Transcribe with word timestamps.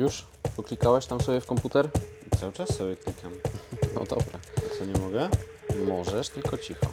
Już? 0.00 0.24
Poklikałeś 0.56 1.06
tam 1.06 1.20
sobie 1.20 1.40
w 1.40 1.46
komputer? 1.46 1.88
Cały 2.40 2.52
czas 2.52 2.76
sobie 2.76 2.96
klikam. 2.96 3.32
No 3.94 4.00
dobra. 4.04 4.38
A 4.56 4.78
co, 4.78 4.84
nie 4.84 5.00
mogę? 5.00 5.28
Możesz, 5.86 6.28
tylko 6.28 6.58
cicho. 6.58 6.86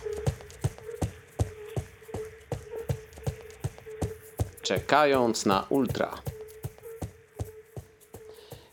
Czekając 4.62 5.46
na 5.46 5.66
ultra. 5.70 6.14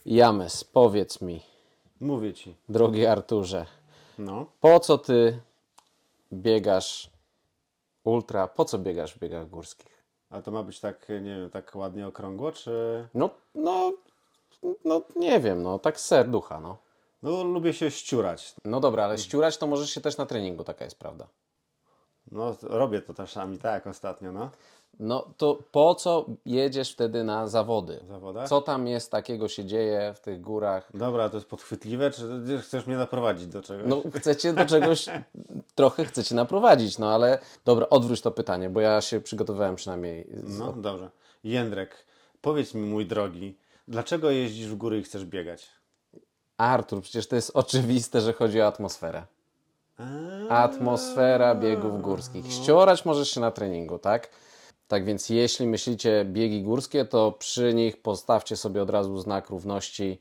James, 0.06 0.64
powiedz 0.64 1.20
mi, 1.20 1.42
Mówię 2.00 2.32
ci. 2.34 2.56
drogi 2.68 3.06
Arturze, 3.06 3.66
No. 4.18 4.46
po 4.60 4.80
co 4.80 4.98
ty 4.98 5.40
biegasz 6.32 7.10
ultra? 8.04 8.48
Po 8.48 8.64
co 8.64 8.78
biegasz 8.78 9.14
w 9.14 9.18
biegach 9.18 9.48
górskich? 9.48 10.04
A 10.30 10.42
to 10.42 10.50
ma 10.50 10.62
być 10.62 10.80
tak, 10.80 11.08
nie 11.08 11.36
wiem, 11.36 11.50
tak 11.50 11.74
ładnie 11.74 12.06
okrągło, 12.06 12.52
czy... 12.52 13.08
No, 13.14 13.30
no, 13.54 13.92
no 14.84 15.02
nie 15.16 15.40
wiem, 15.40 15.62
no 15.62 15.78
tak 15.78 16.00
serducha, 16.00 16.60
no. 16.60 16.76
No, 17.22 17.44
lubię 17.44 17.72
się 17.72 17.90
ściurać. 17.90 18.54
No 18.64 18.80
dobra, 18.80 19.04
ale 19.04 19.18
ściurać 19.18 19.56
to 19.56 19.66
możesz 19.66 19.90
się 19.90 20.00
też 20.00 20.16
na 20.16 20.26
treningu, 20.26 20.64
taka 20.64 20.84
jest 20.84 20.98
prawda. 20.98 21.26
No, 22.32 22.56
robię 22.62 23.00
to 23.02 23.14
czasami, 23.14 23.58
tak, 23.58 23.86
ostatnio, 23.86 24.32
no. 24.32 24.50
No 25.00 25.26
to 25.36 25.58
po 25.72 25.94
co 25.94 26.24
jedziesz 26.46 26.92
wtedy 26.92 27.24
na 27.24 27.48
zawody? 27.48 28.00
Zawodach? 28.08 28.48
Co 28.48 28.60
tam 28.60 28.86
jest 28.86 29.10
takiego 29.10 29.48
się 29.48 29.64
dzieje 29.64 30.14
w 30.16 30.20
tych 30.20 30.40
górach? 30.40 30.90
Dobra, 30.96 31.28
to 31.28 31.36
jest 31.36 31.48
podchwytliwe, 31.48 32.10
czy 32.10 32.28
chcesz 32.62 32.86
mnie 32.86 32.96
naprowadzić 32.96 33.46
do 33.46 33.62
czegoś? 33.62 33.86
No 33.86 34.02
chcecie 34.18 34.52
do 34.52 34.66
czegoś, 34.66 35.06
trochę 35.74 36.04
chcecie 36.04 36.34
naprowadzić, 36.34 36.98
no 36.98 37.14
ale 37.14 37.38
dobra, 37.64 37.86
odwróć 37.90 38.20
to 38.20 38.30
pytanie, 38.30 38.70
bo 38.70 38.80
ja 38.80 39.00
się 39.00 39.20
przygotowałem 39.20 39.76
przynajmniej. 39.76 40.26
z- 40.44 40.58
No, 40.58 40.72
dobrze. 40.72 41.10
Jędrek, 41.44 42.06
powiedz 42.40 42.74
mi, 42.74 42.80
mój 42.86 43.06
drogi, 43.06 43.56
dlaczego 43.88 44.30
jeździsz 44.30 44.66
w 44.66 44.76
góry 44.76 44.98
i 44.98 45.02
chcesz 45.02 45.24
biegać? 45.24 45.70
Artur, 46.56 47.02
przecież 47.02 47.26
to 47.26 47.36
jest 47.36 47.50
oczywiste, 47.54 48.20
że 48.20 48.32
chodzi 48.32 48.60
o 48.60 48.66
atmosferę. 48.66 49.26
Atmosfera 50.48 51.54
biegów 51.54 52.02
górskich. 52.02 52.52
Ściorać 52.52 53.04
możesz 53.04 53.30
się 53.30 53.40
na 53.40 53.50
treningu, 53.50 53.98
tak? 53.98 54.30
Tak 54.88 55.04
więc 55.04 55.28
jeśli 55.28 55.66
myślicie 55.66 56.24
biegi 56.24 56.62
górskie, 56.62 57.04
to 57.04 57.32
przy 57.32 57.74
nich 57.74 58.02
postawcie 58.02 58.56
sobie 58.56 58.82
od 58.82 58.90
razu 58.90 59.18
znak 59.18 59.50
równości. 59.50 60.20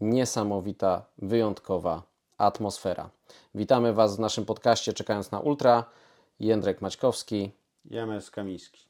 Niesamowita, 0.00 1.04
wyjątkowa 1.18 2.02
atmosfera. 2.38 3.10
Witamy 3.54 3.92
Was 3.92 4.16
w 4.16 4.20
naszym 4.20 4.44
podcaście 4.44 4.92
Czekając 4.92 5.30
na 5.30 5.40
Ultra. 5.40 5.84
Jędrek 6.40 6.80
Maćkowski. 6.80 7.52
James 7.84 8.30
Kamiński. 8.30 8.89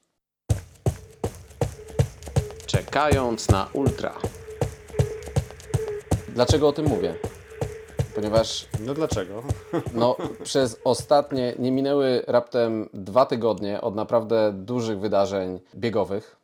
Czekając 2.70 3.48
na 3.48 3.68
Ultra. 3.72 4.14
Dlaczego 6.28 6.68
o 6.68 6.72
tym 6.72 6.86
mówię? 6.86 7.14
Ponieważ 8.14 8.66
No 8.80 8.94
dlaczego? 8.94 9.42
No, 9.94 10.16
przez 10.42 10.80
ostatnie, 10.84 11.54
nie 11.58 11.72
minęły 11.72 12.24
raptem 12.26 12.88
dwa 12.94 13.26
tygodnie 13.26 13.80
od 13.80 13.94
naprawdę 13.94 14.52
dużych 14.54 15.00
wydarzeń 15.00 15.60
biegowych. 15.74 16.36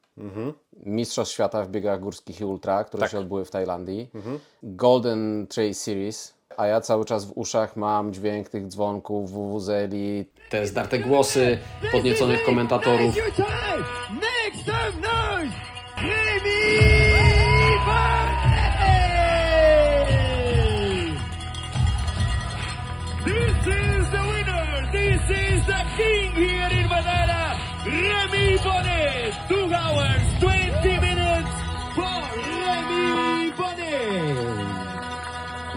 Mistrzostw 0.86 1.34
świata 1.34 1.62
w 1.62 1.68
biegach 1.68 2.00
górskich 2.00 2.40
i 2.40 2.44
ultra, 2.44 2.84
które 2.84 3.08
się 3.08 3.18
odbyły 3.18 3.44
w 3.44 3.50
Tajlandii. 3.50 4.11
Golden 4.62 5.46
Trail 5.46 5.74
Series. 5.74 6.34
A 6.56 6.66
ja 6.66 6.80
cały 6.80 7.05
czas 7.05 7.24
w 7.24 7.33
uszach 7.34 7.77
mam 7.77 8.12
dźwięk 8.12 8.48
tych 8.48 8.66
dzwonków, 8.66 9.33
WWZeli, 9.33 10.24
te 10.50 10.66
zdarte 10.66 10.98
głosy 10.98 11.58
podnieconych 11.92 12.44
komentatorów. 12.44 13.14
Bonnet! 28.66 29.34
2 29.48 29.72
hours, 29.72 30.22
20 30.40 31.00
minutes 31.00 31.54
for 31.94 32.22
Remy 32.66 33.52
Bonnet! 33.58 34.36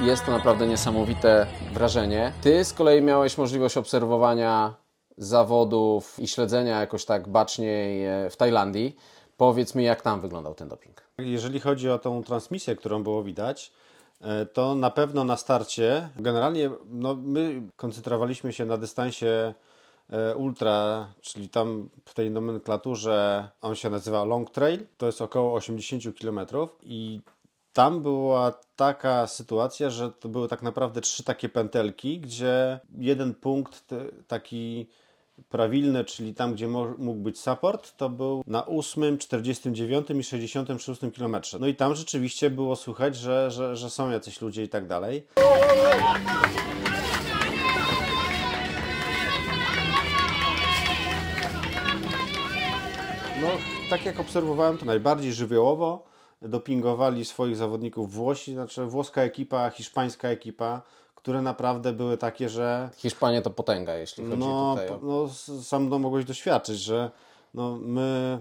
Jest 0.01 0.25
to 0.25 0.31
naprawdę 0.31 0.67
niesamowite 0.67 1.47
wrażenie. 1.73 2.33
Ty 2.41 2.66
z 2.66 2.73
kolei 2.73 3.01
miałeś 3.01 3.38
możliwość 3.38 3.77
obserwowania 3.77 4.73
zawodów 5.17 6.19
i 6.19 6.27
śledzenia 6.27 6.79
jakoś 6.79 7.05
tak 7.05 7.27
baczniej 7.27 8.05
e, 8.05 8.29
w 8.29 8.38
Tajlandii. 8.38 8.95
Powiedz 9.38 9.75
mi, 9.75 9.83
jak 9.83 10.01
tam 10.01 10.21
wyglądał 10.21 10.53
ten 10.53 10.67
doping. 10.67 11.01
Jeżeli 11.17 11.59
chodzi 11.59 11.89
o 11.89 12.00
tą 12.00 12.23
transmisję, 12.23 12.75
którą 12.75 13.03
było 13.03 13.23
widać, 13.23 13.71
e, 14.21 14.45
to 14.45 14.75
na 14.75 14.89
pewno 14.89 15.23
na 15.23 15.38
starcie, 15.38 16.09
generalnie 16.16 16.69
no, 16.85 17.16
my 17.16 17.61
koncentrowaliśmy 17.75 18.53
się 18.53 18.66
na 18.66 18.77
dystansie 18.77 19.53
ultra, 20.36 21.08
czyli 21.22 21.50
tam 21.50 21.90
w 22.06 22.14
tej 22.14 22.31
nomenklaturze 22.31 23.50
on 23.62 23.75
się 23.75 23.90
nazywa 23.90 24.24
long 24.24 24.50
trail, 24.50 24.80
to 24.97 25.06
jest 25.06 25.22
około 25.22 25.53
80 25.53 26.20
km 26.20 26.40
i 26.84 27.22
tam 27.74 28.02
była 28.02 28.53
taka 28.75 29.28
sytuacja, 29.28 29.90
że 29.90 30.12
to 30.12 30.30
były 30.30 30.48
tak 30.48 30.62
naprawdę 30.62 31.02
trzy 31.02 31.24
takie 31.24 31.50
pętelki, 31.50 32.19
gdzie 32.19 32.80
jeden 32.98 33.34
punkt 33.34 33.86
taki 34.28 34.88
prawilny, 35.50 36.06
czyli 36.06 36.34
tam, 36.34 36.53
gdzie 36.53 36.68
mógł 36.68 37.19
być 37.19 37.40
support, 37.40 37.98
to 37.98 38.09
był 38.09 38.44
na 38.48 38.66
8, 38.66 39.18
49 39.18 40.09
i 40.09 40.24
66 40.24 41.02
km. 41.18 41.38
No 41.59 41.68
i 41.68 41.75
tam 41.75 41.96
rzeczywiście 41.96 42.50
było 42.50 42.75
słychać, 42.75 43.16
że, 43.16 43.52
że, 43.52 43.75
że 43.75 43.90
są 43.90 44.09
jacyś 44.09 44.42
ludzie 44.42 44.64
i 44.64 44.69
tak 44.69 44.88
dalej. 44.88 45.28
No, 53.41 53.47
tak 53.89 54.05
jak 54.05 54.19
obserwowałem, 54.19 54.77
to 54.77 54.85
najbardziej 54.85 55.33
żywiołowo 55.33 56.03
dopingowali 56.41 57.25
swoich 57.25 57.55
zawodników 57.55 58.13
Włosi, 58.13 58.53
znaczy 58.53 58.85
włoska 58.85 59.22
ekipa, 59.22 59.69
hiszpańska 59.69 60.27
ekipa, 60.27 60.81
które 61.16 61.41
naprawdę 61.41 61.94
były 61.94 62.17
takie, 62.17 62.50
że 62.50 62.89
Hiszpania 62.95 63.41
to 63.41 63.50
potęga, 63.50 63.95
jeśli 63.95 64.25
chodzi 64.25 64.38
no, 64.38 64.75
tutaj 64.75 64.89
o... 64.89 65.00
no 65.01 65.29
sam 65.63 65.89
to 65.89 66.00
mogłeś 66.00 66.25
doświadczyć, 66.25 66.79
że 66.79 67.11
no, 67.53 67.77
my 67.81 68.39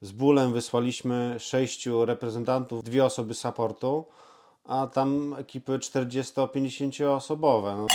z 0.00 0.12
bólem 0.12 0.52
wysłaliśmy 0.52 1.36
sześciu 1.38 2.04
reprezentantów, 2.04 2.84
dwie 2.84 3.04
osoby 3.04 3.34
supportu, 3.34 4.04
a 4.64 4.86
tam 4.86 5.34
ekipy 5.38 5.72
40-50 5.72 7.04
osobowe. 7.04 7.76
No. 7.76 7.86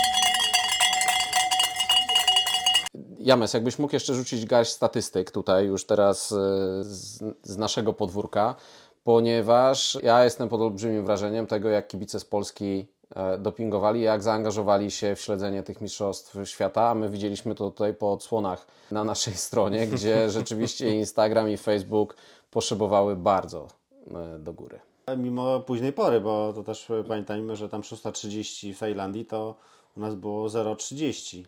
James, 3.24 3.54
jakbyś 3.54 3.80
mógł 3.80 3.96
jeszcze 3.96 4.14
rzucić 4.14 4.46
garść 4.46 4.72
statystyk 4.72 5.32
tutaj 5.32 5.66
już 5.66 5.86
teraz 5.86 6.32
e, 6.32 6.36
z, 6.84 7.24
z 7.44 7.58
naszego 7.58 7.94
podwórka, 7.94 8.56
ponieważ 9.04 9.98
ja 10.04 10.24
jestem 10.24 10.50
pod 10.50 10.62
olbrzymim 10.62 11.06
wrażeniem 11.06 11.48
tego, 11.48 11.70
jak 11.70 11.88
kibice 11.88 12.20
z 12.20 12.26
Polski 12.26 12.88
e, 13.16 13.38
dopingowali, 13.38 14.02
jak 14.02 14.24
zaangażowali 14.24 14.92
się 14.92 15.16
w 15.16 15.22
śledzenie 15.22 15.64
tych 15.64 15.82
mistrzostw 15.82 16.38
świata. 16.44 16.90
A 16.90 16.96
my 16.96 17.10
widzieliśmy 17.10 17.56
to 17.56 17.72
tutaj 17.72 17.94
po 17.94 18.14
odsłonach 18.14 18.68
na 18.92 19.04
naszej 19.04 19.34
stronie, 19.34 19.88
gdzie 19.94 20.30
rzeczywiście 20.30 20.96
Instagram 20.96 21.50
i 21.50 21.58
Facebook 21.58 22.16
poszybowały 22.52 23.16
bardzo 23.16 23.68
e, 24.08 24.40
do 24.40 24.54
góry. 24.54 24.80
Mimo 25.18 25.60
późnej 25.60 25.94
pory, 25.94 26.22
bo 26.22 26.54
to 26.54 26.64
też 26.64 26.92
pamiętajmy, 27.08 27.56
że 27.56 27.70
tam 27.70 27.82
6.30 27.82 28.74
w 28.74 28.80
Tajlandii 28.80 29.26
to 29.26 29.56
u 29.98 30.00
nas 30.00 30.16
było 30.16 30.48
0.30. 30.48 31.44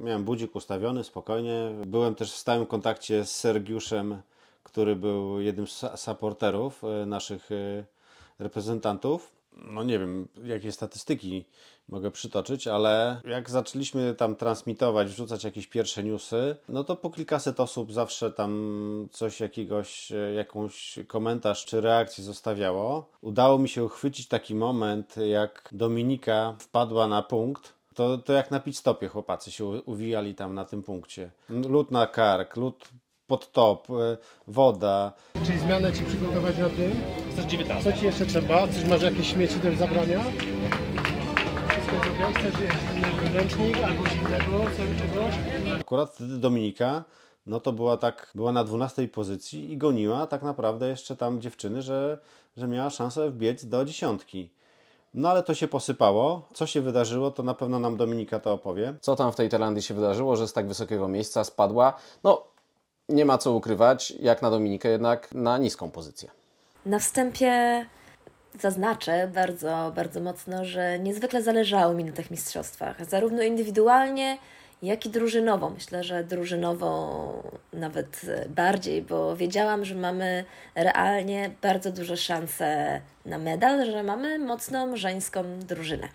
Miałem 0.00 0.24
budzik 0.24 0.56
ustawiony 0.56 1.04
spokojnie. 1.04 1.70
Byłem 1.86 2.14
też 2.14 2.32
w 2.32 2.36
stałym 2.36 2.66
kontakcie 2.66 3.24
z 3.24 3.34
Sergiuszem, 3.34 4.22
który 4.62 4.96
był 4.96 5.40
jednym 5.40 5.66
z 5.66 5.84
supporterów 5.96 6.84
e, 6.84 7.06
naszych 7.06 7.52
e, 7.52 7.84
reprezentantów. 8.38 9.32
No 9.56 9.82
nie 9.82 9.98
wiem, 9.98 10.28
jakie 10.44 10.72
statystyki 10.72 11.44
mogę 11.88 12.10
przytoczyć, 12.10 12.66
ale 12.66 13.20
jak 13.24 13.50
zaczęliśmy 13.50 14.14
tam 14.14 14.36
transmitować, 14.36 15.08
wrzucać 15.08 15.44
jakieś 15.44 15.66
pierwsze 15.66 16.02
newsy, 16.02 16.56
no 16.68 16.84
to 16.84 16.96
po 16.96 17.10
kilkaset 17.10 17.60
osób 17.60 17.92
zawsze 17.92 18.30
tam 18.30 19.08
coś 19.10 19.40
jakiegoś, 19.40 20.12
e, 20.12 20.34
jakąś 20.34 20.98
komentarz 21.06 21.64
czy 21.64 21.80
reakcję 21.80 22.24
zostawiało. 22.24 23.10
Udało 23.20 23.58
mi 23.58 23.68
się 23.68 23.84
uchwycić 23.84 24.28
taki 24.28 24.54
moment, 24.54 25.14
jak 25.16 25.68
Dominika 25.72 26.56
wpadła 26.58 27.08
na 27.08 27.22
punkt. 27.22 27.81
To, 27.94 28.18
to 28.18 28.32
jak 28.32 28.50
na 28.50 28.60
pit 28.60 28.76
stopie 28.76 29.08
chłopacy 29.08 29.52
się 29.52 29.64
uwijali 29.64 30.34
tam 30.34 30.54
na 30.54 30.64
tym 30.64 30.82
punkcie. 30.82 31.30
Lód 31.48 31.90
na 31.90 32.06
kark, 32.06 32.56
lód 32.56 32.88
pod 33.26 33.52
top, 33.52 33.90
e, 33.90 34.16
woda, 34.46 35.12
Czyli 35.46 35.58
zmianę 35.58 35.92
Ci 35.92 36.04
przygotować 36.04 36.58
na 36.58 36.68
tym? 36.68 36.92
Co 37.84 37.92
Ci 37.92 38.04
jeszcze 38.04 38.26
trzeba? 38.26 38.68
Coś 38.68 38.84
masz 38.84 39.02
jakieś 39.02 39.32
śmieci 39.32 39.58
do 39.58 39.76
zabrania? 39.76 40.20
Wszystko 41.68 41.96
okej? 41.96 42.34
Chcesz 42.34 42.60
jeszcze 42.60 43.32
ręcznik 43.34 43.76
albo 43.76 44.02
innego, 44.02 44.70
czegoś? 44.76 45.34
Akurat 45.80 46.10
wtedy 46.10 46.38
Dominika 46.38 47.04
no 47.46 47.60
to 47.60 47.72
była 47.72 47.96
tak, 47.96 48.32
była 48.34 48.52
na 48.52 48.64
12 48.64 49.08
pozycji 49.08 49.72
i 49.72 49.76
goniła 49.76 50.26
tak 50.26 50.42
naprawdę 50.42 50.88
jeszcze 50.88 51.16
tam 51.16 51.40
dziewczyny, 51.40 51.82
że, 51.82 52.18
że 52.56 52.68
miała 52.68 52.90
szansę 52.90 53.30
wbiec 53.30 53.66
do 53.66 53.84
dziesiątki. 53.84 54.50
No 55.14 55.30
ale 55.30 55.42
to 55.42 55.54
się 55.54 55.68
posypało. 55.68 56.48
Co 56.52 56.66
się 56.66 56.80
wydarzyło, 56.80 57.30
to 57.30 57.42
na 57.42 57.54
pewno 57.54 57.78
nam 57.78 57.96
Dominika 57.96 58.40
to 58.40 58.52
opowie. 58.52 58.94
Co 59.00 59.16
tam 59.16 59.32
w 59.32 59.36
tej 59.36 59.48
Tajlandii 59.48 59.82
się 59.82 59.94
wydarzyło, 59.94 60.36
że 60.36 60.48
z 60.48 60.52
tak 60.52 60.68
wysokiego 60.68 61.08
miejsca 61.08 61.44
spadła? 61.44 61.94
No, 62.24 62.44
nie 63.08 63.24
ma 63.24 63.38
co 63.38 63.52
ukrywać, 63.52 64.10
jak 64.10 64.42
na 64.42 64.50
Dominikę, 64.50 64.88
jednak 64.88 65.34
na 65.34 65.58
niską 65.58 65.90
pozycję. 65.90 66.30
Na 66.86 66.98
wstępie 66.98 67.86
zaznaczę 68.60 69.30
bardzo, 69.34 69.92
bardzo 69.96 70.20
mocno, 70.20 70.64
że 70.64 70.98
niezwykle 70.98 71.42
zależało 71.42 71.94
mi 71.94 72.04
na 72.04 72.12
tych 72.12 72.30
mistrzostwach, 72.30 73.04
zarówno 73.04 73.42
indywidualnie, 73.42 74.38
jak 74.82 75.06
i 75.06 75.10
drużynowo. 75.10 75.70
Myślę, 75.70 76.04
że 76.04 76.24
drużynowo 76.24 77.42
nawet 77.72 78.20
bardziej, 78.48 79.02
bo 79.02 79.36
wiedziałam, 79.36 79.84
że 79.84 79.94
mamy 79.94 80.44
realnie 80.74 81.50
bardzo 81.62 81.92
duże 81.92 82.16
szanse 82.16 83.00
na 83.26 83.38
medal, 83.38 83.86
że 83.86 84.02
mamy 84.02 84.38
mocną 84.38 84.96
żeńską 84.96 85.44
drużynę. 85.58 86.08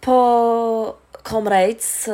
Po 0.00 0.96
Comrades 1.24 2.10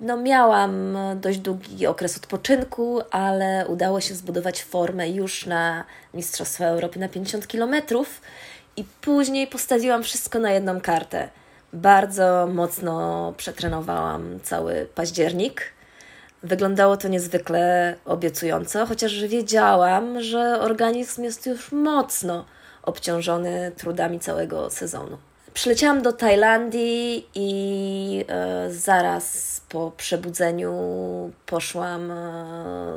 no 0.00 0.16
miałam 0.16 0.98
dość 1.20 1.38
długi 1.38 1.86
okres 1.86 2.16
odpoczynku, 2.16 3.00
ale 3.10 3.66
udało 3.68 4.00
się 4.00 4.14
zbudować 4.14 4.62
formę 4.62 5.10
już 5.10 5.46
na 5.46 5.84
Mistrzostwa 6.14 6.64
Europy 6.64 6.98
na 6.98 7.08
50 7.08 7.46
km 7.46 7.74
i 8.76 8.84
później 9.00 9.46
postawiłam 9.46 10.02
wszystko 10.02 10.38
na 10.38 10.50
jedną 10.52 10.80
kartę. 10.80 11.28
Bardzo 11.72 12.48
mocno 12.52 13.34
przetrenowałam 13.36 14.40
cały 14.42 14.88
październik. 14.94 15.62
Wyglądało 16.42 16.96
to 16.96 17.08
niezwykle 17.08 17.94
obiecująco, 18.04 18.86
chociaż 18.86 19.26
wiedziałam, 19.26 20.22
że 20.22 20.60
organizm 20.60 21.22
jest 21.24 21.46
już 21.46 21.72
mocno 21.72 22.44
obciążony 22.82 23.72
trudami 23.76 24.20
całego 24.20 24.70
sezonu. 24.70 25.18
Przyleciałam 25.56 26.02
do 26.02 26.12
Tajlandii 26.12 27.28
i 27.34 28.24
e, 28.28 28.72
zaraz 28.72 29.60
po 29.68 29.92
przebudzeniu 29.96 30.72
poszłam 31.46 32.10
e, 32.10 32.14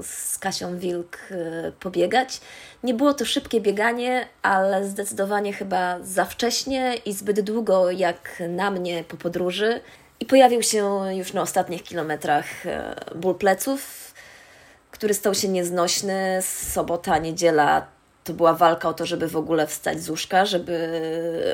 z 0.04 0.38
Kasią 0.38 0.78
Wilk 0.78 1.18
e, 1.32 1.72
pobiegać. 1.72 2.42
Nie 2.84 2.94
było 2.94 3.14
to 3.14 3.26
szybkie 3.26 3.62
bieganie, 3.62 4.28
ale 4.42 4.88
zdecydowanie 4.88 5.54
chyba 5.54 6.00
za 6.04 6.26
wcześnie 6.26 6.96
i 7.06 7.14
zbyt 7.14 7.42
długo 7.42 7.92
jak 7.92 8.44
na 8.50 8.72
mnie 8.72 9.04
po 9.04 9.18
podróży. 9.18 9.82
I 10.20 10.26
pojawił 10.26 10.64
się 10.64 11.02
już 11.12 11.34
na 11.34 11.42
ostatnich 11.42 11.84
kilometrach 11.84 12.66
e, 12.66 12.96
ból 13.16 13.36
pleców, 13.36 14.14
który 14.92 15.14
stał 15.14 15.36
się 15.36 15.48
nieznośny. 15.48 16.40
Sobota, 16.42 17.18
niedziela 17.18 17.99
to 18.30 18.34
była 18.34 18.54
walka 18.54 18.90
o 18.90 18.94
to, 18.94 19.06
żeby 19.06 19.28
w 19.28 19.38
ogóle 19.38 19.68
wstać 19.68 20.02
z 20.02 20.10
łóżka, 20.10 20.46
żeby 20.46 21.02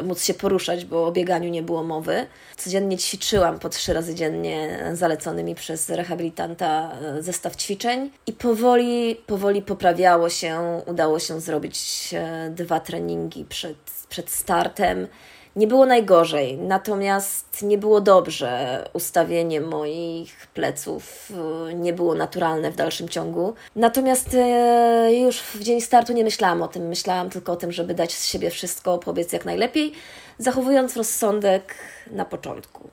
móc 0.04 0.24
się 0.24 0.34
poruszać, 0.34 0.86
bo 0.86 1.08
o 1.08 1.12
bieganiu 1.12 1.50
nie 1.50 1.64
było 1.64 1.84
mowy. 1.84 2.26
Codziennie 2.58 2.98
ćwiczyłam 2.98 3.60
po 3.60 3.70
trzy 3.70 3.94
razy 3.94 4.16
dziennie 4.16 4.90
zalecony 4.94 5.44
mi 5.44 5.56
przez 5.56 5.90
rehabilitanta 5.90 6.92
e, 7.02 7.24
zestaw 7.24 7.56
ćwiczeń 7.56 8.12
i 8.28 8.34
powoli, 8.34 9.16
powoli 9.28 9.62
poprawiało 9.62 10.30
się. 10.30 10.82
Udało 10.86 11.20
się 11.20 11.42
zrobić 11.42 12.10
e, 12.14 12.50
dwa 12.50 12.80
treningi 12.80 13.46
przed, 13.46 13.78
przed 14.10 14.30
startem. 14.30 15.08
Nie 15.56 15.68
było 15.68 15.86
najgorzej, 15.86 16.58
natomiast 16.58 17.62
nie 17.62 17.78
było 17.78 18.02
dobrze. 18.02 18.84
Ustawienie 18.94 19.62
moich 19.62 20.48
pleców 20.48 21.32
e, 21.70 21.74
nie 21.74 21.94
było 21.94 22.16
naturalne 22.16 22.72
w 22.72 22.76
dalszym 22.76 23.10
ciągu. 23.10 23.54
Natomiast 23.76 24.34
e, 24.34 25.14
już 25.14 25.40
w 25.42 25.64
dzień 25.64 25.82
startu 25.82 26.14
nie 26.14 26.24
myślałam 26.24 26.62
o 26.62 26.68
tym. 26.68 26.88
Myślałam 26.88 27.30
tylko 27.30 27.52
o 27.52 27.56
tym, 27.56 27.72
żeby 27.72 27.94
dać 27.94 28.14
z 28.14 28.26
siebie 28.26 28.50
wszystko, 28.50 28.98
pobiec 28.98 29.34
jak 29.34 29.46
najlepiej, 29.46 29.92
zachowując 30.38 30.98
rozsądek 30.98 31.76
na 32.12 32.26
początku. 32.26 32.90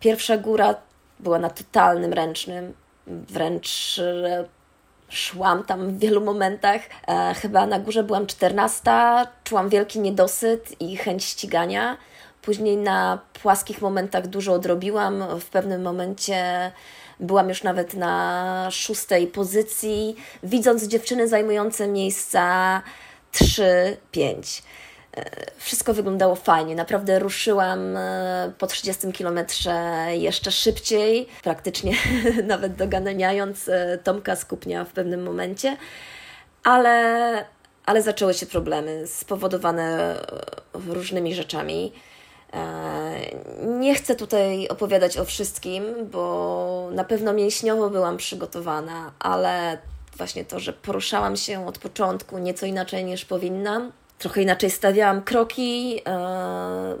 Pierwsza 0.00 0.36
góra 0.36 0.74
była 1.20 1.38
na 1.38 1.50
totalnym 1.50 2.12
ręcznym, 2.12 2.74
wręcz 3.06 3.98
e, 3.98 4.44
szłam 5.14 5.64
tam 5.64 5.88
w 5.88 5.98
wielu 5.98 6.20
momentach. 6.20 6.80
E, 7.08 7.34
chyba 7.34 7.66
na 7.66 7.78
górze 7.78 8.02
byłam 8.02 8.26
14, 8.26 8.90
czułam 9.44 9.68
wielki 9.68 10.00
niedosyt 10.00 10.80
i 10.80 10.96
chęć 10.96 11.24
ścigania. 11.24 11.96
Później 12.42 12.76
na 12.76 13.18
płaskich 13.42 13.82
momentach 13.82 14.26
dużo 14.26 14.52
odrobiłam. 14.52 15.40
W 15.40 15.44
pewnym 15.44 15.82
momencie 15.82 16.72
byłam 17.20 17.48
już 17.48 17.62
nawet 17.62 17.94
na 17.94 18.68
szóstej 18.70 19.26
pozycji, 19.26 20.16
widząc 20.42 20.84
dziewczyny 20.84 21.28
zajmujące 21.28 21.88
miejsca 21.88 22.82
3-5 23.32 24.62
wszystko 25.56 25.94
wyglądało 25.94 26.34
fajnie. 26.34 26.74
Naprawdę 26.74 27.18
ruszyłam 27.18 27.96
e, 27.96 28.52
po 28.58 28.66
30 28.66 29.12
kilometrze 29.12 30.06
jeszcze 30.12 30.50
szybciej, 30.50 31.28
praktycznie 31.42 31.92
nawet 32.44 32.74
doganiając 32.74 33.68
e, 33.68 33.98
Tomka 33.98 34.36
Skupnia 34.36 34.84
w 34.84 34.92
pewnym 34.92 35.22
momencie, 35.22 35.76
ale, 36.64 37.44
ale 37.86 38.02
zaczęły 38.02 38.34
się 38.34 38.46
problemy 38.46 39.06
spowodowane 39.06 40.16
e, 40.20 40.94
różnymi 40.94 41.34
rzeczami. 41.34 41.92
Nie 43.66 43.94
chcę 43.94 44.14
tutaj 44.14 44.68
opowiadać 44.68 45.18
o 45.18 45.24
wszystkim, 45.24 45.84
bo 46.12 46.88
na 46.92 47.04
pewno 47.04 47.32
mięśniowo 47.32 47.90
byłam 47.90 48.16
przygotowana, 48.16 49.12
ale 49.18 49.78
właśnie 50.16 50.44
to, 50.44 50.60
że 50.60 50.72
poruszałam 50.72 51.36
się 51.36 51.66
od 51.66 51.78
początku 51.78 52.38
nieco 52.38 52.66
inaczej 52.66 53.04
niż 53.04 53.24
powinnam, 53.24 53.92
trochę 54.18 54.42
inaczej 54.42 54.70
stawiałam 54.70 55.22
kroki. 55.22 56.00
E, 56.06 56.96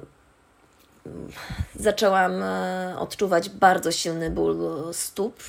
zaczęłam 1.74 2.42
e, 2.42 2.96
odczuwać 2.98 3.50
bardzo 3.50 3.92
silny 3.92 4.30
ból 4.30 4.56
stóp. 4.92 5.42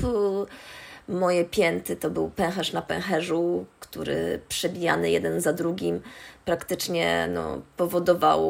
Moje 1.08 1.46
pięty 1.46 1.96
to 1.96 2.10
był 2.10 2.30
pęcherz 2.30 2.74
na 2.74 2.82
pęcherzu, 2.82 3.66
który 3.80 4.42
przebijany 4.50 5.12
jeden 5.12 5.42
za 5.42 5.54
drugim 5.54 6.02
praktycznie 6.46 7.30
no, 7.34 7.62
powodował 7.78 8.42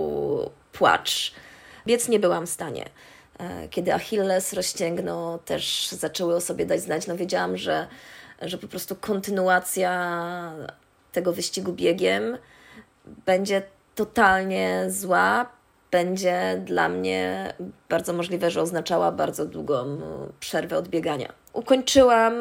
płacz. 0.71 1.33
Biec 1.87 2.07
nie 2.07 2.19
byłam 2.19 2.45
w 2.45 2.49
stanie. 2.49 2.85
E, 3.39 3.67
kiedy 3.67 3.93
Achilles 3.93 4.53
rozciągnął, 4.53 5.39
też 5.39 5.87
zaczęły 5.87 6.35
o 6.35 6.41
sobie 6.41 6.65
dać 6.65 6.81
znać. 6.81 7.07
No 7.07 7.17
wiedziałam, 7.17 7.57
że, 7.57 7.87
że 8.41 8.57
po 8.57 8.67
prostu 8.67 8.95
kontynuacja 8.95 10.11
tego 11.11 11.33
wyścigu 11.33 11.73
biegiem 11.73 12.37
będzie 13.25 13.61
totalnie 13.95 14.85
zła, 14.87 15.45
będzie 15.91 16.61
dla 16.65 16.89
mnie 16.89 17.53
bardzo 17.89 18.13
możliwe, 18.13 18.51
że 18.51 18.61
oznaczała 18.61 19.11
bardzo 19.11 19.45
długą 19.45 19.97
przerwę 20.39 20.77
od 20.77 20.87
biegania. 20.87 21.33
Ukończyłam. 21.53 22.33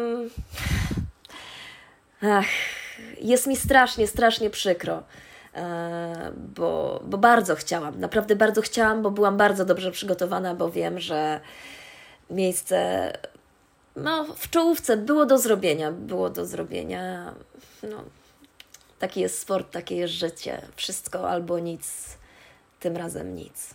Ach, 2.22 2.46
jest 3.20 3.46
mi 3.46 3.56
strasznie, 3.56 4.06
strasznie 4.06 4.50
przykro. 4.50 5.02
E, 5.54 6.32
bo, 6.36 7.00
bo 7.04 7.18
bardzo 7.18 7.54
chciałam, 7.54 8.00
naprawdę 8.00 8.36
bardzo 8.36 8.62
chciałam, 8.62 9.02
bo 9.02 9.10
byłam 9.10 9.36
bardzo 9.36 9.64
dobrze 9.64 9.90
przygotowana, 9.90 10.54
bo 10.54 10.70
wiem, 10.70 11.00
że 11.00 11.40
miejsce 12.30 13.12
no, 13.96 14.24
w 14.36 14.50
czołówce 14.50 14.96
było 14.96 15.26
do 15.26 15.38
zrobienia, 15.38 15.92
było 15.92 16.30
do 16.30 16.46
zrobienia. 16.46 17.34
No, 17.82 18.04
Taki 18.98 19.20
jest 19.20 19.38
sport, 19.38 19.72
takie 19.72 19.96
jest 19.96 20.14
życie. 20.14 20.62
Wszystko 20.76 21.30
albo 21.30 21.58
nic, 21.58 22.16
tym 22.80 22.96
razem 22.96 23.34
nic. 23.34 23.74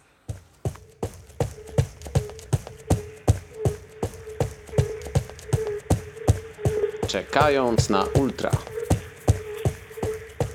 Czekając 7.08 7.90
na 7.90 8.04
ultra. 8.04 8.52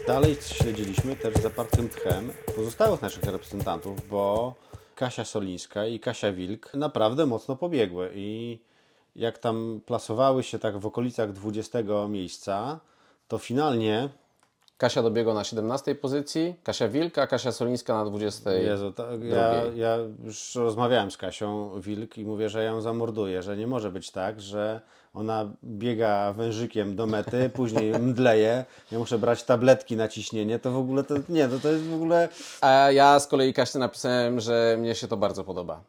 Dalej 0.06 0.36
śledziliśmy 0.40 1.16
też 1.16 1.34
zapartym 1.34 1.88
tchem 1.88 2.32
pozostałych 2.56 3.02
naszych 3.02 3.24
reprezentantów, 3.24 4.08
bo 4.08 4.54
Kasia 4.94 5.24
Solińska 5.24 5.86
i 5.86 6.00
Kasia 6.00 6.32
Wilk 6.32 6.74
naprawdę 6.74 7.26
mocno 7.26 7.56
pobiegły 7.56 8.10
i 8.14 8.58
jak 9.16 9.38
tam 9.38 9.80
plasowały 9.86 10.42
się 10.42 10.58
tak 10.58 10.78
w 10.78 10.86
okolicach 10.86 11.32
20 11.32 11.78
miejsca, 12.08 12.80
to 13.28 13.38
finalnie 13.38 14.08
Kasia 14.78 15.02
dobiegła 15.02 15.34
na 15.34 15.44
17 15.44 15.94
pozycji, 15.94 16.54
Kasia 16.62 16.88
Wilka, 16.88 17.26
Kasia 17.26 17.52
Solińska 17.52 17.94
na 17.94 18.04
20. 18.04 18.52
Jezu, 18.52 18.92
to, 18.92 19.06
ja, 19.16 19.62
ja 19.76 19.96
już 20.24 20.54
rozmawiałem 20.54 21.10
z 21.10 21.16
Kasią 21.16 21.80
Wilk 21.80 22.18
i 22.18 22.24
mówię, 22.24 22.48
że 22.48 22.64
ją 22.64 22.80
zamorduję, 22.80 23.42
że 23.42 23.56
nie 23.56 23.66
może 23.66 23.90
być 23.90 24.10
tak, 24.10 24.40
że 24.40 24.80
ona 25.14 25.50
biega 25.64 26.32
wężykiem 26.32 26.96
do 26.96 27.06
mety, 27.06 27.50
później 27.54 27.92
mdleje, 27.92 28.64
ja 28.92 28.98
muszę 28.98 29.18
brać 29.18 29.42
tabletki 29.42 29.96
na 29.96 30.08
ciśnienie, 30.08 30.58
to 30.58 30.70
w 30.70 30.76
ogóle 30.76 31.04
to 31.04 31.14
nie, 31.28 31.48
to, 31.48 31.58
to 31.58 31.68
jest 31.68 31.84
w 31.84 31.94
ogóle... 31.94 32.28
A 32.60 32.90
ja 32.90 33.20
z 33.20 33.26
kolei 33.26 33.52
Kasie 33.52 33.78
napisałem, 33.78 34.40
że 34.40 34.76
mnie 34.78 34.94
się 34.94 35.08
to 35.08 35.16
bardzo 35.16 35.44
podoba. 35.44 35.80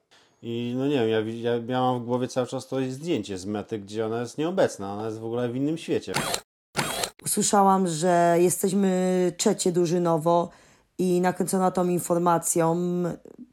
I 0.42 0.74
no 0.78 0.88
nie 0.88 1.08
wiem, 1.08 1.10
ja, 1.10 1.52
ja, 1.52 1.62
ja 1.68 1.82
mam 1.82 2.00
w 2.02 2.06
głowie 2.06 2.28
cały 2.28 2.48
czas 2.48 2.68
to 2.68 2.78
zdjęcie 2.90 3.38
z 3.38 3.46
mety, 3.46 3.80
gdzie 3.80 4.06
ona 4.06 4.22
jest 4.22 4.38
nieobecna, 4.38 4.94
ona 4.94 5.06
jest 5.06 5.20
w 5.20 5.26
ogóle 5.26 5.50
w 5.50 5.56
innym 5.56 5.78
świecie. 5.78 6.14
Usłyszałam, 7.24 7.88
że 7.88 8.38
jesteśmy 8.40 9.32
trzecie 9.38 9.72
drużynowo 9.72 10.50
i 10.98 11.22
nakręcona 11.22 11.72
tą 11.72 11.88
informacją 11.88 12.78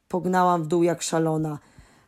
pognałam 0.08 0.62
w 0.62 0.66
dół 0.66 0.82
jak 0.82 1.02
szalona. 1.02 1.58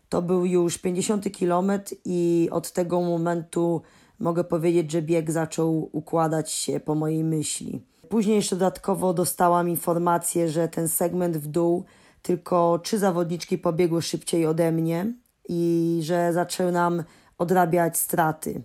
To 0.09 0.23
był 0.23 0.47
już 0.47 0.79
50 0.79 1.33
kilometr 1.33 1.95
i 2.05 2.49
od 2.53 2.73
tego 2.73 3.01
momentu 3.01 3.83
mogę 4.19 4.45
powiedzieć, 4.45 4.91
że 4.91 5.03
bieg 5.03 5.31
zaczął 5.31 5.89
układać 5.93 6.51
się 6.51 6.81
po 6.81 6.95
mojej 6.95 7.25
myśli. 7.25 7.83
Później 8.09 8.37
jeszcze 8.37 8.57
dodatkowo 8.57 9.15
dostałam 9.15 9.69
informację, 9.69 10.49
że 10.49 10.69
ten 10.69 10.89
segment 10.89 11.37
w 11.37 11.47
dół 11.47 11.85
tylko 12.23 12.79
trzy 12.83 12.99
zawodniczki 12.99 13.59
pobiegły 13.59 14.03
szybciej 14.03 14.47
ode 14.47 14.73
mnie 14.73 15.13
i 15.49 16.01
że 16.03 16.33
zaczynam 16.33 17.05
odrabiać 17.39 17.99
straty. 17.99 18.63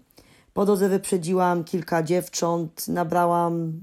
Po 0.60 0.66
drodze 0.66 0.90
wyprzedziłam 0.90 1.64
kilka 1.64 2.04
dziewcząt, 2.04 2.88
nabrałam 2.88 3.80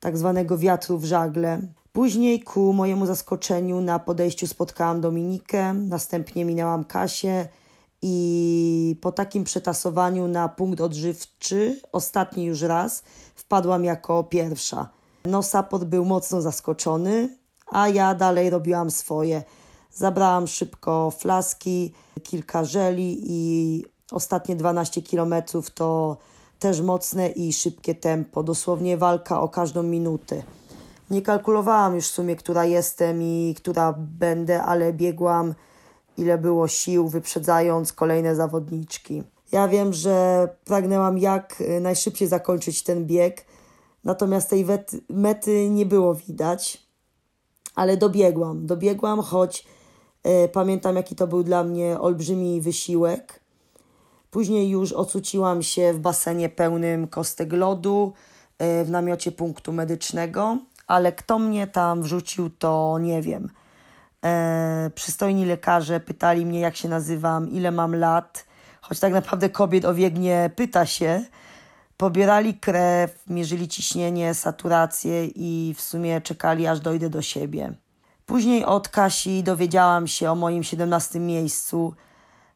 tak 0.00 0.18
zwanego 0.18 0.58
wiatru 0.58 0.98
w 0.98 1.04
żagle. 1.04 1.60
Później 1.92 2.40
ku 2.40 2.72
mojemu 2.72 3.06
zaskoczeniu 3.06 3.80
na 3.80 3.98
podejściu 3.98 4.46
spotkałam 4.46 5.00
Dominikę, 5.00 5.74
następnie 5.74 6.44
minęłam 6.44 6.84
Kasię 6.84 7.48
i 8.02 8.96
po 9.00 9.12
takim 9.12 9.44
przetasowaniu 9.44 10.28
na 10.28 10.48
punkt 10.48 10.80
odżywczy, 10.80 11.80
ostatni 11.92 12.44
już 12.44 12.62
raz, 12.62 13.02
wpadłam 13.34 13.84
jako 13.84 14.24
pierwsza. 14.24 14.88
No 15.24 15.42
support 15.42 15.84
był 15.84 16.04
mocno 16.04 16.40
zaskoczony, 16.40 17.36
a 17.66 17.88
ja 17.88 18.14
dalej 18.14 18.50
robiłam 18.50 18.90
swoje. 18.90 19.42
Zabrałam 19.90 20.46
szybko 20.46 21.12
flaski, 21.18 21.92
kilka 22.22 22.64
żeli 22.64 23.18
i 23.22 23.84
ostatnie 24.12 24.56
12 24.56 25.02
kilometrów 25.02 25.70
to 25.70 26.16
też 26.58 26.80
mocne 26.80 27.28
i 27.28 27.52
szybkie 27.52 27.94
tempo, 27.94 28.42
dosłownie 28.42 28.96
walka 28.96 29.40
o 29.40 29.48
każdą 29.48 29.82
minutę. 29.82 30.42
Nie 31.10 31.22
kalkulowałam 31.22 31.94
już 31.94 32.08
w 32.08 32.14
sumie, 32.14 32.36
która 32.36 32.64
jestem 32.64 33.22
i 33.22 33.54
która 33.58 33.94
będę, 33.98 34.62
ale 34.62 34.92
biegłam 34.92 35.54
ile 36.16 36.38
było 36.38 36.68
sił, 36.68 37.08
wyprzedzając 37.08 37.92
kolejne 37.92 38.36
zawodniczki. 38.36 39.22
Ja 39.52 39.68
wiem, 39.68 39.92
że 39.92 40.48
pragnęłam 40.64 41.18
jak 41.18 41.62
najszybciej 41.80 42.28
zakończyć 42.28 42.82
ten 42.82 43.06
bieg, 43.06 43.44
natomiast 44.04 44.50
tej 44.50 44.66
mety 45.08 45.70
nie 45.70 45.86
było 45.86 46.14
widać, 46.14 46.86
ale 47.74 47.96
dobiegłam. 47.96 48.66
Dobiegłam, 48.66 49.20
choć 49.20 49.66
y, 50.44 50.48
pamiętam, 50.48 50.96
jaki 50.96 51.16
to 51.16 51.26
był 51.26 51.42
dla 51.42 51.64
mnie 51.64 52.00
olbrzymi 52.00 52.60
wysiłek. 52.60 53.41
Później 54.32 54.68
już 54.68 54.92
ocuciłam 54.92 55.62
się 55.62 55.92
w 55.92 55.98
basenie 55.98 56.48
pełnym 56.48 57.08
kostek 57.08 57.52
lodu 57.52 58.12
y, 58.62 58.84
w 58.84 58.90
namiocie 58.90 59.32
punktu 59.32 59.72
medycznego, 59.72 60.58
ale 60.86 61.12
kto 61.12 61.38
mnie 61.38 61.66
tam 61.66 62.02
wrzucił, 62.02 62.50
to 62.50 62.98
nie 63.00 63.22
wiem. 63.22 63.48
E, 64.24 64.90
przystojni 64.94 65.44
lekarze 65.44 66.00
pytali 66.00 66.46
mnie, 66.46 66.60
jak 66.60 66.76
się 66.76 66.88
nazywam, 66.88 67.50
ile 67.50 67.70
mam 67.70 67.94
lat, 67.96 68.44
choć 68.80 69.00
tak 69.00 69.12
naprawdę 69.12 69.50
kobiet 69.50 69.84
o 69.84 69.94
wiek 69.94 70.18
nie 70.18 70.50
pyta 70.56 70.86
się. 70.86 71.24
Pobierali 71.96 72.54
krew, 72.54 73.24
mierzyli 73.26 73.68
ciśnienie, 73.68 74.34
saturację 74.34 75.26
i 75.26 75.74
w 75.76 75.80
sumie 75.80 76.20
czekali, 76.20 76.66
aż 76.66 76.80
dojdę 76.80 77.10
do 77.10 77.22
siebie. 77.22 77.74
Później 78.26 78.64
od 78.64 78.88
Kasi 78.88 79.42
dowiedziałam 79.42 80.06
się 80.06 80.30
o 80.30 80.34
moim 80.34 80.62
17 80.62 81.20
miejscu. 81.20 81.94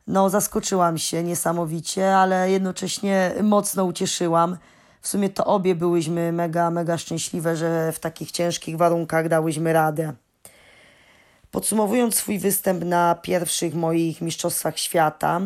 No, 0.07 0.31
zaskoczyłam 0.31 0.99
się 0.99 1.23
niesamowicie, 1.23 2.17
ale 2.17 2.51
jednocześnie 2.51 3.35
mocno 3.43 3.85
ucieszyłam. 3.85 4.57
W 5.01 5.09
sumie 5.09 5.31
to 5.31 5.45
obie 5.45 5.75
byłyśmy 5.75 6.33
mega, 6.33 6.71
mega 6.71 6.99
szczęśliwe, 6.99 7.57
że 7.57 7.93
w 7.93 7.99
takich 7.99 8.31
ciężkich 8.31 8.77
warunkach 8.77 9.29
dałyśmy 9.29 9.73
radę. 9.73 10.13
Podsumowując 11.51 12.15
swój 12.15 12.39
występ 12.39 12.85
na 12.85 13.15
pierwszych 13.15 13.75
moich 13.75 14.21
Mistrzostwach 14.21 14.79
Świata, 14.79 15.41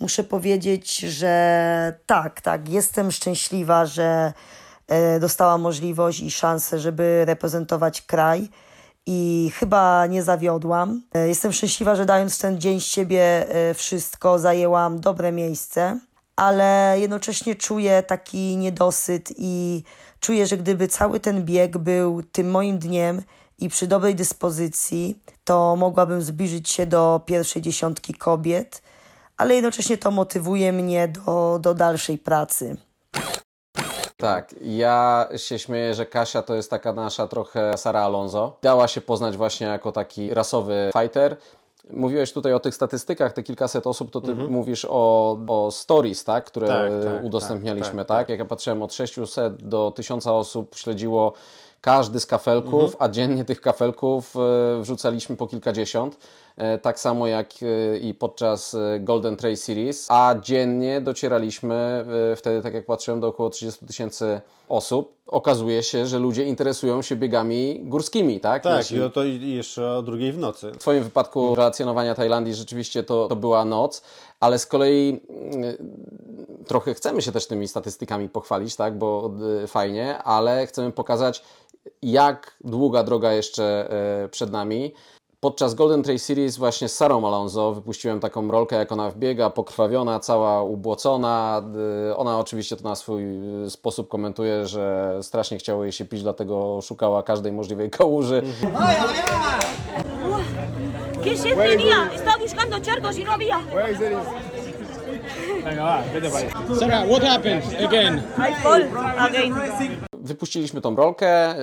muszę 0.00 0.24
powiedzieć, 0.24 0.98
że 0.98 1.98
tak, 2.06 2.40
tak, 2.40 2.68
jestem 2.68 3.10
szczęśliwa, 3.10 3.86
że 3.86 4.32
e, 4.88 5.20
dostałam 5.20 5.60
możliwość 5.60 6.20
i 6.20 6.30
szansę, 6.30 6.78
żeby 6.78 7.24
reprezentować 7.26 8.02
kraj 8.02 8.48
i 9.06 9.50
chyba 9.54 10.06
nie 10.06 10.22
zawiodłam. 10.22 11.02
E, 11.14 11.28
Jestem 11.28 11.52
szczęśliwa, 11.52 11.94
że 11.96 12.06
dając 12.06 12.38
ten 12.38 12.60
dzień 12.60 12.80
z 12.80 12.84
siebie 12.84 13.48
e, 13.48 13.74
wszystko, 13.74 14.38
zajęłam 14.38 15.00
dobre 15.00 15.32
miejsce, 15.32 15.98
ale 16.36 16.96
jednocześnie 16.98 17.54
czuję 17.54 18.02
taki 18.02 18.56
niedosyt 18.56 19.32
i 19.36 19.82
czuję, 20.20 20.46
że 20.46 20.56
gdyby 20.56 20.88
cały 20.88 21.20
ten 21.20 21.44
bieg 21.44 21.78
był 21.78 22.22
tym 22.22 22.50
moim 22.50 22.78
dniem 22.78 23.22
i 23.58 23.68
przy 23.68 23.86
dobrej 23.86 24.14
dyspozycji, 24.14 25.22
to 25.44 25.76
mogłabym 25.76 26.22
zbliżyć 26.22 26.70
się 26.70 26.86
do 26.86 27.20
pierwszej 27.26 27.62
dziesiątki 27.62 28.14
kobiet, 28.14 28.82
ale 29.36 29.54
jednocześnie 29.54 29.98
to 29.98 30.10
motywuje 30.10 30.72
mnie 30.72 31.08
do, 31.08 31.58
do 31.62 31.74
dalszej 31.74 32.18
pracy. 32.18 32.76
Tak, 34.20 34.54
ja 34.62 35.28
się 35.36 35.58
śmieję, 35.58 35.94
że 35.94 36.06
Kasia 36.06 36.42
to 36.42 36.54
jest 36.54 36.70
taka 36.70 36.92
nasza 36.92 37.26
trochę 37.26 37.78
Sara 37.78 38.00
Alonso. 38.00 38.56
Dała 38.62 38.88
się 38.88 39.00
poznać 39.00 39.36
właśnie 39.36 39.66
jako 39.66 39.92
taki 39.92 40.34
rasowy 40.34 40.90
fighter. 41.00 41.36
Mówiłeś 41.90 42.32
tutaj 42.32 42.52
o 42.52 42.60
tych 42.60 42.74
statystykach, 42.74 43.32
te 43.32 43.42
kilkaset 43.42 43.86
osób, 43.86 44.10
to 44.10 44.20
ty 44.20 44.34
mówisz 44.34 44.86
o, 44.90 45.38
o 45.48 45.70
stories, 45.70 46.24
tak, 46.24 46.44
które 46.44 46.66
Tak, 46.66 46.92
tak, 47.04 47.24
udostępnialiśmy, 47.24 47.98
tak, 47.98 48.08
tak, 48.08 48.18
tak, 48.18 48.28
Jak 48.28 48.38
ja 48.38 48.44
patrzyłem, 48.44 48.82
od 48.82 48.94
600 48.94 49.68
do 49.68 49.92
1000 49.96 50.26
osób 50.26 50.76
śledziło 50.76 51.32
każdy 51.80 52.20
z 52.20 52.26
kafelków, 52.26 52.96
a 52.98 53.08
dziennie 53.08 53.44
tych 53.44 53.60
kafelków 53.60 54.36
e, 54.36 54.80
wrzucaliśmy 54.82 55.36
po 55.36 55.46
kilkadziesiąt. 55.46 56.16
E, 56.60 56.78
Tak 56.78 57.00
samo 57.00 57.26
jak 57.26 57.50
e, 57.62 57.98
i 57.98 58.14
podczas 58.14 58.74
e, 58.74 59.00
Golden 59.00 59.36
Trail 59.36 59.56
Series, 59.56 60.06
a 60.10 60.34
dziennie 60.42 61.00
docieraliśmy 61.00 62.04
wtedy, 62.36 62.62
tak 62.62 62.74
jak 62.74 62.86
patrzyłem, 62.86 63.20
do 63.20 63.26
około 63.28 63.50
30 63.50 63.86
tysięcy 63.86 64.40
osób. 64.68 65.16
Okazuje 65.26 65.82
się, 65.82 66.06
że 66.06 66.18
ludzie 66.18 66.44
interesują 66.44 67.02
się 67.02 67.16
biegami 67.16 67.80
górskimi, 67.84 68.40
tak? 68.40 68.62
Tak, 68.62 68.78
Jeśli- 68.78 68.96
i, 68.98 69.02
o 69.02 69.10
to 69.10 69.24
jeszcze 69.24 69.92
o 69.92 70.02
drugiej 70.02 70.32
w 70.32 70.38
nocy. 70.38 70.72
w 70.72 70.78
Twoim 70.78 71.04
wypadku 71.04 71.54
relacjonowania 71.54 72.14
Tajlandii 72.14 72.54
rzeczywiście 72.54 73.02
to, 73.02 73.28
to 73.28 73.36
była 73.36 73.64
noc, 73.64 74.02
ale 74.40 74.58
z 74.58 74.66
kolei 74.66 75.20
mm, 75.28 75.76
trochę 76.66 76.94
chcemy 76.94 77.22
się 77.22 77.32
też 77.32 77.46
tymi 77.46 77.68
statystykami 77.68 78.28
pochwalić, 78.28 78.76
tak, 78.76 78.98
bo 78.98 79.30
fajnie, 79.66 80.18
ale 80.18 80.66
chcemy 80.66 80.92
pokazać, 80.92 81.42
jak 82.02 82.56
długa 82.64 83.02
droga 83.02 83.32
jeszcze 83.32 83.88
przed 84.30 84.50
nami. 84.50 84.92
Podczas 85.40 85.74
Golden 85.74 86.02
Trail 86.02 86.18
Series 86.18 86.56
właśnie 86.56 86.88
z 86.88 86.96
Sarą 86.96 87.26
Alonso 87.26 87.72
wypuściłem 87.74 88.20
taką 88.20 88.50
rolkę, 88.50 88.76
jak 88.76 88.92
ona 88.92 89.10
wbiega, 89.10 89.50
pokrwawiona, 89.50 90.20
cała 90.20 90.62
ubłocona. 90.62 91.62
Y, 92.10 92.16
Ona 92.16 92.38
oczywiście 92.38 92.76
to 92.76 92.88
na 92.88 92.94
swój 92.94 93.24
y, 93.64 93.70
sposób 93.70 94.08
komentuje, 94.08 94.66
że 94.66 95.18
strasznie 95.22 95.58
chciało 95.58 95.82
jej 95.84 95.92
się 95.92 96.04
pić, 96.04 96.22
dlatego 96.22 96.80
szukała 96.82 97.22
każdej 97.22 97.52
możliwej 97.52 97.90
kałuży. 97.90 98.42
¿Qué 101.24 101.36
sed 101.36 101.56
tenía? 101.56 101.98
Estaba 102.14 102.38
buscando 102.38 102.76
charcos 102.86 103.16
y 103.16 103.24
no 103.24 103.32
había. 103.32 103.58
Sarah, 106.78 107.04
what 107.08 107.22
happened 107.22 107.64
again? 107.86 108.22
I 108.38 108.54
fall 108.62 108.82
again. 109.18 109.54
Wypuściliśmy 110.12 110.80
tą 110.80 110.96
rolkę. 110.96 111.54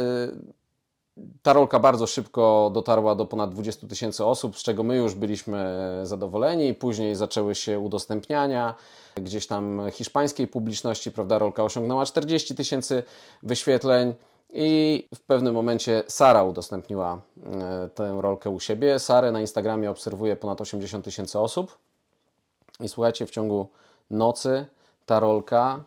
Ta 1.42 1.54
rolka 1.54 1.80
bardzo 1.80 2.08
szybko 2.08 2.72
dotarła 2.74 3.16
do 3.16 3.26
ponad 3.26 3.52
20 3.52 3.88
tysięcy 3.88 4.26
osób, 4.26 4.58
z 4.58 4.64
czego 4.64 4.84
my 4.84 4.98
już 4.98 5.16
byliśmy 5.16 5.78
zadowoleni. 6.04 6.74
Później 6.74 7.16
zaczęły 7.16 7.56
się 7.56 7.80
udostępniania 7.80 8.76
gdzieś 9.16 9.48
tam 9.48 9.82
hiszpańskiej 9.92 10.48
publiczności, 10.48 11.12
prawda? 11.12 11.40
Rolka 11.40 11.64
osiągnęła 11.64 12.06
40 12.06 12.56
tysięcy 12.56 13.04
wyświetleń. 13.44 14.14
I 14.54 15.08
w 15.16 15.20
pewnym 15.20 15.54
momencie 15.54 16.04
Sara 16.08 16.44
udostępniła 16.44 17.22
y, 17.86 17.90
tę 17.90 18.18
rolkę 18.22 18.50
u 18.50 18.60
siebie. 18.60 19.00
Sarę 19.00 19.32
na 19.32 19.42
Instagramie 19.42 19.92
obserwuje 19.92 20.36
ponad 20.36 20.62
80 20.62 21.06
tysięcy 21.06 21.40
osób. 21.40 21.78
I 22.80 22.90
słuchajcie, 22.90 23.26
w 23.26 23.32
ciągu 23.32 23.68
nocy 24.12 24.66
ta 25.06 25.20
rolka 25.20 25.84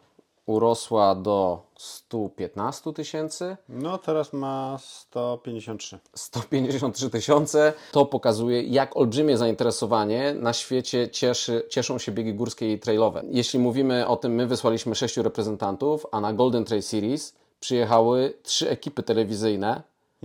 urosła 0.51 1.15
do 1.15 1.63
115 1.77 2.93
tysięcy, 2.93 3.57
No 3.69 3.99
teraz 3.99 4.33
ma 4.33 4.79
153. 4.81 5.99
153 6.15 7.11
tysiące. 7.11 7.73
To 7.93 8.07
pokazuje, 8.07 8.63
jak 8.63 8.97
olbrzymie 8.97 9.37
zainteresowanie 9.37 10.35
na 10.35 10.53
świecie 10.53 11.09
cieszy, 11.09 11.63
cieszą 11.71 11.99
się 11.99 12.13
biegi 12.13 12.35
górskie 12.35 12.73
i 12.73 12.79
trailowe. 12.79 13.23
Jeśli 13.31 13.59
mówimy 13.59 14.07
o 14.07 14.17
tym, 14.17 14.35
my 14.35 14.47
wysłaliśmy 14.47 14.95
sześciu 14.95 15.23
reprezentantów, 15.23 16.07
a 16.13 16.21
na 16.21 16.33
Golden 16.33 16.65
Trail 16.65 16.83
Series 16.83 17.35
przyjechały 17.61 18.35
trzy 18.43 18.71
ekipy 18.71 19.03
telewizyjne 19.03 19.83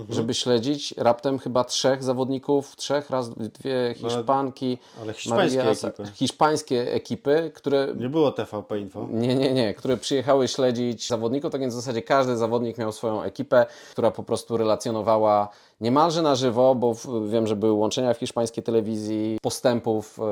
żeby 0.09 0.33
śledzić 0.33 0.93
raptem 0.97 1.39
chyba 1.39 1.63
trzech 1.63 2.03
zawodników, 2.03 2.75
trzech, 2.75 3.09
raz, 3.09 3.29
dwie 3.29 3.93
Hiszpanki, 3.97 4.77
ale 5.01 5.13
hiszpańskie 5.13 5.59
Mariasa- 5.59 5.87
ekipy. 5.87 6.11
hiszpańskie 6.13 6.93
ekipy, 6.93 7.51
które 7.55 7.87
Nie 7.97 8.09
było 8.09 8.31
TVP 8.31 8.79
Info. 8.79 9.07
nie, 9.11 9.35
nie, 9.35 9.53
nie, 9.53 9.73
które 9.73 9.97
przyjechały 9.97 10.47
śledzić 10.47 11.07
zawodników, 11.07 11.51
tak 11.51 11.61
więc 11.61 11.73
w 11.73 11.77
zasadzie 11.77 12.01
każdy 12.01 12.37
zawodnik 12.37 12.77
miał 12.77 12.91
swoją 12.91 13.21
ekipę, 13.23 13.65
która 13.91 14.11
po 14.11 14.23
prostu 14.23 14.57
relacjonowała 14.57 15.49
niemalże 15.81 16.21
na 16.21 16.35
żywo, 16.35 16.75
bo 16.75 16.95
wiem, 17.27 17.47
że 17.47 17.55
były 17.55 17.71
łączenia 17.71 18.13
w 18.13 18.17
hiszpańskiej 18.17 18.63
telewizji, 18.63 19.37
postępów, 19.41 20.19
e, 20.19 20.23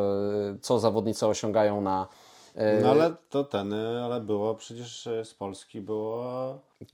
co 0.61 0.79
zawodnicy 0.79 1.27
osiągają 1.27 1.81
na 1.81 2.07
e, 2.55 2.81
No 2.81 2.89
ale 2.91 3.13
to 3.29 3.43
ten, 3.43 3.73
y, 3.73 4.03
ale 4.03 4.21
było 4.21 4.55
przecież 4.55 5.09
z 5.23 5.33
Polski 5.33 5.81
było... 5.81 6.23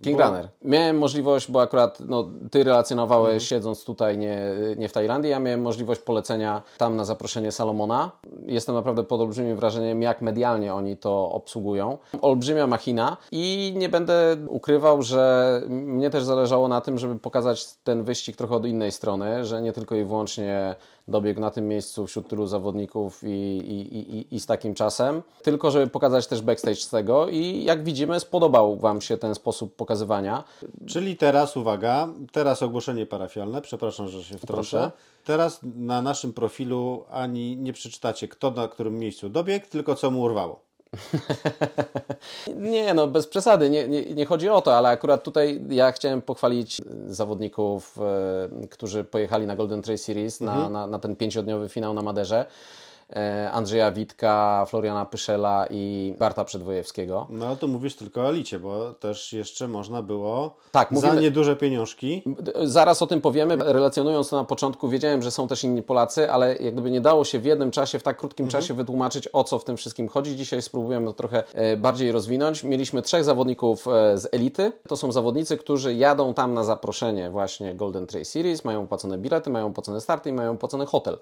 King 0.02 0.20
Runner. 0.20 0.50
Miałem 0.62 0.98
możliwość, 0.98 1.52
bo 1.52 1.62
akurat 1.62 2.00
no, 2.00 2.30
ty 2.52 2.64
relacjonowałeś 2.64 3.48
siedząc 3.48 3.84
tutaj, 3.84 4.18
nie, 4.18 4.40
nie 4.78 4.90
w 4.90 4.94
Tajlandii, 4.94 5.32
ja 5.32 5.40
miałem 5.40 5.62
możliwość 5.62 6.02
polecenia 6.02 6.62
tam 6.78 6.96
na 6.96 7.06
zaproszenie 7.06 7.52
Salomona. 7.52 8.12
Jestem 8.46 8.76
naprawdę 8.76 9.04
pod 9.04 9.22
olbrzymim 9.22 9.56
wrażeniem, 9.56 10.02
jak 10.02 10.22
medialnie 10.22 10.74
oni 10.74 10.98
to 10.98 11.32
obsługują. 11.32 11.98
Olbrzymia 12.22 12.68
machina 12.68 13.18
i 13.32 13.74
nie 13.76 13.90
będę 13.90 14.38
ukrywał, 14.48 15.02
że 15.02 15.62
mnie 15.70 16.10
też 16.10 16.24
zależało 16.24 16.68
na 16.68 16.82
tym, 16.82 16.98
żeby 16.98 17.20
pokazać 17.20 17.74
ten 17.84 18.04
wyścig 18.04 18.36
trochę 18.36 18.56
od 18.56 18.66
innej 18.66 18.92
strony, 18.92 19.46
że 19.46 19.62
nie 19.62 19.74
tylko 19.74 19.96
i 19.96 20.04
wyłącznie 20.04 20.76
dobiegł 21.08 21.42
na 21.42 21.52
tym 21.52 21.68
miejscu 21.68 22.08
wśród 22.08 22.28
tylu 22.28 22.48
zawodników 22.48 23.24
i, 23.24 23.28
i, 23.28 23.98
i, 24.18 24.36
i 24.36 24.40
z 24.40 24.46
takim 24.46 24.74
czasem, 24.74 25.22
tylko 25.44 25.72
żeby 25.72 25.88
pokazać 25.88 26.28
też 26.28 26.42
backstage 26.42 26.76
z 26.76 26.90
tego 26.90 27.28
i 27.28 27.64
jak 27.64 27.84
widzimy 27.84 28.20
spodobał 28.20 28.78
Wam 28.78 29.02
się 29.02 29.18
ten 29.18 29.36
sposób 29.36 29.69
pokazywania. 29.78 30.44
Czyli 30.88 31.18
teraz, 31.18 31.58
uwaga, 31.58 32.08
teraz 32.32 32.64
ogłoszenie 32.64 33.06
parafialne, 33.06 33.62
przepraszam, 33.62 34.08
że 34.08 34.24
się 34.24 34.38
wtrącę. 34.38 34.54
Proszę. 34.54 34.92
Teraz 35.24 35.60
na 35.64 36.02
naszym 36.02 36.34
profilu 36.34 37.06
ani 37.12 37.58
nie 37.58 37.74
przeczytacie, 37.74 38.28
kto 38.28 38.52
na 38.52 38.68
którym 38.68 39.00
miejscu 39.00 39.30
dobiegł, 39.30 39.66
tylko 39.70 39.96
co 39.96 40.12
mu 40.12 40.22
urwało. 40.22 40.70
Nie, 42.56 42.94
no 42.94 43.08
bez 43.08 43.28
przesady, 43.28 43.70
nie, 43.70 43.88
nie, 43.88 44.06
nie 44.06 44.26
chodzi 44.26 44.50
o 44.50 44.62
to, 44.62 44.78
ale 44.78 44.90
akurat 44.90 45.24
tutaj 45.24 45.62
ja 45.70 45.92
chciałem 45.92 46.22
pochwalić 46.22 46.82
zawodników, 47.08 47.98
e, 48.62 48.68
którzy 48.68 49.04
pojechali 49.04 49.46
na 49.46 49.56
Golden 49.56 49.82
Trail 49.82 49.98
Series, 49.98 50.42
na, 50.42 50.70
na, 50.70 50.88
na 50.88 51.00
ten 51.00 51.16
pięciodniowy 51.16 51.70
finał 51.70 51.94
na 51.94 52.02
Maderze. 52.02 52.46
E, 53.16 53.52
Andrzeja 53.52 53.92
Witka, 53.92 54.66
Floriana 54.70 55.06
Pyszela 55.06 55.66
i 55.70 56.16
Barta 56.20 56.46
Przedwojewskiego. 56.46 57.28
No 57.30 57.48
ale 57.48 57.58
tu 57.58 57.68
mówisz 57.68 57.96
tylko 57.96 58.22
o 58.22 58.30
elicie, 58.30 58.60
bo 58.60 58.94
też 58.94 59.34
jeszcze 59.34 59.68
można 59.68 60.02
było 60.02 60.56
Tak, 60.72 60.90
za 60.92 60.96
mówimy- 61.08 61.22
nieduże 61.22 61.56
pieniążki. 61.56 62.24
Zaraz 62.64 63.02
o 63.02 63.08
tym 63.08 63.22
powiemy. 63.22 63.56
Relacjonując 63.60 64.30
to 64.30 64.36
na 64.36 64.44
początku, 64.44 64.90
wiedziałem, 64.90 65.22
że 65.22 65.32
są 65.32 65.48
też 65.48 65.64
inni 65.64 65.84
Polacy, 65.84 66.32
ale 66.32 66.56
jak 66.58 66.74
gdyby 66.74 66.92
nie 66.92 67.02
dało 67.02 67.26
się 67.26 67.40
w 67.40 67.46
jednym 67.46 67.72
czasie, 67.72 68.00
w 68.00 68.04
tak 68.04 68.18
krótkim 68.18 68.48
czasie 68.48 68.74
wytłumaczyć, 68.74 69.30
o 69.34 69.44
co 69.44 69.60
w 69.60 69.64
tym 69.64 69.78
wszystkim 69.78 70.08
chodzi. 70.08 70.36
Dzisiaj 70.36 70.62
spróbujemy 70.62 71.08
to 71.08 71.14
trochę 71.14 71.44
e, 71.54 71.78
bardziej 71.78 72.12
rozwinąć. 72.12 72.64
Mieliśmy 72.64 73.02
trzech 73.02 73.24
zawodników 73.24 73.88
e, 73.88 74.18
z 74.18 74.28
elity. 74.32 74.72
To 74.88 74.98
są 74.98 75.12
zawodnicy, 75.12 75.58
którzy 75.58 75.94
jadą 75.94 76.34
tam 76.34 76.54
na 76.54 76.64
zaproszenie 76.64 77.30
właśnie 77.30 77.76
Golden 77.76 78.08
Trail 78.08 78.26
Series, 78.26 78.66
mają 78.66 78.84
opłacone 78.84 79.18
bilety, 79.18 79.50
mają 79.50 79.68
opłacone 79.68 80.02
starty 80.02 80.30
i 80.30 80.34
mają 80.34 80.52
opłacony 80.52 80.86
hotel. 80.86 81.18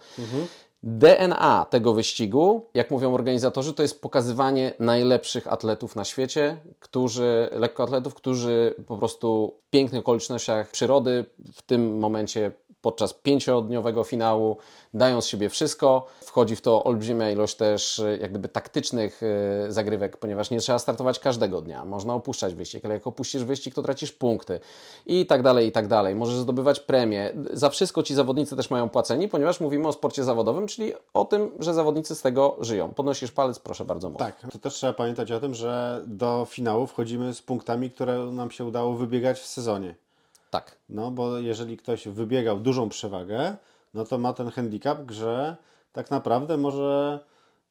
DNA 0.84 1.66
tego 1.70 1.94
wyścigu, 1.94 2.70
jak 2.74 2.92
mówią 2.92 3.14
organizatorzy, 3.14 3.74
to 3.74 3.82
jest 3.82 4.02
pokazywanie 4.02 4.74
najlepszych 4.80 5.54
atletów 5.54 5.96
na 5.96 6.06
świecie, 6.06 6.58
którzy, 6.80 7.50
lekkoatletów, 7.52 8.16
którzy 8.16 8.76
po 8.88 8.98
prostu 8.98 9.54
w 9.68 9.70
pięknych 9.70 10.00
okolicznościach 10.00 10.72
przyrody, 10.72 11.26
w 11.54 11.62
tym 11.62 12.00
momencie 12.00 12.52
podczas 12.88 13.14
pięciodniowego 13.14 14.04
finału 14.04 14.58
dają 14.94 15.22
z 15.22 15.28
siebie 15.28 15.50
wszystko. 15.50 16.06
Wchodzi 16.22 16.56
w 16.56 16.62
to 16.62 16.84
olbrzymia 16.84 17.32
ilość 17.32 17.56
też 17.56 18.00
e, 18.00 18.18
jak 18.18 18.30
gdyby 18.30 18.50
taktycznych 18.50 19.22
e, 19.24 19.72
zagrywek, 19.72 20.18
ponieważ 20.18 20.50
nie 20.50 20.60
trzeba 20.60 20.80
startować 20.80 21.20
każdego 21.20 21.62
dnia. 21.62 21.86
Można 21.86 22.14
opuszczać 22.14 22.56
wyścig, 22.56 22.86
ale 22.86 22.94
jak 22.94 23.08
opuścisz 23.08 23.44
wyścig, 23.44 23.76
to 23.76 23.82
tracisz 23.82 24.12
punkty 24.12 24.60
i 25.06 25.26
tak 25.26 25.44
dalej, 25.44 25.68
i 25.68 25.72
tak 25.72 25.88
dalej. 25.88 26.16
Możesz 26.16 26.36
zdobywać 26.36 26.80
premie. 26.80 27.34
Za 27.54 27.70
wszystko 27.70 28.04
ci 28.04 28.16
zawodnicy 28.16 28.56
też 28.56 28.70
mają 28.70 28.90
płaceni, 28.90 29.28
ponieważ 29.28 29.60
mówimy 29.60 29.88
o 29.88 29.94
sporcie 29.94 30.24
zawodowym, 30.24 30.68
czyli 30.68 30.94
o 31.14 31.26
tym, 31.26 31.52
że 31.60 31.74
zawodnicy 31.74 32.16
z 32.16 32.22
tego 32.22 32.58
żyją. 32.60 32.90
Podnosisz 32.90 33.32
palec, 33.32 33.60
proszę 33.60 33.86
bardzo 33.86 34.10
mocno. 34.10 34.26
Tak, 34.26 34.52
to 34.52 34.60
też 34.60 34.74
trzeba 34.74 34.94
pamiętać 34.94 35.32
o 35.32 35.40
tym, 35.40 35.54
że 35.54 36.04
do 36.08 36.48
finału 36.50 36.88
wchodzimy 36.88 37.34
z 37.34 37.42
punktami, 37.42 37.92
które 37.92 38.26
nam 38.26 38.52
się 38.52 38.66
udało 38.66 38.94
wybiegać 38.94 39.40
w 39.40 39.46
sezonie. 39.46 40.07
Tak. 40.50 40.78
No 40.90 41.12
bo 41.12 41.38
jeżeli 41.38 41.78
ktoś 41.78 42.08
wybiegał 42.08 42.60
dużą 42.60 42.90
przewagę, 42.90 43.56
no 43.94 44.06
to 44.06 44.18
ma 44.18 44.34
ten 44.34 44.52
handicap, 44.52 45.12
że 45.12 45.56
tak 45.94 46.12
naprawdę 46.12 46.58
może, 46.58 47.20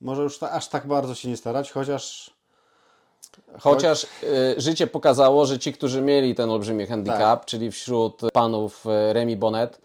może 0.00 0.22
już 0.22 0.38
ta, 0.38 0.50
aż 0.50 0.68
tak 0.68 0.86
bardzo 0.86 1.14
się 1.14 1.28
nie 1.28 1.36
starać, 1.36 1.72
chociaż 1.72 2.36
Chociaż 3.60 4.04
y, 4.04 4.06
życie 4.56 4.86
pokazało, 4.86 5.46
że 5.46 5.58
ci, 5.58 5.72
którzy 5.72 6.02
mieli 6.02 6.34
ten 6.34 6.50
olbrzymi 6.50 6.86
handicap, 6.86 7.44
czyli 7.44 7.70
wśród 7.70 8.20
panów 8.32 8.86
y, 8.86 9.12
Remy 9.12 9.36
Bonnet 9.36 9.80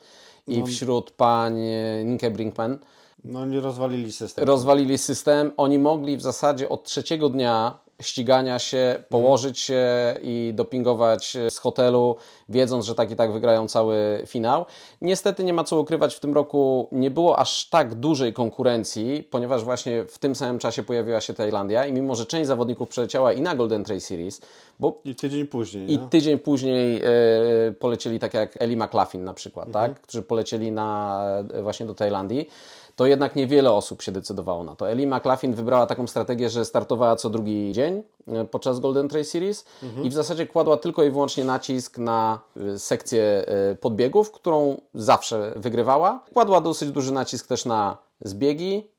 i 0.48 0.64
wśród 0.64 1.12
pań 1.12 1.60
y, 1.60 2.04
Nike 2.06 2.32
Brinkman, 2.32 2.80
no 3.24 3.46
nie 3.46 3.60
rozwalili 3.60 4.12
system. 4.12 4.46
rozwalili 4.46 4.98
system. 4.98 5.52
Oni 5.58 5.80
mogli 5.80 6.18
w 6.18 6.22
zasadzie 6.22 6.70
od 6.70 6.84
trzeciego 6.84 7.30
dnia 7.30 7.80
ścigania 8.02 8.60
się, 8.60 9.04
położyć 9.10 9.60
się 9.60 9.84
i 10.22 10.52
dopingować 10.56 11.38
z 11.50 11.58
hotelu, 11.58 12.16
wiedząc, 12.52 12.86
że 12.86 12.96
tak 12.96 13.12
i 13.12 13.16
tak 13.16 13.34
wygrają 13.34 13.68
cały 13.68 14.24
finał. 14.28 14.66
Niestety 15.02 15.44
nie 15.44 15.54
ma 15.54 15.64
co 15.64 15.80
ukrywać, 15.80 16.16
w 16.16 16.20
tym 16.20 16.34
roku 16.34 16.88
nie 16.92 17.12
było 17.12 17.40
aż 17.40 17.70
tak 17.70 17.96
dużej 17.96 18.34
konkurencji, 18.34 19.24
ponieważ 19.32 19.64
właśnie 19.64 20.06
w 20.06 20.18
tym 20.18 20.36
samym 20.36 20.60
czasie 20.60 20.84
pojawiła 20.84 21.22
się 21.22 21.34
Tajlandia 21.34 21.86
i 21.86 21.94
mimo, 21.94 22.16
że 22.16 22.26
część 22.26 22.48
zawodników 22.48 22.90
przeleciała 22.90 23.34
i 23.34 23.42
na 23.42 23.56
Golden 23.56 23.84
Trail 23.84 24.02
Series, 24.02 24.42
bo 24.80 25.02
I 25.06 25.16
tydzień 25.16 25.48
później. 25.48 25.92
i 25.94 25.98
no. 25.98 26.08
tydzień 26.08 26.40
później 26.40 27.02
e, 27.04 27.72
polecieli 27.80 28.20
tak 28.20 28.34
jak 28.34 28.62
Eli 28.62 28.78
McLaughlin 28.78 29.24
na 29.24 29.34
przykład, 29.34 29.68
Mhm. 29.68 29.94
tak? 29.94 30.02
którzy 30.02 30.22
polecieli 30.24 30.72
na, 30.72 31.22
e, 31.54 31.62
właśnie 31.64 31.86
do 31.86 31.96
Tajlandii, 31.96 32.50
to 32.96 33.06
jednak 33.06 33.36
niewiele 33.36 33.72
osób 33.72 34.02
się 34.02 34.12
decydowało 34.12 34.64
na 34.64 34.76
to. 34.76 34.90
Eli 34.90 35.08
McLaughlin 35.08 35.54
wybrała 35.54 35.86
taką 35.88 36.08
strategię, 36.08 36.50
że 36.50 36.66
startowała 36.66 37.16
co 37.16 37.30
drugi 37.30 37.72
dzień 37.74 38.04
e, 38.28 38.46
podczas 38.46 38.80
Golden 38.80 39.08
Trail 39.10 39.26
Series 39.26 39.66
Mhm. 39.84 40.06
i 40.06 40.10
w 40.10 40.14
zasadzie 40.14 40.48
kładła 40.48 40.78
tylko 40.78 41.04
i 41.04 41.12
wyłącznie 41.12 41.46
nacisk 41.46 41.98
na 41.98 42.40
sekcję 42.78 43.24
e, 43.48 43.76
podbiegów, 43.76 44.32
którą 44.32 44.82
zawsze 44.94 45.54
wygrywała. 45.56 46.24
Kładła 46.34 46.62
dosyć 46.62 46.92
duży 46.92 47.14
nacisk 47.14 47.48
też 47.48 47.66
na 47.66 47.98
zbiegi, 48.22 48.92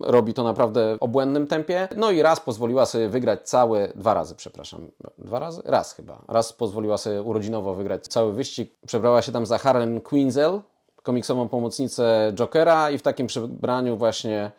robi 0.00 0.34
to 0.34 0.42
naprawdę 0.44 0.96
obłędnym 1.00 1.46
tempie. 1.46 1.88
No 1.96 2.10
i 2.10 2.22
raz 2.22 2.40
pozwoliła 2.40 2.86
sobie 2.86 3.08
wygrać 3.08 3.48
cały, 3.48 3.92
dwa 3.94 4.14
razy, 4.14 4.34
przepraszam, 4.34 4.90
dwa 5.18 5.38
razy? 5.38 5.62
Raz 5.64 5.94
chyba. 5.94 6.22
Raz 6.28 6.52
pozwoliła 6.52 6.98
sobie 6.98 7.22
urodzinowo 7.22 7.74
wygrać 7.74 8.06
cały 8.06 8.32
wyścig. 8.32 8.72
Przebrała 8.86 9.22
się 9.22 9.32
tam 9.32 9.46
za 9.46 9.58
Harlem 9.58 10.00
Quinzel, 10.00 10.60
komiksową 11.02 11.48
pomocnicę 11.48 12.32
Jokera 12.34 12.90
i 12.90 12.98
w 12.98 13.02
takim 13.02 13.26
przebraniu 13.26 13.96
właśnie 13.96 14.50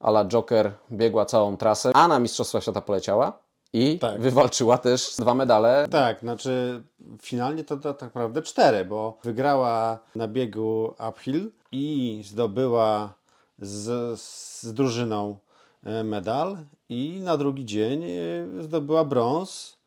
ala 0.00 0.24
Joker 0.24 0.72
biegła 0.92 1.26
całą 1.26 1.56
trasę, 1.56 1.90
a 1.94 2.08
na 2.08 2.18
Mistrzostwa 2.18 2.60
Świata 2.60 2.80
poleciała 2.80 3.43
i 3.74 3.98
Tak. 3.98 4.20
wywalczyła 4.20 4.78
też 4.78 5.16
dwa 5.18 5.34
medale. 5.34 5.88
Tak, 5.90 6.20
znaczy 6.20 6.82
finalnie 7.22 7.64
to, 7.64 7.76
to 7.76 7.94
tak 7.94 8.14
naprawdę 8.14 8.42
cztery, 8.42 8.84
bo 8.84 9.18
wygrała 9.24 9.98
na 10.16 10.28
biegu 10.28 10.94
uphill 11.08 11.50
i 11.72 12.22
zdobyła 12.24 13.14
z, 13.58 14.20
z 14.20 14.72
drużyną 14.72 15.36
e, 15.84 16.04
medal 16.04 16.56
i 16.88 17.20
na 17.24 17.36
drugi 17.36 17.64
dzień 17.64 18.04
e, 18.04 18.62
zdobyła 18.62 19.04
brąz 19.04 19.78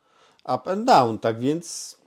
up 0.55 0.71
and 0.71 0.85
down, 0.85 1.19
tak 1.19 1.39
więc 1.39 1.97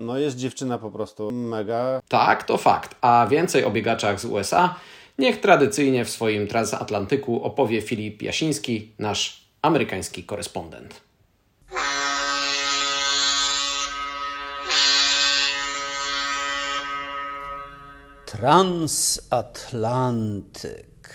no 0.00 0.18
jest 0.18 0.36
dziewczyna 0.36 0.78
po 0.78 0.90
prostu 0.90 1.30
mega 1.30 2.00
Tak, 2.08 2.44
to 2.44 2.56
fakt. 2.56 2.96
A 3.00 3.26
więcej 3.30 3.64
o 3.64 3.70
biegaczach 3.70 4.20
z 4.20 4.24
USA 4.24 4.74
niech 5.18 5.40
tradycyjnie 5.40 6.04
w 6.04 6.10
swoim 6.10 6.46
transatlantyku 6.46 7.44
opowie 7.44 7.82
Filip 7.82 8.22
Jasiński, 8.22 8.92
nasz 8.98 9.42
amerykański 9.62 10.24
korespondent. 10.24 11.00
Transatlantyk. 18.32 21.14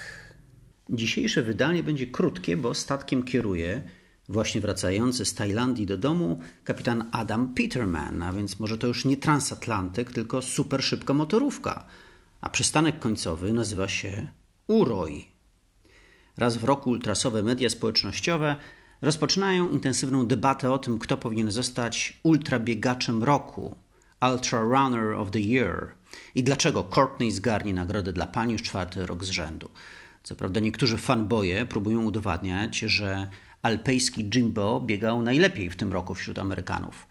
Dzisiejsze 0.89 1.41
wydanie 1.41 1.83
będzie 1.83 2.07
krótkie, 2.07 2.57
bo 2.57 2.73
statkiem 2.73 3.23
kieruje 3.23 3.81
właśnie 4.29 4.61
wracający 4.61 5.25
z 5.25 5.33
Tajlandii 5.33 5.85
do 5.85 5.97
domu 5.97 6.39
kapitan 6.63 7.09
Adam 7.11 7.53
Peterman, 7.53 8.23
a 8.23 8.33
więc 8.33 8.59
może 8.59 8.77
to 8.77 8.87
już 8.87 9.05
nie 9.05 9.17
transatlantyk, 9.17 10.11
tylko 10.11 10.41
super 10.41 10.83
szybka 10.83 11.13
motorówka. 11.13 11.85
A 12.41 12.49
przystanek 12.49 12.99
końcowy 12.99 13.53
nazywa 13.53 13.87
się 13.87 14.27
Uroj. 14.67 15.27
Raz 16.37 16.57
w 16.57 16.63
roku 16.63 16.89
ultrasowe 16.89 17.43
media 17.43 17.69
społecznościowe 17.69 18.55
rozpoczynają 19.01 19.69
intensywną 19.69 20.27
debatę 20.27 20.71
o 20.71 20.77
tym, 20.77 20.99
kto 20.99 21.17
powinien 21.17 21.51
zostać 21.51 22.19
ultrabiegaczem 22.23 23.23
roku. 23.23 23.75
Ultra 24.31 24.61
Runner 24.61 25.13
of 25.13 25.31
the 25.31 25.39
Year 25.39 25.97
i 26.35 26.43
dlaczego 26.43 26.83
Courtney 26.83 27.31
zgarnie 27.31 27.73
nagrodę 27.73 28.13
dla 28.13 28.27
pani 28.27 28.53
już 28.53 28.63
czwarty 28.63 29.05
rok 29.05 29.23
z 29.23 29.29
rzędu. 29.29 29.69
Co 30.23 30.35
prawda 30.35 30.59
niektórzy 30.59 30.97
fanboye 30.97 31.65
próbują 31.65 32.03
udowadniać, 32.03 32.79
że 32.79 33.29
alpejski 33.61 34.29
Jimbo 34.35 34.81
biegał 34.81 35.21
najlepiej 35.21 35.69
w 35.69 35.75
tym 35.75 35.93
roku 35.93 36.15
wśród 36.15 36.39
Amerykanów. 36.39 37.07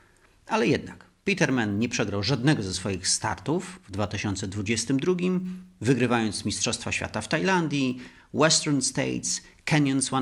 Ale 0.47 0.67
jednak 0.67 1.05
Peterman 1.25 1.79
nie 1.79 1.89
przegrał 1.89 2.23
żadnego 2.23 2.63
ze 2.63 2.75
swoich 2.75 3.09
startów 3.09 3.81
w 3.89 3.91
2022, 3.91 5.15
wygrywając 5.81 6.45
Mistrzostwa 6.45 6.93
Świata 6.93 7.21
w 7.21 7.29
Tajlandii, 7.29 8.01
Western 8.35 8.81
States, 8.81 9.43
Canyons 9.65 10.07
100, 10.07 10.17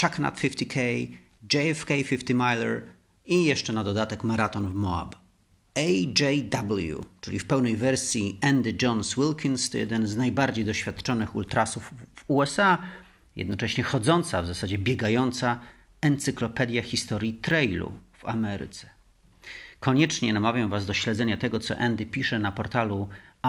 Chucknut 0.00 0.34
50K, 0.34 1.08
JFK 1.52 1.88
50 1.88 2.30
Miler 2.30 2.82
i 3.26 3.44
jeszcze 3.44 3.72
na 3.72 3.84
dodatek 3.84 4.24
maraton 4.24 4.68
w 4.68 4.74
Moab. 4.74 5.21
AJW, 5.74 7.04
czyli 7.20 7.38
w 7.38 7.44
pełnej 7.44 7.76
wersji 7.76 8.38
Andy 8.42 8.74
Jones 8.82 9.14
Wilkins, 9.14 9.70
to 9.70 9.78
jeden 9.78 10.06
z 10.06 10.16
najbardziej 10.16 10.64
doświadczonych 10.64 11.36
ultrasów 11.36 11.94
w 12.14 12.24
USA, 12.28 12.78
jednocześnie 13.36 13.84
chodząca, 13.84 14.42
w 14.42 14.46
zasadzie 14.46 14.78
biegająca 14.78 15.60
encyklopedia 16.00 16.82
historii 16.82 17.34
trailu 17.34 17.92
w 18.12 18.24
Ameryce. 18.24 18.90
Koniecznie 19.80 20.32
namawiam 20.32 20.70
Was 20.70 20.86
do 20.86 20.94
śledzenia 20.94 21.36
tego, 21.36 21.60
co 21.60 21.78
Andy 21.78 22.06
pisze 22.06 22.38
na 22.38 22.52
portalu 22.52 23.08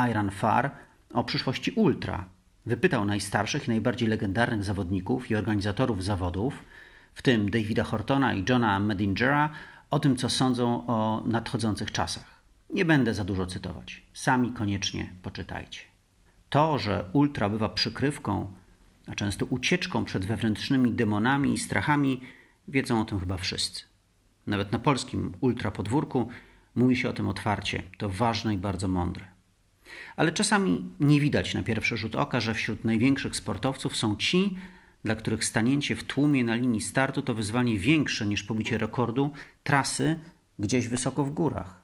Iron 0.09 0.31
Far 0.31 0.71
o 1.13 1.23
przyszłości 1.23 1.71
ultra. 1.71 2.25
Wypytał 2.65 3.05
najstarszych 3.05 3.67
i 3.67 3.71
najbardziej 3.71 4.07
legendarnych 4.07 4.63
zawodników 4.63 5.31
i 5.31 5.35
organizatorów 5.35 6.03
zawodów, 6.03 6.63
w 7.13 7.21
tym 7.21 7.51
Davida 7.51 7.83
Hortona 7.83 8.33
i 8.33 8.45
Johna 8.49 8.79
Medingera, 8.79 9.49
o 9.93 9.99
tym, 9.99 10.15
co 10.15 10.29
sądzą 10.29 10.87
o 10.87 11.23
nadchodzących 11.25 11.91
czasach. 11.91 12.41
Nie 12.69 12.85
będę 12.85 13.13
za 13.13 13.23
dużo 13.23 13.45
cytować. 13.45 14.03
Sami 14.13 14.51
koniecznie 14.51 15.13
poczytajcie. 15.21 15.79
To, 16.49 16.79
że 16.79 17.09
ultra 17.13 17.49
bywa 17.49 17.69
przykrywką, 17.69 18.53
a 19.07 19.15
często 19.15 19.45
ucieczką 19.45 20.05
przed 20.05 20.25
wewnętrznymi 20.25 20.91
demonami 20.91 21.53
i 21.53 21.57
strachami, 21.57 22.21
wiedzą 22.67 23.01
o 23.01 23.05
tym 23.05 23.19
chyba 23.19 23.37
wszyscy. 23.37 23.83
Nawet 24.47 24.71
na 24.71 24.79
polskim 24.79 25.33
ultra 25.41 25.71
podwórku 25.71 26.27
mówi 26.75 26.95
się 26.95 27.09
o 27.09 27.13
tym 27.13 27.27
otwarcie. 27.27 27.83
To 27.97 28.09
ważne 28.09 28.53
i 28.53 28.57
bardzo 28.57 28.87
mądre. 28.87 29.25
Ale 30.15 30.31
czasami 30.31 30.89
nie 30.99 31.19
widać 31.19 31.53
na 31.53 31.63
pierwszy 31.63 31.97
rzut 31.97 32.15
oka, 32.15 32.39
że 32.39 32.53
wśród 32.53 32.85
największych 32.85 33.35
sportowców 33.35 33.97
są 33.97 34.15
ci, 34.15 34.57
dla 35.03 35.15
których 35.15 35.45
stanięcie 35.45 35.95
w 35.95 36.03
tłumie 36.03 36.43
na 36.43 36.55
linii 36.55 36.81
startu 36.81 37.21
to 37.21 37.33
wyzwanie 37.33 37.79
większe 37.79 38.25
niż 38.25 38.43
pobicie 38.43 38.77
rekordu 38.77 39.31
trasy 39.63 40.19
gdzieś 40.59 40.87
wysoko 40.87 41.23
w 41.23 41.31
górach. 41.31 41.81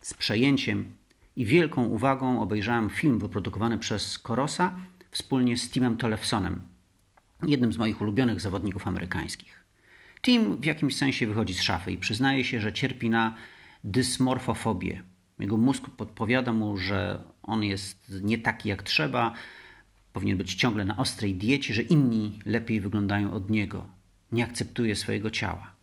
Z 0.00 0.14
przejęciem 0.14 0.92
i 1.36 1.44
wielką 1.44 1.84
uwagą 1.84 2.42
obejrzałem 2.42 2.90
film 2.90 3.18
wyprodukowany 3.18 3.78
przez 3.78 4.18
Korosa 4.18 4.76
wspólnie 5.10 5.56
z 5.56 5.70
Timem 5.70 5.96
Tolefsonem, 5.96 6.62
jednym 7.46 7.72
z 7.72 7.78
moich 7.78 8.00
ulubionych 8.00 8.40
zawodników 8.40 8.86
amerykańskich. 8.86 9.64
Tim 10.22 10.56
w 10.56 10.64
jakimś 10.64 10.96
sensie 10.96 11.26
wychodzi 11.26 11.54
z 11.54 11.62
szafy 11.62 11.92
i 11.92 11.98
przyznaje 11.98 12.44
się, 12.44 12.60
że 12.60 12.72
cierpi 12.72 13.10
na 13.10 13.34
dysmorfofobię. 13.84 15.02
Jego 15.38 15.56
mózg 15.56 15.90
podpowiada 15.90 16.52
mu, 16.52 16.76
że 16.76 17.24
on 17.42 17.64
jest 17.64 18.12
nie 18.22 18.38
taki 18.38 18.68
jak 18.68 18.82
trzeba, 18.82 19.32
powinien 20.12 20.38
być 20.38 20.54
ciągle 20.54 20.84
na 20.84 20.96
ostrej 20.96 21.34
diecie, 21.34 21.74
że 21.74 21.82
inni 21.82 22.38
lepiej 22.46 22.80
wyglądają 22.80 23.32
od 23.32 23.50
niego. 23.50 23.86
Nie 24.32 24.44
akceptuje 24.44 24.96
swojego 24.96 25.30
ciała. 25.30 25.74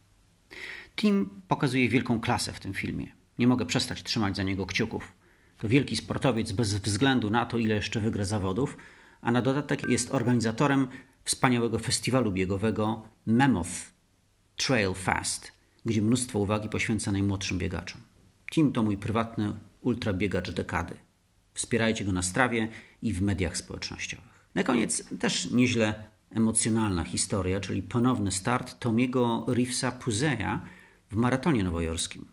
Tim 0.95 1.29
pokazuje 1.47 1.89
wielką 1.89 2.19
klasę 2.19 2.53
w 2.53 2.59
tym 2.59 2.73
filmie. 2.73 3.07
Nie 3.39 3.47
mogę 3.47 3.65
przestać 3.65 4.03
trzymać 4.03 4.35
za 4.35 4.43
niego 4.43 4.65
kciuków. 4.65 5.13
To 5.57 5.69
wielki 5.69 5.95
sportowiec 5.95 6.51
bez 6.51 6.73
względu 6.73 7.29
na 7.29 7.45
to, 7.45 7.57
ile 7.57 7.75
jeszcze 7.75 7.99
wygra 7.99 8.25
zawodów, 8.25 8.77
a 9.21 9.31
na 9.31 9.41
dodatek 9.41 9.89
jest 9.89 10.13
organizatorem 10.13 10.87
wspaniałego 11.23 11.79
festiwalu 11.79 12.31
biegowego 12.31 13.03
Mammoth 13.25 13.71
Trail 14.55 14.93
Fast, 14.93 15.51
gdzie 15.85 16.01
mnóstwo 16.01 16.39
uwagi 16.39 16.69
poświęca 16.69 17.11
najmłodszym 17.11 17.57
biegaczom. 17.57 18.01
Tim 18.51 18.71
to 18.71 18.83
mój 18.83 18.97
prywatny 18.97 19.53
ultrabiegacz 19.81 20.51
dekady. 20.51 20.95
Wspierajcie 21.53 22.05
go 22.05 22.11
na 22.11 22.21
strawie 22.21 22.67
i 23.01 23.13
w 23.13 23.21
mediach 23.21 23.57
społecznościowych. 23.57 24.49
Na 24.55 24.63
koniec 24.63 25.03
też 25.19 25.51
nieźle 25.51 26.03
emocjonalna 26.31 27.03
historia, 27.03 27.59
czyli 27.59 27.83
ponowny 27.83 28.31
start 28.31 28.79
Tomiego 28.79 29.45
Reevesa 29.47 29.91
Puzeya 29.91 30.59
w 31.11 31.15
maratonie 31.15 31.63
nowojorskim. 31.63 32.25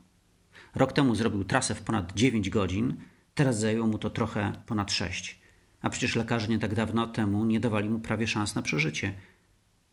Rok 0.75 0.93
temu 0.93 1.15
zrobił 1.15 1.45
trasę 1.45 1.75
w 1.75 1.83
ponad 1.83 2.13
9 2.15 2.51
godzin, 2.51 2.97
teraz 3.35 3.59
zajęło 3.59 3.87
mu 3.87 3.99
to 3.99 4.11
trochę 4.11 4.53
ponad 4.67 4.93
6. 4.93 5.41
A 5.83 5.91
przecież 5.91 6.17
lekarze 6.17 6.49
nie 6.49 6.59
tak 6.59 6.75
dawno 6.75 7.07
temu 7.07 7.45
nie 7.45 7.61
dawali 7.61 7.91
mu 7.91 7.99
prawie 7.99 8.27
szans 8.27 8.55
na 8.55 8.63
przeżycie. 8.63 9.15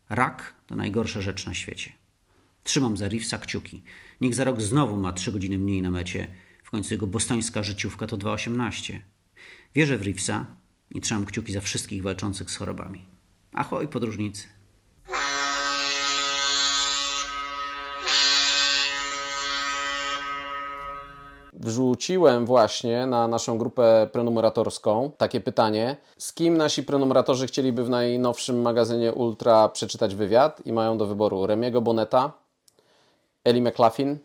Rak 0.08 0.54
to 0.66 0.76
najgorsza 0.76 1.20
rzecz 1.20 1.46
na 1.46 1.54
świecie. 1.54 1.92
Trzymam 2.62 2.96
za 2.96 3.08
Reevesa 3.08 3.38
kciuki. 3.38 3.82
Niech 4.20 4.34
za 4.34 4.44
rok 4.44 4.60
znowu 4.60 4.96
ma 4.96 5.12
3 5.12 5.32
godziny 5.32 5.58
mniej 5.58 5.82
na 5.82 5.90
mecie. 5.90 6.26
W 6.62 6.70
końcu 6.70 6.94
jego 6.94 7.06
bostońska 7.06 7.62
życiówka 7.62 8.06
to 8.06 8.18
2,18. 8.18 8.98
Wierzę 9.74 9.98
w 9.98 10.02
Reevesa 10.02 10.46
i 10.94 11.00
trzymam 11.00 11.26
kciuki 11.26 11.52
za 11.52 11.60
wszystkich 11.60 12.02
walczących 12.02 12.50
z 12.50 12.56
chorobami. 12.56 13.04
Ahoj, 13.52 13.88
podróżnicy. 13.88 14.48
Wrzuciłem 21.52 22.46
właśnie 22.46 23.06
na 23.06 23.28
naszą 23.28 23.58
grupę 23.58 24.08
prenumeratorską 24.12 25.10
takie 25.18 25.40
pytanie: 25.40 25.96
z 26.18 26.32
kim 26.32 26.56
nasi 26.56 26.82
prenumeratorzy 26.82 27.46
chcieliby 27.46 27.84
w 27.84 27.90
najnowszym 27.90 28.62
magazynie 28.62 29.12
Ultra 29.12 29.68
przeczytać 29.68 30.14
wywiad 30.14 30.66
i 30.66 30.72
mają 30.72 30.98
do 30.98 31.06
wyboru 31.06 31.46
Remiego 31.46 31.80
Boneta, 31.80 32.32
Eli 33.44 33.62
McLaughlin, 33.62 34.18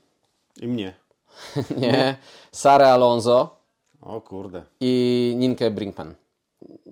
I 0.61 0.67
mnie. 0.67 0.93
nie, 1.77 2.17
Sarę 2.51 2.93
Alonso 2.93 3.57
O 4.01 4.21
kurde. 4.21 4.63
i 4.79 5.33
Ninkę 5.37 5.71
Brinkman. 5.71 6.15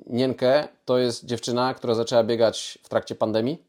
Nienkę 0.09 0.67
to 0.85 0.97
jest 0.97 1.25
dziewczyna, 1.25 1.73
która 1.73 1.93
zaczęła 1.93 2.23
biegać 2.23 2.79
w 2.83 2.89
trakcie 2.89 3.15
pandemii 3.15 3.63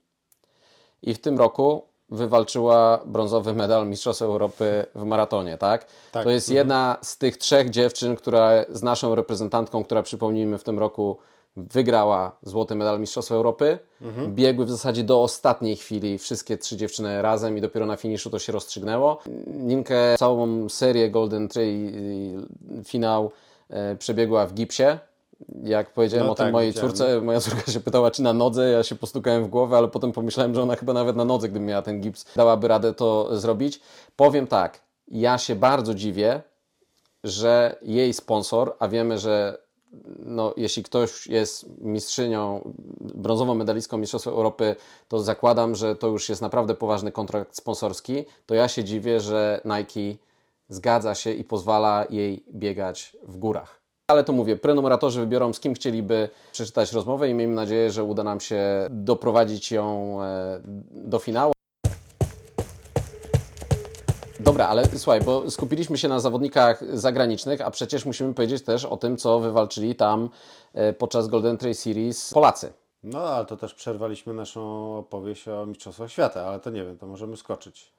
i 1.03 1.15
w 1.15 1.19
tym 1.19 1.39
roku 1.39 1.83
wywalczyła 2.11 3.01
brązowy 3.07 3.55
medal 3.55 3.89
Mistrzostw 3.89 4.23
Europy 4.23 4.87
w 4.95 5.05
maratonie, 5.05 5.59
tak? 5.59 5.87
Tak. 6.13 6.25
To 6.25 6.31
jest 6.31 6.51
jedna 6.51 6.97
z 7.03 7.19
tych 7.19 7.37
trzech 7.37 7.71
dziewczyn, 7.71 8.17
która 8.17 8.51
z 8.69 8.83
naszą 8.83 9.15
reprezentantką, 9.15 9.85
która 9.85 10.03
przypomnijmy 10.03 10.59
w 10.59 10.65
tym 10.65 10.79
roku 10.79 11.19
wygrała 11.57 12.37
złoty 12.43 12.75
medal 12.75 13.01
Mistrzostw 13.01 13.33
Europy. 13.33 13.79
Biegły 14.29 14.65
w 14.65 14.71
zasadzie 14.71 15.05
do 15.05 15.23
ostatniej 15.23 15.77
chwili 15.77 16.19
wszystkie 16.19 16.59
trzy 16.59 16.77
dziewczyny 16.77 17.23
razem 17.23 17.59
i 17.59 17.61
dopiero 17.61 17.87
na 17.87 17.97
finiszu 17.97 18.31
to 18.31 18.39
się 18.39 18.53
rozstrzygnęło. 18.53 19.19
Ninkę 19.47 20.17
całą 20.19 20.69
serię 20.69 21.11
Golden 21.11 21.49
Trail 21.49 22.47
finał 22.85 23.31
e, 23.71 23.97
przebiegła 23.97 24.47
w 24.47 24.55
gipsie. 24.55 24.99
Jak 25.63 25.93
powiedziałem 25.93 26.27
No 26.27 26.33
o 26.33 26.35
tym 26.35 26.47
tak, 26.47 26.53
mojej 26.53 26.71
widziałem. 26.71 26.91
córce, 26.91 27.21
moja 27.21 27.41
córka 27.41 27.73
się 27.73 27.81
pytała, 27.81 28.11
czy 28.11 28.23
na 28.23 28.33
nodze, 28.33 28.71
ja 28.71 28.83
się 28.83 28.95
postukałem 28.95 29.45
w 29.45 29.49
głowę, 29.49 29.77
ale 29.77 29.89
potem 29.89 30.13
pomyślałem, 30.13 30.55
że 30.55 30.63
ona 30.63 30.77
chyba 30.77 30.93
nawet 30.93 31.17
na 31.17 31.25
nodze, 31.25 31.49
gdyby 31.49 31.67
miała 31.67 31.83
ten 31.83 32.01
gips, 32.01 32.25
dałaby 32.37 32.69
radę 32.69 32.95
to 32.95 33.37
zrobić. 33.39 33.81
Powiem 34.17 34.47
tak, 34.47 34.81
ja 35.09 35.39
się 35.39 35.55
bardzo 35.55 35.95
dziwię, 35.95 36.43
że 37.25 37.77
jej 37.83 38.13
sponsor, 38.13 38.77
a 38.79 38.89
wiemy, 38.89 39.19
że 39.19 39.59
no, 40.19 40.55
jeśli 40.57 40.83
ktoś 40.83 41.27
jest 41.27 41.67
mistrzynią, 41.81 42.73
brązową 43.01 43.55
medalistką 43.55 43.99
Mistrzostw 43.99 44.29
Europy, 44.29 44.77
to 45.09 45.21
zakładam, 45.21 45.75
że 45.75 45.97
to 45.97 46.07
już 46.07 46.29
jest 46.29 46.43
naprawdę 46.43 46.75
poważny 46.75 47.13
kontrakt 47.13 47.57
sponsorski, 47.57 48.25
to 48.47 48.55
ja 48.55 48.69
się 48.69 48.85
dziwię, 48.85 49.21
że 49.21 49.61
Nike 49.65 50.19
zgadza 50.69 51.15
się 51.15 51.33
i 51.33 51.45
pozwala 51.45 52.07
jej 52.11 52.45
biegać 52.55 53.17
w 53.23 53.37
górach. 53.37 53.78
Ale 54.11 54.25
to 54.25 54.33
mówię, 54.33 54.57
prenumeratorzy 54.57 55.21
wybiorą 55.21 55.53
z 55.53 55.61
kim 55.61 55.75
chcieliby 55.75 56.29
przeczytać 56.53 56.93
rozmowę 56.93 57.31
i 57.31 57.35
miejmy 57.35 57.55
nadzieję, 57.55 57.91
że 57.91 58.05
uda 58.05 58.23
nam 58.23 58.41
się 58.41 58.63
doprowadzić 58.91 59.73
ją 59.73 60.19
e, 60.23 60.61
do 60.91 61.19
finału. 61.19 61.53
Dobra, 64.41 64.69
ale 64.69 64.87
słuchaj, 64.87 65.21
bo 65.21 65.51
skupiliśmy 65.51 65.99
się 65.99 66.09
na 66.09 66.21
zawodnikach 66.21 66.97
zagranicznych, 66.97 67.61
a 67.61 67.71
przecież 67.71 68.05
musimy 68.05 68.35
powiedzieć 68.35 68.65
też 68.65 68.85
o 68.85 68.97
tym, 68.97 69.17
co 69.17 69.41
wywalczyli 69.41 69.95
tam 69.95 70.31
e, 70.75 70.93
podczas 70.93 71.29
Golden 71.29 71.57
Trail 71.57 71.75
Series 71.75 72.33
Polacy. 72.35 72.73
No, 73.03 73.19
ale 73.19 73.47
to 73.47 73.57
też 73.57 73.75
przerwaliśmy 73.75 74.35
naszą 74.35 74.97
opowieść 74.99 75.49
o 75.49 75.67
Mistrzostwach 75.67 76.11
Świata, 76.11 76.47
ale 76.47 76.61
to 76.61 76.71
nie 76.71 76.85
wiem, 76.85 76.99
to 76.99 77.07
możemy 77.07 77.37
skoczyć. 77.37 77.98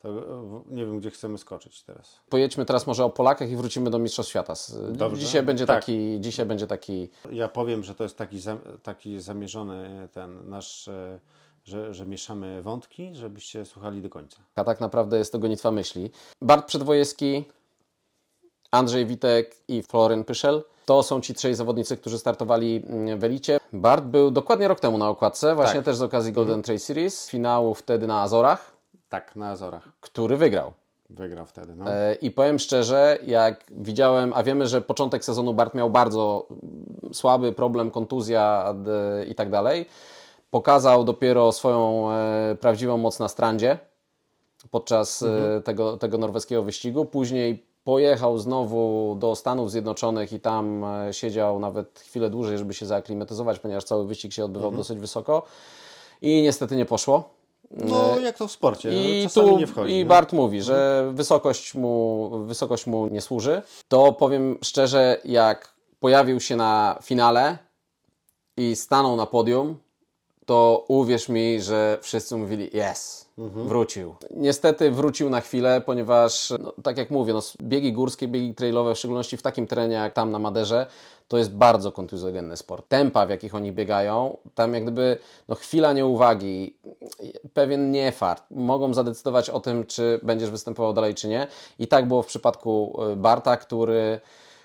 To 0.00 0.08
e, 0.08 0.62
nie 0.70 0.86
wiem, 0.86 1.00
gdzie 1.00 1.10
chcemy 1.10 1.38
skoczyć 1.38 1.82
teraz. 1.82 2.20
Pojedźmy 2.28 2.64
teraz 2.64 2.86
może 2.86 3.04
o 3.04 3.10
Polakach 3.10 3.50
i 3.50 3.56
wrócimy 3.56 3.90
do 3.90 3.98
Mistrzostw 3.98 4.30
Świata. 4.30 4.54
Dobrze. 4.92 5.20
Dzisiaj 5.20 5.42
będzie, 5.42 5.66
Tak. 5.66 5.80
taki, 5.80 6.16
dzisiaj 6.20 6.46
będzie 6.46 6.66
taki 6.66 7.08
Ja 7.32 7.48
powiem, 7.48 7.84
że 7.84 7.94
to 7.94 8.02
jest 8.02 8.16
taki, 8.16 8.38
taki 8.82 9.20
zamierzony 9.20 10.08
ten 10.12 10.48
nasz, 10.48 10.88
e, 10.88 11.20
że, 11.64 11.94
że 11.94 12.06
mieszamy 12.06 12.62
wątki, 12.62 13.14
żebyście 13.14 13.64
słuchali 13.64 14.02
do 14.02 14.10
końca. 14.10 14.36
A 14.54 14.64
tak 14.64 14.80
naprawdę 14.80 15.18
jest 15.18 15.32
to 15.32 15.38
gonitwa 15.38 15.70
myśli. 15.70 16.10
Bart 16.42 16.66
Przedwojewski 16.66 17.44
Andrzej 18.70 19.06
Witek 19.06 19.56
i 19.68 19.82
Florian 19.82 20.24
Pyszel. 20.24 20.62
To 20.86 21.02
są 21.02 21.20
ci 21.20 21.34
trzej 21.34 21.54
zawodnicy, 21.54 21.96
którzy 21.96 22.18
startowali 22.18 22.82
mm, 22.86 23.18
w 23.18 23.24
Elicie. 23.24 23.60
Bart 23.72 24.04
był 24.04 24.30
dokładnie 24.30 24.68
rok 24.68 24.80
temu 24.80 24.98
na 24.98 25.08
okładce, 25.08 25.54
właśnie 25.54 25.74
Tak. 25.74 25.84
też 25.84 25.96
z 25.96 26.02
okazji 26.02 26.32
Golden 26.32 26.62
Trail 26.62 26.80
Series, 26.80 27.28
finału 27.28 27.74
wtedy 27.74 28.06
na 28.06 28.20
Azorach, 28.22 28.72
Tak, 29.10 29.36
na 29.36 29.50
Azorach. 29.50 29.88
który 30.00 30.36
wygrał. 30.36 30.72
Wygrał 31.10 31.46
wtedy. 31.46 31.74
No. 31.76 31.90
E, 31.92 32.14
I 32.14 32.30
powiem 32.30 32.58
szczerze, 32.58 33.18
jak 33.26 33.64
widziałem, 33.70 34.32
a 34.34 34.42
wiemy, 34.42 34.66
że 34.66 34.80
początek 34.82 35.24
sezonu 35.24 35.54
Bart 35.54 35.74
miał 35.74 35.90
bardzo 35.90 36.46
słaby 37.12 37.52
problem, 37.52 37.90
kontuzja 37.90 38.74
d- 38.76 39.26
i 39.28 39.34
tak 39.34 39.50
dalej. 39.50 39.86
Pokazał 40.50 41.04
dopiero 41.04 41.52
swoją 41.52 42.10
e, 42.10 42.54
prawdziwą 42.60 42.96
moc 42.96 43.18
na 43.18 43.28
strandzie 43.28 43.78
podczas 44.70 45.22
e, 45.22 45.60
tego, 45.64 45.96
tego 45.96 46.18
norweskiego 46.18 46.62
wyścigu. 46.62 47.04
Później 47.04 47.66
pojechał 47.84 48.38
znowu 48.38 49.16
do 49.18 49.36
Stanów 49.36 49.70
Zjednoczonych 49.70 50.32
i 50.32 50.40
tam 50.40 50.84
e, 50.84 51.12
siedział 51.12 51.58
nawet 51.58 51.98
chwilę 52.00 52.30
dłużej, 52.30 52.58
żeby 52.58 52.74
się 52.74 52.86
zaaklimatyzować, 52.86 53.58
ponieważ 53.58 53.84
cały 53.84 54.06
wyścig 54.06 54.32
się 54.32 54.44
odbywał 54.44 54.70
dosyć 54.72 54.98
wysoko. 54.98 55.42
I 56.22 56.42
niestety 56.42 56.76
nie 56.76 56.86
poszło. 56.86 57.39
No 57.70 58.20
jak 58.20 58.36
to 58.36 58.48
w 58.48 58.52
sporcie. 58.52 58.90
I 58.92 59.22
Czasami 59.22 59.48
tu 59.48 59.58
nie 59.58 59.66
wchodzi. 59.66 59.94
i 59.94 60.04
no. 60.04 60.08
Bart 60.08 60.32
mówi, 60.32 60.62
że 60.62 61.10
wysokość 61.14 61.74
mu, 61.74 62.30
wysokość 62.46 62.86
mu 62.86 63.06
nie 63.06 63.20
służy. 63.20 63.62
To 63.88 64.12
powiem 64.12 64.58
szczerze, 64.62 65.20
jak 65.24 65.74
pojawił 66.00 66.40
się 66.40 66.56
na 66.56 66.98
finale 67.02 67.58
i 68.56 68.76
stanął 68.76 69.16
na 69.16 69.26
podium, 69.26 69.78
to 70.46 70.84
uwierz 70.88 71.28
mi, 71.28 71.60
że 71.60 71.98
wszyscy 72.02 72.36
mówili 72.36 72.70
yes, 72.90 73.26
wrócił. 73.48 74.14
Niestety 74.36 74.90
wrócił 74.90 75.30
na 75.30 75.40
chwilę, 75.40 75.80
ponieważ 75.86 76.52
no, 76.58 76.72
tak 76.82 76.98
jak 76.98 77.10
mówię, 77.10 77.32
no, 77.32 77.40
biegi 77.62 77.92
górskie, 77.92 78.28
biegi 78.28 78.54
trailowe, 78.54 78.94
w 78.94 78.98
szczególności 78.98 79.36
w 79.36 79.42
takim 79.42 79.66
terenie 79.66 79.94
jak 79.94 80.12
tam 80.12 80.30
na 80.30 80.38
Maderze, 80.38 80.86
to 81.28 81.38
jest 81.38 81.54
bardzo 81.54 81.92
kontuzjogenny 81.92 82.56
sport. 82.56 82.88
Tempa, 82.88 83.26
w 83.26 83.30
jakich 83.30 83.54
oni 83.54 83.72
biegają, 83.72 84.36
tam 84.54 84.74
jak 84.74 84.82
gdyby 84.82 85.18
no, 85.48 85.54
chwila 85.54 85.92
nieuwagi, 85.92 86.76
pewien 87.54 87.90
niefart, 87.90 88.44
mogą 88.50 88.94
zadecydować 88.94 89.50
o 89.50 89.60
tym, 89.60 89.86
czy 89.86 90.20
będziesz 90.22 90.50
występował 90.50 90.92
dalej, 90.92 91.14
czy 91.14 91.28
nie. 91.28 91.46
I 91.78 91.88
tak 91.88 92.08
było 92.08 92.22
w 92.22 92.26
przypadku 92.26 93.02
y, 93.12 93.16
Barta, 93.16 93.56
który, 93.56 94.20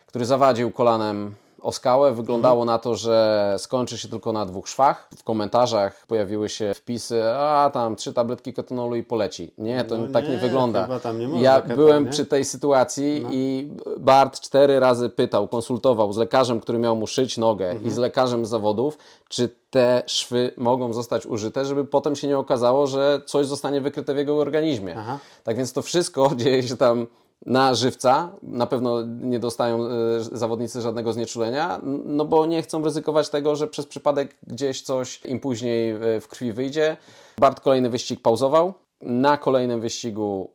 który 0.07 0.25
zawadził 0.25 0.71
kolanem 0.71 1.35
o 1.65 1.71
skałę. 1.71 2.13
Wyglądało 2.13 2.65
na 2.65 2.79
to, 2.79 2.95
że 2.95 3.55
skończy 3.57 3.97
się 3.97 4.07
tylko 4.07 4.31
na 4.31 4.45
dwóch 4.45 4.67
szwach. 4.67 5.09
W 5.17 5.23
komentarzach 5.23 6.05
pojawiły 6.07 6.49
się 6.49 6.73
wpisy, 6.73 7.23
a 7.33 7.69
tam 7.73 7.95
trzy 7.95 8.13
tabletki 8.13 8.53
ketonolu 8.53 8.95
i 8.95 9.03
poleci. 9.03 9.51
Nie, 9.57 9.83
to 9.83 9.97
No 9.97 10.07
tak 10.13 10.25
nie, 10.25 10.31
nie, 10.31 10.37
wygląda. 10.37 10.87
nie 11.27 11.41
ja 11.41 11.61
keton, 11.61 11.75
byłem 11.75 12.05
nie? 12.05 12.11
przy 12.11 12.25
tej 12.25 12.45
sytuacji 12.45 13.25
i 13.31 13.69
Bart 13.97 14.39
cztery 14.39 14.79
razy 14.79 15.09
pytał, 15.09 15.47
konsultował 15.47 16.13
z 16.13 16.17
lekarzem, 16.17 16.59
który 16.59 16.77
miał 16.79 16.95
mu 16.95 17.07
szyć 17.07 17.37
nogę 17.37 17.65
Mhm. 17.69 17.87
i 17.87 17.91
z 17.91 17.97
lekarzem 17.97 18.45
z 18.45 18.49
zawodów, 18.49 18.97
czy 19.29 19.49
te 19.69 20.03
szwy 20.07 20.51
mogą 20.57 20.93
zostać 20.93 21.25
użyte, 21.25 21.65
żeby 21.65 21.85
potem 21.85 22.15
się 22.15 22.27
nie 22.27 22.37
okazało, 22.37 22.87
że 22.87 23.21
coś 23.25 23.45
zostanie 23.45 23.81
wykryte 23.81 24.13
w 24.13 24.17
jego 24.17 24.37
organizmie. 24.37 24.95
Aha. 24.97 25.19
Tak 25.43 25.57
więc 25.57 25.73
to 25.73 25.81
wszystko 25.81 26.31
dzieje 26.35 26.63
się 26.63 26.77
tam 26.77 27.07
na 27.45 27.75
żywca. 27.75 28.35
Na 28.43 28.67
pewno 28.67 29.01
nie 29.05 29.39
dostają 29.39 29.85
e, 29.85 29.89
zawodnicy 30.19 30.81
żadnego 30.81 31.13
znieczulenia, 31.13 31.81
no 32.05 32.25
bo 32.25 32.45
nie 32.45 32.61
chcą 32.61 32.83
ryzykować 32.83 33.29
tego, 33.29 33.55
że 33.55 33.67
przez 33.67 33.85
przypadek 33.85 34.35
gdzieś 34.47 34.81
coś 34.81 35.25
im 35.25 35.39
później 35.39 35.89
e, 35.89 36.21
w 36.21 36.27
krwi 36.27 36.53
wyjdzie. 36.53 36.97
Bart 37.37 37.59
kolejny 37.59 37.89
wyścig 37.89 38.21
pauzował. 38.21 38.73
Na 39.01 39.37
kolejnym 39.37 39.81
wyścigu 39.81 40.51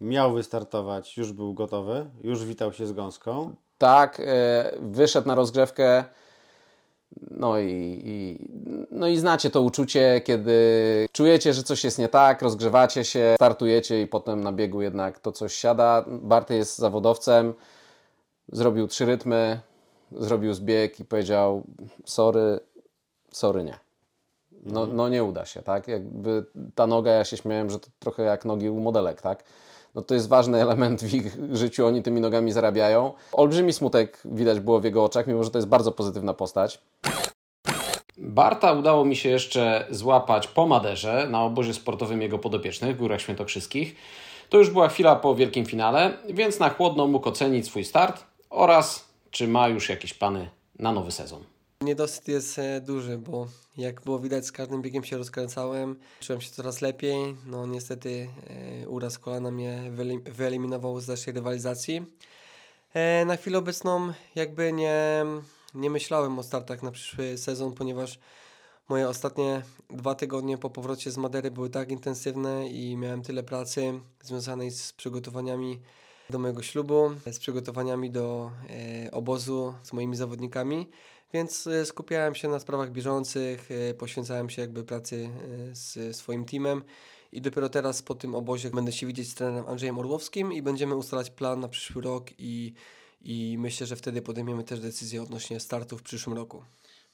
Miał 0.00 0.32
wystartować, 0.34 1.16
już 1.16 1.32
był 1.32 1.54
gotowy, 1.54 2.06
już 2.24 2.44
witał 2.44 2.72
się 2.72 2.86
z 2.86 2.92
gąską. 2.92 3.54
tak, 3.78 4.20
e, 4.20 4.72
wyszedł 4.80 5.28
na 5.28 5.34
rozgrzewkę. 5.34 6.04
No 7.30 7.58
i, 7.58 8.02
i, 8.04 8.48
no 8.90 9.08
i 9.08 9.16
znacie 9.18 9.50
to 9.50 9.62
uczucie, 9.62 10.20
kiedy 10.24 11.08
czujecie, 11.12 11.54
że 11.54 11.62
coś 11.62 11.84
jest 11.84 11.98
nie 11.98 12.08
tak, 12.08 12.42
rozgrzewacie 12.42 13.04
się, 13.04 13.34
startujecie 13.36 14.02
i 14.02 14.06
potem 14.06 14.40
na 14.40 14.52
biegu 14.52 14.82
jednak 14.82 15.18
to 15.18 15.32
coś 15.32 15.54
siada. 15.54 16.04
Barty 16.08 16.54
jest 16.54 16.78
zawodowcem, 16.78 17.54
zrobił 18.52 18.88
trzy 18.88 19.04
rytmy, 19.04 19.60
zrobił 20.12 20.54
zbieg 20.54 21.00
i 21.00 21.04
powiedział 21.04 21.62
sorry, 22.04 22.60
sorry 23.32 23.64
nie. 23.64 23.78
No, 24.62 24.86
no 24.86 25.08
nie 25.08 25.24
uda 25.24 25.44
się, 25.44 25.62
tak? 25.62 25.88
Jakby 25.88 26.44
ta 26.74 26.86
noga, 26.86 27.10
ja 27.12 27.24
się 27.24 27.36
śmiałem, 27.36 27.70
że 27.70 27.80
to 27.80 27.88
trochę 27.98 28.22
jak 28.22 28.44
nogi 28.44 28.70
u 28.70 28.80
modelek, 28.80 29.22
tak? 29.22 29.44
No 29.94 30.02
to 30.02 30.14
jest 30.14 30.28
ważny 30.28 30.62
element 30.62 31.02
w 31.02 31.14
ich 31.14 31.36
życiu, 31.52 31.86
oni 31.86 32.02
tymi 32.02 32.20
nogami 32.20 32.52
zarabiają. 32.52 33.12
Olbrzymi 33.32 33.72
smutek 33.72 34.22
widać 34.24 34.60
było 34.60 34.80
w 34.80 34.84
jego 34.84 35.04
oczach, 35.04 35.26
mimo 35.26 35.44
że 35.44 35.50
to 35.50 35.58
jest 35.58 35.68
bardzo 35.68 35.92
pozytywna 35.92 36.34
postać. 36.34 36.80
Barta 38.18 38.72
udało 38.72 39.04
mi 39.04 39.16
się 39.16 39.28
jeszcze 39.28 39.86
złapać 39.90 40.48
po 40.48 40.66
Maderze 40.66 41.26
na 41.30 41.42
obozie 41.42 41.74
sportowym 41.74 42.22
jego 42.22 42.38
podopiecznych 42.38 42.96
w 42.96 42.98
Górach 42.98 43.20
Świętokrzyskich. 43.20 43.96
To 44.48 44.58
już 44.58 44.70
była 44.70 44.88
chwila 44.88 45.16
po 45.16 45.34
wielkim 45.34 45.66
finale, 45.66 46.12
więc 46.28 46.58
na 46.58 46.70
chłodno 46.70 47.06
mógł 47.06 47.28
ocenić 47.28 47.66
swój 47.66 47.84
start 47.84 48.24
oraz 48.50 49.08
czy 49.30 49.48
ma 49.48 49.68
już 49.68 49.88
jakieś 49.88 50.14
plany 50.14 50.50
na 50.78 50.92
nowy 50.92 51.12
sezon. 51.12 51.44
Niedosyt 51.84 52.28
jest 52.28 52.58
e, 52.58 52.80
duży, 52.80 53.18
bo 53.18 53.46
jak 53.76 54.00
było 54.00 54.18
widać, 54.18 54.46
z 54.46 54.52
każdym 54.52 54.82
biegiem 54.82 55.04
się 55.04 55.18
rozkręcałem, 55.18 55.96
czułem 56.20 56.40
się 56.40 56.50
coraz 56.50 56.80
lepiej. 56.80 57.36
No 57.46 57.66
niestety 57.66 58.28
e, 58.82 58.88
uraz 58.88 59.18
kolana 59.18 59.50
mnie 59.50 59.82
wyelim- 59.96 60.30
wyeliminował 60.30 61.00
z 61.00 61.08
naszej 61.08 61.34
rywalizacji. 61.34 62.06
E, 62.94 63.24
na 63.24 63.36
chwilę 63.36 63.58
obecną 63.58 64.12
jakby 64.34 64.72
nie, 64.72 65.24
nie 65.74 65.90
myślałem 65.90 66.38
o 66.38 66.42
startach 66.42 66.82
na 66.82 66.90
przyszły 66.90 67.38
sezon, 67.38 67.72
ponieważ 67.72 68.18
moje 68.88 69.08
ostatnie 69.08 69.62
dwa 69.90 70.14
tygodnie 70.14 70.58
po 70.58 70.70
powrocie 70.70 71.10
z 71.10 71.16
Madery 71.16 71.50
były 71.50 71.70
tak 71.70 71.90
intensywne 71.90 72.68
i 72.68 72.96
miałem 72.96 73.22
tyle 73.22 73.42
pracy 73.42 74.00
związanej 74.22 74.70
z 74.70 74.92
przygotowaniami 74.92 75.80
do 76.30 76.38
mojego 76.38 76.62
ślubu, 76.62 77.10
z 77.32 77.38
przygotowaniami 77.38 78.10
do 78.10 78.50
obozu 79.12 79.74
z 79.82 79.92
moimi 79.92 80.16
zawodnikami, 80.16 80.90
więc 81.32 81.66
e, 81.66 81.86
skupiałem 81.86 82.34
się 82.34 82.48
na 82.48 82.58
sprawach 82.58 82.92
bieżących, 82.92 83.68
e, 83.70 83.94
poświęcałem 83.94 84.50
się 84.50 84.62
jakby 84.62 84.84
pracy 84.84 85.30
e, 85.70 85.74
z 85.74 86.16
swoim 86.16 86.44
teamem 86.44 86.82
i 87.32 87.40
dopiero 87.40 87.68
teraz 87.68 88.02
po 88.02 88.14
tym 88.14 88.34
obozie 88.34 88.70
będę 88.70 88.92
się 88.92 89.06
widzieć 89.06 89.30
z 89.30 89.34
trenerem 89.34 89.68
Andrzejem 89.68 89.98
Orłowskim 89.98 90.52
i 90.52 90.62
będziemy 90.62 90.94
ustalać 90.96 91.30
plan 91.30 91.60
na 91.60 91.68
przyszły 91.68 92.02
rok 92.02 92.30
i, 92.38 92.74
i 93.22 93.56
myślę, 93.58 93.86
że 93.86 93.96
wtedy 93.96 94.22
podejmiemy 94.22 94.64
też 94.64 94.80
decyzję 94.80 95.22
odnośnie 95.22 95.60
startu 95.60 95.98
w 95.98 96.02
przyszłym 96.02 96.36
roku. 96.36 96.64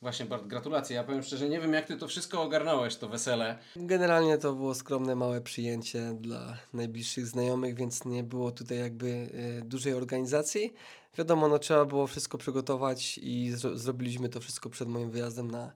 Właśnie 0.06 0.26
Bart, 0.26 0.46
gratulacje. 0.46 0.96
Ja 0.96 1.04
powiem 1.04 1.22
szczerze, 1.22 1.48
nie 1.48 1.60
wiem 1.60 1.72
jak 1.72 1.86
Ty 1.86 1.96
to 1.96 2.08
wszystko 2.08 2.42
ogarnąłeś, 2.42 2.96
to 2.96 3.08
wesele. 3.08 3.58
Generalnie 3.76 4.38
to 4.38 4.52
było 4.52 4.74
skromne, 4.74 5.14
małe 5.14 5.40
przyjęcie 5.40 6.16
dla 6.20 6.56
najbliższych 6.72 7.26
znajomych, 7.26 7.74
więc 7.74 8.04
nie 8.04 8.22
było 8.22 8.50
tutaj 8.50 8.78
jakby 8.78 9.28
e, 9.58 9.62
dużej 9.62 9.94
organizacji. 9.94 10.74
Wiadomo, 11.18 11.48
no 11.48 11.58
trzeba 11.58 11.84
było 11.84 12.06
wszystko 12.06 12.38
przygotować 12.38 13.18
i 13.18 13.50
zro 13.50 13.78
zrobiliśmy 13.78 14.28
to 14.28 14.40
wszystko 14.40 14.70
przed 14.70 14.88
moim 14.88 15.10
wyjazdem 15.10 15.50
na, 15.50 15.72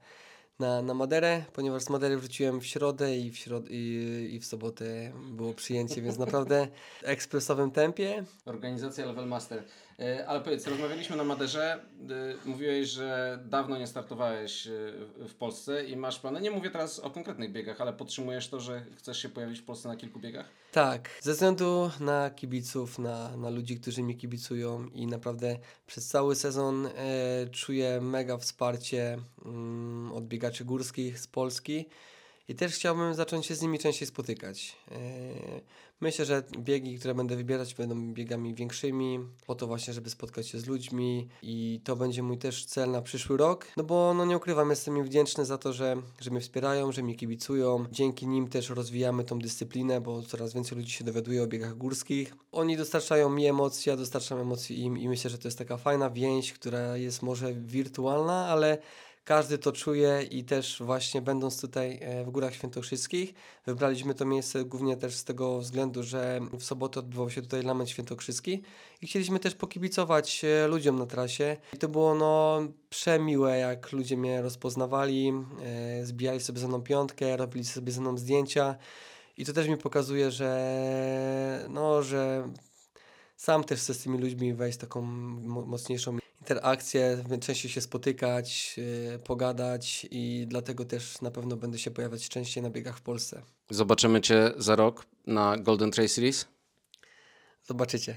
na, 0.59 0.83
na 0.83 0.95
Maderę, 0.95 1.45
ponieważ 1.53 1.83
z 1.83 1.91
Madery 1.91 2.19
wróciłem 2.19 2.61
w 2.61 2.67
środę 2.67 3.17
i 3.17 3.31
w, 3.31 3.37
środ 3.37 3.65
i, 3.71 4.29
i 4.33 4.41
w 4.41 4.47
sobotę 4.47 5.13
było 5.31 5.55
przyjęcie, 5.55 6.03
więc 6.03 6.19
naprawdę 6.19 6.69
w 7.03 7.05
ekspresowym 7.05 7.71
tempie. 7.71 8.25
Organizacja 8.47 9.07
Level 9.07 9.27
Master. 9.27 9.65
E, 10.01 10.27
Ale 10.27 10.41
powiedz, 10.41 10.67
rozmawialiśmy 10.67 11.17
na 11.17 11.25
Maderze, 11.25 11.73
e, 11.75 12.49
mówiłeś, 12.49 12.89
że 12.89 13.39
dawno 13.45 13.79
nie 13.79 13.87
startowałeś 13.87 14.67
e, 14.67 14.71
w 15.29 15.35
Polsce 15.39 15.85
i 15.85 15.97
masz 15.97 16.19
plany, 16.19 16.41
nie 16.41 16.51
mówię 16.51 16.71
teraz 16.71 16.99
o 16.99 17.11
konkretnych 17.11 17.53
biegach, 17.53 17.81
ale 17.81 17.93
podtrzymujesz 17.93 18.49
to, 18.49 18.61
że 18.61 18.85
chcesz 18.97 19.23
się 19.23 19.29
pojawić 19.29 19.59
w 19.61 19.65
Polsce 19.65 19.89
na 19.89 19.97
kilku 19.97 20.21
biegach? 20.21 20.47
Tak, 20.73 21.11
ze 21.21 21.33
względu 21.33 21.91
na 22.01 22.31
kibiców, 22.31 22.99
na, 22.99 23.37
na 23.37 23.51
ludzi, 23.51 23.81
którzy 23.81 24.03
mi 24.03 24.17
kibicują 24.17 24.89
i 24.89 25.07
naprawdę 25.07 25.59
przez 25.87 26.09
cały 26.09 26.37
sezon 26.37 26.87
e, 26.87 26.91
czuję 27.53 28.01
mega 28.01 28.37
wsparcie 28.37 29.19
mm, 29.45 30.13
od 30.13 30.27
biegaczy 30.27 30.65
górskich 30.65 31.19
z 31.19 31.27
Polski 31.27 31.87
i 32.51 32.55
też 32.55 32.75
chciałbym 32.75 33.15
zacząć 33.15 33.47
się 33.47 33.55
z 33.55 33.63
nimi 33.63 33.79
częściej 33.79 34.09
spotykać. 34.09 34.77
E, 34.91 34.97
myślę, 36.01 36.25
że 36.25 36.43
biegi, 36.59 36.99
które 36.99 37.15
będę 37.15 37.37
wybierać 37.37 37.75
będą 37.75 38.13
biegami 38.13 38.55
większymi, 38.55 39.19
po 39.47 39.55
to 39.55 39.67
właśnie, 39.67 39.95
żeby 39.95 40.11
spotkać 40.11 40.49
się 40.49 40.59
z 40.59 40.67
ludźmi 40.67 41.29
i 41.43 41.81
to 41.85 41.97
będzie 41.97 42.23
mój 42.23 42.39
też 42.39 42.65
cel 42.65 42.91
na 42.91 43.03
przyszły 43.03 43.37
rok, 43.37 43.67
no 43.77 43.85
bo 43.85 44.15
no 44.15 44.25
nie 44.25 44.37
ukrywam, 44.37 44.71
jestem 44.71 44.97
im 44.97 45.05
wdzięczny 45.05 45.45
za 45.45 45.59
to, 45.59 45.73
że, 45.73 45.97
że 46.21 46.31
mnie 46.31 46.41
wspierają, 46.41 46.93
że 46.93 47.03
mi 47.03 47.17
kibicują. 47.17 47.85
Dzięki 47.93 48.27
nim 48.27 48.49
też 48.49 48.71
rozwijamy 48.71 49.25
tą 49.25 49.39
dyscyplinę, 49.39 50.01
bo 50.01 50.23
coraz 50.23 50.55
więcej 50.55 50.79
ludzi 50.79 50.91
się 50.91 51.05
dowiaduje 51.05 51.43
o 51.43 51.47
biegach 51.47 51.77
górskich. 51.77 52.35
Oni 52.53 52.77
dostarczają 52.77 53.31
mi 53.31 53.47
emocji, 53.47 53.91
ja 53.91 53.97
dostarczam 53.97 54.39
emocji 54.39 54.81
im 54.81 54.99
i 54.99 55.09
myślę, 55.09 55.31
że 55.31 55.39
to 55.39 55.49
jest 55.49 55.59
taka 55.59 55.77
fajna 55.77 56.11
więź, 56.11 56.53
która 56.53 56.97
jest 56.97 57.23
może 57.23 57.55
wirtualna, 57.55 58.47
ale 58.47 58.79
każdy 59.31 59.59
to 59.59 59.73
czuje 59.73 60.23
i 60.31 60.45
też 60.45 60.83
właśnie 60.83 61.23
będąc 61.23 61.61
tutaj 61.61 61.99
e, 62.03 62.25
w 62.25 62.31
Górach 62.31 62.55
Świętokrzyskich, 62.55 63.35
wybraliśmy 63.67 64.15
to 64.15 64.25
miejsce 64.25 64.65
głównie 64.65 64.97
też 64.97 65.15
z 65.17 65.25
tego 65.25 65.59
względu, 65.59 66.03
że 66.03 66.41
w 66.53 66.65
sobotę 66.65 67.01
odbywał 67.01 67.31
się 67.31 67.43
tutaj 67.43 67.63
Lament 67.63 67.91
Świętokrzyski 67.91 68.63
i 69.03 69.07
chcieliśmy 69.07 69.39
też 69.39 69.55
pokibicować 69.55 70.45
e, 70.45 70.67
ludziom 70.67 70.99
na 70.99 71.07
trasie. 71.07 71.57
I 71.73 71.79
to 71.79 71.89
było 71.89 72.15
no 72.15 72.61
przemiłe, 72.89 73.59
jak 73.59 73.93
ludzie 73.93 74.17
mnie 74.17 74.43
rozpoznawali, 74.43 75.33
e, 75.63 76.05
zbijali 76.07 76.41
sobie 76.41 76.61
ze 76.61 76.69
mną 76.69 76.83
piątkę, 76.83 77.37
robili 77.37 77.65
sobie 77.65 77.93
ze 77.93 78.01
mną 78.01 78.19
zdjęcia 78.19 78.77
i 79.37 79.45
to 79.45 79.53
też 79.53 79.69
mi 79.69 79.77
pokazuje, 79.77 80.31
że 80.31 81.67
no, 81.69 82.03
że 82.03 82.49
sam 83.37 83.65
też 83.65 83.81
chcę 83.81 83.95
z 83.95 84.03
tymi 84.03 84.19
ludźmi 84.19 84.55
wejść 84.55 84.79
taką 84.79 85.03
mocniejszą 85.67 86.19
interakcję, 86.41 87.25
częściej 87.41 87.71
się 87.71 87.81
spotykać, 87.81 88.79
yy, 89.13 89.19
pogadać 89.19 90.07
i 90.11 90.47
dlatego 90.49 90.85
też 90.85 91.21
na 91.21 91.31
pewno 91.31 91.57
będę 91.57 91.79
się 91.79 91.91
pojawiać 91.91 92.29
częściej 92.29 92.63
na 92.63 92.71
biegach 92.71 92.99
w 92.99 93.03
Polsce. 93.03 93.43
Zobaczymy 93.71 94.21
Cię 94.21 94.53
za 94.57 94.77
rok 94.77 95.07
na 95.27 95.57
Golden 95.57 95.91
Trail 95.91 96.09
Series? 96.09 96.49
Zobaczycie. 97.63 98.17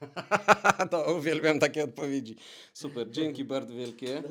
to 0.90 1.14
uwielbiam 1.14 1.58
takie 1.58 1.84
odpowiedzi. 1.84 2.36
Super, 2.74 3.10
dzięki 3.10 3.44
bardzo 3.44 3.74
wielkie. 3.74 4.22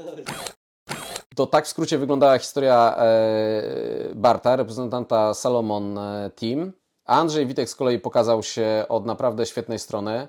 To 1.35 1.47
tak 1.47 1.65
w 1.65 1.67
skrócie 1.67 1.97
wyglądała 1.97 2.37
historia 2.37 2.95
e, 2.97 4.15
Barta, 4.15 4.55
reprezentanta 4.55 5.33
Salomon 5.33 5.97
e, 5.97 6.31
Team. 6.35 6.73
Andrzej 7.05 7.47
Witek 7.47 7.69
z 7.69 7.75
kolei 7.75 7.99
pokazał 7.99 8.43
się 8.43 8.85
od 8.89 9.05
naprawdę 9.05 9.45
świetnej 9.45 9.79
strony. 9.79 10.27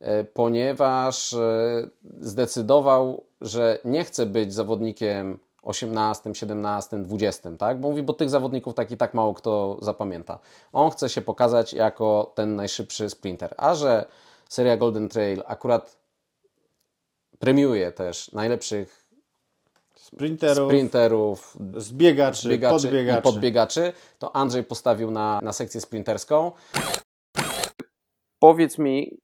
E, 0.00 0.24
ponieważ 0.24 1.32
e, 1.32 1.88
zdecydował, 2.20 3.24
że 3.40 3.78
nie 3.84 4.04
chce 4.04 4.26
być 4.26 4.54
zawodnikiem 4.54 5.38
18, 5.62 6.34
17, 6.34 6.98
20, 6.98 7.50
tak? 7.58 7.80
Bo 7.80 7.90
mówi, 7.90 8.02
bo 8.02 8.12
tych 8.12 8.30
zawodników 8.30 8.74
tak 8.74 8.90
i 8.90 8.96
tak 8.96 9.14
mało 9.14 9.34
kto 9.34 9.78
zapamięta. 9.82 10.38
On 10.72 10.90
chce 10.90 11.08
się 11.08 11.22
pokazać 11.22 11.72
jako 11.72 12.32
ten 12.34 12.56
najszybszy 12.56 13.10
sprinter. 13.10 13.54
A 13.56 13.74
że 13.74 14.04
seria 14.48 14.76
Golden 14.76 15.08
Trail 15.08 15.42
akurat 15.46 15.96
premiuje 17.38 17.92
też 17.92 18.32
najlepszych 18.32 19.06
sprinterów, 19.94 20.68
sprinterów 20.68 21.56
zbiegaczy, 21.76 22.42
zbiegaczy 22.42 22.82
podbiegaczy. 22.82 23.20
i 23.20 23.22
podbiegaczy, 23.22 23.92
to 24.18 24.36
Andrzej 24.36 24.64
postawił 24.64 25.10
na, 25.10 25.40
na 25.42 25.52
sekcję 25.52 25.80
sprinterską. 25.80 26.52
Powiedz 28.38 28.78
mi, 28.78 29.18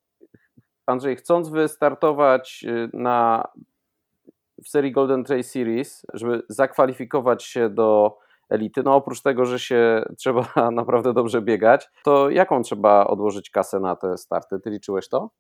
Andrzej, 0.87 1.17
chcąc 1.17 1.49
wystartować 1.49 2.65
y, 2.69 2.91
na, 2.93 3.49
w 4.65 4.69
serii 4.69 4.93
Golden 4.93 5.25
Trail 5.25 5.45
Series, 5.45 6.07
żeby 6.15 6.43
zakwalifikować 6.49 7.45
się 7.45 7.69
do 7.69 8.19
elity, 8.49 8.83
no 8.83 8.95
oprócz 8.95 9.23
tego, 9.23 9.45
że 9.45 9.59
się 9.59 10.03
trzeba 10.19 10.71
naprawdę 10.73 11.13
dobrze 11.13 11.43
biegać, 11.43 11.89
to 12.05 12.31
jaką 12.31 12.63
trzeba 12.63 13.07
odłożyć 13.07 13.51
kasę 13.51 13.81
na 13.81 13.97
te 13.97 14.19
starty? 14.19 14.61
Ty 14.61 14.71
liczyłeś 14.71 15.09
to? 15.09 15.31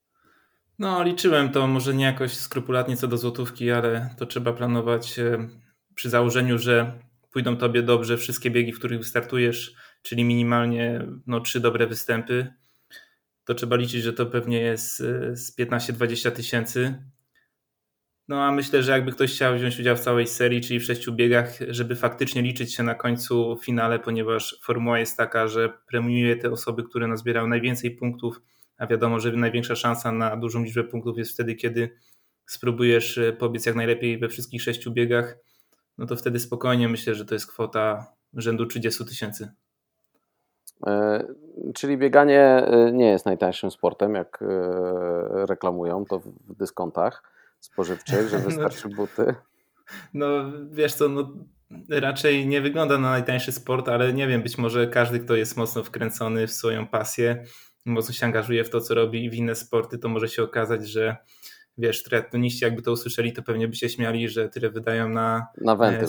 No, 0.78 1.02
liczyłem 1.02 1.48
to 1.50 1.66
może 1.66 1.94
nie 1.94 2.04
jakoś 2.04 2.36
skrupulatnie 2.36 2.96
co 2.96 3.08
do 3.08 3.16
złotówki, 3.16 3.70
ale 3.70 4.10
to 4.18 4.26
trzeba 4.26 4.52
planować 4.52 5.18
e, 5.18 5.48
przy 5.94 6.10
założeniu, 6.10 6.58
że 6.58 6.92
pójdą 7.32 7.56
tobie 7.56 7.82
dobrze 7.82 8.16
wszystkie 8.16 8.50
biegi, 8.50 8.72
w 8.72 8.78
których 8.78 8.98
wystartujesz, 8.98 9.74
czyli 10.02 10.24
minimalnie 10.24 11.06
no, 11.26 11.40
trzy 11.40 11.60
dobre 11.60 11.86
występy 11.86 12.54
to 13.46 13.54
trzeba 13.54 13.76
liczyć, 13.76 14.02
że 14.02 14.12
to 14.12 14.26
pewnie 14.26 14.60
jest 14.60 15.00
y, 15.00 15.36
z 15.36 15.58
15-20 15.58 16.30
tysięcy. 16.30 17.02
No 18.28 18.44
a 18.44 18.52
myślę, 18.52 18.82
że 18.82 18.92
jakby 18.92 19.12
ktoś 19.12 19.34
chciał 19.34 19.56
wziąć 19.56 19.80
udział 19.80 19.96
w 19.96 20.00
całej 20.00 20.26
serii, 20.26 20.60
czyli 20.60 20.80
w 20.80 20.84
sześciu 20.84 21.12
biegach, 21.12 21.58
żeby 21.68 21.96
faktycznie 21.96 22.42
liczyć 22.42 22.74
się 22.74 22.82
na 22.82 22.94
końcu 22.94 23.58
finale, 23.62 23.98
ponieważ 23.98 24.60
formuła 24.62 24.98
jest 24.98 25.16
taka, 25.16 25.48
że 25.48 25.72
premiuje 25.88 26.36
te 26.36 26.50
osoby, 26.50 26.82
które 26.82 27.06
nazbierały 27.06 27.48
najwięcej 27.48 27.90
punktów, 27.90 28.40
a 28.78 28.86
wiadomo, 28.86 29.20
że 29.20 29.32
największa 29.32 29.76
szansa 29.76 30.12
na 30.12 30.36
dużą 30.36 30.64
liczbę 30.64 30.84
punktów 30.84 31.18
jest 31.18 31.32
wtedy, 31.32 31.54
kiedy 31.54 31.90
spróbujesz 32.46 33.18
y, 33.18 33.36
pobiec 33.38 33.66
jak 33.66 33.74
najlepiej 33.74 34.18
we 34.18 34.28
wszystkich 34.28 34.62
sześciu 34.62 34.90
biegach, 34.90 35.38
no 35.98 36.06
to 36.06 36.16
wtedy 36.16 36.38
spokojnie 36.38 36.88
myślę, 36.88 37.14
że 37.14 37.24
to 37.24 37.34
jest 37.34 37.46
kwota 37.46 38.06
rzędu 38.32 38.66
30 38.66 39.04
tysięcy. 39.04 39.48
E, 40.86 41.24
czyli 41.74 41.98
bieganie 41.98 42.40
e, 42.40 42.92
nie 42.92 43.08
jest 43.08 43.26
najtańszym 43.26 43.70
sportem, 43.70 44.14
jak 44.14 44.42
e, 44.42 45.46
reklamują 45.46 46.04
to 46.04 46.18
w 46.18 46.56
dyskontach 46.56 47.22
spożywczych, 47.60 48.28
że 48.28 48.38
no 48.38 48.44
wystarczy 48.44 48.88
buty. 48.88 49.34
No 50.14 50.26
wiesz 50.70 50.94
co, 50.94 51.08
no, 51.08 51.32
raczej 51.90 52.46
nie 52.46 52.60
wygląda 52.60 52.98
na 52.98 53.10
najtańszy 53.10 53.52
sport, 53.52 53.88
ale 53.88 54.12
nie 54.12 54.26
wiem, 54.26 54.42
być 54.42 54.58
może 54.58 54.86
każdy, 54.86 55.20
kto 55.20 55.34
jest 55.34 55.56
mocno 55.56 55.84
wkręcony 55.84 56.46
w 56.46 56.52
swoją 56.52 56.86
pasję, 56.86 57.44
mocno 57.84 58.14
się 58.14 58.26
angażuje 58.26 58.64
w 58.64 58.70
to, 58.70 58.80
co 58.80 58.94
robi 58.94 59.24
i 59.24 59.30
w 59.30 59.34
inne 59.34 59.54
sporty, 59.54 59.98
to 59.98 60.08
może 60.08 60.28
się 60.28 60.42
okazać, 60.42 60.88
że 60.88 61.16
wiesz, 61.78 62.02
triatloniści 62.02 62.64
jakby 62.64 62.82
to 62.82 62.92
usłyszeli, 62.92 63.32
to 63.32 63.42
pewnie 63.42 63.68
by 63.68 63.76
się 63.76 63.88
śmiali, 63.88 64.28
że 64.28 64.48
tyle 64.48 64.70
wydają 64.70 65.08
na... 65.08 65.46
Na 65.60 65.76
wentyl. 65.76 66.08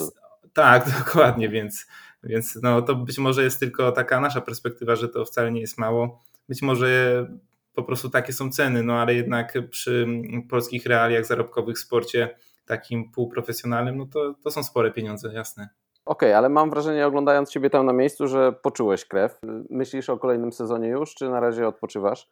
Tak, 0.53 0.89
dokładnie, 1.05 1.49
więc 1.49 1.87
więc 2.23 2.59
no, 2.63 2.81
to 2.81 2.95
być 2.95 3.17
może 3.17 3.43
jest 3.43 3.59
tylko 3.59 3.91
taka 3.91 4.19
nasza 4.19 4.41
perspektywa, 4.41 4.95
że 4.95 5.09
to 5.09 5.25
wcale 5.25 5.51
nie 5.51 5.61
jest 5.61 5.77
mało. 5.77 6.23
Być 6.49 6.61
może 6.61 7.25
po 7.73 7.83
prostu 7.83 8.09
takie 8.09 8.33
są 8.33 8.51
ceny, 8.51 8.83
no 8.83 8.93
ale 8.93 9.13
jednak 9.13 9.53
przy 9.69 10.07
polskich 10.49 10.85
realiach 10.85 11.25
zarobkowych 11.25 11.75
w 11.75 11.79
sporcie 11.79 12.35
takim 12.65 13.11
półprofesjonalnym, 13.11 13.97
no 13.97 14.05
to, 14.05 14.35
to 14.43 14.51
są 14.51 14.63
spore 14.63 14.91
pieniądze, 14.91 15.33
jasne. 15.33 15.69
Okej, 16.05 16.29
okay, 16.29 16.37
ale 16.37 16.49
mam 16.49 16.69
wrażenie, 16.69 17.07
oglądając 17.07 17.49
Ciebie 17.49 17.69
tam 17.69 17.85
na 17.85 17.93
miejscu, 17.93 18.27
że 18.27 18.51
poczułeś 18.51 19.05
krew. 19.05 19.39
Myślisz 19.69 20.09
o 20.09 20.17
kolejnym 20.17 20.51
sezonie 20.51 20.87
już, 20.87 21.15
czy 21.15 21.29
na 21.29 21.39
razie 21.39 21.67
odpoczywasz? 21.67 22.27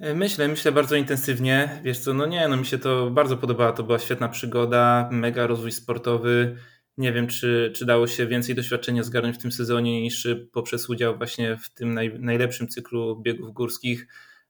Myślę, 0.00 0.48
myślę 0.48 0.72
bardzo 0.72 0.96
intensywnie. 0.96 1.80
Wiesz 1.82 1.98
co, 1.98 2.14
no 2.14 2.26
nie, 2.26 2.48
no 2.48 2.56
mi 2.56 2.66
się 2.66 2.78
to 2.78 3.10
bardzo 3.10 3.36
podobało. 3.36 3.72
To 3.72 3.82
była 3.82 3.98
świetna 3.98 4.28
przygoda, 4.28 5.08
mega 5.12 5.46
rozwój 5.46 5.72
sportowy. 5.72 6.56
Nie 6.98 7.12
wiem, 7.12 7.26
czy, 7.26 7.72
czy 7.76 7.84
dało 7.84 8.06
się 8.06 8.26
więcej 8.26 8.54
doświadczenia 8.54 9.02
zgarnąć 9.02 9.36
w 9.36 9.42
tym 9.42 9.52
sezonie 9.52 10.02
niż 10.02 10.28
poprzez 10.52 10.90
udział 10.90 11.16
właśnie 11.16 11.56
w 11.56 11.70
tym 11.70 11.94
naj, 11.94 12.18
najlepszym 12.18 12.68
cyklu 12.68 13.20
biegów 13.20 13.52
górskich, 13.52 14.06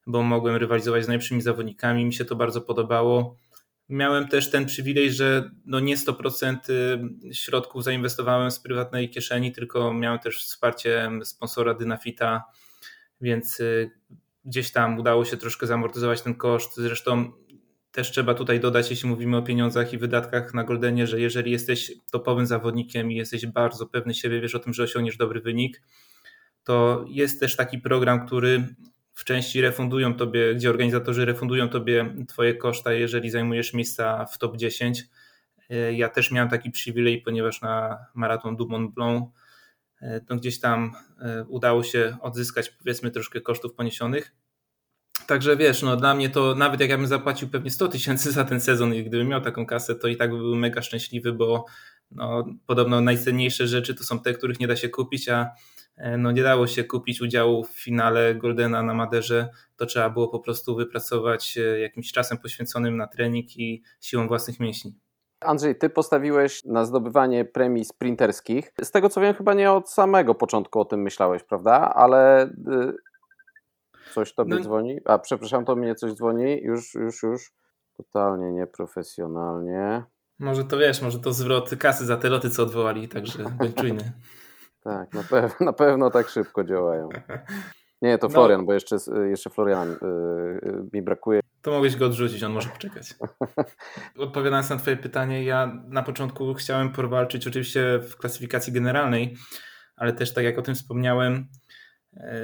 bo 0.06 0.22
mogłem 0.22 0.56
rywalizować 0.56 1.04
z 1.04 1.08
najlepszymi 1.08 1.42
zawodnikami. 1.42 2.04
Mi 2.04 2.12
się 2.12 2.24
to 2.24 2.36
bardzo 2.36 2.60
podobało. 2.60 3.36
Miałem 3.88 4.28
też 4.28 4.50
ten 4.50 4.66
przywilej, 4.66 5.12
że 5.12 5.50
no 5.66 5.80
nie 5.80 5.96
100% 5.96 6.56
y, 7.30 7.34
środków 7.34 7.84
zainwestowałem 7.84 8.50
z 8.50 8.60
prywatnej 8.60 9.10
kieszeni, 9.10 9.52
tylko 9.52 9.94
miałem 9.94 10.18
też 10.18 10.44
wsparcie 10.44 11.10
sponsora 11.24 11.74
Dynafita, 11.74 12.44
więc 13.20 13.60
y, 13.60 13.90
gdzieś 14.44 14.72
tam 14.72 14.98
udało 14.98 15.24
się 15.24 15.36
troszkę 15.36 15.66
zamortyzować 15.66 16.22
ten 16.22 16.34
koszt. 16.34 16.76
Zresztą 16.76 17.32
też 17.94 18.10
trzeba 18.10 18.34
tutaj 18.34 18.60
dodać, 18.60 18.90
jeśli 18.90 19.08
mówimy 19.08 19.36
o 19.36 19.42
pieniądzach 19.42 19.92
i 19.92 19.98
wydatkach 19.98 20.54
na 20.54 20.64
Goldenie, 20.64 21.06
że 21.06 21.20
jeżeli 21.20 21.52
jesteś 21.52 21.92
topowym 22.10 22.46
zawodnikiem 22.46 23.12
i 23.12 23.14
jesteś 23.14 23.46
bardzo 23.46 23.86
pewny 23.86 24.14
siebie, 24.14 24.40
wiesz 24.40 24.54
o 24.54 24.58
tym, 24.58 24.74
że 24.74 24.82
osiągniesz 24.82 25.16
dobry 25.16 25.40
wynik, 25.40 25.82
to 26.64 27.04
jest 27.08 27.40
też 27.40 27.56
taki 27.56 27.78
program, 27.78 28.26
który 28.26 28.66
w 29.12 29.24
części 29.24 29.60
refundują 29.60 30.14
tobie, 30.14 30.54
gdzie 30.54 30.70
organizatorzy 30.70 31.24
refundują 31.24 31.68
tobie 31.68 32.14
twoje 32.28 32.54
koszta, 32.54 32.92
jeżeli 32.92 33.30
zajmujesz 33.30 33.74
miejsca 33.74 34.26
w 34.26 34.38
top 34.38 34.56
10. 34.56 35.04
Ja 35.92 36.08
też 36.08 36.30
miałem 36.30 36.48
taki 36.50 36.70
przywilej, 36.70 37.22
ponieważ 37.22 37.62
na 37.62 37.98
maraton 38.14 38.56
du 38.56 38.68
Mont 38.68 38.94
Blanc 38.94 39.24
to 40.26 40.36
gdzieś 40.36 40.60
tam 40.60 40.92
e, 41.20 41.44
udało 41.48 41.82
się 41.82 42.16
odzyskać 42.20 42.70
powiedzmy 42.70 43.10
troszkę 43.10 43.40
kosztów 43.40 43.74
poniesionych 43.74 44.32
Także 45.26 45.56
wiesz, 45.56 45.82
no 45.82 45.96
dla 45.96 46.14
mnie 46.14 46.30
to 46.30 46.54
nawet 46.54 46.80
jak 46.80 46.90
ja 46.90 46.96
bym 46.96 47.06
zapłacił 47.06 47.48
pewnie 47.48 47.70
100 47.70 47.88
tysięcy 47.88 48.32
za 48.32 48.44
ten 48.44 48.60
sezon 48.60 48.94
i 48.94 49.04
gdybym 49.04 49.28
miał 49.28 49.40
taką 49.40 49.66
kasę, 49.66 49.94
to 49.94 50.08
i 50.08 50.16
tak 50.16 50.30
by 50.30 50.36
był 50.36 50.56
mega 50.56 50.82
szczęśliwy, 50.82 51.32
bo 51.32 51.64
no, 52.10 52.44
podobno 52.66 53.00
najcenniejsze 53.00 53.66
rzeczy 53.66 53.94
to 53.94 54.04
są 54.04 54.18
te, 54.18 54.32
których 54.32 54.60
nie 54.60 54.66
da 54.66 54.76
się 54.76 54.88
kupić, 54.88 55.28
a 55.28 55.50
e, 55.96 56.16
no, 56.16 56.32
nie 56.32 56.42
dało 56.42 56.66
się 56.66 56.84
kupić 56.84 57.20
udziału 57.20 57.64
w 57.64 57.70
finale 57.70 58.34
Goldena 58.34 58.82
na 58.82 58.94
Maderze, 58.94 59.48
to 59.76 59.86
trzeba 59.86 60.10
było 60.10 60.28
po 60.28 60.40
prostu 60.40 60.76
wypracować 60.76 61.58
e, 61.58 61.80
jakimś 61.80 62.12
czasem 62.12 62.38
poświęconym 62.38 62.96
na 62.96 63.06
trening 63.06 63.56
i 63.56 63.82
siłą 64.00 64.28
własnych 64.28 64.60
mięśni. 64.60 64.94
Andrzej, 65.40 65.78
ty 65.78 65.90
postawiłeś 65.90 66.64
na 66.64 66.84
zdobywanie 66.84 67.44
premii 67.44 67.84
sprinterskich. 67.84 68.72
Z 68.82 68.90
tego 68.90 69.08
co 69.08 69.20
wiem, 69.20 69.34
chyba 69.34 69.54
nie 69.54 69.72
od 69.72 69.90
samego 69.90 70.34
początku 70.34 70.80
o 70.80 70.84
tym 70.84 71.02
myślałeś, 71.02 71.42
prawda? 71.42 71.92
Ale 71.94 72.46
y, 72.46 72.96
Coś 74.14 74.34
tobie 74.34 74.54
no... 74.54 74.60
dzwoni? 74.60 75.00
A, 75.04 75.18
przepraszam, 75.18 75.64
to 75.64 75.76
mnie 75.76 75.94
coś 75.94 76.12
dzwoni. 76.12 76.62
Już, 76.62 76.94
już, 76.94 77.22
już. 77.22 77.52
Totalnie 77.96 78.52
nieprofesjonalnie. 78.52 80.04
Może 80.38 80.64
to 80.64 80.78
wiesz, 80.78 81.02
może 81.02 81.18
to 81.18 81.32
zwrot 81.32 81.76
kasy 81.76 82.06
za 82.06 82.16
te 82.16 82.28
loty, 82.28 82.50
co 82.50 82.62
odwołali, 82.62 83.08
także 83.08 83.44
bądź 83.58 83.74
czujny. 83.74 84.12
tak, 84.80 85.14
na, 85.14 85.22
pew 85.22 85.60
na 85.60 85.72
pewno 85.72 86.10
tak 86.10 86.28
szybko 86.28 86.64
działają. 86.64 87.08
Nie, 88.02 88.18
to 88.18 88.26
no. 88.26 88.32
Florian, 88.32 88.60
no. 88.60 88.66
bo 88.66 88.72
jeszcze, 88.72 88.96
jeszcze 89.30 89.50
Florian 89.50 89.96
yy, 90.62 90.88
mi 90.92 91.02
brakuje. 91.02 91.40
To 91.62 91.70
mogłeś 91.70 91.96
go 91.96 92.06
odrzucić, 92.06 92.42
on 92.42 92.52
może 92.52 92.68
poczekać. 92.68 93.14
Odpowiadając 94.18 94.70
na 94.70 94.76
Twoje 94.76 94.96
pytanie, 94.96 95.44
ja 95.44 95.82
na 95.88 96.02
początku 96.02 96.54
chciałem 96.54 96.92
powalczyć 96.92 97.46
oczywiście 97.46 97.98
w 97.98 98.16
klasyfikacji 98.16 98.72
generalnej, 98.72 99.36
ale 99.96 100.12
też 100.12 100.34
tak 100.34 100.44
jak 100.44 100.58
o 100.58 100.62
tym 100.62 100.74
wspomniałem, 100.74 101.48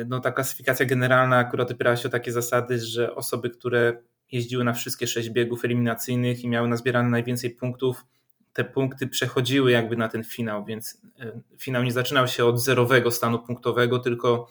no 0.07 0.21
ta 0.21 0.33
klasyfikacja 0.33 0.87
generalna 0.87 1.37
akurat 1.37 1.71
opierała 1.71 1.97
się 1.97 2.09
o 2.09 2.13
takie 2.13 2.33
zasady, 2.33 2.79
że 2.79 3.15
osoby, 3.15 3.51
które 3.51 4.03
jeździły 4.33 4.65
na 4.65 4.73
wszystkie 4.73 5.07
sześć 5.07 5.31
biegów 5.31 5.65
eliminacyjnych 5.65 6.45
i 6.45 6.49
miały 6.49 6.69
nazbierane 6.69 7.09
najwięcej 7.09 7.51
punktów, 7.51 8.05
te 8.53 8.65
punkty 8.65 9.07
przechodziły 9.07 9.71
jakby 9.71 9.97
na 9.97 10.09
ten 10.09 10.25
finał, 10.25 10.65
więc 10.65 11.03
e, 11.21 11.41
finał 11.59 11.83
nie 11.83 11.93
zaczynał 11.93 12.29
się 12.29 12.45
od 12.45 12.61
zerowego 12.61 13.11
stanu 13.11 13.39
punktowego, 13.39 13.99
tylko 13.99 14.49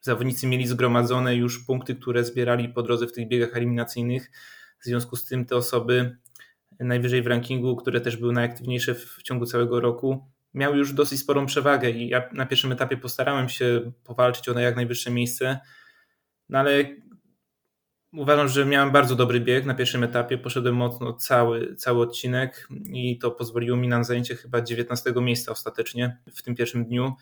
zawodnicy 0.00 0.46
mieli 0.46 0.66
zgromadzone 0.66 1.36
już 1.36 1.64
punkty, 1.64 1.94
które 1.94 2.24
zbierali 2.24 2.68
po 2.68 2.82
drodze 2.82 3.06
w 3.06 3.12
tych 3.12 3.28
biegach 3.28 3.56
eliminacyjnych. 3.56 4.30
W 4.80 4.84
związku 4.84 5.16
z 5.16 5.24
tym 5.24 5.44
te 5.44 5.56
osoby 5.56 6.16
najwyżej 6.80 7.22
w 7.22 7.26
rankingu, 7.26 7.76
które 7.76 8.00
też 8.00 8.16
były 8.16 8.32
najaktywniejsze 8.32 8.94
w 8.94 9.22
ciągu 9.22 9.46
całego 9.46 9.80
roku, 9.80 10.24
miały 10.54 10.76
już 10.78 10.92
dosyć 10.92 11.20
sporą 11.20 11.46
przewagę 11.46 11.90
i 11.90 12.08
ja 12.08 12.22
na 12.32 12.46
pierwszym 12.46 12.72
etapie 12.72 12.96
postarałem 12.96 13.48
się 13.48 13.92
powalczyć 14.04 14.48
o 14.48 14.58
jak 14.58 14.76
najwyższe 14.76 15.10
miejsce, 15.10 15.58
no 16.48 16.58
ale 16.58 16.84
uważam, 18.12 18.48
że 18.48 18.64
miałem 18.64 18.90
bardzo 18.90 19.16
dobry 19.16 19.40
bieg 19.40 19.64
na 19.64 19.74
pierwszym 19.74 20.04
etapie, 20.04 20.38
poszedłem 20.38 20.74
mocno 20.74 21.12
cały, 21.12 21.76
cały 21.76 22.02
odcinek 22.02 22.68
i 22.92 23.18
to 23.18 23.30
pozwoliło 23.30 23.76
mi 23.76 23.88
na 23.88 24.04
zajęcie 24.04 24.36
chyba 24.36 24.60
19 24.60 25.12
miejsca 25.16 25.52
ostatecznie 25.52 26.18
w 26.34 26.42
tym 26.42 26.54
pierwszym 26.54 26.84
dniu 26.84 27.12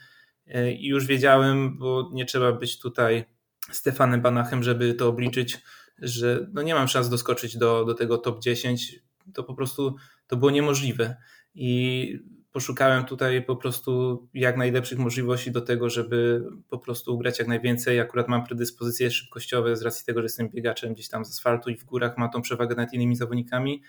i 0.78 0.87
już 0.87 1.07
wiedziałem, 1.07 1.78
bo 1.78 2.11
nie 2.12 2.24
trzeba 2.24 2.53
być 2.53 2.78
tutaj 2.78 3.24
Stefanem 3.70 4.20
Banachem, 4.20 4.62
żeby 4.62 4.95
to 4.95 5.09
obliczyć, 5.09 5.59
że 5.99 6.47
no 6.53 6.62
nie 6.62 6.74
mam 6.74 6.89
szans 6.89 7.09
doskoczyć 7.09 7.57
do, 7.57 7.85
do 7.85 7.95
tego 7.95 8.18
top 8.18 8.43
10. 8.43 9.01
To 9.35 9.45
po 9.45 9.55
prostu 9.55 9.97
to 10.26 10.37
było 10.37 10.51
niemożliwe. 10.51 11.16
I 11.55 12.18
poszukałem 12.53 13.05
tutaj 13.05 13.43
po 13.43 13.57
prostu 13.57 14.23
jak 14.35 14.57
najlepszych 14.57 14.99
możliwości 14.99 15.51
do 15.51 15.61
tego, 15.61 15.91
żeby 15.91 16.45
po 16.69 16.79
prostu 16.79 17.15
ugrać 17.15 17.39
jak 17.39 17.49
najwięcej. 17.49 18.01
Akurat 18.01 18.29
mam 18.29 18.47
predyspozycje 18.47 19.11
szybkościowe 19.11 19.77
z 19.77 19.83
racji 19.83 20.07
tego, 20.07 20.21
że 20.21 20.25
jestem 20.25 20.49
biegaczem 20.49 20.95
gdzieś 20.95 21.09
tam 21.09 21.25
z 21.25 21.31
asfaltu 21.31 21.71
i 21.71 21.77
w 21.77 21.85
górach 21.85 22.19
mam 22.19 22.31
tą 22.31 22.43
przewagę 22.43 22.75
nad 22.75 22.93
innymi 22.93 23.17
zawodnikami. 23.17 23.83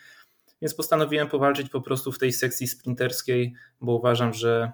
Więc 0.62 0.76
postanowiłem 0.76 1.28
powalczyć 1.28 1.70
po 1.70 1.82
prostu 1.82 2.12
w 2.12 2.20
tej 2.20 2.34
sekcji 2.34 2.68
sprinterskiej, 2.68 3.54
bo 3.82 3.96
uważam, 3.96 4.34
że 4.34 4.72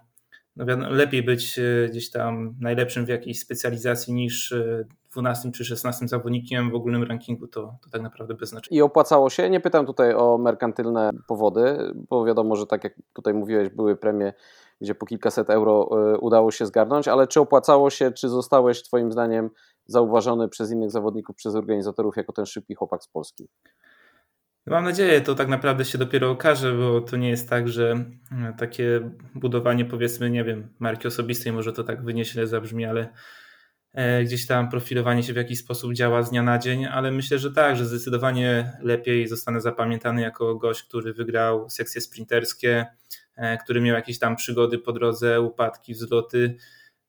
no 0.56 0.90
lepiej 0.90 1.24
być 1.24 1.60
e, 1.60 1.90
gdzieś 1.90 2.10
tam 2.10 2.56
najlepszym 2.60 3.06
w 3.06 3.10
jakiejś 3.10 3.40
specjalizacji 3.40 4.14
niż 4.14 4.54
12 5.12 5.50
e, 5.50 5.52
czy 5.52 5.66
16 5.66 6.08
zawodnikiem 6.08 6.72
w 6.72 6.76
ogólnym 6.76 7.04
rankingu, 7.04 7.48
to, 7.48 7.62
to 7.84 7.90
tak 7.92 8.02
naprawdę 8.02 8.34
bez 8.34 8.50
znaczenia. 8.50 8.80
I 8.80 8.82
opłacało 8.82 9.30
się? 9.30 9.50
Nie 9.50 9.60
pytam 9.60 9.86
tutaj 9.86 10.14
o 10.14 10.38
merkantylne 10.38 11.10
powody, 11.28 11.94
bo 12.10 12.26
wiadomo, 12.26 12.56
że 12.56 12.66
tak 12.66 12.84
jak 12.84 12.94
tutaj 13.14 13.34
mówiłeś, 13.34 13.70
były 13.70 13.96
premie, 13.96 14.34
gdzie 14.82 14.96
po 14.96 15.06
kilkaset 15.06 15.50
euro 15.50 15.90
e, 15.92 16.18
udało 16.18 16.52
się 16.52 16.66
zgarnąć, 16.66 17.08
ale 17.08 17.28
czy 17.28 17.40
opłacało 17.40 17.90
się, 17.90 18.12
czy 18.12 18.30
zostałeś 18.30 18.84
Twoim 18.84 19.12
zdaniem 19.12 19.50
zauważony 19.86 20.50
przez 20.50 20.72
innych 20.72 20.92
zawodników, 20.92 21.36
przez 21.36 21.56
organizatorów 21.56 22.18
jako 22.18 22.34
ten 22.34 22.46
szybki 22.46 22.76
chłopak 22.76 23.04
z 23.04 23.08
Polski? 23.08 23.48
Mam 24.66 24.84
nadzieję, 24.84 25.22
to 25.22 25.36
tak 25.36 25.48
naprawdę 25.48 25.86
się 25.86 25.98
dopiero 25.98 26.32
okaże, 26.32 26.74
bo 26.74 27.02
to 27.02 27.18
nie 27.18 27.30
jest 27.30 27.50
tak, 27.50 27.68
że 27.68 28.06
e, 28.32 28.54
takie 28.58 29.12
budowanie, 29.36 29.86
powiedzmy, 29.86 30.30
nie 30.30 30.44
wiem, 30.44 30.74
marki 30.80 31.08
osobistej, 31.08 31.54
może 31.54 31.74
to 31.74 31.84
tak 31.84 32.04
wynieśle 32.04 32.48
zabrzmi, 32.48 32.86
ale 32.86 33.14
gdzieś 34.26 34.48
tam 34.48 34.70
profilowanie 34.70 35.24
się 35.24 35.34
w 35.34 35.36
jakiś 35.36 35.60
sposób 35.60 35.94
działa 35.94 36.24
z 36.24 36.30
dnia 36.30 36.44
na 36.44 36.60
dzień, 36.60 36.86
ale 36.86 37.12
myślę, 37.12 37.40
że 37.40 37.52
tak, 37.52 37.78
że 37.78 37.86
zdecydowanie 37.86 38.72
lepiej 38.82 39.28
zostanę 39.28 39.62
zapamiętany 39.62 40.22
jako 40.22 40.56
gość, 40.56 40.84
który 40.84 41.14
wygrał 41.14 41.70
sekcje 41.70 42.02
sprinterskie, 42.02 42.86
e, 43.36 43.58
który 43.58 43.82
miał 43.82 43.96
jakieś 43.96 44.20
tam 44.20 44.36
przygody 44.36 44.80
po 44.80 44.94
drodze, 44.94 45.42
upadki, 45.42 45.94
wzloty 45.94 46.56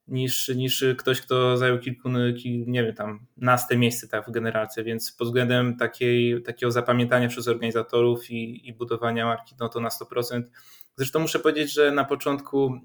niż, 0.08 0.48
niż 0.48 0.84
ktoś, 0.98 1.20
kto 1.20 1.56
zajął 1.56 1.78
kilku, 1.78 2.08
nie 2.66 2.84
wiem, 2.84 2.94
tam 2.94 3.26
naste 3.36 3.76
miejsce 3.76 4.08
tak, 4.08 4.26
w 4.26 4.30
generacji, 4.30 4.84
więc 4.84 5.12
pod 5.12 5.28
względem 5.28 5.76
takiej, 5.76 6.42
takiego 6.42 6.72
zapamiętania 6.72 7.28
przez 7.28 7.48
organizatorów 7.48 8.30
i, 8.30 8.68
i 8.68 8.72
budowania 8.72 9.26
marki, 9.26 9.54
no 9.60 9.68
to 9.68 9.80
na 9.80 9.88
100%. 9.88 10.42
Zresztą 11.00 11.20
muszę 11.20 11.38
powiedzieć, 11.38 11.72
że 11.72 11.90
na 11.90 12.04
początku 12.04 12.80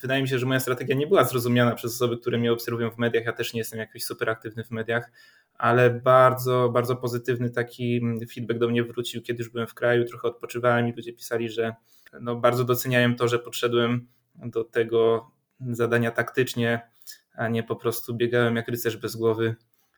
wydaje 0.00 0.22
mi 0.22 0.28
się, 0.28 0.38
że 0.38 0.46
moja 0.46 0.60
strategia 0.60 0.96
nie 0.96 1.06
była 1.06 1.24
zrozumiana 1.24 1.74
przez 1.74 1.94
osoby, 1.94 2.18
które 2.18 2.38
mnie 2.38 2.52
obserwują 2.52 2.90
w 2.90 2.98
mediach. 2.98 3.24
Ja 3.24 3.32
też 3.32 3.52
nie 3.52 3.60
jestem 3.60 3.78
jakoś 3.78 4.04
super 4.04 4.30
aktywny 4.30 4.64
w 4.64 4.70
mediach, 4.70 5.10
ale 5.54 5.90
bardzo, 5.90 6.68
bardzo 6.68 6.96
pozytywny 6.96 7.50
taki 7.50 8.00
feedback 8.34 8.60
do 8.60 8.68
mnie 8.68 8.84
wrócił, 8.84 9.22
kiedy 9.22 9.42
już 9.42 9.52
byłem 9.52 9.66
w 9.66 9.74
kraju, 9.74 10.04
trochę 10.04 10.28
odpoczywałem 10.28 10.88
i 10.88 10.92
ludzie 10.92 11.12
pisali, 11.12 11.50
że 11.50 11.74
no, 12.20 12.36
bardzo 12.36 12.64
doceniają 12.64 13.16
to, 13.16 13.28
że 13.28 13.38
podszedłem 13.38 14.08
do 14.34 14.64
tego 14.64 15.30
zadania 15.70 16.10
taktycznie, 16.10 16.90
a 17.34 17.48
nie 17.48 17.62
po 17.62 17.76
prostu 17.76 18.14
biegałem 18.14 18.56
jak 18.56 18.68
rycerz 18.68 18.96
bez 18.96 19.16
głowy. 19.16 19.56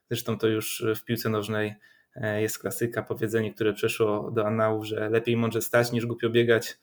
Zresztą 0.08 0.38
to 0.38 0.46
już 0.46 0.84
w 0.96 1.04
piłce 1.04 1.28
nożnej 1.28 1.74
e, 2.14 2.42
jest 2.42 2.58
klasyka, 2.58 3.02
powiedzenie, 3.02 3.54
które 3.54 3.72
przeszło 3.72 4.30
do 4.30 4.46
annałów, 4.46 4.86
że 4.86 5.10
lepiej 5.10 5.36
mądrze 5.36 5.62
stać 5.62 5.92
niż 5.92 6.06
głupio 6.06 6.30
biegać. 6.30 6.78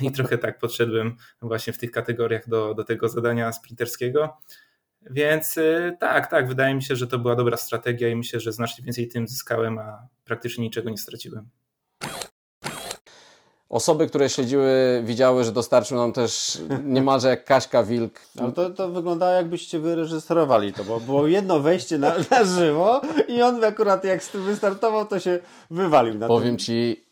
I 0.00 0.12
trochę 0.12 0.38
tak 0.38 0.58
podszedłem 0.58 1.16
właśnie 1.42 1.72
w 1.72 1.78
tych 1.78 1.90
kategoriach 1.90 2.48
do, 2.48 2.74
do 2.74 2.84
tego 2.84 3.08
zadania 3.08 3.52
sprinterskiego. 3.52 4.36
Więc 5.10 5.58
e, 5.58 5.96
tak, 6.00 6.30
tak, 6.30 6.48
wydaje 6.48 6.74
mi 6.74 6.82
się, 6.82 6.96
że 6.96 7.06
to 7.06 7.18
była 7.18 7.36
dobra 7.36 7.56
strategia 7.56 8.08
i 8.08 8.16
myślę, 8.16 8.40
że 8.40 8.52
znacznie 8.52 8.84
więcej 8.84 9.08
tym 9.08 9.28
zyskałem, 9.28 9.78
a 9.78 10.08
praktycznie 10.24 10.64
niczego 10.64 10.90
nie 10.90 10.98
straciłem. 10.98 11.48
Osoby, 13.68 14.06
które 14.06 14.28
śledziły, 14.28 15.02
widziały, 15.04 15.44
że 15.44 15.52
dostarczył 15.52 15.96
nam 15.96 16.12
też 16.12 16.58
niemalże 16.84 17.28
jak 17.28 17.44
Kaśka 17.44 17.82
Wilk. 17.82 18.20
Ale 18.38 18.52
to, 18.52 18.70
to 18.70 18.88
wyglądało 18.88 19.32
jakbyście 19.32 19.78
wyreżyserowali 19.78 20.72
to, 20.72 20.84
bo 20.84 21.00
było 21.00 21.26
jedno 21.26 21.60
wejście 21.60 21.98
na, 21.98 22.14
na 22.30 22.44
żywo 22.44 23.00
i 23.28 23.42
on 23.42 23.64
akurat 23.64 24.04
jak 24.04 24.22
wystartował, 24.22 25.06
to 25.06 25.20
się 25.20 25.38
wywalił. 25.70 26.14
Na 26.14 26.28
Powiem 26.28 26.56
tym. 26.56 26.58
Ci, 26.58 27.04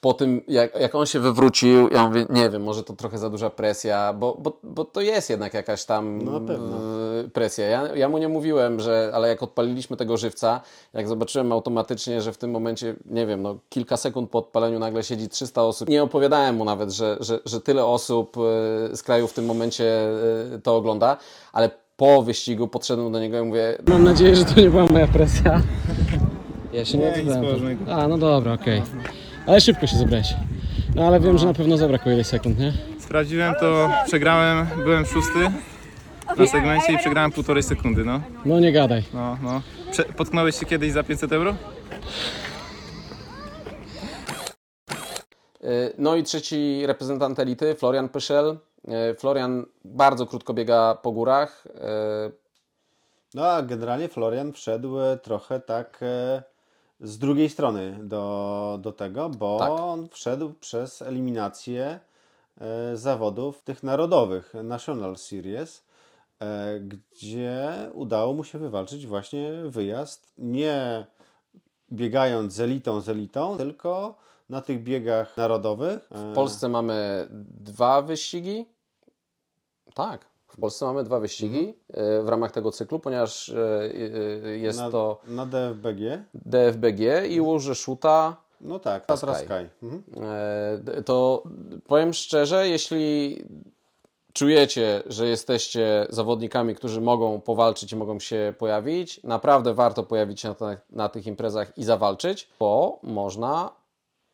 po 0.00 0.14
tym, 0.14 0.40
jak, 0.48 0.80
jak 0.80 0.94
on 0.94 1.06
się 1.06 1.20
wywrócił, 1.20 1.88
ja 1.88 2.08
mówię, 2.08 2.26
nie 2.30 2.50
wiem, 2.50 2.62
może 2.62 2.82
to 2.82 2.92
trochę 2.92 3.18
za 3.18 3.30
duża 3.30 3.50
presja, 3.50 4.12
bo, 4.12 4.36
bo, 4.38 4.58
bo 4.62 4.84
to 4.84 5.00
jest 5.00 5.30
jednak 5.30 5.54
jakaś 5.54 5.84
tam 5.84 6.22
no, 6.22 6.40
presja. 7.32 7.66
Ja, 7.66 7.94
ja 7.94 8.08
mu 8.08 8.18
nie 8.18 8.28
mówiłem, 8.28 8.80
że, 8.80 9.10
ale 9.14 9.28
jak 9.28 9.42
odpaliliśmy 9.42 9.96
tego 9.96 10.16
żywca, 10.16 10.60
jak 10.94 11.08
zobaczyłem 11.08 11.52
automatycznie, 11.52 12.20
że 12.20 12.32
w 12.32 12.38
tym 12.38 12.50
momencie, 12.50 12.94
nie 13.06 13.26
wiem, 13.26 13.42
no, 13.42 13.58
kilka 13.68 13.96
sekund 13.96 14.30
po 14.30 14.38
odpaleniu 14.38 14.78
nagle 14.78 15.02
siedzi 15.02 15.28
300 15.28 15.62
osób, 15.62 15.88
nie 15.88 16.02
opowiadałem 16.02 16.56
mu 16.56 16.64
nawet, 16.64 16.90
że, 16.90 17.16
że, 17.20 17.38
że 17.44 17.60
tyle 17.60 17.84
osób 17.84 18.36
e, 18.36 18.96
z 18.96 19.02
kraju 19.02 19.28
w 19.28 19.32
tym 19.32 19.44
momencie 19.44 20.08
e, 20.54 20.58
to 20.62 20.76
ogląda, 20.76 21.16
ale 21.52 21.70
po 21.96 22.22
wyścigu 22.22 22.68
podszedłem 22.68 23.12
do 23.12 23.20
niego 23.20 23.40
i 23.40 23.42
mówię... 23.42 23.78
Mam 23.88 24.04
nadzieję, 24.04 24.36
że 24.36 24.44
to 24.44 24.60
nie 24.60 24.70
była 24.70 24.86
moja 24.86 25.06
presja. 25.06 25.62
Ja 26.72 26.84
się 26.84 26.98
nie, 26.98 27.24
nie 27.24 27.92
A, 27.92 28.08
no 28.08 28.18
dobra, 28.18 28.52
okej. 28.52 28.78
Okay. 28.78 29.25
Ale 29.46 29.60
szybko 29.60 29.86
się 29.86 29.96
zebrałeś. 29.96 30.34
No 30.94 31.06
ale 31.06 31.20
wiem, 31.20 31.38
że 31.38 31.46
na 31.46 31.54
pewno 31.54 31.76
zabrakło 31.76 32.12
ileś 32.12 32.26
sekund, 32.26 32.58
nie? 32.58 32.72
Sprawdziłem 32.98 33.54
to, 33.60 33.90
przegrałem, 34.06 34.66
byłem 34.76 35.06
szósty 35.06 35.38
na 36.36 36.46
segmencie 36.46 36.92
i 36.92 36.98
przegrałem 36.98 37.32
półtorej 37.32 37.62
sekundy, 37.62 38.04
no. 38.04 38.20
No 38.44 38.60
nie 38.60 38.72
gadaj. 38.72 39.02
No, 39.14 39.38
no. 39.42 39.62
Prze 39.90 40.04
potknąłeś 40.04 40.60
się 40.60 40.66
kiedyś 40.66 40.92
za 40.92 41.02
500 41.02 41.32
euro? 41.32 41.54
Y, 45.64 45.92
no 45.98 46.16
i 46.16 46.22
trzeci 46.22 46.82
reprezentant 46.86 47.38
elity, 47.38 47.74
Florian 47.74 48.08
Pyszel. 48.08 48.58
Y, 49.10 49.14
Florian 49.14 49.66
bardzo 49.84 50.26
krótko 50.26 50.54
biega 50.54 50.94
po 51.02 51.12
górach. 51.12 51.66
Y, 51.66 51.70
no 53.34 53.46
a 53.46 53.62
generalnie 53.62 54.08
Florian 54.08 54.52
wszedł 54.52 54.96
trochę 55.22 55.60
tak 55.60 56.00
z 57.00 57.18
drugiej 57.18 57.48
strony 57.48 57.98
do, 58.02 58.78
do 58.82 58.92
tego, 58.92 59.28
bo 59.28 59.58
tak. 59.58 59.70
on 59.70 60.08
wszedł 60.08 60.52
przez 60.60 61.02
eliminację 61.02 62.00
e, 62.60 62.96
zawodów 62.96 63.62
tych 63.62 63.82
narodowych, 63.82 64.54
National 64.64 65.16
Series, 65.16 65.84
e, 66.40 66.80
gdzie 66.80 67.72
udało 67.92 68.34
mu 68.34 68.44
się 68.44 68.58
wywalczyć 68.58 69.06
właśnie 69.06 69.52
wyjazd 69.66 70.32
nie 70.38 71.06
biegając 71.92 72.52
z 72.52 72.60
elitą, 72.60 73.00
z 73.00 73.08
elitą, 73.08 73.56
tylko 73.56 74.14
na 74.48 74.60
tych 74.60 74.82
biegach 74.82 75.36
narodowych. 75.36 76.08
W 76.10 76.34
Polsce 76.34 76.68
mamy 76.68 77.28
dwa 77.60 78.02
wyścigi. 78.02 78.66
Tak, 79.94 80.26
w 80.56 80.60
Polsce 80.60 80.84
mamy 80.84 81.04
dwa 81.04 81.20
wyścigi 81.20 81.74
mhm. 81.88 82.26
w 82.26 82.28
ramach 82.28 82.52
tego 82.52 82.72
cyklu, 82.72 82.98
ponieważ 82.98 83.48
e, 83.48 83.90
e, 84.44 84.58
jest 84.58 84.78
na, 84.78 84.90
to 84.90 85.20
na 85.26 85.46
DFBG. 85.46 86.24
DFBG 86.34 87.26
i 87.28 87.40
Łuży 87.40 87.74
Szuta. 87.74 88.36
No 88.60 88.78
tak, 88.78 89.06
Tatra 89.06 89.34
Sky. 89.34 89.44
Sky. 89.44 89.68
Mhm. 89.82 90.02
To 91.04 91.42
powiem 91.86 92.12
szczerze, 92.12 92.68
jeśli 92.68 93.38
czujecie, 94.32 95.02
że 95.06 95.26
jesteście 95.26 96.06
zawodnikami, 96.10 96.74
którzy 96.74 97.00
mogą 97.00 97.40
powalczyć 97.40 97.92
i 97.92 97.96
mogą 97.96 98.20
się 98.20 98.54
pojawić, 98.58 99.22
naprawdę 99.24 99.74
warto 99.74 100.02
pojawić 100.02 100.40
się 100.40 100.54
na, 100.60 100.76
na 100.90 101.08
tych 101.08 101.26
imprezach 101.26 101.78
i 101.78 101.84
zawalczyć, 101.84 102.48
bo 102.58 102.98
można 103.02 103.70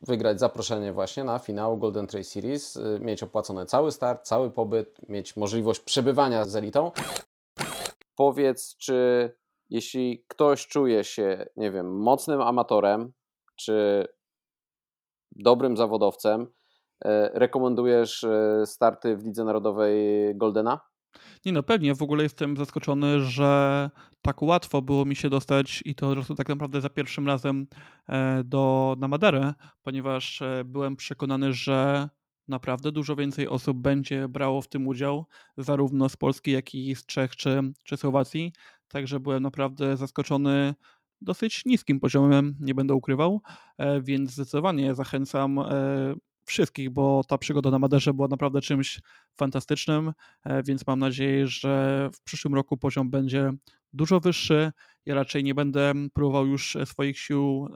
wygrać 0.03 0.41
zaproszenie 0.41 0.93
właśnie 0.93 1.25
na 1.25 1.39
finał 1.39 1.79
Golden 1.79 2.07
Trail 2.07 2.25
Series, 2.25 2.77
y, 2.77 2.99
mieć 3.01 3.23
opłacony 3.23 3.67
cały 3.67 3.93
start, 3.93 4.27
cały 4.27 4.51
pobyt, 4.51 5.09
mieć 5.09 5.37
możliwość 5.37 5.81
przebywania 5.81 6.45
z 6.45 6.57
elitą. 6.57 6.91
Powiedz, 8.17 8.77
czy 8.77 9.31
jeśli 9.71 10.25
ktoś 10.29 10.67
czuje 10.67 11.05
się, 11.05 11.47
nie 11.57 11.71
wiem, 11.71 11.99
mocnym 11.99 12.41
amatorem, 12.41 13.13
czy 13.57 14.07
dobrym 15.37 15.77
zawodowcem, 15.77 16.47
e, 17.05 17.31
rekomendujesz 17.35 18.25
e, 18.25 18.67
starty 18.67 19.17
w 19.17 19.25
Lidze 19.25 19.45
Narodowej 19.45 19.97
Goldena? 20.37 20.91
Nie 21.45 21.53
no, 21.53 21.63
pewnie. 21.63 21.95
W 21.95 22.03
ogóle 22.03 22.23
jestem 22.23 22.57
zaskoczony, 22.57 23.21
że 23.21 23.91
tak 24.23 24.43
łatwo 24.43 24.83
było 24.83 25.05
mi 25.05 25.17
się 25.17 25.31
dostać 25.31 25.83
i 25.85 25.95
to 25.95 26.35
tak 26.37 26.49
naprawdę 26.49 26.81
za 26.81 26.89
pierwszym 26.89 27.27
razem 27.27 27.67
e, 28.09 28.45
do, 28.45 28.97
na 28.99 29.09
Maderę, 29.09 29.55
ponieważ 29.83 30.43
byłem 30.65 30.97
przekonany, 30.97 31.53
że 31.53 32.09
naprawdę 32.49 32.93
dużo 32.93 33.17
więcej 33.17 33.49
osób 33.49 33.79
będzie 33.79 34.29
brało 34.29 34.63
w 34.63 34.69
tym 34.69 34.87
udział, 34.87 35.27
zarówno 35.57 36.09
z 36.09 36.17
Polski, 36.17 36.51
jak 36.51 36.75
i 36.75 36.95
z 36.95 37.07
Czech 37.07 37.37
czy, 37.37 37.61
czy 37.85 37.97
Słowacji. 37.97 38.53
Także 38.89 39.21
byłem 39.21 39.43
naprawdę 39.43 39.97
zaskoczony 39.97 40.75
dosyć 41.21 41.65
niskim 41.65 42.01
poziomem, 42.01 42.57
nie 42.61 42.75
będę 42.75 42.95
ukrywał, 42.95 43.41
e, 43.79 44.01
więc 44.01 44.31
zdecydowanie 44.31 44.95
zachęcam 44.95 45.59
e, 45.59 45.65
wszystkich, 46.45 46.90
bo 46.90 47.24
ta 47.28 47.38
przygoda 47.38 47.70
na 47.70 47.78
Maderze 47.78 48.14
była 48.14 48.28
naprawdę 48.28 48.61
czymś 48.61 49.01
fantastycznym, 49.36 50.12
e, 50.45 50.62
więc 50.62 50.86
mam 50.86 50.99
nadzieję, 50.99 51.49
że 51.49 52.11
w 52.14 52.22
przyszłym 52.22 52.55
roku 52.55 52.76
poziom 52.76 53.11
będzie 53.11 53.53
dużo 53.93 54.20
wyższy. 54.20 54.72
Ja 55.07 55.14
raczej 55.14 55.45
nie 55.45 55.55
będę 55.55 55.93
próbował 56.12 56.47
już 56.47 56.76
swoich 56.84 57.18
sił 57.18 57.68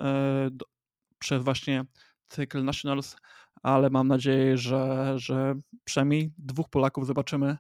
przez 1.19 1.43
właśnie 1.43 1.85
cykl 2.29 2.65
Nationals, 2.65 3.17
ale 3.63 3.91
mam 3.91 4.09
nadzieję, 4.09 4.59
że, 4.59 5.13
że 5.17 5.55
przynajmniej 5.85 6.33
dwóch 6.39 6.69
Polaków 6.71 7.07
zobaczymy 7.07 7.57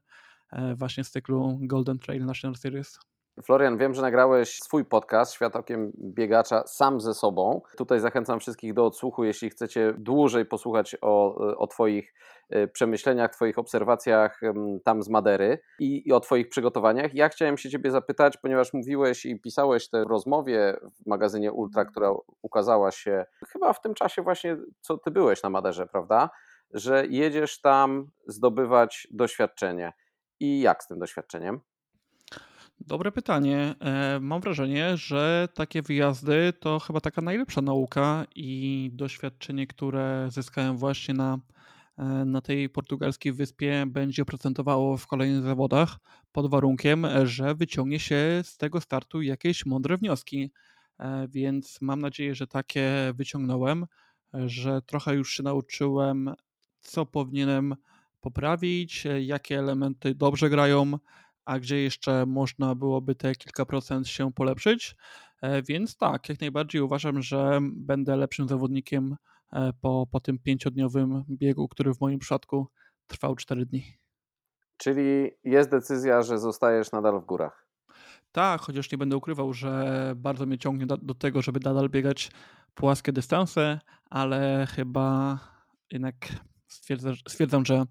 właśnie 0.74 1.04
z 1.04 1.10
cyklu 1.10 1.58
Golden 1.62 1.98
Trail 1.98 2.24
National 2.24 2.56
Series. 2.56 2.98
Florian, 3.42 3.78
wiem, 3.78 3.94
że 3.94 4.02
nagrałeś 4.02 4.58
swój 4.58 4.84
podcast 4.84 5.32
Świat 5.32 5.56
Okiem 5.56 5.92
Biegacza 5.98 6.66
sam 6.66 7.00
ze 7.00 7.14
sobą. 7.14 7.60
Tutaj 7.76 8.00
zachęcam 8.00 8.40
wszystkich 8.40 8.74
do 8.74 8.86
odsłuchu, 8.86 9.24
jeśli 9.24 9.50
chcecie 9.50 9.94
dłużej 9.98 10.46
posłuchać 10.46 10.96
o, 11.00 11.34
o 11.58 11.66
Twoich 11.66 12.14
e, 12.50 12.68
przemyśleniach, 12.68 13.32
Twoich 13.32 13.58
obserwacjach 13.58 14.40
tam 14.84 15.02
z 15.02 15.08
Madery 15.08 15.58
i, 15.78 16.08
i, 16.08 16.12
o 16.12 16.20
Twoich 16.20 16.48
przygotowaniach. 16.48 17.14
Ja 17.14 17.28
chciałem 17.28 17.58
się 17.58 17.70
Ciebie 17.70 17.90
zapytać, 17.90 18.36
ponieważ 18.36 18.72
mówiłeś 18.72 19.26
i 19.26 19.40
pisałeś 19.40 19.88
tę 19.88 20.04
rozmowie 20.04 20.76
w 20.82 21.06
magazynie 21.06 21.52
Ultra, 21.52 21.84
która 21.84 22.10
ukazała 22.42 22.90
się 22.90 23.24
chyba 23.48 23.72
w 23.72 23.80
tym 23.80 23.94
czasie 23.94 24.22
właśnie, 24.22 24.56
co 24.80 24.98
Ty 24.98 25.10
byłeś 25.10 25.42
na 25.42 25.50
Maderze, 25.50 25.86
prawda? 25.86 26.30
Że 26.70 27.06
jedziesz 27.06 27.60
tam 27.60 28.10
zdobywać 28.26 29.08
doświadczenie. 29.10 29.92
I 30.40 30.60
jak 30.60 30.82
z 30.82 30.86
tym 30.86 30.98
doświadczeniem? 30.98 31.60
Dobre 32.80 33.12
pytanie. 33.12 33.74
E, 33.80 34.20
mam 34.20 34.40
wrażenie, 34.40 34.96
że 34.96 35.48
takie 35.54 35.82
wyjazdy 35.82 36.52
to 36.60 36.78
chyba 36.78 37.00
taka 37.00 37.22
najlepsza 37.22 37.62
nauka 37.62 38.26
i 38.34 38.90
doświadczenie, 38.92 39.66
które 39.66 40.28
zyskałem 40.30 40.76
właśnie 40.76 41.14
na, 41.14 41.38
e, 41.98 42.04
na 42.04 42.40
tej 42.40 42.68
portugalskiej 42.68 43.32
wyspie, 43.32 43.84
będzie 43.86 44.24
procentowało 44.24 44.96
w 44.96 45.06
kolejnych 45.06 45.42
zawodach 45.42 45.96
pod 46.32 46.50
warunkiem, 46.50 47.06
że 47.24 47.54
wyciągnie 47.54 48.00
się 48.00 48.40
z 48.42 48.56
tego 48.56 48.80
startu 48.80 49.22
jakieś 49.22 49.66
mądre 49.66 49.96
wnioski. 49.96 50.50
E, 50.98 51.28
więc 51.28 51.78
mam 51.80 52.00
nadzieję, 52.00 52.34
że 52.34 52.46
takie 52.46 53.12
wyciągnąłem, 53.14 53.86
że 54.34 54.82
trochę 54.82 55.14
już 55.14 55.32
się 55.32 55.42
nauczyłem, 55.42 56.34
co 56.80 57.06
powinienem 57.06 57.76
poprawić, 58.20 59.04
jakie 59.20 59.58
elementy 59.58 60.14
dobrze 60.14 60.50
grają 60.50 60.98
a 61.46 61.58
gdzie 61.58 61.82
jeszcze 61.82 62.26
można 62.26 62.74
byłoby 62.74 63.14
te 63.14 63.34
kilka 63.34 63.66
procent 63.66 64.08
się 64.08 64.32
polepszyć. 64.32 64.96
E, 65.42 65.62
więc 65.62 65.96
tak, 65.96 66.28
jak 66.28 66.40
najbardziej 66.40 66.80
uważam, 66.80 67.22
że 67.22 67.58
będę 67.62 68.16
lepszym 68.16 68.48
zawodnikiem 68.48 69.16
e, 69.52 69.72
po, 69.80 70.06
po 70.10 70.20
tym 70.20 70.38
pięciodniowym 70.38 71.24
biegu, 71.30 71.68
który 71.68 71.94
w 71.94 72.00
moim 72.00 72.18
przypadku 72.18 72.68
trwał 73.06 73.36
4 73.36 73.66
dni. 73.66 73.84
Czyli 74.76 75.30
jest 75.44 75.70
decyzja, 75.70 76.22
że 76.22 76.38
zostajesz 76.38 76.92
nadal 76.92 77.20
w 77.20 77.24
górach. 77.24 77.66
Tak, 78.32 78.60
chociaż 78.60 78.92
nie 78.92 78.98
będę 78.98 79.16
ukrywał, 79.16 79.52
że 79.52 80.12
bardzo 80.16 80.46
mnie 80.46 80.58
ciągnie 80.58 80.86
do, 80.86 80.96
do 80.96 81.14
tego, 81.14 81.42
żeby 81.42 81.60
nadal 81.64 81.88
biegać 81.88 82.30
płaskie 82.74 83.12
dystanse, 83.12 83.80
ale 84.10 84.66
chyba 84.70 85.38
jednak 85.92 86.14
stwierdzam, 86.68 87.14
stwierdzam 87.28 87.64
że 87.64 87.84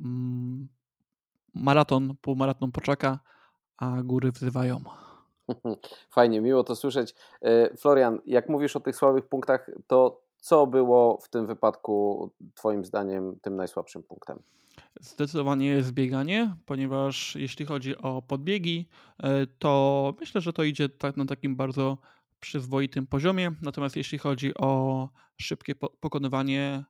mm, 0.00 0.68
maraton, 1.62 2.14
półmaraton 2.20 2.72
poczeka, 2.72 3.18
a 3.76 4.02
góry 4.02 4.32
wzywają. 4.32 4.80
Fajnie, 6.14 6.40
miło 6.40 6.64
to 6.64 6.76
słyszeć. 6.76 7.14
E, 7.42 7.76
Florian, 7.76 8.18
jak 8.26 8.48
mówisz 8.48 8.76
o 8.76 8.80
tych 8.80 8.96
słabych 8.96 9.26
punktach, 9.26 9.70
to 9.86 10.20
co 10.36 10.66
było 10.66 11.18
w 11.22 11.28
tym 11.28 11.46
wypadku 11.46 12.30
Twoim 12.54 12.84
zdaniem 12.84 13.38
tym 13.42 13.56
najsłabszym 13.56 14.02
punktem? 14.02 14.38
Zdecydowanie 15.00 15.82
zbieganie, 15.82 16.54
ponieważ 16.66 17.36
jeśli 17.36 17.66
chodzi 17.66 17.96
o 17.96 18.22
podbiegi, 18.22 18.88
e, 19.22 19.46
to 19.46 20.14
myślę, 20.20 20.40
że 20.40 20.52
to 20.52 20.62
idzie 20.62 20.88
tak 20.88 21.16
na 21.16 21.24
takim 21.24 21.56
bardzo 21.56 21.98
przyzwoitym 22.40 23.06
poziomie. 23.06 23.52
Natomiast 23.62 23.96
jeśli 23.96 24.18
chodzi 24.18 24.54
o 24.54 25.08
szybkie 25.36 25.74
pokonywanie 25.74 26.84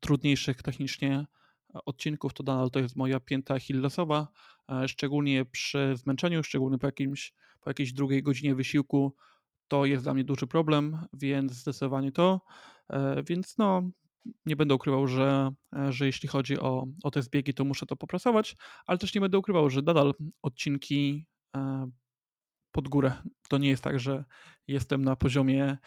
trudniejszych 0.00 0.62
technicznie 0.62 1.26
odcinków, 1.84 2.34
to 2.34 2.42
nadal 2.42 2.70
to 2.70 2.80
jest 2.80 2.96
moja 2.96 3.20
pięta 3.20 3.54
achillesowa, 3.54 4.28
e, 4.70 4.88
szczególnie 4.88 5.44
przy 5.44 5.94
zmęczeniu, 5.96 6.42
szczególnie 6.42 6.78
po, 6.78 6.86
jakimś, 6.86 7.32
po 7.60 7.70
jakiejś 7.70 7.92
drugiej 7.92 8.22
godzinie 8.22 8.54
wysiłku, 8.54 9.16
to 9.68 9.84
jest 9.84 10.04
dla 10.04 10.14
mnie 10.14 10.24
duży 10.24 10.46
problem, 10.46 10.98
więc 11.12 11.52
zdecydowanie 11.52 12.12
to. 12.12 12.40
E, 12.90 13.22
więc 13.22 13.58
no, 13.58 13.90
nie 14.46 14.56
będę 14.56 14.74
ukrywał, 14.74 15.08
że, 15.08 15.50
e, 15.76 15.92
że 15.92 16.06
jeśli 16.06 16.28
chodzi 16.28 16.60
o, 16.60 16.86
o 17.02 17.10
te 17.10 17.22
zbiegi, 17.22 17.54
to 17.54 17.64
muszę 17.64 17.86
to 17.86 17.96
popracować, 17.96 18.56
ale 18.86 18.98
też 18.98 19.14
nie 19.14 19.20
będę 19.20 19.38
ukrywał, 19.38 19.70
że 19.70 19.82
nadal 19.82 20.14
odcinki 20.42 21.26
pod 22.76 22.88
górę. 22.88 23.12
To 23.48 23.58
nie 23.58 23.68
jest 23.68 23.82
tak, 23.82 24.00
że 24.00 24.24
jestem 24.68 25.04
na 25.04 25.16
poziomie 25.16 25.78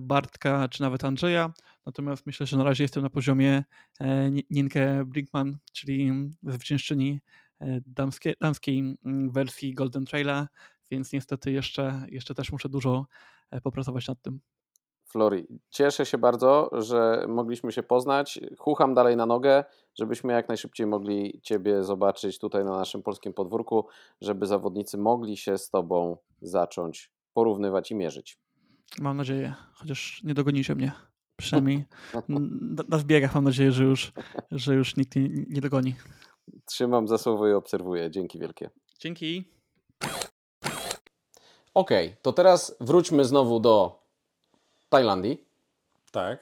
Bartka 0.00 0.68
czy 0.68 0.82
nawet 0.82 1.04
Andrzeja. 1.04 1.52
Natomiast 1.86 2.26
myślę, 2.26 2.46
że 2.46 2.56
na 2.56 2.64
razie 2.64 2.84
jestem 2.84 3.02
na 3.02 3.10
poziomie 3.10 3.64
e, 4.00 4.30
Ninke 4.50 5.04
Brinkman, 5.06 5.58
czyli 5.72 6.12
zwyciężczyni 6.42 7.20
e, 7.60 7.80
damskiej, 7.86 8.34
damskiej 8.40 8.96
mm, 9.04 9.30
wersji 9.30 9.74
Golden 9.74 10.04
Traila, 10.04 10.48
więc 10.90 11.12
niestety 11.12 11.52
jeszcze, 11.52 12.06
jeszcze 12.10 12.34
też 12.34 12.52
muszę 12.52 12.68
dużo 12.68 13.06
e, 13.50 13.60
popracować 13.60 14.08
nad 14.08 14.22
tym. 14.22 14.40
Flori, 15.14 15.46
cieszę 15.70 16.06
się 16.06 16.18
bardzo, 16.18 16.70
że 16.72 17.26
mogliśmy 17.28 17.72
się 17.72 17.82
poznać. 17.82 18.40
Chucham 18.58 18.94
dalej 18.94 19.16
na 19.16 19.26
nogę, 19.26 19.64
żebyśmy 19.98 20.32
jak 20.32 20.48
najszybciej 20.48 20.86
mogli 20.86 21.40
Ciebie 21.42 21.82
zobaczyć 21.82 22.38
tutaj 22.38 22.64
na 22.64 22.76
naszym 22.76 23.02
polskim 23.02 23.32
podwórku, 23.32 23.86
żeby 24.20 24.46
zawodnicy 24.46 24.98
mogli 24.98 25.36
się 25.36 25.58
z 25.58 25.70
Tobą 25.70 26.16
zacząć 26.42 27.10
porównywać 27.32 27.90
i 27.90 27.94
mierzyć. 27.94 28.38
Mam 28.98 29.16
nadzieję, 29.16 29.54
chociaż 29.74 30.22
nie 30.24 30.34
dogonicie 30.34 30.74
mnie. 30.74 30.92
Przynajmniej 31.36 31.84
na 32.88 32.98
zbiegach 32.98 33.34
mam 33.34 33.44
nadzieję, 33.44 33.72
że 33.72 33.84
już, 33.84 34.12
że 34.50 34.74
już 34.74 34.96
nikt 34.96 35.16
nie, 35.16 35.28
nie 35.28 35.60
dogoni. 35.60 35.94
Trzymam 36.64 37.08
za 37.08 37.18
słowo 37.18 37.48
i 37.48 37.52
obserwuję. 37.52 38.10
Dzięki 38.10 38.38
wielkie. 38.38 38.70
Dzięki. 38.98 39.44
Ok, 41.74 41.90
to 42.22 42.32
teraz 42.32 42.76
wróćmy 42.80 43.24
znowu 43.24 43.60
do 43.60 44.03
Tajlandii. 44.94 45.44
Tak. 46.12 46.38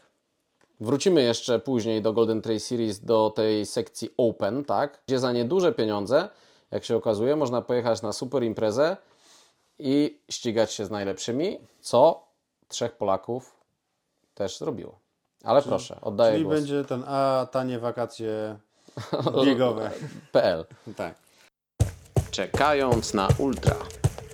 Wrócimy 0.81 1.23
jeszcze 1.23 1.59
później 1.59 2.03
do 2.03 2.13
Golden 2.13 2.43
Trail 2.43 2.61
Series, 2.61 3.01
do 3.05 3.31
tej 3.31 3.67
sekcji 3.67 4.11
Open, 4.17 4.65
tak? 4.65 5.03
Gdzie 5.07 5.19
za 5.19 5.33
nieduże 5.33 5.73
pieniądze, 5.73 6.29
jak 6.71 6.85
się 6.85 6.97
okazuje, 6.97 7.37
można 7.37 7.63
pojechać 7.63 8.03
na 8.03 8.13
super 8.13 8.43
imprezę 8.43 8.97
i 9.79 10.19
ścigać 10.31 10.73
się 10.73 10.85
z 10.87 10.91
najlepszymi, 10.91 11.59
co 11.81 12.25
trzech 12.69 12.93
Polaków 12.93 13.57
też 14.35 14.59
zrobiło. 14.59 14.99
Ale 15.45 15.61
czyli, 15.61 15.69
proszę, 15.71 15.99
oddaję 16.01 16.33
czyli 16.33 16.45
głos. 16.45 16.57
będzie 16.57 16.85
ten 16.85 17.05
A 17.07 17.47
tanie 17.51 17.79
wakacje 17.79 18.59
biegowe. 19.47 19.91
PL. 20.33 20.65
Tak. 20.97 21.15
Czekając 22.31 23.15
na 23.15 23.29
ultra. 23.39 23.77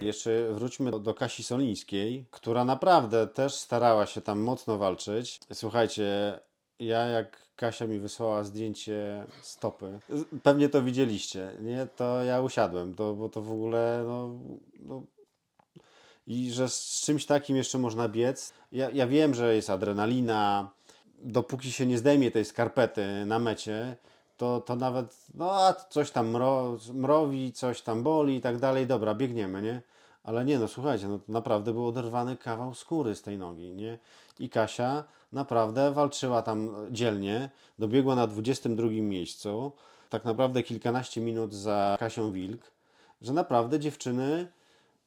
Jeszcze 0.01 0.49
wróćmy 0.53 0.91
do, 0.91 0.99
do 0.99 1.15
Kasi 1.15 1.43
Solińskiej, 1.43 2.27
która 2.31 2.65
naprawdę 2.65 3.27
też 3.27 3.55
starała 3.55 4.07
się 4.07 4.21
tam 4.21 4.41
mocno 4.41 4.79
walczyć. 4.79 5.41
Słuchajcie, 5.53 6.39
ja 6.79 7.07
jak 7.07 7.49
Kasia 7.57 7.87
mi 7.87 7.99
wysłała 7.99 8.45
zdjęcie 8.45 9.27
stopy, 9.43 9.99
pewnie 10.43 10.69
to 10.69 10.83
widzieliście, 10.83 11.53
nie? 11.61 11.87
To 11.97 12.25
ja 12.25 12.41
usiadłem, 12.41 12.95
to, 12.95 13.15
bo 13.15 13.29
to 13.29 13.43
w 13.43 13.53
ogóle, 13.53 14.05
no, 14.07 14.39
no 14.81 15.03
i 16.27 16.51
że 16.51 16.69
z 16.69 17.01
czymś 17.05 17.27
takim 17.27 17.57
jeszcze 17.57 17.79
można 17.79 18.09
biec. 18.09 18.53
Ja, 18.73 18.91
ja 18.91 19.07
wiem, 19.07 19.35
że 19.35 19.55
jest 19.55 19.71
adrenalina, 19.71 20.71
dopóki 21.19 21.73
się 21.73 21.87
nie 21.87 21.99
zdejmie 21.99 22.31
tej 22.31 22.45
skarpety 22.45 23.07
na 23.27 23.39
mecie, 23.39 23.97
to, 24.39 24.61
to 24.61 24.77
nawet, 24.77 25.17
no 25.35 25.53
a 25.53 25.73
coś 25.73 26.11
tam 26.11 26.29
mro, 26.29 26.79
mrowi, 26.95 27.53
coś 27.53 27.83
tam 27.83 28.03
boli 28.03 28.37
i 28.37 28.41
tak 28.41 28.59
dalej, 28.59 28.87
dobra, 28.87 29.15
biegniemy, 29.15 29.63
nie? 29.63 29.83
Ale 30.25 30.45
nie, 30.45 30.59
no 30.59 30.69
słuchajcie, 30.69 31.09
no 31.09 31.21
naprawdę 31.29 31.73
był 31.73 31.87
oderwany 31.87 32.37
kawał 32.37 32.75
skóry 32.75 33.15
z 33.15 33.23
tej 33.23 33.39
nogi, 33.39 33.75
nie? 33.75 33.99
I 34.39 34.51
Kasia 34.51 35.05
naprawdę 35.33 35.93
walczyła 35.93 36.43
tam 36.43 36.71
dzielnie, 36.91 37.51
dobiegła 37.79 38.15
na 38.15 38.27
22 38.27 38.89
miejscu, 38.89 39.73
tak 40.11 40.25
naprawdę 40.25 40.63
kilkanaście 40.63 41.21
minut 41.21 41.55
za 41.55 41.97
Kasią 42.01 42.33
Wilk, 42.33 42.71
że 43.23 43.33
naprawdę 43.33 43.81
dziewczyny, 43.81 44.49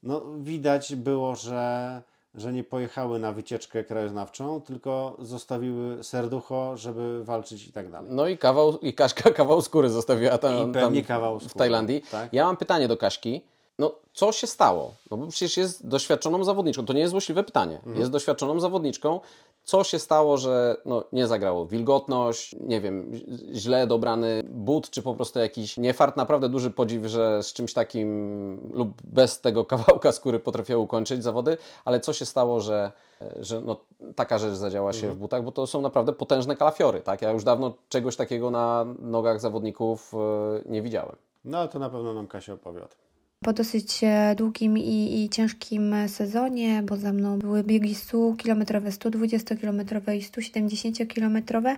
no 0.03 0.21
widać 0.37 0.95
było, 0.95 1.35
że, 1.35 2.01
że 2.35 2.53
nie 2.53 2.63
pojechały 2.63 3.19
na 3.19 3.31
wycieczkę 3.31 3.83
krajoznawczą, 3.83 4.61
tylko 4.61 5.15
zostawiły 5.19 6.03
serducho, 6.03 6.77
żeby 6.77 7.23
walczyć 7.23 7.67
i 7.67 7.71
tak 7.71 7.91
dalej. 7.91 8.09
No 8.13 8.27
i 8.27 8.37
kawał, 8.37 8.77
i 8.79 8.93
Kaśka 8.93 9.31
kawał 9.39 9.61
skóry 9.61 9.89
zostawiła 9.89 10.37
tam, 10.37 10.69
I 10.69 10.73
pewnie 10.73 11.01
tam 11.01 11.07
kawał 11.07 11.39
w 11.39 11.43
skóry, 11.43 11.55
Tajlandii. 11.59 12.01
tak. 12.11 12.33
Ja 12.33 12.45
mam 12.45 12.57
pytanie 12.57 12.87
do 12.87 12.97
Kaśki. 12.97 13.41
No, 13.79 13.91
co 14.13 14.31
się 14.31 14.47
stało? 14.47 14.93
No 15.11 15.17
bo 15.17 15.27
przecież 15.27 15.57
jest 15.57 15.87
doświadczoną 15.87 16.43
zawodniczką. 16.43 16.85
To 16.85 16.93
nie 16.93 16.99
jest 16.99 17.11
złośliwe 17.11 17.43
pytanie. 17.43 17.75
Mhm. 17.75 17.99
Jest 17.99 18.11
doświadczoną 18.11 18.59
zawodniczką. 18.59 19.19
Co 19.63 19.83
się 19.83 19.99
stało, 19.99 20.37
że 20.37 20.77
no, 20.85 21.03
nie 21.13 21.27
zagrało? 21.27 21.65
Wilgotność, 21.65 22.55
nie 22.59 22.81
wiem, 22.81 23.11
źle 23.53 23.87
dobrany 23.87 24.43
but, 24.49 24.89
czy 24.89 25.01
po 25.01 25.13
prostu 25.15 25.39
jakiś 25.39 25.77
niefart? 25.77 26.17
Naprawdę 26.17 26.49
duży 26.49 26.71
podziw, 26.71 27.05
że 27.05 27.43
z 27.43 27.53
czymś 27.53 27.73
takim 27.73 28.71
lub 28.73 29.01
bez 29.03 29.41
tego 29.41 29.65
kawałka 29.65 30.11
skóry 30.11 30.39
potrafiła 30.39 30.79
ukończyć 30.79 31.23
zawody, 31.23 31.57
ale 31.85 31.99
co 31.99 32.13
się 32.13 32.25
stało, 32.25 32.59
że, 32.59 32.91
że 33.39 33.61
no, 33.61 33.75
taka 34.15 34.37
rzecz 34.37 34.53
zadziała 34.53 34.93
się 34.93 34.97
Mhm. 34.97 35.15
w 35.15 35.17
butach? 35.17 35.43
Bo 35.43 35.51
to 35.51 35.67
są 35.67 35.81
naprawdę 35.81 36.13
potężne 36.13 36.55
kalafiory. 36.55 37.01
Tak? 37.01 37.21
Ja 37.21 37.31
już 37.31 37.43
dawno 37.43 37.73
czegoś 37.89 38.15
takiego 38.15 38.51
na 38.51 38.85
nogach 38.99 39.39
zawodników 39.39 40.13
e, 40.13 40.17
nie 40.65 40.81
widziałem. 40.81 41.15
No 41.45 41.67
to 41.67 41.79
na 41.79 41.89
pewno 41.89 42.13
nam 42.13 42.27
Kasia 42.27 42.53
opowie 42.53 42.83
o 42.83 42.87
tym. 42.87 42.97
Po 43.45 43.53
dosyć 43.53 44.03
e, 44.03 44.35
długim 44.37 44.77
i, 44.77 45.23
i 45.23 45.29
ciężkim 45.29 45.95
sezonie, 46.07 46.83
bo 46.83 46.97
za 46.97 47.13
mną 47.13 47.39
były 47.39 47.63
biegi 47.63 47.95
100-kilometrowe, 47.95 48.91
120-kilometrowe 48.91 50.15
i 50.15 50.21
170-kilometrowe, 50.21 51.69
mm, 51.69 51.77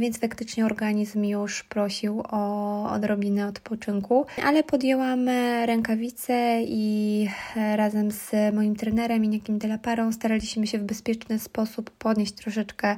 więc 0.00 0.18
faktycznie 0.18 0.66
organizm 0.66 1.24
już 1.24 1.62
prosił 1.62 2.22
o 2.30 2.84
odrobinę 2.90 3.48
odpoczynku, 3.48 4.26
ale 4.44 4.64
podjęłam 4.64 5.28
e, 5.28 5.66
rękawice 5.66 6.62
i 6.62 7.28
e, 7.56 7.76
razem 7.76 8.10
z 8.10 8.54
moim 8.54 8.76
trenerem 8.76 9.24
Iniakim 9.24 9.58
Delaparą 9.58 10.12
staraliśmy 10.12 10.66
się 10.66 10.78
w 10.78 10.84
bezpieczny 10.84 11.38
sposób 11.38 11.90
podnieść 11.90 12.32
troszeczkę 12.32 12.96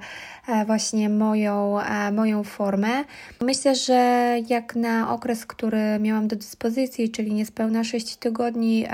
e, 0.48 0.64
właśnie 0.64 1.08
moją, 1.08 1.80
e, 1.80 2.12
moją 2.12 2.44
formę. 2.44 3.04
Myślę, 3.40 3.74
że 3.74 4.36
jak 4.48 4.76
na 4.76 5.14
okres, 5.14 5.46
który 5.46 5.98
miałam 6.00 6.28
do 6.28 6.36
dyspozycji, 6.36 7.10
czyli 7.10 7.34
niespełna 7.34 7.84
6 7.84 8.16
tygodni, 8.16 8.86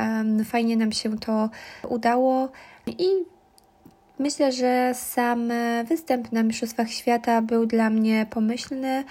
fajnie 0.44 0.76
nam 0.76 0.92
się 0.92 1.18
to 1.18 1.50
udało 1.88 2.48
i 2.86 3.35
myślę, 4.18 4.52
że 4.52 4.92
sam 4.94 5.50
e, 5.50 5.84
występ 5.84 6.32
na 6.32 6.42
Mistrzostwach 6.42 6.90
Świata 6.90 7.42
był 7.42 7.66
dla 7.66 7.90
mnie 7.90 8.26
pomyślny. 8.30 9.04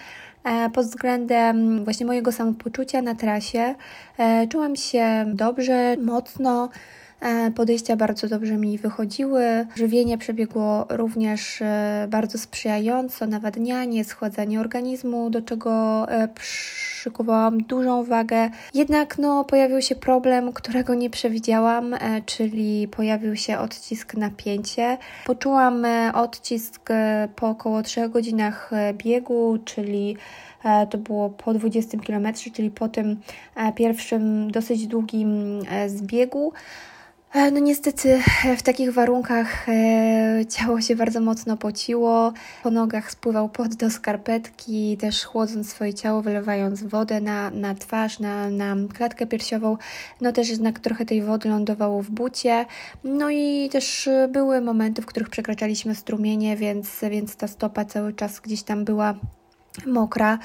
e, 0.44 0.70
Pod 0.70 0.86
względem 0.86 1.84
właśnie 1.84 2.06
mojego 2.06 2.32
samopoczucia 2.32 3.02
na 3.02 3.16
trasie 3.16 3.76
E, 4.18 4.48
czułam 4.48 4.76
się 4.76 5.26
dobrze, 5.34 5.98
mocno. 6.02 6.70
E, 7.22 7.52
Podejścia 7.52 7.96
bardzo 7.96 8.28
dobrze 8.28 8.58
mi 8.58 8.78
wychodziły. 8.78 9.66
Żywienie 9.76 10.18
przebiegło 10.18 10.86
również 10.90 11.62
e, 11.62 12.08
bardzo 12.10 12.38
sprzyjająco, 12.38 13.28
nawadnianie, 13.28 14.04
schładzanie 14.04 14.60
organizmu, 14.60 15.30
do 15.30 15.42
czego 15.42 16.06
e, 16.12 16.28
przykuwałam 16.28 17.58
dużą 17.58 18.04
wagę. 18.04 18.50
Jednak 18.74 19.18
no, 19.18 19.44
pojawił 19.44 19.82
się 19.82 19.96
problem, 19.96 20.54
którego 20.54 20.94
nie 20.94 21.10
przewidziałam, 21.10 21.96
czyli 22.26 22.88
pojawił 22.88 23.36
się 23.36 23.58
odcisk 23.58 24.14
napięcie. 24.14 24.98
Poczułam 25.26 25.86
odcisk 26.14 26.90
po 27.36 27.50
około 27.50 27.84
3 27.84 28.10
godzinach 28.10 28.72
biegu, 28.94 29.58
czyli 29.66 30.18
to 30.90 30.98
było 30.98 31.30
po 31.30 31.54
20 31.54 31.98
km, 31.98 32.28
czyli 32.54 32.72
po 32.72 32.90
tym 32.90 33.20
pierwszym 33.76 34.52
dosyć 34.52 34.88
długim 34.88 35.62
zbiegu. 35.88 36.54
E, 37.36 37.52
No 37.52 37.60
niestety 37.60 38.20
e, 38.46 38.58
w 38.58 38.64
takich 38.64 38.94
warunkach 38.94 39.70
e, 39.70 40.46
ciało 40.50 40.82
się 40.82 40.96
bardzo 40.96 41.22
mocno 41.22 41.58
pociło, 41.58 42.34
po 42.64 42.72
nogach 42.72 43.12
spływał 43.12 43.50
pot 43.50 43.76
do 43.76 43.90
skarpetki, 43.90 44.98
też 44.98 45.24
chłodząc 45.24 45.70
swoje 45.70 45.94
ciało, 45.94 46.22
wylewając 46.22 46.84
wodę 46.84 47.22
na, 47.22 47.50
na 47.50 47.76
twarz, 47.76 48.20
na, 48.20 48.50
na 48.50 48.76
klatkę 48.94 49.28
piersiową. 49.28 49.78
No 50.22 50.32
też 50.32 50.50
jednak 50.50 50.80
trochę 50.80 51.06
tej 51.06 51.22
wody 51.22 51.50
lądowało 51.50 52.02
w 52.02 52.10
bucie. 52.10 52.66
No 53.04 53.30
i 53.30 53.70
też 53.72 54.10
były 54.30 54.62
momenty, 54.62 55.02
w 55.02 55.06
których 55.06 55.30
przekraczaliśmy 55.30 55.96
strumienie, 55.96 56.58
więc, 56.58 57.02
więc 57.12 57.36
ta 57.36 57.48
stopa 57.48 57.86
cały 57.86 58.14
czas 58.14 58.40
gdzieś 58.40 58.64
tam 58.64 58.86
była 58.86 59.16
mokra. 59.86 60.40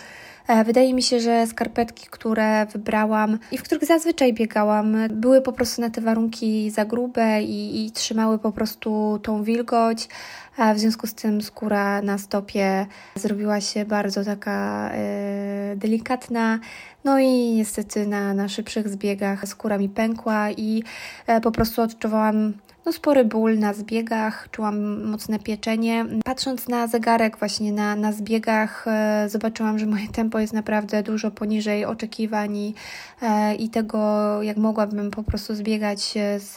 E, 0.51 0.65
Wydaje 0.65 0.95
mi 0.95 1.03
się, 1.03 1.21
że 1.21 1.47
skarpetki, 1.47 2.07
które 2.11 2.67
wybrałam 2.67 3.39
i 3.53 3.59
w 3.59 3.63
których 3.63 3.85
zazwyczaj 3.85 4.35
biegałam, 4.35 4.97
były 5.11 5.43
po 5.43 5.53
prostu 5.53 5.81
na 5.81 5.91
te 5.91 6.01
warunki 6.01 6.71
za 6.71 6.85
grube 6.85 7.43
i, 7.43 7.87
i 7.87 7.91
trzymały 7.91 8.39
po 8.39 8.53
prostu 8.53 9.21
tą 9.23 9.43
wilgoć. 9.43 10.09
A 10.57 10.75
w 10.75 10.79
związku 10.79 11.07
z 11.07 11.15
tym 11.15 11.43
skóra 11.43 12.03
na 12.03 12.19
stopie 12.19 12.87
zrobiła 13.15 13.61
się 13.61 13.85
bardzo 13.85 14.25
taka 14.25 14.91
e, 14.93 15.77
delikatna. 15.77 16.59
No 17.05 17.19
i 17.19 17.55
niestety 17.55 18.07
na, 18.07 18.35
na 18.35 18.49
szybszych 18.49 18.89
zbiegach 18.89 19.49
skóra 19.49 19.79
mi 19.79 19.89
pękła 19.89 20.51
i 20.51 20.83
e, 21.27 21.41
po 21.41 21.53
prostu 21.53 21.83
odczuwałam 21.83 22.53
no, 22.91 22.95
spory 22.95 23.25
ból 23.25 23.59
na 23.59 23.75
zbiegach, 23.75 24.49
czułam 24.51 25.05
mocne 25.05 25.39
pieczenie. 25.39 26.07
Patrząc 26.25 26.69
na 26.69 26.87
zegarek 26.87 27.39
właśnie 27.39 27.73
na, 27.73 27.97
na 27.97 28.13
zbiegach, 28.13 28.85
e, 28.89 29.29
zobaczyłam, 29.29 29.79
że 29.79 29.87
moje 29.87 30.09
tempo 30.09 30.39
jest 30.39 30.53
naprawdę 30.53 31.03
dużo 31.03 31.31
poniżej 31.31 31.85
oczekiwań 31.85 32.57
i, 32.57 32.75
e, 33.23 33.55
i 33.55 33.69
tego, 33.69 33.99
jak 34.43 34.57
mogłabym 34.57 35.11
po 35.11 35.23
prostu 35.23 35.55
zbiegać 35.55 36.17
e, 36.17 36.41
z, 36.41 36.57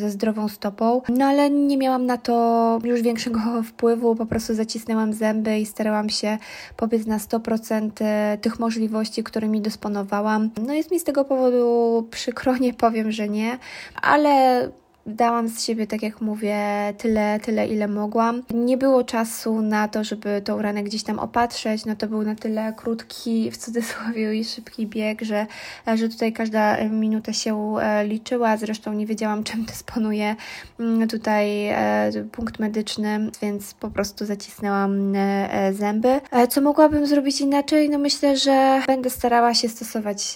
ze 0.00 0.10
zdrową 0.10 0.48
stopą. 0.48 1.02
No 1.08 1.24
ale 1.24 1.50
nie 1.50 1.78
miałam 1.78 2.06
na 2.06 2.18
to 2.18 2.78
już 2.84 3.02
większego 3.02 3.40
wpływu, 3.70 4.14
po 4.14 4.26
prostu 4.26 4.54
zacisnęłam 4.54 5.12
zęby 5.12 5.58
i 5.58 5.66
starałam 5.66 6.08
się 6.08 6.38
pobiec 6.76 7.06
na 7.06 7.18
100% 7.18 7.90
e, 8.00 8.38
tych 8.38 8.58
możliwości, 8.58 9.24
którymi 9.24 9.60
dysponowałam. 9.60 10.50
No 10.66 10.74
jest 10.74 10.90
mi 10.90 11.00
z 11.00 11.04
tego 11.04 11.24
powodu 11.24 12.08
przykro, 12.10 12.56
nie 12.66 12.74
powiem, 12.74 13.12
że 13.12 13.28
nie, 13.28 13.58
ale 14.02 14.70
Dałam 15.06 15.48
z 15.48 15.64
siebie, 15.64 15.86
tak 15.86 16.02
jak 16.02 16.20
mówię, 16.20 16.58
tyle, 16.98 17.40
tyle, 17.40 17.68
ile 17.68 17.88
mogłam. 17.88 18.42
Nie 18.54 18.78
było 18.78 19.04
czasu 19.04 19.62
na 19.62 19.88
to, 19.88 20.04
żeby 20.04 20.42
tą 20.44 20.62
ranę 20.62 20.82
gdzieś 20.82 21.02
tam 21.02 21.18
opatrzeć. 21.18 21.84
No 21.84 21.96
to 21.96 22.06
był 22.06 22.22
na 22.22 22.34
tyle 22.34 22.72
krótki, 22.76 23.50
w 23.50 23.56
cudzysłowie, 23.56 24.34
i 24.34 24.44
szybki 24.44 24.86
bieg, 24.86 25.22
że, 25.22 25.46
że 25.94 26.08
tutaj 26.08 26.32
każda 26.32 26.88
minuta 26.88 27.32
się 27.32 27.76
e, 27.78 28.06
liczyła. 28.06 28.56
Zresztą 28.56 28.92
nie 28.92 29.06
wiedziałam, 29.06 29.44
czym 29.44 29.64
dysponuje 29.72 30.36
mm, 30.80 31.08
tutaj 31.08 31.68
e, 31.68 32.10
punkt 32.32 32.58
medyczny, 32.58 33.30
więc 33.42 33.74
po 33.74 33.90
prostu 33.90 34.26
zacisnęłam 34.26 35.16
e, 35.16 35.72
zęby. 35.72 36.20
Co 36.48 36.60
mogłabym 36.60 37.06
zrobić 37.06 37.40
inaczej? 37.40 37.90
No 37.90 37.98
myślę, 37.98 38.36
że 38.36 38.82
będę 38.86 39.10
starała 39.10 39.54
się 39.54 39.68
stosować 39.68 40.34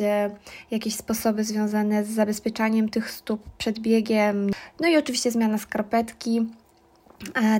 jakieś 0.70 0.94
sposoby 0.94 1.44
związane 1.44 2.04
z 2.04 2.08
zabezpieczaniem 2.08 2.88
tych 2.88 3.10
stóp 3.10 3.40
przed 3.58 3.78
biegiem. 3.78 4.50
No 4.80 4.88
i 4.88 4.96
oczywiście 4.96 5.30
zmiana 5.30 5.58
skarpetki. 5.58 6.46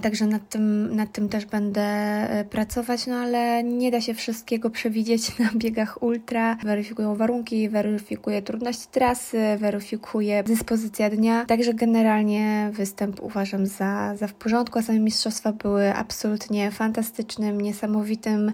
Także 0.03 0.27
nad 0.27 0.49
tym, 0.49 0.97
nad 0.97 1.13
tym 1.13 1.29
też 1.29 1.47
będę 1.47 1.83
e, 1.83 2.45
pracować, 2.45 3.07
no 3.07 3.17
ale 3.17 3.65
nie 3.65 3.91
da 3.91 4.01
się 4.01 4.15
wszystkiego 4.15 4.71
przewidzieć 4.71 5.33
na 5.39 5.51
biegach 5.55 6.03
ultra. 6.03 6.57
Weryfikują 6.65 7.17
warunki, 7.17 7.69
weryfikuje 7.69 8.43
trudność 8.43 8.87
trasy, 8.87 9.39
weryfikuje 9.59 10.43
dyspozycja 10.43 11.11
dnia. 11.11 11.45
Także 11.45 11.75
generalnie 11.75 12.71
występ 12.73 13.21
uważam 13.23 13.67
za, 13.67 14.17
za 14.17 14.27
w 14.27 14.35
porządku, 14.35 14.79
a 14.79 14.83
same 14.83 14.99
mistrzostwa 14.99 15.53
były 15.53 15.95
absolutnie 15.95 16.71
fantastycznym, 16.71 17.61
niesamowitym 17.61 18.53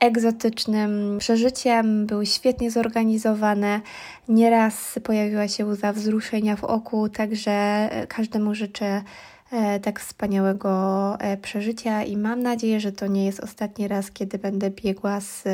egzotycznym 0.00 1.18
przeżyciem, 1.18 2.06
były 2.06 2.26
świetnie 2.26 2.70
zorganizowane. 2.70 3.80
Nieraz 4.28 4.98
pojawiła 5.04 5.48
się 5.48 5.66
łza 5.66 5.92
wzruszenia 5.92 6.56
w 6.56 6.64
oku, 6.64 7.08
także 7.08 7.50
e, 7.50 8.06
każdemu 8.06 8.54
życzę 8.54 9.02
tak 9.82 10.00
wspaniałego 10.00 11.18
przeżycia 11.42 12.02
i 12.02 12.16
mam 12.16 12.42
nadzieję, 12.42 12.80
że 12.80 12.92
to 12.92 13.06
nie 13.06 13.26
jest 13.26 13.40
ostatni 13.40 13.88
raz, 13.88 14.10
kiedy 14.10 14.38
będę 14.38 14.70
biegła 14.70 15.20
z 15.20 15.44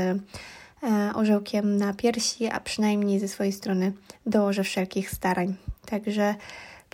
orzełkiem 1.14 1.76
na 1.76 1.94
piersi, 1.94 2.46
a 2.46 2.60
przynajmniej 2.60 3.20
ze 3.20 3.28
swojej 3.28 3.52
strony 3.52 3.92
dołożę 4.26 4.64
wszelkich 4.64 5.10
starań. 5.10 5.54
Także 5.86 6.34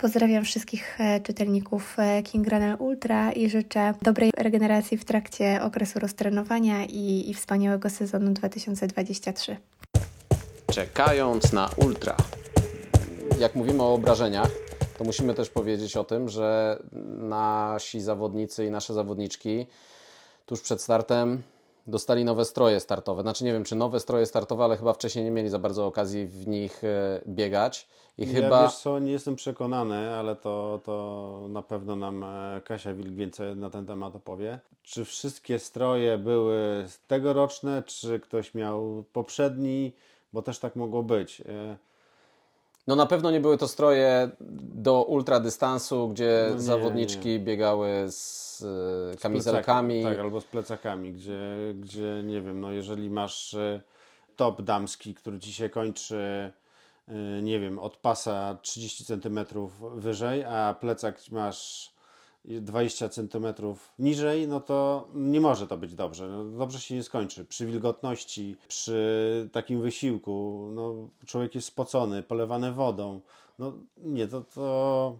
Pozdrawiam 0.01 0.43
wszystkich 0.43 0.99
e, 0.99 1.19
czytelników 1.19 1.95
e, 1.99 2.23
King 2.23 2.47
Runner 2.47 2.75
Ultra 2.79 3.31
i 3.31 3.49
życzę 3.49 3.93
dobrej 4.01 4.31
regeneracji 4.37 4.97
w 4.97 5.05
trakcie 5.05 5.59
okresu 5.61 5.99
roztrenowania 5.99 6.85
i, 6.85 7.29
i 7.29 7.33
wspaniałego 7.33 7.89
sezonu 7.89 8.31
2023. 8.31 9.57
Czekając 10.71 11.53
na 11.53 11.69
Ultra. 11.77 12.15
Jak 13.39 13.55
mówimy 13.55 13.83
o 13.83 13.93
obrażeniach, 13.93 14.49
to 14.99 15.05
musimy 15.05 15.33
też 15.33 15.49
powiedzieć 15.49 15.97
o 15.97 16.03
tym, 16.03 16.29
że 16.29 16.79
nasi 17.17 18.01
zawodnicy 18.01 18.65
i 18.65 18.71
nasze 18.71 18.93
zawodniczki 18.93 19.67
tuż 20.45 20.61
przed 20.61 20.81
startem 20.81 21.41
dostali 21.87 22.25
nowe 22.25 22.45
stroje 22.45 22.79
startowe. 22.79 23.21
Znaczy 23.21 23.43
nie 23.43 23.53
wiem, 23.53 23.63
czy 23.63 23.75
nowe 23.75 23.99
stroje 23.99 24.25
startowe, 24.25 24.63
ale 24.63 24.77
chyba 24.77 24.93
wcześniej 24.93 25.25
nie 25.25 25.31
mieli 25.31 25.49
za 25.49 25.59
bardzo 25.59 25.85
okazji 25.85 26.25
w 26.25 26.47
nich 26.47 26.83
e, 26.83 27.21
biegać. 27.27 27.87
I 28.17 28.27
ja 28.27 28.33
chyba... 28.33 28.63
wiesz 28.63 28.75
co, 28.75 28.99
nie 28.99 29.11
jestem 29.11 29.35
przekonany, 29.35 30.09
ale 30.09 30.35
to, 30.35 30.79
to 30.83 31.45
na 31.49 31.61
pewno 31.61 31.95
nam 31.95 32.23
e, 32.23 32.61
Kasia 32.65 32.93
Wilk 32.93 33.13
więcej 33.13 33.55
na 33.55 33.69
ten 33.69 33.85
temat 33.85 34.15
opowie. 34.15 34.59
Czy 34.83 35.05
wszystkie 35.05 35.59
stroje 35.59 36.17
były 36.17 36.85
tegoroczne, 37.07 37.83
czy 37.83 38.19
ktoś 38.19 38.53
miał 38.53 39.03
poprzedni, 39.13 39.93
bo 40.33 40.41
też 40.41 40.59
tak 40.59 40.75
mogło 40.75 41.03
być. 41.03 41.41
E, 42.89 42.95
no 42.95 42.95
na 42.95 43.05
pewno 43.05 43.31
nie 43.31 43.39
były 43.39 43.57
to 43.57 43.67
stroje 43.67 44.29
do 44.73 45.03
ultradystansu, 45.03 46.09
gdzie 46.09 46.45
no 46.49 46.55
nie, 46.55 46.61
zawodniczki 46.61 47.29
nie. 47.29 47.39
biegały 47.39 47.89
z 48.09 48.65
e, 49.13 49.17
kamizelkami. 49.17 50.01
Z 50.01 50.05
tak, 50.05 50.19
albo 50.19 50.41
z 50.41 50.45
plecakami, 50.45 51.13
gdzie, 51.13 51.39
gdzie 51.75 52.21
nie 52.23 52.41
wiem, 52.41 52.59
no 52.59 52.71
jeżeli 52.71 53.09
masz 53.09 53.55
top 54.35 54.61
damski, 54.61 55.15
który 55.15 55.39
ci 55.39 55.53
się 55.53 55.69
kończy 55.69 56.51
Y, 57.11 57.41
nie 57.41 57.59
wiem, 57.59 57.79
od 57.79 57.97
pasa 57.97 58.57
30 58.61 59.05
cm 59.05 59.39
wyżej, 59.95 60.43
a 60.43 60.75
plecak 60.79 61.19
masz 61.31 61.91
20 62.45 63.09
cm 63.09 63.53
niżej, 63.99 64.47
no 64.47 64.59
to 64.59 65.07
nie 65.13 65.41
może 65.41 65.67
to 65.67 65.77
być 65.77 65.95
dobrze. 65.95 66.27
No, 66.27 66.43
dobrze 66.45 66.79
się 66.79 66.95
nie 66.95 67.03
skończy. 67.03 67.45
Przy 67.45 67.65
wilgotności, 67.65 68.57
przy 68.67 69.49
takim 69.51 69.81
wysiłku, 69.81 70.67
no, 70.73 71.09
człowiek 71.25 71.55
jest 71.55 71.67
spocony, 71.67 72.23
polewany 72.23 72.71
wodą. 72.71 73.21
No 73.59 73.73
nie, 73.97 74.27
to, 74.27 74.41
to 74.41 75.19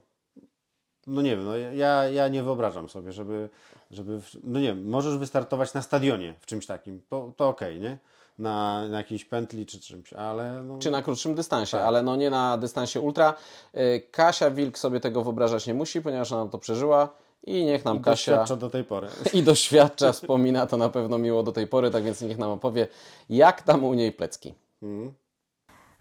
no 1.08 1.22
nie 1.22 1.36
wiem, 1.36 1.46
no 1.46 1.58
ja, 1.58 2.10
ja 2.10 2.28
nie 2.28 2.44
wyobrażam 2.44 2.90
sobie, 2.90 3.12
żeby, 3.12 3.50
żeby, 3.92 4.22
no 4.44 4.60
nie 4.60 4.68
wiem, 4.68 4.90
możesz 4.90 5.18
wystartować 5.18 5.74
na 5.74 5.82
stadionie 5.82 6.36
w 6.40 6.46
czymś 6.46 6.66
takim, 6.66 7.02
to, 7.10 7.34
to 7.38 7.50
okej, 7.50 7.78
okay, 7.78 7.90
nie? 7.90 7.98
Na, 8.40 8.88
na 8.88 8.98
jakiejś 8.98 9.26
pętli 9.26 9.66
czy 9.66 9.80
czymś, 9.80 10.14
ale... 10.14 10.64
No... 10.64 10.80
Czy 10.80 10.92
na 10.92 11.02
krótszym 11.02 11.36
dystansie, 11.36 11.78
tak. 11.78 11.88
ale 11.88 12.04
no 12.04 12.16
nie 12.16 12.30
na 12.30 12.58
dystansie 12.58 13.02
ultra. 13.02 13.34
Y, 13.76 14.08
Kasia 14.12 14.52
Wilk 14.52 14.78
sobie 14.78 15.00
tego 15.00 15.24
wyobrażać 15.24 15.68
nie 15.68 15.74
musi, 15.74 16.02
ponieważ 16.02 16.32
ona 16.32 16.52
to 16.52 16.58
przeżyła 16.58 17.10
i 17.44 17.66
niech 17.66 17.86
nam 17.86 17.98
I 17.98 18.02
Kasia... 18.02 18.32
doświadcza 18.32 18.56
do 18.56 18.70
tej 18.70 18.84
pory. 18.84 19.08
I 19.34 19.44
doświadcza, 19.44 20.12
wspomina 20.12 20.68
to 20.68 20.78
na 20.78 20.90
pewno 20.90 21.18
miło 21.18 21.44
do 21.44 21.52
tej 21.52 21.68
pory, 21.68 21.92
tak 21.92 22.04
więc 22.04 22.22
niech 22.22 22.38
nam 22.38 22.52
opowie, 22.52 22.88
jak 23.30 23.62
tam 23.62 23.84
u 23.84 23.94
niej 23.94 24.12
plecki. 24.12 24.54
Mhm. 24.84 25.14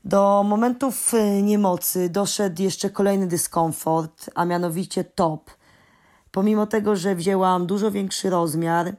Do 0.05 0.43
momentów 0.43 1.14
y, 1.14 1.43
niemocy 1.43 2.09
doszedł 2.09 2.62
jeszcze 2.62 2.91
kolejny 2.91 3.26
dyskomfort, 3.26 4.30
a 4.34 4.45
mianowicie 4.45 5.05
top. 5.05 5.51
Pomimo 6.30 6.66
tego, 6.66 6.97
że 6.97 7.14
wzięłam 7.14 7.66
dużo 7.66 7.91
większy 7.91 8.30
rozmiar, 8.30 8.93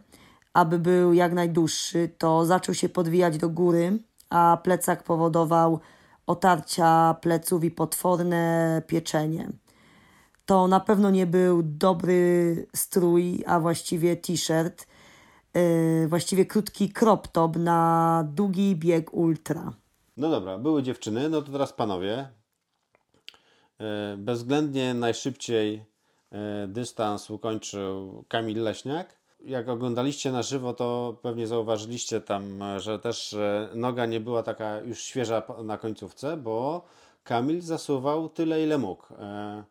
aby 0.59 0.79
był 0.79 1.13
jak 1.13 1.33
najdłuższy, 1.33 2.09
to 2.17 2.45
zaczął 2.45 2.75
się 2.75 2.89
podwijać 2.89 3.37
do 3.37 3.49
góry, 3.49 3.99
a 4.29 4.57
plecak 4.63 5.03
powodował 5.03 5.79
otarcia 6.27 7.15
pleców 7.21 7.63
i 7.63 7.71
potworne 7.71 8.81
pieczenie. 8.87 9.49
To 10.45 10.67
na 10.67 10.79
pewno 10.79 11.09
nie 11.09 11.25
był 11.25 11.63
dobry 11.63 12.67
strój, 12.75 13.43
a 13.47 13.59
właściwie 13.59 14.15
t-shirt, 14.15 14.87
yy, 15.53 16.07
właściwie 16.07 16.45
krótki 16.45 16.89
crop 16.89 17.27
top 17.27 17.55
na 17.55 18.23
długi 18.33 18.75
bieg 18.75 19.13
ultra. 19.13 19.73
No 20.17 20.29
dobra, 20.29 20.57
były 20.57 20.83
dziewczyny, 20.83 21.29
no 21.29 21.41
to 21.41 21.51
teraz 21.51 21.73
panowie. 21.73 22.29
Yy, 23.79 23.85
bezwzględnie 24.17 24.93
najszybciej 24.93 25.85
yy, 26.31 26.37
dystans 26.67 27.29
ukończył 27.29 28.25
Kamil 28.27 28.63
Leśniak 28.63 29.18
jak 29.41 29.69
oglądaliście 29.69 30.31
na 30.31 30.43
żywo, 30.43 30.73
to 30.73 31.15
pewnie 31.21 31.47
zauważyliście 31.47 32.21
tam, 32.21 32.63
że 32.77 32.99
też 32.99 33.35
noga 33.75 34.05
nie 34.05 34.19
była 34.19 34.43
taka 34.43 34.79
już 34.79 35.01
świeża 35.01 35.43
na 35.63 35.77
końcówce, 35.77 36.37
bo 36.37 36.81
Kamil 37.23 37.61
zasuwał 37.61 38.29
tyle, 38.29 38.63
ile 38.63 38.77
mógł. 38.77 39.03
E, 39.19 39.63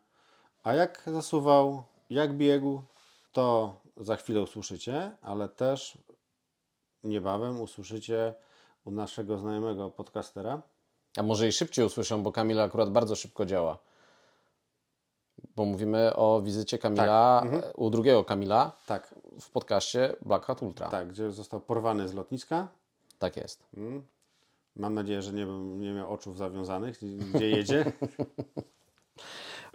a 0.63 0.73
jak 0.73 1.03
zasuwał, 1.07 1.83
jak 2.09 2.33
biegł, 2.33 2.81
to 3.31 3.75
za 3.97 4.15
chwilę 4.15 4.41
usłyszycie, 4.41 5.11
ale 5.21 5.49
też 5.49 5.97
niebawem 7.03 7.61
usłyszycie 7.61 8.33
u 8.85 8.91
naszego 8.91 9.37
znajomego 9.37 9.89
podcastera. 9.89 10.61
A 11.17 11.23
może 11.23 11.47
i 11.47 11.51
szybciej 11.51 11.85
usłyszą, 11.85 12.23
bo 12.23 12.31
Kamil 12.31 12.59
akurat 12.59 12.89
bardzo 12.89 13.15
szybko 13.15 13.45
działa. 13.45 13.77
Bo 15.55 15.65
mówimy 15.65 16.15
o 16.15 16.41
wizycie 16.41 16.77
Kamila, 16.77 17.39
tak. 17.41 17.53
mhm. 17.53 17.73
u 17.75 17.89
drugiego 17.89 18.23
Kamila. 18.23 18.71
Tak 18.85 19.15
w 19.41 19.49
podcaście 19.49 20.15
Black 20.21 20.45
Hat 20.45 20.61
Ultra. 20.61 20.89
Tak, 20.89 21.07
gdzie 21.07 21.31
został 21.31 21.59
porwany 21.59 22.07
z 22.07 22.13
lotniska. 22.13 22.67
Tak 23.19 23.37
jest. 23.37 23.63
Mm. 23.77 24.03
Mam 24.75 24.93
nadzieję, 24.93 25.21
że 25.21 25.33
nie, 25.33 25.45
nie 25.77 25.93
miał 25.93 26.13
oczów 26.13 26.37
zawiązanych, 26.37 26.99
gdzie 27.33 27.49
jedzie. 27.49 27.91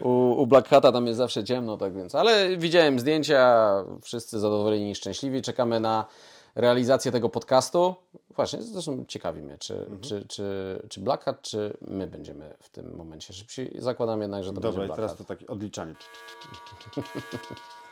u, 0.03 0.43
u 0.43 0.47
Black 0.47 0.69
Hata 0.69 0.93
tam 0.93 1.07
jest 1.07 1.19
zawsze 1.19 1.45
ciemno, 1.45 1.77
tak 1.77 1.95
więc. 1.95 2.15
Ale 2.15 2.57
widziałem 2.57 2.99
zdjęcia, 3.01 3.71
wszyscy 4.03 4.39
zadowoleni 4.39 4.91
i 4.91 4.95
szczęśliwi. 4.95 5.43
Czekamy 5.43 5.81
na 5.81 6.07
realizację 6.55 7.12
tego 7.12 7.29
podcastu. 7.29 7.95
Właśnie, 8.31 8.62
zresztą 8.62 9.05
ciekawi 9.09 9.43
mnie, 9.43 9.59
czy, 9.59 9.79
mhm. 9.79 10.01
czy, 10.01 10.25
czy, 10.29 10.83
czy 10.89 11.01
Black 11.01 11.25
Hat, 11.25 11.43
czy 11.43 11.77
my 11.81 12.07
będziemy 12.07 12.55
w 12.61 12.69
tym 12.69 12.97
momencie 12.97 13.33
szybsi. 13.33 13.71
Zakładam 13.79 14.21
jednak, 14.21 14.45
że 14.45 14.51
to 14.51 14.61
Dobra, 14.61 14.71
będzie 14.71 14.87
Black 14.87 14.97
teraz 14.97 15.17
to 15.17 15.25
takie 15.25 15.47
odliczanie. 15.47 15.95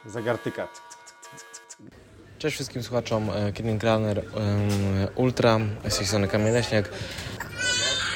Zagartyka. 0.06 0.68
Cześć 2.38 2.54
wszystkim 2.54 2.82
słuchaczom 2.82 3.30
e, 3.30 3.52
Killing 3.52 3.82
Runner 3.82 4.24
Ultra, 5.14 5.60
z 5.88 5.96
tej 5.96 6.06
strony 6.06 6.28
Kamil 6.28 6.52
Leśniak. 6.52 6.88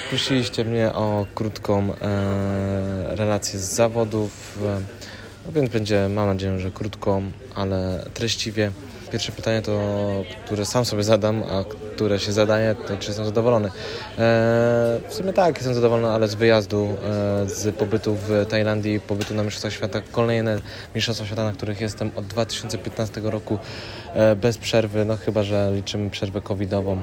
Prosiliście 0.08 0.64
mnie 0.64 0.92
o 0.92 1.26
krótką 1.34 1.94
e, 1.94 3.16
relację 3.16 3.58
z 3.58 3.62
zawodów, 3.62 4.58
e, 4.64 4.80
no 5.46 5.52
więc 5.52 5.70
będzie, 5.70 6.08
mam 6.08 6.26
nadzieję, 6.28 6.58
że 6.58 6.70
krótką, 6.70 7.30
ale 7.54 8.06
treściwie. 8.14 8.72
Pierwsze 9.12 9.32
pytanie 9.32 9.62
to, 9.62 9.80
które 10.44 10.66
sam 10.66 10.84
sobie 10.84 11.02
zadam, 11.02 11.42
a 11.42 11.64
które 11.97 12.18
się 12.18 12.32
zadaje, 12.32 12.74
to 12.74 12.97
czy 12.97 13.07
jestem 13.07 13.26
zadowolony. 13.26 13.68
E, 13.68 13.70
w 15.09 15.14
sumie 15.14 15.32
tak, 15.32 15.55
jestem 15.55 15.74
zadowolony, 15.74 16.14
ale 16.14 16.28
z 16.28 16.34
wyjazdu, 16.34 16.84
e, 16.84 17.49
z 17.49 17.76
pobytu 17.76 18.14
w 18.14 18.47
Tajlandii, 18.49 19.01
pobytu 19.01 19.34
na 19.34 19.42
Mistrzostwach 19.42 19.72
Świata, 19.72 20.01
kolejne 20.12 20.59
Mistrzostwa 20.94 21.26
Świata, 21.26 21.44
na 21.44 21.53
których 21.53 21.80
jestem 21.80 22.11
od 22.16 22.26
2015 22.26 23.20
roku 23.24 23.59
e, 24.14 24.36
bez 24.36 24.59
przerwy, 24.59 25.05
no 25.05 25.16
chyba, 25.16 25.42
że 25.42 25.70
liczymy 25.74 26.11
przerwę 26.11 26.40
covidową 26.40 27.01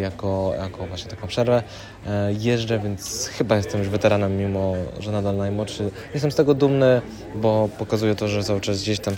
jako, 0.00 0.54
jako 0.58 0.86
właśnie 0.86 1.10
taką 1.10 1.26
przerwę. 1.26 1.62
Jeżdżę, 2.38 2.78
więc 2.78 3.26
chyba 3.26 3.56
jestem 3.56 3.80
już 3.80 3.88
weteranem, 3.88 4.36
mimo 4.36 4.74
że 5.00 5.12
nadal 5.12 5.36
najmłodszy. 5.36 5.90
Jestem 6.14 6.32
z 6.32 6.34
tego 6.34 6.54
dumny, 6.54 7.02
bo 7.34 7.68
pokazuje 7.78 8.14
to, 8.14 8.28
że 8.28 8.44
cały 8.44 8.60
czas 8.60 8.82
gdzieś 8.82 9.00
tam 9.00 9.14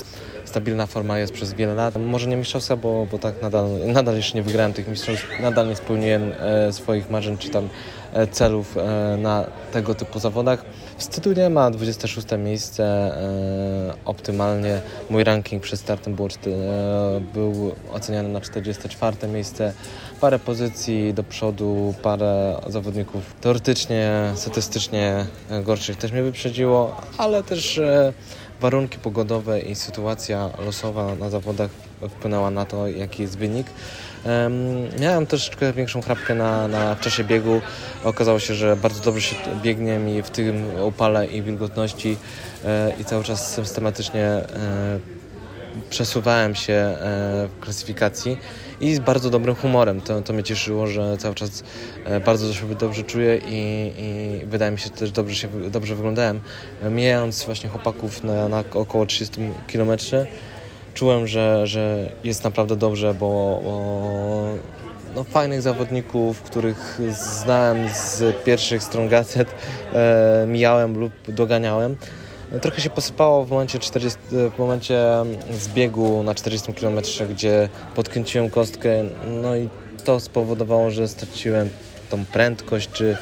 stabilna 0.55 0.87
forma 0.87 1.19
jest 1.19 1.33
przez 1.33 1.55
wiele 1.55 1.75
lat. 1.75 1.95
Może 1.97 2.27
nie 2.29 2.37
mistrzostwa, 2.37 2.77
bo, 2.77 3.07
bo 3.11 3.19
tak 3.19 3.43
nadal, 3.43 3.69
nadal 3.87 4.17
jeszcze 4.17 4.39
nie 4.39 4.43
wygrałem 4.43 4.73
tych 4.73 4.89
mistrzostw, 4.89 5.27
nadal 5.41 5.69
nie 5.69 5.77
spełniłem 5.77 6.33
e, 6.39 6.73
swoich 6.73 7.11
marzeń 7.11 7.39
czy 7.39 7.51
tam 7.51 7.69
e, 8.13 8.27
celów 8.27 8.77
e, 8.77 9.17
na 9.17 9.45
tego 9.73 9.95
typu 9.95 10.19
zawodach. 10.19 10.65
Wstydu 10.99 11.33
nie 11.33 11.51
ma, 11.51 11.71
26 11.71 12.27
miejsce 12.39 12.85
e, 12.85 13.95
optymalnie. 14.05 14.81
Mój 15.11 15.25
ranking 15.25 15.63
przed 15.63 15.81
startem 15.81 16.15
był, 16.15 16.27
e, 16.27 16.31
był 17.35 17.75
oceniany 17.93 18.29
na 18.29 18.41
44 18.41 19.29
miejsce. 19.29 19.73
Parę 20.21 20.39
pozycji 20.39 21.15
do 21.15 21.25
przodu, 21.25 21.95
parę 22.03 22.61
zawodników 22.67 23.23
teoretycznie, 23.41 24.33
statystycznie 24.35 25.27
gorszych 25.65 25.97
też 25.97 26.13
mnie 26.13 26.23
wyprzedziło, 26.23 26.97
ale 27.19 27.43
też 27.43 27.79
e, 27.79 28.13
warunki 28.65 28.99
pogodowe 28.99 29.61
i 29.61 29.75
sytuacja 29.75 30.51
losowa 30.67 31.15
na 31.15 31.31
zawodach 31.31 31.71
wpłynęła 32.11 32.51
na 32.51 32.65
to, 32.65 32.89
jaki 32.89 33.23
jest 33.23 33.39
wynik. 33.39 33.67
Miałem 35.01 35.27
troszeczkę 35.27 35.73
większą 35.73 36.03
chrapkę 36.03 36.35
na, 36.35 36.69
na 36.69 36.97
czasie 36.97 37.25
biegu. 37.25 37.61
Okazało 38.05 38.39
się, 38.39 38.55
że 38.55 38.77
bardzo 38.77 39.03
dobrze 39.03 39.21
się 39.21 39.37
biegnie 39.63 39.99
mi 39.99 40.23
w 40.23 40.31
tym 40.31 40.81
upale 40.81 41.27
i 41.27 41.43
wilgotności 41.43 42.17
i 43.01 43.05
cały 43.05 43.25
czas 43.25 43.55
systematycznie 43.55 44.41
przesuwałem 45.91 46.55
się 46.55 46.97
w 47.01 47.49
klasyfikacji 47.61 48.39
i 48.81 48.95
z 48.95 48.99
bardzo 48.99 49.31
dobrym 49.31 49.55
humorem. 49.55 50.01
To, 50.01 50.23
to 50.23 50.33
mnie 50.33 50.43
cieszyło, 50.43 50.87
że 50.87 51.17
cały 51.17 51.35
czas 51.35 51.65
e, 52.05 52.21
bardzo 52.21 52.55
się 52.55 52.75
dobrze 52.75 53.03
czuję 53.03 53.41
i, 53.49 53.93
i 53.99 54.47
wydaje 54.47 54.73
mi 54.73 54.79
się, 54.79 54.85
że 54.85 54.91
też 54.91 55.11
dobrze, 55.11 55.35
się, 55.35 55.49
dobrze 55.71 55.95
wyglądałem. 55.95 56.41
Mijając 56.91 57.45
właśnie 57.45 57.71
chłopaków 57.71 58.25
na, 58.25 58.49
na 58.49 58.65
około 58.75 59.07
30 59.07 59.41
km, 59.73 59.91
czułem, 60.95 61.27
że, 61.27 61.67
że 61.67 62.13
jest 62.25 62.45
naprawdę 62.45 62.77
dobrze, 62.77 63.15
bo, 63.15 63.61
bo 63.65 64.55
no, 65.15 65.25
fajnych 65.25 65.63
zawodników, 65.63 66.43
których 66.43 67.01
znałem 67.43 67.89
z 67.89 68.37
pierwszych 68.45 68.83
stron 68.83 69.09
gazet, 69.09 69.49
e, 69.93 70.45
mijałem 70.49 70.99
lub 70.99 71.13
doganiałem. 71.29 71.97
Trochę 72.63 72.81
się 72.81 72.91
posypało 72.91 73.45
w 73.45 73.51
momencie, 73.51 73.79
40, 73.79 74.19
w 74.31 74.59
momencie 74.59 75.05
zbiegu 75.51 76.23
na 76.23 76.35
40 76.35 76.75
km, 76.75 76.99
gdzie 77.31 77.69
podkręciłem 77.95 78.51
kostkę, 78.51 79.05
no 79.43 79.57
i 79.57 79.69
to 80.05 80.21
spowodowało, 80.21 80.91
że 80.91 81.09
straciłem 81.09 81.69
tą 82.11 82.25
prędkość, 82.25 82.91
czy 82.93 83.17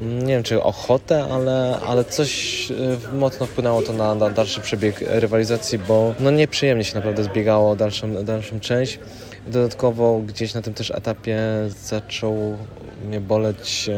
nie 0.00 0.26
wiem, 0.26 0.42
czy 0.42 0.62
ochotę, 0.62 1.24
ale, 1.24 1.78
ale 1.86 2.04
coś 2.04 2.70
e, 2.70 3.16
mocno 3.16 3.46
wpłynęło 3.46 3.82
to 3.82 3.92
na, 3.92 4.14
na 4.14 4.30
dalszy 4.30 4.60
przebieg 4.60 5.00
rywalizacji, 5.06 5.78
bo 5.78 6.14
no 6.20 6.30
nieprzyjemnie 6.30 6.84
się 6.84 6.94
naprawdę 6.94 7.24
zbiegało 7.24 7.76
dalszą, 7.76 8.24
dalszą 8.24 8.60
część. 8.60 8.98
Dodatkowo 9.46 10.20
gdzieś 10.26 10.54
na 10.54 10.62
tym 10.62 10.74
też 10.74 10.90
etapie 10.90 11.38
zaczął 11.84 12.58
mnie 13.06 13.20
boleć, 13.20 13.90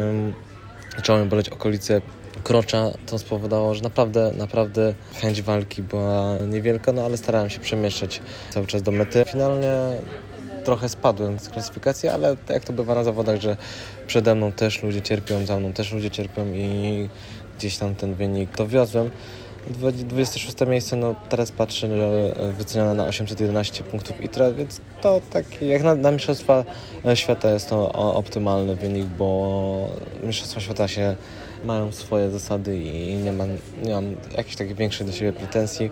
zaczęło 0.96 1.18
mnie 1.18 1.28
boleć 1.28 1.48
okolice 1.48 2.00
krocza, 2.44 2.90
to 3.06 3.18
spowodowało, 3.18 3.74
że 3.74 3.82
naprawdę, 3.82 4.32
naprawdę 4.36 4.94
chęć 5.20 5.42
walki 5.42 5.82
była 5.82 6.36
niewielka, 6.48 6.92
no 6.92 7.04
ale 7.04 7.16
starałem 7.16 7.50
się 7.50 7.60
przemieszczać 7.60 8.20
cały 8.50 8.66
czas 8.66 8.82
do 8.82 8.90
mety. 8.90 9.24
Finalnie 9.26 9.72
trochę 10.64 10.88
spadłem 10.88 11.38
z 11.38 11.48
klasyfikacji, 11.48 12.08
ale 12.08 12.36
jak 12.48 12.64
to 12.64 12.72
bywa 12.72 12.94
na 12.94 13.04
zawodach, 13.04 13.40
że 13.40 13.56
przede 14.06 14.34
mną 14.34 14.52
też 14.52 14.82
ludzie 14.82 15.02
cierpią, 15.02 15.46
za 15.46 15.56
mną 15.56 15.72
też 15.72 15.92
ludzie 15.92 16.10
cierpią 16.10 16.46
i 16.46 17.08
gdzieś 17.58 17.76
tam 17.78 17.94
ten 17.94 18.14
wynik 18.14 18.56
dowiozłem. 18.56 19.10
26 19.70 20.56
miejsce, 20.66 20.96
no 20.96 21.14
teraz 21.28 21.52
patrzę, 21.52 21.96
że 21.96 22.34
wycenione 22.52 22.94
na 22.94 23.04
811 23.04 23.84
punktów 23.84 24.20
ITRA, 24.20 24.52
więc 24.52 24.80
to 25.00 25.20
tak 25.30 25.62
jak 25.62 25.82
na, 25.82 25.94
na 25.94 26.10
Mistrzostwa 26.10 26.64
Świata 27.14 27.50
jest 27.50 27.68
to 27.68 27.92
optymalny 27.92 28.76
wynik, 28.76 29.06
bo 29.06 29.88
Mistrzostwa 30.22 30.60
Świata 30.60 30.88
się 30.88 31.16
mają 31.64 31.92
swoje 31.92 32.30
zasady 32.30 32.76
i 32.78 33.14
nie 33.14 33.32
mam, 33.32 33.48
nie 33.82 33.94
mam 33.94 34.04
jakichś 34.36 34.56
takich 34.56 34.76
większych 34.76 35.06
do 35.06 35.12
siebie 35.12 35.32
pretensji. 35.32 35.90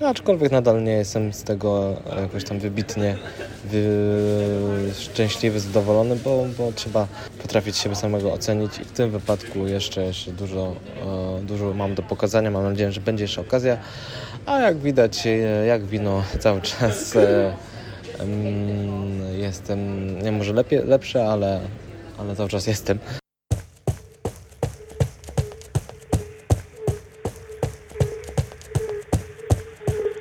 No, 0.00 0.08
aczkolwiek 0.08 0.52
nadal 0.52 0.84
nie 0.84 0.92
jestem 0.92 1.32
z 1.32 1.42
tego 1.42 1.96
jakoś 2.16 2.44
tam 2.44 2.58
wybitnie 2.58 3.16
wy... 3.64 4.94
szczęśliwy, 4.98 5.60
zadowolony, 5.60 6.16
bo, 6.16 6.46
bo 6.58 6.72
trzeba 6.72 7.06
potrafić 7.42 7.76
siebie 7.76 7.96
samego 7.96 8.32
ocenić 8.32 8.78
i 8.78 8.84
w 8.84 8.92
tym 8.92 9.10
wypadku 9.10 9.66
jeszcze, 9.66 10.02
jeszcze 10.04 10.32
dużo, 10.32 10.74
e, 11.38 11.40
dużo 11.42 11.74
mam 11.74 11.94
do 11.94 12.02
pokazania. 12.02 12.50
Mam 12.50 12.64
nadzieję, 12.64 12.92
że 12.92 13.00
będzie 13.00 13.24
jeszcze 13.24 13.40
okazja. 13.40 13.78
A 14.46 14.60
jak 14.60 14.78
widać, 14.78 15.26
e, 15.26 15.66
jak 15.66 15.86
wino 15.86 16.22
cały 16.40 16.60
czas 16.60 17.16
e, 17.16 17.54
jestem, 19.38 20.22
nie 20.22 20.32
może 20.32 20.52
lepiej, 20.52 20.84
lepszy, 20.84 21.22
ale, 21.22 21.60
ale 22.18 22.36
cały 22.36 22.48
czas 22.48 22.66
jestem. 22.66 22.98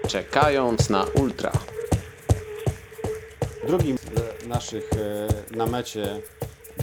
Czekając 0.08 0.90
na 0.90 1.04
ultra. 1.04 1.52
Drugim 3.68 3.98
z 3.98 4.48
naszych 4.48 4.90
e, 4.94 5.28
na 5.58 5.66
mecie 5.66 6.22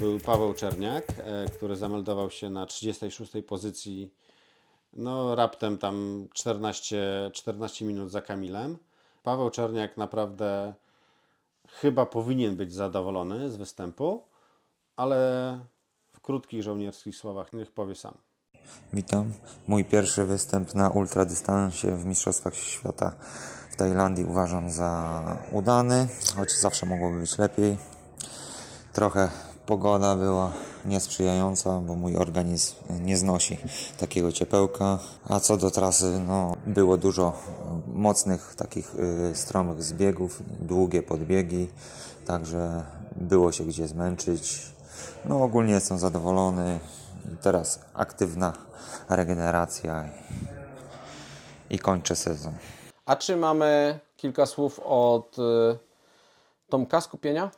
był 0.00 0.20
Paweł 0.20 0.54
Czerniak, 0.54 1.04
e, 1.18 1.46
który 1.56 1.76
zameldował 1.76 2.30
się 2.30 2.50
na 2.50 2.66
36 2.66 3.32
pozycji, 3.46 4.10
no 4.92 5.34
raptem 5.34 5.78
tam 5.78 6.26
14, 6.34 7.30
14 7.34 7.84
minut 7.84 8.10
za 8.10 8.22
Kamilem. 8.22 8.78
Paweł 9.22 9.50
Czerniak 9.50 9.96
naprawdę 9.96 10.74
chyba 11.68 12.06
powinien 12.06 12.56
być 12.56 12.72
zadowolony 12.72 13.50
z 13.50 13.56
występu, 13.56 14.22
ale 14.96 15.60
w 16.12 16.20
krótkich 16.20 16.62
żołnierskich 16.62 17.16
słowach 17.16 17.52
niech 17.52 17.72
powie 17.72 17.94
sam. 17.94 18.14
Witam. 18.92 19.32
Mój 19.68 19.84
pierwszy 19.84 20.24
występ 20.24 20.74
na 20.74 20.90
ultradystansie 20.90 21.96
w 21.96 22.04
Mistrzostwach 22.04 22.54
Świata 22.54 23.12
w 23.70 23.76
Tajlandii 23.76 24.24
uważam 24.24 24.70
za 24.70 25.22
udany, 25.52 26.08
choć 26.36 26.52
zawsze 26.60 26.86
mogłoby 26.86 27.20
być 27.20 27.38
lepiej. 27.38 27.76
Trochę 28.92 29.28
pogoda 29.66 30.16
była 30.16 30.52
niesprzyjająca, 30.84 31.80
bo 31.80 31.94
mój 31.94 32.16
organizm 32.16 32.74
nie 33.00 33.16
znosi 33.16 33.58
takiego 33.98 34.32
ciepełka. 34.32 34.98
A 35.28 35.40
co 35.40 35.56
do 35.56 35.70
trasy, 35.70 36.20
no, 36.26 36.56
było 36.66 36.96
dużo 36.96 37.32
mocnych, 37.86 38.54
takich 38.56 38.94
y, 39.32 39.36
stromych 39.36 39.82
zbiegów, 39.82 40.42
długie 40.60 41.02
podbiegi, 41.02 41.68
także 42.26 42.84
było 43.16 43.52
się 43.52 43.64
gdzie 43.64 43.88
zmęczyć. 43.88 44.72
No 45.24 45.42
ogólnie 45.42 45.72
jestem 45.72 45.98
zadowolony 45.98 46.80
teraz 47.42 47.84
aktywna 47.94 48.52
regeneracja 49.08 50.04
i, 51.70 51.74
i 51.74 51.78
kończę 51.78 52.16
sezon. 52.16 52.54
A 53.06 53.16
czy 53.16 53.36
mamy 53.36 53.98
kilka 54.16 54.46
słów 54.46 54.80
od 54.84 55.38
y, 55.38 55.78
Tomka 56.68 57.00
Skupienia? 57.00 57.50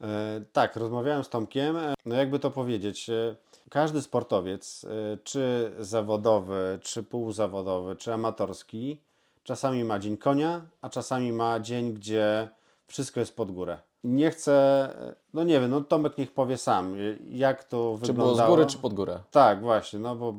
E, 0.00 0.40
tak, 0.52 0.76
rozmawiałem 0.76 1.24
z 1.24 1.28
Tomkiem. 1.28 1.76
E, 1.76 1.94
no 2.06 2.14
jakby 2.14 2.38
to 2.38 2.50
powiedzieć, 2.50 3.10
e, 3.10 3.36
każdy 3.70 4.02
sportowiec, 4.02 4.84
e, 4.84 5.18
czy 5.24 5.72
zawodowy, 5.78 6.78
czy 6.82 7.02
półzawodowy, 7.02 7.96
czy 7.96 8.12
amatorski, 8.12 9.00
czasami 9.44 9.84
ma 9.84 9.98
dzień 9.98 10.16
konia, 10.16 10.62
a 10.82 10.88
czasami 10.88 11.32
ma 11.32 11.60
dzień, 11.60 11.94
gdzie 11.94 12.48
wszystko 12.86 13.20
jest 13.20 13.36
pod 13.36 13.52
górę. 13.52 13.78
Nie 14.04 14.30
chcę, 14.30 14.88
no 15.34 15.44
nie 15.44 15.60
wiem, 15.60 15.70
no 15.70 15.80
Tomek 15.80 16.18
niech 16.18 16.32
powie 16.32 16.56
sam, 16.56 16.96
jak 17.30 17.64
to 17.64 17.98
czy 18.00 18.06
wyglądało. 18.06 18.36
Czy 18.36 18.36
było 18.36 18.46
z 18.46 18.50
góry, 18.50 18.66
czy 18.66 18.78
pod 18.78 18.94
górę? 18.94 19.20
Tak, 19.30 19.60
właśnie, 19.60 19.98
no 19.98 20.16
bo, 20.16 20.34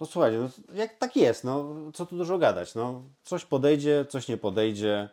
no 0.00 0.06
słuchajcie, 0.06 0.38
no, 0.38 0.74
jak 0.74 0.98
tak 0.98 1.16
jest, 1.16 1.44
no 1.44 1.74
co 1.94 2.06
tu 2.06 2.16
dużo 2.16 2.38
gadać, 2.38 2.74
no 2.74 3.02
coś 3.24 3.44
podejdzie, 3.44 4.06
coś 4.08 4.28
nie 4.28 4.36
podejdzie, 4.36 5.08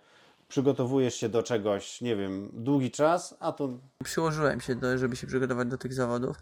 przygotowujesz 0.48 1.16
się 1.16 1.30
do 1.30 1.44
czegoś, 1.44 2.02
nie 2.02 2.16
wiem, 2.16 2.50
długi 2.54 2.92
czas, 2.92 3.38
a 3.40 3.52
to... 3.52 3.70
Przyłożyłem 4.04 4.62
się, 4.62 4.76
do, 4.76 4.98
żeby 4.98 5.16
się 5.16 5.28
przygotować 5.28 5.68
do 5.68 5.78
tych 5.78 5.94
zawodów, 5.94 6.38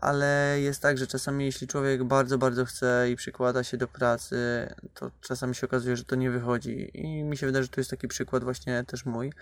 ale 0.00 0.56
jest 0.60 0.82
tak, 0.82 0.98
że 0.98 1.06
czasami 1.06 1.44
jeśli 1.44 1.66
człowiek 1.66 2.04
bardzo, 2.04 2.38
bardzo 2.38 2.64
chce 2.64 3.10
i 3.10 3.16
przykłada 3.16 3.64
się 3.64 3.76
do 3.76 3.88
pracy, 3.88 4.68
to 4.94 5.10
czasami 5.20 5.54
się 5.54 5.66
okazuje, 5.66 5.96
że 5.96 6.04
to 6.04 6.16
nie 6.16 6.30
wychodzi. 6.30 6.90
I 6.94 7.24
mi 7.24 7.36
się 7.36 7.46
wydaje, 7.46 7.62
że 7.62 7.68
tu 7.68 7.80
jest 7.80 7.90
taki 7.90 8.08
przykład 8.08 8.44
właśnie 8.44 8.84
też 8.84 9.04
mój. 9.04 9.32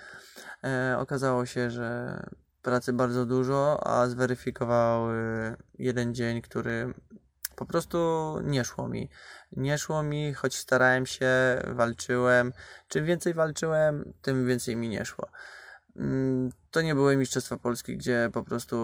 E, 0.65 0.97
okazało 0.99 1.47
się, 1.47 1.71
że 1.71 2.21
pracy 2.63 2.93
bardzo 2.93 3.27
dużo, 3.27 3.87
a 3.87 4.09
zweryfikował 4.09 5.09
jeden 5.79 6.15
dzień, 6.15 6.43
który 6.43 6.95
po 7.57 7.67
prostu 7.67 7.99
nie 8.45 8.65
szło 8.65 8.89
mi. 8.89 9.11
Nie 9.53 9.79
szło 9.79 10.03
mi, 10.03 10.35
choć 10.35 10.57
starałem 10.57 11.07
się, 11.07 11.29
walczyłem. 11.67 12.53
Czym 12.89 13.05
więcej 13.05 13.35
walczyłem, 13.35 14.13
tym 14.23 14.47
więcej 14.47 14.77
mi 14.77 14.89
nie 14.89 15.05
szło. 15.05 15.29
Mm, 15.99 16.51
to 16.71 16.83
nie 16.83 16.95
były 16.95 17.17
Mistrzostwa 17.17 17.57
Polski, 17.57 17.97
gdzie 17.97 18.31
po 18.33 18.43
prostu 18.43 18.77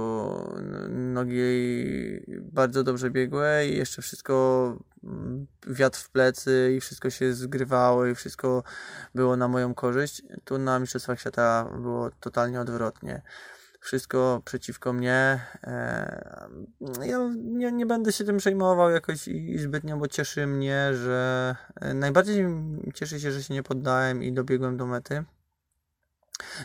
nogi 0.88 1.40
bardzo 2.40 2.84
dobrze 2.84 3.10
biegły 3.10 3.66
i 3.66 3.76
jeszcze 3.76 4.02
wszystko 4.02 4.76
mm, 5.04 5.46
wiatr 5.66 5.98
w 5.98 6.10
plecy 6.10 6.74
i 6.76 6.80
wszystko 6.80 7.10
się 7.10 7.34
zgrywało 7.34 8.06
i 8.06 8.14
wszystko 8.14 8.62
było 9.14 9.36
na 9.36 9.48
moją 9.48 9.74
korzyść. 9.74 10.22
Tu 10.44 10.58
na 10.58 10.78
Mistrzostwach 10.78 11.20
Świata 11.20 11.70
było 11.80 12.10
totalnie 12.20 12.60
odwrotnie. 12.60 13.22
Wszystko 13.80 14.42
przeciwko 14.44 14.92
mnie. 14.92 15.40
E, 15.64 16.48
ja 17.04 17.30
nie, 17.36 17.72
nie 17.72 17.86
będę 17.86 18.12
się 18.12 18.24
tym 18.24 18.36
przejmował 18.36 18.90
jakoś 18.90 19.28
i 19.28 19.58
zbytnio, 19.58 19.96
bo 19.96 20.08
cieszy 20.08 20.46
mnie, 20.46 20.90
że 20.94 21.56
e, 21.80 21.94
najbardziej 21.94 22.46
cieszę 22.94 23.20
się, 23.20 23.32
że 23.32 23.42
się 23.42 23.54
nie 23.54 23.62
poddałem 23.62 24.22
i 24.22 24.32
dobiegłem 24.32 24.76
do 24.76 24.86
mety. 24.86 25.24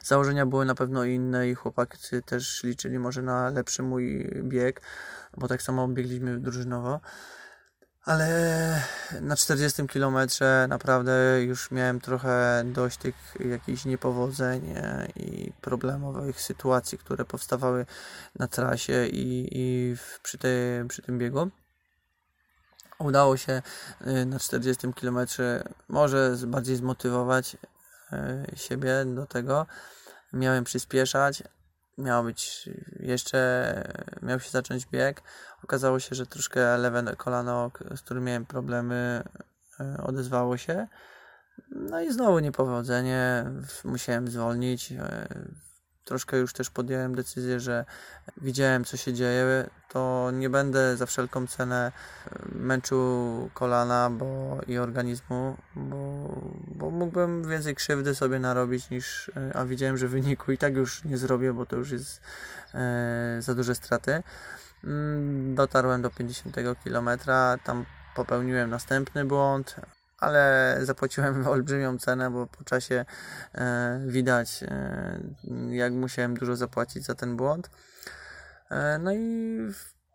Założenia 0.04 0.46
były 0.46 0.66
na 0.66 0.76
pewno 0.76 1.04
inne 1.04 1.50
i 1.50 1.56
chłopacy 1.56 2.22
też 2.22 2.64
liczyli 2.64 3.00
może 3.00 3.22
na 3.22 3.50
lepszy 3.50 3.84
mój 3.84 4.32
bieg, 4.44 4.82
bo 5.38 5.48
tak 5.48 5.62
samo 5.62 5.88
biegliśmy 5.88 6.40
drużynowo. 6.40 7.00
ale 8.06 8.82
na 9.22 9.36
40 9.36 9.88
kilometrze 9.88 10.66
naprawdę 10.70 11.44
już 11.44 11.72
miałem 11.72 12.02
trochę 12.02 12.64
dość 12.66 12.98
tych 12.98 13.16
jakichś 13.40 13.86
niepowodzeń 13.86 14.74
e, 14.76 15.08
i 15.16 15.52
problemowych 15.62 16.42
sytuacji, 16.42 16.98
które 16.98 17.26
powstawały 17.26 17.86
na 18.40 18.48
trasie 18.48 19.08
i, 19.08 19.50
i 19.52 19.96
przy, 20.24 20.38
tej, 20.38 20.88
przy 20.88 21.02
tym 21.02 21.20
biegu. 21.20 21.50
Udało 23.00 23.38
się 23.38 23.62
e, 24.02 24.26
na 24.26 24.40
40 24.40 24.94
kilometrze 24.94 25.64
może 25.88 26.38
bardziej 26.48 26.76
zmotywować 26.76 27.58
siebie 28.56 29.06
do 29.06 29.26
tego. 29.26 29.66
Miałem 30.34 30.64
przyspieszać, 30.64 31.44
miał 31.98 32.24
być 32.24 32.70
jeszcze, 33.00 33.84
miał 34.22 34.40
się 34.40 34.50
zacząć 34.50 34.86
bieg. 34.86 35.22
Okazało 35.64 36.00
się, 36.00 36.16
że 36.16 36.26
troszkę 36.26 36.78
lewe 36.78 37.16
kolano, 37.16 37.72
k- 37.72 37.98
z 37.98 38.02
którym 38.02 38.24
miałem 38.24 38.46
problemy, 38.46 39.24
e, 39.80 39.98
odezwało 40.04 40.58
się. 40.58 40.88
No 41.72 42.02
i 42.02 42.14
znowu 42.14 42.40
niepowodzenie, 42.40 43.46
musiałem 43.84 44.28
zwolnić. 44.28 44.94
Troszkę 46.08 46.38
już 46.38 46.54
też 46.54 46.70
podjąłem 46.70 47.16
decyzję, 47.16 47.60
że 47.60 47.86
widziałem 48.42 48.86
co 48.86 48.98
się 48.98 49.14
dzieje, 49.14 49.70
to 49.90 50.32
nie 50.34 50.50
będę 50.50 50.98
za 50.98 51.06
wszelką 51.06 51.48
cenę 51.48 51.92
e, 52.26 52.40
męczył 52.56 53.00
kolana 53.54 54.10
bo, 54.10 54.60
i 54.68 54.78
organizmu, 54.78 55.58
bo, 55.76 55.98
bo 56.68 56.90
mógłbym 56.90 57.50
więcej 57.50 57.76
krzywdy 57.76 58.16
sobie 58.16 58.40
narobić 58.40 58.90
niż, 58.90 59.32
e, 59.38 59.58
a 59.58 59.66
widziałem, 59.66 59.98
że 59.98 60.08
wyniku 60.08 60.52
i 60.52 60.58
tak 60.58 60.76
już 60.76 61.04
nie 61.04 61.18
zrobię, 61.18 61.54
bo 61.54 61.66
to 61.66 61.76
już 61.76 61.92
jest 61.92 62.22
e, 62.74 63.38
za 63.40 63.56
duże 63.56 63.76
straty. 63.76 64.24
Mm, 64.84 65.56
Dotarłem 65.56 66.02
do 66.02 66.10
50 66.10 66.56
km, 66.84 67.10
tam 67.64 67.86
popełniłem 68.16 68.70
następny 68.70 69.26
błąd, 69.26 69.76
ale 70.18 70.78
zapłaciłem 70.82 71.48
olbrzymią 71.48 71.98
cenę, 71.98 72.32
bo 72.32 72.48
po 72.48 72.64
czasie 72.64 73.06
e, 73.56 74.02
widać, 74.08 74.64
e, 74.64 75.20
jak 75.70 75.94
musiałem 75.94 76.34
dużo 76.38 76.56
zapłacić 76.56 77.06
za 77.06 77.16
ten 77.16 77.38
błąd. 77.38 77.70
E, 78.72 78.98
no 78.98 79.14
i 79.14 79.58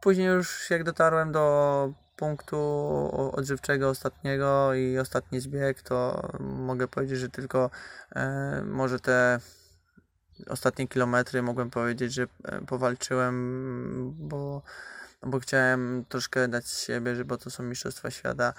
później 0.00 0.26
już 0.26 0.70
jak 0.70 0.84
dotarłem 0.84 1.32
do 1.32 1.92
punktu 2.16 2.58
odżywczego 3.32 3.88
ostatniego 3.88 4.74
i 4.74 4.98
ostatni 4.98 5.40
zbieg, 5.40 5.82
to 5.82 6.28
mogę 6.40 6.88
powiedzieć, 6.88 7.18
że 7.18 7.28
tylko 7.28 7.70
e, 8.16 8.62
może 8.66 9.00
te 9.00 9.38
ostatnie 10.48 10.88
kilometry 10.88 11.42
mogłem 11.42 11.70
powiedzieć, 11.70 12.12
że 12.12 12.22
e, 12.44 12.60
powalczyłem, 12.66 14.14
bo, 14.18 14.62
bo 15.22 15.40
chciałem 15.40 16.04
troszkę 16.08 16.48
dać 16.48 16.68
siebie, 16.70 17.24
bo 17.24 17.36
to 17.36 17.50
są 17.50 17.62
Mistrzostwa 17.62 18.10
Świata, 18.10 18.54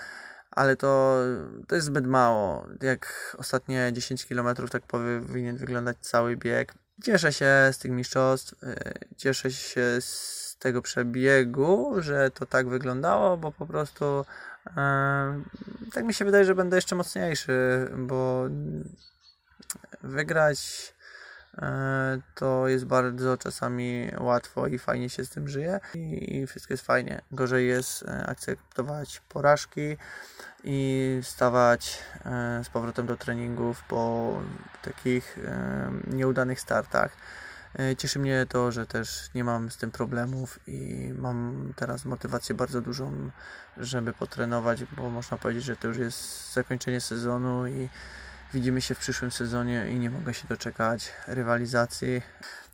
ale 0.56 0.76
to, 0.76 1.20
to 1.68 1.76
jest 1.76 1.88
zbyt 1.88 2.08
mało. 2.08 2.68
Jak 2.82 3.36
ostatnie 3.40 3.90
10 3.94 4.26
kilometrów 4.26 4.70
tak 4.70 4.84
powinien 4.84 5.58
wyglądać 5.58 5.98
cały 6.02 6.38
bieg. 6.38 6.74
Cieszę 7.04 7.34
się 7.34 7.70
z 7.72 7.78
tych 7.78 7.92
mistrzostw, 7.92 8.64
e, 8.64 8.94
cieszę 9.18 9.52
się 9.52 9.82
z 10.00 10.58
tego 10.60 10.82
przebiegu, 10.82 11.96
że 12.00 12.32
to 12.32 12.46
tak 12.46 12.70
wyglądało, 12.70 13.38
bo 13.38 13.52
po 13.52 13.66
prostu 13.66 14.26
e, 14.78 15.44
tak 15.94 16.06
mi 16.06 16.14
się 16.14 16.26
wydaje, 16.26 16.46
że 16.46 16.56
będę 16.56 16.78
jeszcze 16.78 16.96
mocniejszy, 16.96 17.88
bo 17.98 18.46
wygrać 20.04 20.93
to 22.36 22.68
jest 22.68 22.86
bardzo 22.86 23.38
czasami 23.38 24.12
łatwo 24.20 24.68
i 24.68 24.80
fajnie 24.80 25.10
się 25.10 25.26
z 25.26 25.30
tym 25.30 25.48
żyje 25.48 25.80
i, 25.96 26.48
wszystko 26.48 26.74
jest 26.74 26.86
fajnie. 26.86 27.22
Gorzej 27.32 27.68
jest 27.68 28.04
e, 28.04 28.26
akceptować 28.26 29.22
porażki 29.30 29.98
i 30.64 31.20
stawać 31.24 32.00
e, 32.26 32.64
z 32.64 32.70
powrotem 32.70 33.06
do 33.06 33.18
treningów 33.18 33.84
po 33.84 34.34
takich 34.82 35.38
e, 35.46 35.92
nieudanych 36.08 36.60
startach. 36.60 37.18
E, 37.80 37.96
Cieszy 37.96 38.20
mnie 38.20 38.46
to, 38.50 38.72
że 38.72 38.86
też 38.86 39.30
nie 39.36 39.44
mam 39.44 39.72
z 39.72 39.78
tym 39.78 39.92
problemów 39.92 40.60
i 40.68 41.12
mam 41.18 41.74
teraz 41.76 42.06
motywację 42.06 42.56
bardzo 42.56 42.82
dużą, 42.82 43.32
żeby 43.78 44.14
potrenować, 44.14 44.84
bo 44.84 45.10
można 45.10 45.38
powiedzieć, 45.38 45.64
że 45.64 45.76
to 45.76 45.88
już 45.88 45.98
jest 45.98 46.54
zakończenie 46.54 47.02
sezonu 47.02 47.68
i 47.68 47.90
widzimy 48.54 48.82
się 48.82 48.96
w 48.96 49.00
przyszłym 49.00 49.32
sezonie 49.32 49.88
i 49.92 50.00
nie 50.00 50.10
mogę 50.10 50.34
się 50.34 50.48
doczekać 50.48 51.12
rywalizacji. 51.28 52.22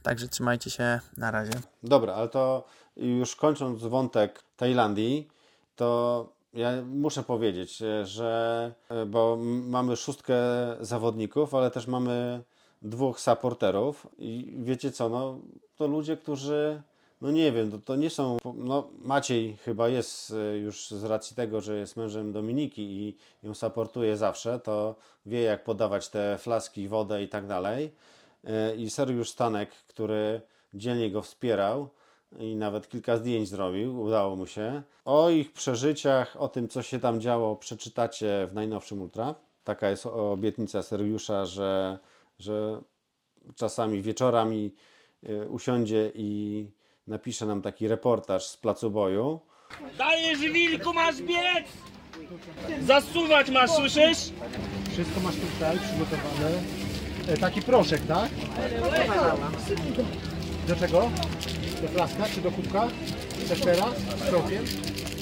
Także 0.03 0.27
trzymajcie 0.27 0.69
się, 0.69 0.99
na 1.17 1.31
razie. 1.31 1.51
Dobra, 1.83 2.13
ale 2.13 2.29
to 2.29 2.63
już 2.97 3.35
kończąc 3.35 3.81
wątek 3.81 4.43
Tajlandii, 4.57 5.27
to 5.75 6.29
ja 6.53 6.71
muszę 6.85 7.23
powiedzieć, 7.23 7.83
że 8.03 8.71
bo 9.07 9.37
mamy 9.63 9.95
szóstkę 9.95 10.35
zawodników, 10.79 11.55
ale 11.55 11.71
też 11.71 11.87
mamy 11.87 12.43
dwóch 12.81 13.19
supporterów 13.19 14.07
i 14.17 14.55
wiecie 14.57 14.91
co, 14.91 15.09
no 15.09 15.39
to 15.75 15.87
ludzie, 15.87 16.17
którzy 16.17 16.81
no 17.21 17.31
nie 17.31 17.51
wiem, 17.51 17.71
to, 17.71 17.77
to 17.77 17.95
nie 17.95 18.09
są, 18.09 18.37
no 18.55 18.89
Maciej 18.99 19.57
chyba 19.57 19.89
jest 19.89 20.31
e, 20.31 20.57
już 20.57 20.89
z 20.89 21.03
racji 21.03 21.35
tego, 21.35 21.61
że 21.61 21.77
jest 21.77 21.97
mężem 21.97 22.31
Dominiki 22.31 22.81
i 22.81 23.17
ją 23.43 23.53
supportuje 23.53 24.17
zawsze, 24.17 24.59
to 24.59 24.95
wie 25.25 25.41
jak 25.41 25.63
podawać 25.63 26.09
te 26.09 26.37
flaski, 26.37 26.87
wodę 26.87 27.23
i 27.23 27.29
tak 27.29 27.47
dalej. 27.47 27.91
E, 28.43 28.75
I 28.75 28.89
Sergiusz 28.89 29.29
Stanek, 29.29 29.69
który 29.69 30.41
dzielnie 30.73 31.11
go 31.11 31.21
wspierał 31.21 31.89
i 32.39 32.55
nawet 32.55 32.89
kilka 32.89 33.17
zdjęć 33.17 33.49
zrobił, 33.49 34.01
udało 34.01 34.35
mu 34.35 34.45
się. 34.45 34.81
O 35.05 35.29
ich 35.29 35.53
przeżyciach, 35.53 36.35
o 36.39 36.47
tym 36.47 36.67
co 36.67 36.81
się 36.81 36.99
tam 36.99 37.21
działo 37.21 37.55
przeczytacie 37.55 38.47
w 38.51 38.53
najnowszym 38.53 39.01
Ultra. 39.01 39.35
Taka 39.63 39.89
jest 39.89 40.05
obietnica 40.05 40.83
Sergiusza, 40.83 41.45
że, 41.45 41.99
że 42.39 42.81
czasami 43.55 44.01
wieczorami 44.01 44.75
e, 45.23 45.49
usiądzie 45.49 46.11
i 46.15 46.65
napisze 47.09 47.45
nam 47.45 47.61
taki 47.61 47.87
reportaż 47.87 48.47
z 48.47 48.57
placu 48.57 48.91
boju. 48.91 49.39
Dajesz 49.97 50.39
wilku, 50.39 50.93
masz 50.93 51.21
biec! 51.21 51.67
Zasuwać 52.85 53.49
masz, 53.49 53.71
słyszysz? 53.71 54.17
Wszystko 54.91 55.19
masz 55.19 55.35
tutaj 55.35 55.77
przygotowane. 55.79 56.61
E, 57.27 57.37
taki 57.37 57.61
proszek, 57.61 58.01
tak? 58.07 58.29
Do 60.67 60.75
czego? 60.75 61.09
Do 61.81 61.87
flaska 61.87 62.25
czy 62.35 62.41
do 62.41 62.51
kubka? 62.51 62.87
Chcesz 63.45 63.59
teraz? 63.61 63.97
Z 63.97 64.29
krokiem? 64.29 64.65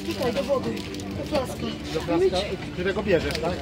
Tutaj 0.08 0.34
do 0.34 0.44
wody, 0.44 0.76
do 1.18 1.24
flaski. 1.24 1.66
Do 1.94 2.02
flaska, 2.02 2.38
którego 2.74 3.04
bierzesz, 3.04 3.40
tak? 3.40 3.54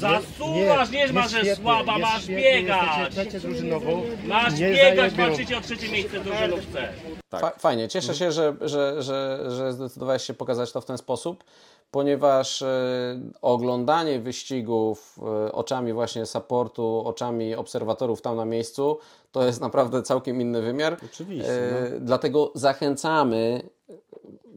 Zasuwasz, 0.00 0.90
nie, 0.90 1.12
masz, 1.12 1.30
że 1.30 1.56
słaba, 1.56 1.92
jest 1.92 2.02
masz 2.02 2.22
świetnie, 2.22 2.36
biegać! 2.42 2.80
Jesteście 2.98 3.30
trzecie 3.30 3.40
drużynowo. 3.48 4.02
Masz 4.26 4.52
Nie 4.58 4.70
biegać, 4.70 4.96
zajebią. 4.96 5.16
walczycie 5.16 5.58
o 5.58 5.60
trzecie 5.60 5.88
miejsce 5.88 6.20
w 6.20 6.24
drużynówce. 6.24 6.88
Fa- 7.30 7.52
Fajnie, 7.58 7.88
cieszę 7.88 8.14
się, 8.14 8.32
że, 8.32 8.54
że, 8.60 9.02
że, 9.02 9.44
że 9.50 9.72
zdecydowałeś 9.72 10.22
się 10.22 10.34
pokazać 10.34 10.72
to 10.72 10.80
w 10.80 10.84
ten 10.84 10.98
sposób, 10.98 11.44
ponieważ 11.90 12.62
e, 12.62 12.66
oglądanie 13.42 14.20
wyścigów 14.20 15.18
e, 15.46 15.52
oczami 15.52 15.92
właśnie 15.92 16.26
supportu, 16.26 17.02
oczami 17.06 17.54
obserwatorów 17.54 18.22
tam 18.22 18.36
na 18.36 18.44
miejscu, 18.44 18.98
to 19.32 19.46
jest 19.46 19.60
naprawdę 19.60 20.02
całkiem 20.02 20.40
inny 20.40 20.62
wymiar. 20.62 20.96
Oczywiście, 21.12 21.52
E, 21.52 21.90
no. 21.90 22.00
Dlatego 22.00 22.52
zachęcamy 22.54 23.60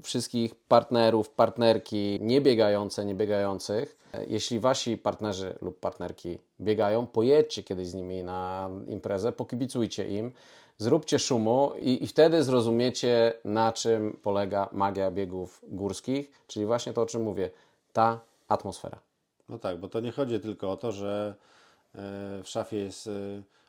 wszystkich 0.04 0.56
partnerów, 0.56 1.30
partnerki 1.30 2.20
niebiegające, 2.22 3.06
niebiegających. 3.06 3.98
E, 4.14 4.26
Jeśli 4.26 4.60
wasi 4.60 4.98
partnerzy 4.98 5.56
lub 5.62 5.80
partnerki 5.80 6.38
biegają, 6.62 7.08
pojedźcie 7.08 7.64
kiedyś 7.64 7.88
z 7.88 7.94
nimi 7.94 8.24
na 8.24 8.70
imprezę, 8.88 9.32
pokibicujcie 9.32 10.08
im, 10.08 10.32
zróbcie 10.78 11.20
szumu 11.20 11.72
i, 11.80 12.04
i 12.04 12.08
wtedy 12.08 12.44
zrozumiecie, 12.44 13.34
na 13.46 13.72
czym 13.72 14.20
polega 14.24 14.70
magia 14.72 15.12
biegów 15.12 15.62
górskich, 15.68 16.32
czyli 16.48 16.66
właśnie 16.66 16.94
to, 16.94 17.02
o 17.02 17.06
czym 17.06 17.24
mówię, 17.24 17.50
ta 17.94 18.20
atmosfera. 18.48 19.00
No 19.50 19.60
tak, 19.60 19.80
bo 19.80 19.90
to 19.90 20.00
nie 20.00 20.12
chodzi 20.12 20.40
tylko 20.40 20.72
o 20.72 20.78
to, 20.78 20.92
że 20.92 21.36
e, 21.96 22.00
w 22.44 22.48
szafie 22.48 22.78
jest 22.78 23.10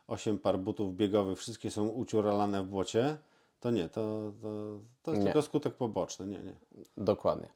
8 0.07 0.39
par 0.39 0.59
butów 0.59 0.95
biegowych, 0.95 1.39
wszystkie 1.39 1.71
są 1.71 1.87
uciuralane 1.87 2.63
w 2.63 2.65
błocie. 2.65 3.17
To 3.61 3.71
nie, 3.71 3.89
to, 3.89 4.31
to, 4.41 4.47
to 5.03 5.11
jest 5.11 5.23
Nie. 5.23 5.31
tylko 5.31 5.41
skutek 5.41 5.73
poboczny. 5.73 6.25
Nie, 6.27 6.39
nie. 6.39 6.53
Dokładnie. 6.97 7.47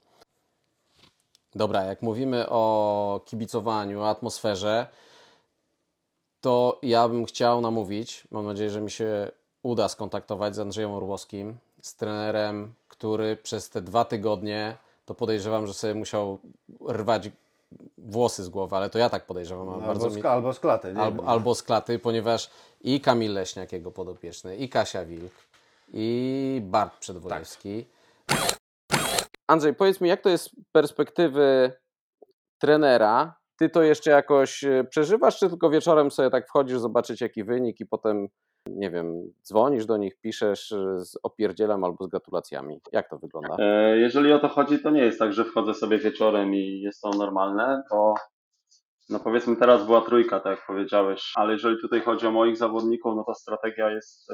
Dobra, 1.55 1.83
jak 1.83 2.01
mówimy 2.01 2.49
o 2.49 3.21
kibicowaniu, 3.25 4.01
o 4.01 4.09
atmosferze, 4.09 4.87
to 6.41 6.79
ja 6.83 7.07
bym 7.09 7.25
chciał 7.25 7.61
namówić, 7.61 8.27
mam 8.31 8.45
nadzieję, 8.45 8.69
że 8.69 8.81
mi 8.81 8.91
się 8.91 9.31
uda 9.63 9.87
skontaktować 9.89 10.55
z 10.55 10.59
Andrzejem 10.59 10.91
Orłowskim, 10.91 11.57
z 11.81 11.95
trenerem, 11.95 12.73
który 12.87 13.35
przez 13.37 13.69
te 13.69 13.81
dwa 13.81 14.05
tygodnie, 14.05 14.77
to 15.05 15.15
podejrzewam, 15.15 15.67
że 15.67 15.73
sobie 15.73 15.93
musiał 15.93 16.39
rwać 16.89 17.29
włosy 17.97 18.43
z 18.43 18.49
głowy, 18.49 18.75
ale 18.75 18.89
to 18.89 18.99
ja 18.99 19.09
tak 19.09 19.25
podejrzewam. 19.25 19.69
Albo 19.69 19.87
bardzo 19.87 20.09
z- 20.09 20.15
mi- 20.15 20.23
albo 20.23 20.53
z 20.53 20.59
klaty, 20.59 20.93
nie 20.93 20.99
Albo, 21.01 21.25
albo 21.25 21.55
z 21.55 21.63
klaty, 21.63 21.99
ponieważ 21.99 22.49
i 22.81 23.01
Kamil 23.01 23.33
Leśniak, 23.33 23.71
jego 23.71 23.91
podopieczny, 23.91 24.55
i 24.57 24.69
Kasia 24.69 25.05
Wilk, 25.05 25.33
i 25.93 26.59
Bart 26.63 26.99
Przedwojewski. 26.99 27.85
Andrzej, 29.47 29.73
powiedz 29.73 30.01
mi, 30.01 30.09
jak 30.09 30.21
to 30.21 30.29
jest 30.29 30.43
z 30.45 30.51
perspektywy 30.71 31.71
trenera? 32.59 33.35
Ty 33.59 33.69
to 33.69 33.83
jeszcze 33.83 34.11
jakoś 34.11 34.63
e, 34.63 34.83
przeżywasz, 34.83 35.39
czy 35.39 35.49
tylko 35.49 35.69
wieczorem 35.69 36.11
sobie 36.11 36.29
tak 36.29 36.47
wchodzisz, 36.47 36.79
zobaczyć 36.79 37.21
jaki 37.21 37.43
wynik 37.43 37.79
i 37.79 37.85
potem, 37.85 38.27
nie 38.67 38.91
wiem, 38.91 39.33
dzwonisz 39.43 39.85
do 39.85 39.97
nich, 39.97 40.19
piszesz 40.21 40.71
e, 40.71 41.05
z 41.05 41.17
opierdzielem 41.23 41.83
albo 41.83 42.05
z 42.05 42.09
gratulacjami? 42.09 42.81
Jak 42.91 43.09
to 43.09 43.17
wygląda? 43.17 43.55
E, 43.59 43.97
jeżeli 43.97 44.33
o 44.33 44.39
to 44.39 44.47
chodzi, 44.47 44.79
to 44.79 44.89
nie 44.89 45.01
jest 45.01 45.19
tak, 45.19 45.33
że 45.33 45.45
wchodzę 45.45 45.73
sobie 45.73 45.97
wieczorem 45.97 46.55
i 46.55 46.81
jest 46.81 47.01
to 47.01 47.09
normalne, 47.09 47.83
bo 47.89 48.13
no 49.09 49.19
powiedzmy 49.19 49.55
teraz 49.55 49.85
była 49.85 50.01
trójka, 50.01 50.39
tak 50.39 50.57
jak 50.57 50.67
powiedziałeś, 50.67 51.31
ale 51.35 51.53
jeżeli 51.53 51.81
tutaj 51.81 52.01
chodzi 52.01 52.27
o 52.27 52.31
moich 52.31 52.57
zawodników, 52.57 53.15
no 53.15 53.23
to 53.23 53.33
strategia 53.33 53.91
jest 53.91 54.31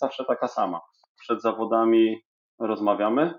zawsze 0.00 0.24
taka 0.24 0.48
sama. 0.48 0.80
Przed 1.20 1.42
zawodami 1.42 2.20
rozmawiamy, 2.58 3.34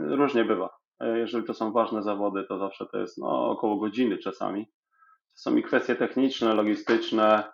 różnie 0.00 0.44
bywa. 0.44 0.70
Jeżeli 1.00 1.44
to 1.44 1.54
są 1.54 1.72
ważne 1.72 2.02
zawody, 2.02 2.44
to 2.48 2.58
zawsze 2.58 2.86
to 2.92 2.98
jest 2.98 3.18
no, 3.18 3.50
około 3.50 3.76
godziny 3.76 4.18
czasami. 4.18 4.66
To 4.66 5.40
są 5.50 5.56
i 5.56 5.62
kwestie 5.62 5.94
techniczne, 5.94 6.54
logistyczne, 6.54 7.44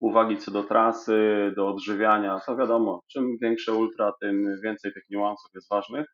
uwagi 0.00 0.38
co 0.38 0.50
do 0.50 0.62
trasy, 0.62 1.52
do 1.56 1.68
odżywiania. 1.68 2.40
To 2.46 2.56
wiadomo, 2.56 3.02
czym 3.12 3.36
większe 3.42 3.72
ultra, 3.72 4.12
tym 4.20 4.60
więcej 4.64 4.92
tych 4.92 5.04
niuansów 5.10 5.50
jest 5.54 5.70
ważnych. 5.70 6.06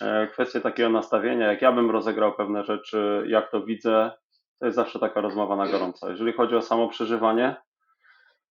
E, 0.00 0.26
kwestie 0.26 0.60
takiego 0.60 0.88
nastawienia, 0.88 1.52
jak 1.52 1.62
ja 1.62 1.72
bym 1.72 1.90
rozegrał 1.90 2.34
pewne 2.36 2.64
rzeczy, 2.64 3.24
jak 3.26 3.50
to 3.50 3.62
widzę, 3.62 4.10
to 4.60 4.66
jest 4.66 4.76
zawsze 4.76 4.98
taka 4.98 5.20
rozmowa 5.20 5.56
na 5.56 5.68
gorąco. 5.68 6.10
Jeżeli 6.10 6.32
chodzi 6.32 6.56
o 6.56 6.62
samo 6.62 6.88
przeżywanie, 6.88 7.56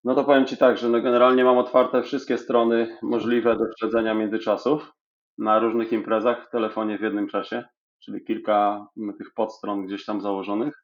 no 0.04 0.16
to 0.16 0.24
powiem 0.24 0.46
Ci 0.46 0.58
tak, 0.58 0.78
że 0.78 0.90
no 0.90 1.02
generalnie 1.02 1.44
mam 1.44 1.58
otwarte 1.58 2.04
wszystkie 2.04 2.38
strony 2.38 2.98
możliwe 3.02 3.56
do 3.56 3.66
śledzenia 3.80 4.14
międzyczasów 4.14 4.92
na 5.38 5.60
różnych 5.60 5.92
imprezach 5.92 6.48
w 6.48 6.52
telefonie 6.52 6.98
w 6.98 7.02
jednym 7.02 7.28
czasie, 7.28 7.64
czyli 8.00 8.24
kilka 8.26 8.88
tych 9.18 9.34
podstron 9.34 9.86
gdzieś 9.86 10.06
tam 10.06 10.22
założonych, 10.22 10.84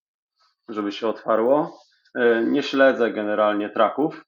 żeby 0.69 0.91
się 0.91 1.07
otwarło. 1.07 1.80
E, 2.15 2.43
nie 2.43 2.63
śledzę 2.63 3.11
generalnie 3.11 3.69
traków, 3.69 4.26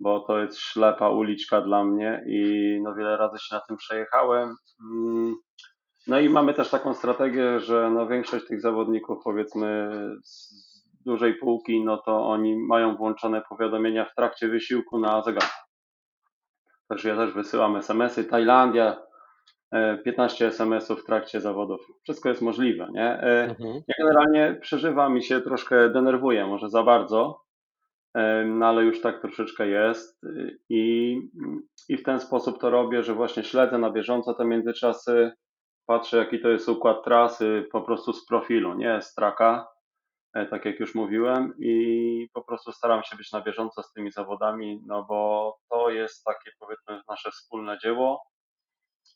bo 0.00 0.20
to 0.20 0.38
jest 0.38 0.58
ślepa 0.58 1.08
uliczka 1.08 1.60
dla 1.60 1.84
mnie 1.84 2.24
i 2.26 2.80
no 2.82 2.94
wiele 2.94 3.16
razy 3.16 3.38
się 3.38 3.54
na 3.54 3.60
tym 3.60 3.76
przejechałem. 3.76 4.54
No 6.10 6.20
i 6.20 6.28
mamy 6.28 6.54
też 6.54 6.70
taką 6.70 6.94
strategię, 6.94 7.60
że 7.60 7.90
no 7.90 8.06
większość 8.06 8.46
tych 8.46 8.60
zawodników 8.60 9.18
powiedzmy 9.24 9.90
z 10.24 10.54
dużej 11.06 11.34
półki, 11.34 11.84
no 11.84 11.98
to 11.98 12.26
oni 12.26 12.56
mają 12.56 12.96
włączone 12.96 13.42
powiadomienia 13.48 14.04
w 14.04 14.14
trakcie 14.14 14.48
wysiłku 14.48 14.98
na 14.98 15.22
zegarze. 15.22 15.52
Także 16.88 17.08
ja 17.08 17.16
też 17.16 17.32
wysyłam 17.32 17.76
SMS-y. 17.76 18.24
Tajlandia, 18.24 18.96
15 20.04 20.44
e, 20.44 20.48
SMS-ów 20.48 21.02
w 21.02 21.06
trakcie 21.06 21.40
zawodów. 21.40 21.80
Wszystko 22.02 22.28
jest 22.28 22.42
możliwe, 22.42 22.88
nie? 22.92 23.08
E, 23.08 23.44
mhm. 23.44 23.74
Ja 23.88 23.94
generalnie 23.98 24.58
przeżywam 24.60 25.18
i 25.18 25.22
się 25.22 25.40
troszkę 25.40 25.90
denerwuję, 25.90 26.46
może 26.46 26.68
za 26.68 26.82
bardzo, 26.82 27.40
e, 28.14 28.44
no 28.44 28.66
ale 28.66 28.84
już 28.84 29.00
tak 29.00 29.20
troszeczkę 29.20 29.68
jest 29.68 30.20
i, 30.68 31.16
i 31.88 31.96
w 31.96 32.02
ten 32.02 32.20
sposób 32.20 32.60
to 32.60 32.70
robię, 32.70 33.02
że 33.02 33.14
właśnie 33.14 33.44
śledzę 33.44 33.78
na 33.78 33.90
bieżąco 33.90 34.34
te 34.34 34.44
międzyczasy, 34.44 35.32
patrzę 35.90 36.16
jaki 36.16 36.40
to 36.40 36.48
jest 36.48 36.68
układ 36.68 37.04
trasy 37.04 37.68
po 37.72 37.82
prostu 37.82 38.12
z 38.12 38.26
profilu, 38.26 38.74
nie 38.74 39.02
z 39.02 39.14
traka, 39.14 39.68
tak 40.32 40.64
jak 40.64 40.80
już 40.80 40.94
mówiłem 40.94 41.54
i 41.58 42.28
po 42.32 42.42
prostu 42.42 42.72
staram 42.72 43.02
się 43.02 43.16
być 43.16 43.32
na 43.32 43.40
bieżąco 43.40 43.82
z 43.82 43.92
tymi 43.92 44.12
zawodami, 44.12 44.82
no 44.86 45.04
bo 45.08 45.52
to 45.70 45.90
jest 45.90 46.24
takie 46.24 46.50
powiedzmy 46.58 47.02
nasze 47.08 47.30
wspólne 47.30 47.78
dzieło, 47.78 48.22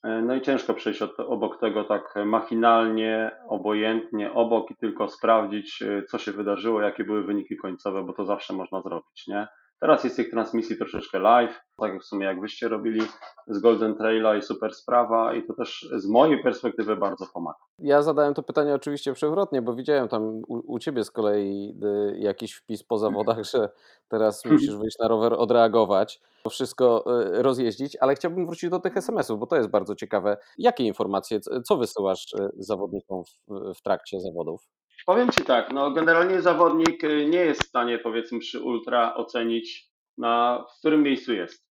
E, 0.05 0.23
no 0.23 0.35
i 0.35 0.41
ciężko 0.41 0.75
przejść 0.75 1.03
od, 1.03 1.21
obok 1.21 1.61
tego 1.61 1.85
tak 1.85 2.15
machinalnie, 2.27 3.31
obojętnie, 3.49 4.33
obok 4.33 4.71
i 4.71 4.77
tylko 4.77 5.09
sprawdzić, 5.09 5.83
e, 5.83 6.03
co 6.03 6.19
się 6.19 6.33
wydarzyło, 6.33 6.81
jakie 6.81 7.05
były 7.05 7.25
wyniki 7.25 7.57
końcowe, 7.57 8.05
bo 8.05 8.13
to 8.13 8.25
zawsze 8.25 8.53
można 8.53 8.83
zrobić, 8.83 9.27
nie? 9.27 9.47
Teraz 9.81 10.05
jest 10.05 10.17
tych 10.17 10.31
transmisji 10.31 10.77
troszeczkę 10.77 11.19
live, 11.19 11.61
tak 11.77 12.01
w 12.01 12.05
sumie 12.05 12.27
jak 12.27 12.41
wyście 12.41 12.69
robili 12.69 13.01
z 13.47 13.59
Golden 13.59 13.95
Traila 13.95 14.37
i 14.37 14.43
super 14.43 14.75
sprawa 14.75 15.35
i 15.35 15.47
to 15.47 15.55
też 15.55 15.89
z 15.97 16.07
mojej 16.07 16.43
perspektywy 16.43 16.97
bardzo 16.97 17.27
pomaga. 17.35 17.59
Ja 17.79 18.03
zadałem 18.03 18.35
to 18.35 18.43
pytanie 18.43 18.75
oczywiście 18.75 19.13
przewrotnie, 19.13 19.63
bo 19.63 19.75
widziałem 19.75 20.09
tam 20.09 20.23
u, 20.49 20.75
u 20.75 20.79
Ciebie 20.79 21.05
z 21.05 21.11
kolei 21.11 21.79
y, 21.85 22.19
jakiś 22.19 22.55
wpis 22.55 22.85
po 22.85 22.99
zawodach, 22.99 23.45
że 23.45 23.69
teraz 24.09 24.45
musisz 24.51 24.77
wyjść 24.77 24.99
na 24.99 25.09
rower, 25.09 25.35
odreagować, 25.39 26.21
wszystko 26.51 27.05
y, 27.39 27.43
rozjeździć, 27.43 27.97
ale 27.97 28.15
chciałbym 28.15 28.47
wrócić 28.47 28.71
do 28.71 28.81
tych 28.81 28.97
SMS-ów, 28.97 29.39
bo 29.39 29.47
to 29.47 29.57
jest 29.57 29.71
bardzo 29.71 29.95
ciekawe. 29.95 30.37
Jakie 30.59 30.85
informacje, 30.85 31.41
co 31.41 31.77
wysyłasz 31.77 32.33
y, 32.33 32.51
zawodnikom 32.57 33.25
w, 33.25 33.75
w 33.75 33.83
trakcie 33.83 34.21
zawodów? 34.21 34.67
Powiem 35.07 35.31
Ci 35.31 35.45
tak, 35.45 35.73
no 35.73 35.91
generalnie 35.91 36.43
zawodnik 36.43 37.05
y, 37.05 37.27
nie 37.27 37.39
jest 37.39 37.65
w 37.65 37.69
stanie 37.69 37.99
powiedzmy 37.99 38.39
przy 38.39 38.61
ultra 38.61 39.15
ocenić 39.15 39.95
na 40.19 40.65
w 40.75 40.79
którym 40.79 41.03
miejscu 41.03 41.33
jest, 41.33 41.67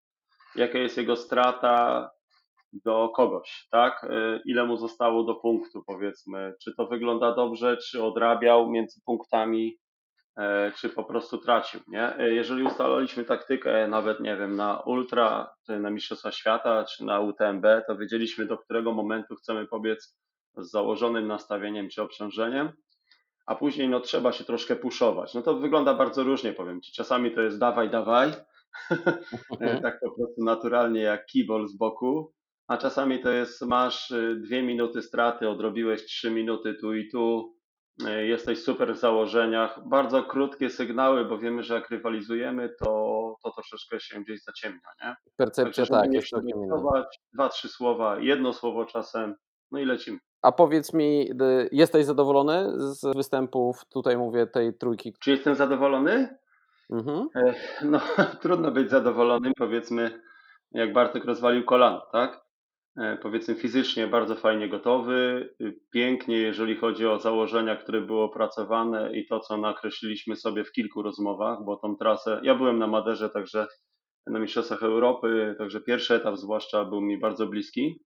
jaka 0.55 0.77
jest 0.77 0.97
jego 0.97 1.15
strata 1.15 2.09
do 2.73 3.09
kogoś, 3.09 3.67
tak? 3.71 4.03
Y, 4.03 4.41
ile 4.45 4.65
mu 4.65 4.77
zostało 4.77 5.23
do 5.23 5.35
punktu 5.35 5.83
powiedzmy, 5.87 6.53
czy 6.63 6.75
to 6.75 6.87
wygląda 6.87 7.35
dobrze, 7.35 7.77
czy 7.77 8.03
odrabiał 8.03 8.69
między 8.69 9.01
punktami, 9.05 9.77
e, 10.37 10.71
czy 10.71 10.89
po 10.89 11.03
prostu 11.03 11.37
tracił, 11.37 11.79
nie? 11.87 12.17
E, 12.17 12.33
jeżeli 12.33 12.63
ustaliliśmy 12.63 13.25
taktykę 13.25 13.87
nawet, 13.87 14.19
nie 14.19 14.37
wiem, 14.37 14.55
na 14.55 14.79
ultra, 14.79 15.53
czy 15.65 15.79
na 15.79 15.89
Mistrzostwa 15.89 16.31
Świata, 16.31 16.85
czy 16.85 17.05
na 17.05 17.19
UTMB, 17.19 17.65
to 17.87 17.97
wiedzieliśmy 17.97 18.45
do 18.45 18.57
którego 18.57 18.93
momentu 18.93 19.35
chcemy 19.35 19.67
pobiec 19.67 20.17
z 20.57 20.71
założonym 20.71 21.27
nastawieniem 21.27 21.89
czy 21.89 22.01
obciążeniem, 22.01 22.71
a 23.45 23.55
później 23.55 23.89
no 23.89 23.99
trzeba 23.99 24.31
się 24.31 24.43
troszkę 24.43 24.75
puszować. 24.75 25.33
No 25.33 25.41
to 25.41 25.55
wygląda 25.55 25.93
bardzo 25.93 26.23
różnie, 26.23 26.53
powiem 26.53 26.81
Ci. 26.81 26.91
Czasami 26.91 27.31
to 27.31 27.41
jest 27.41 27.59
dawaj, 27.59 27.89
dawaj, 27.89 28.31
mhm. 29.51 29.81
tak 29.81 29.99
po 29.99 30.11
prostu 30.11 30.43
naturalnie 30.43 31.01
jak 31.01 31.25
kibol 31.25 31.67
z 31.67 31.77
boku, 31.77 32.33
a 32.67 32.77
czasami 32.77 33.19
to 33.19 33.29
jest 33.29 33.61
masz 33.61 34.11
y, 34.11 34.35
dwie 34.35 34.63
minuty 34.63 35.01
straty, 35.01 35.49
odrobiłeś 35.49 36.05
trzy 36.05 36.31
minuty 36.31 36.73
tu 36.73 36.93
i 36.93 37.09
tu, 37.09 37.55
y, 38.07 38.27
jesteś 38.27 38.63
super 38.63 38.95
w 38.95 38.99
założeniach. 38.99 39.79
Bardzo 39.89 40.23
krótkie 40.23 40.69
sygnały, 40.69 41.25
bo 41.25 41.37
wiemy, 41.37 41.63
że 41.63 41.73
jak 41.73 41.89
rywalizujemy, 41.89 42.69
to, 42.79 43.35
to 43.43 43.51
troszeczkę 43.51 43.99
się 43.99 44.23
gdzieś 44.23 44.43
zaciemnia, 44.43 44.89
nie? 45.03 45.15
Percepcja 45.37 45.85
tak, 45.85 46.13
jest 46.13 46.31
Dwa, 47.33 47.49
trzy 47.49 47.69
słowa, 47.69 48.19
jedno 48.19 48.53
słowo 48.53 48.85
czasem, 48.85 49.35
no 49.71 49.79
i 49.79 49.85
lecimy. 49.85 50.19
A 50.43 50.51
powiedz 50.51 50.93
mi, 50.93 51.29
jesteś 51.71 52.05
zadowolony 52.05 52.71
z 52.75 53.15
występów, 53.15 53.85
tutaj 53.85 54.17
mówię, 54.17 54.47
tej 54.47 54.73
trójki? 54.73 55.13
Czy 55.19 55.31
jestem 55.31 55.55
zadowolony? 55.55 56.37
Mhm. 56.89 57.27
No, 57.83 57.99
trudno 58.41 58.71
być 58.71 58.89
zadowolonym, 58.89 59.53
powiedzmy, 59.57 60.21
jak 60.71 60.93
Bartek 60.93 61.25
rozwalił 61.25 61.65
kolano, 61.65 62.01
tak? 62.11 62.43
E, 62.97 63.17
powiedzmy 63.21 63.55
fizycznie 63.55 64.07
bardzo 64.07 64.35
fajnie 64.35 64.69
gotowy, 64.69 65.49
y, 65.61 65.79
pięknie, 65.91 66.37
jeżeli 66.37 66.75
chodzi 66.75 67.07
o 67.07 67.19
założenia, 67.19 67.75
które 67.75 68.01
były 68.01 68.21
opracowane 68.21 69.17
i 69.17 69.27
to, 69.27 69.39
co 69.39 69.57
nakreśliliśmy 69.57 70.35
sobie 70.35 70.63
w 70.63 70.71
kilku 70.71 71.01
rozmowach, 71.01 71.57
bo 71.65 71.77
tą 71.77 71.95
trasę, 71.95 72.39
ja 72.43 72.55
byłem 72.55 72.79
na 72.79 72.87
Maderze, 72.87 73.29
także 73.29 73.67
na 74.27 74.39
Mistrzostwach 74.39 74.83
Europy, 74.83 75.55
także 75.57 75.81
pierwszy 75.81 76.15
etap 76.15 76.37
zwłaszcza 76.37 76.85
był 76.85 77.01
mi 77.01 77.19
bardzo 77.19 77.47
bliski 77.47 78.03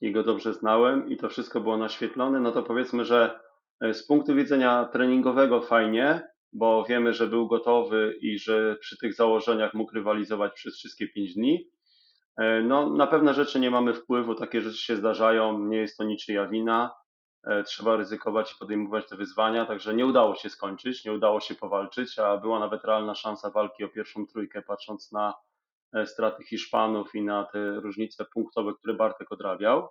i 0.00 0.12
go 0.12 0.22
dobrze 0.22 0.54
znałem 0.54 1.08
i 1.08 1.16
to 1.16 1.28
wszystko 1.28 1.60
było 1.60 1.76
naświetlone, 1.76 2.40
no 2.40 2.52
to 2.52 2.62
powiedzmy, 2.62 3.04
że 3.04 3.40
e, 3.80 3.94
z 3.94 4.06
punktu 4.06 4.34
widzenia 4.34 4.84
treningowego 4.84 5.60
fajnie, 5.60 6.28
bo 6.52 6.84
wiemy, 6.84 7.14
że 7.14 7.26
był 7.26 7.46
gotowy 7.46 8.18
i 8.20 8.38
że 8.38 8.76
przy 8.76 8.98
tych 8.98 9.14
założeniach 9.14 9.74
mógł 9.74 9.94
rywalizować 9.94 10.52
przez 10.52 10.76
wszystkie 10.76 11.08
pięć 11.08 11.34
dni. 11.34 11.70
E, 12.38 12.62
no, 12.62 12.90
na 12.90 13.06
pewne 13.06 13.34
rzeczy 13.34 13.60
nie 13.60 13.70
mamy 13.70 13.94
wpływu, 13.94 14.34
takie 14.34 14.60
rzeczy 14.60 14.78
się 14.78 14.96
zdarzają, 14.96 15.58
nie 15.58 15.78
jest 15.78 15.96
to 15.96 16.04
niczyja 16.04 16.48
wina. 16.48 16.90
E, 17.46 17.62
trzeba 17.62 17.96
ryzykować 17.96 18.52
i 18.52 18.58
podejmować 18.58 19.08
te 19.08 19.16
wyzwania, 19.16 19.66
także 19.66 19.94
nie 19.94 20.06
udało 20.06 20.34
się 20.34 20.50
skończyć, 20.50 21.04
nie 21.04 21.12
udało 21.12 21.40
się 21.40 21.54
powalczyć, 21.54 22.18
a 22.18 22.36
była 22.36 22.58
nawet 22.58 22.84
realna 22.84 23.14
szansa 23.14 23.50
walki 23.50 23.84
o 23.84 23.88
pierwszą 23.88 24.26
trójkę, 24.26 24.62
patrząc 24.62 25.12
na 25.12 25.34
straty 26.04 26.44
Hiszpanów 26.44 27.14
i 27.14 27.22
na 27.22 27.44
te 27.44 27.80
różnice 27.80 28.24
punktowe, 28.34 28.72
które 28.74 28.94
Bartek 28.94 29.32
odrabiał. 29.32 29.88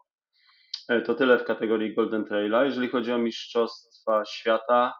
E, 0.89 1.01
to 1.01 1.15
tyle 1.15 1.39
w 1.39 1.43
kategorii 1.43 1.95
Golden 1.95 2.25
Traila. 2.25 2.65
Jeżeli 2.65 2.89
chodzi 2.89 3.11
o 3.11 3.17
Mistrzostwa 3.17 4.25
Świata, 4.25 4.93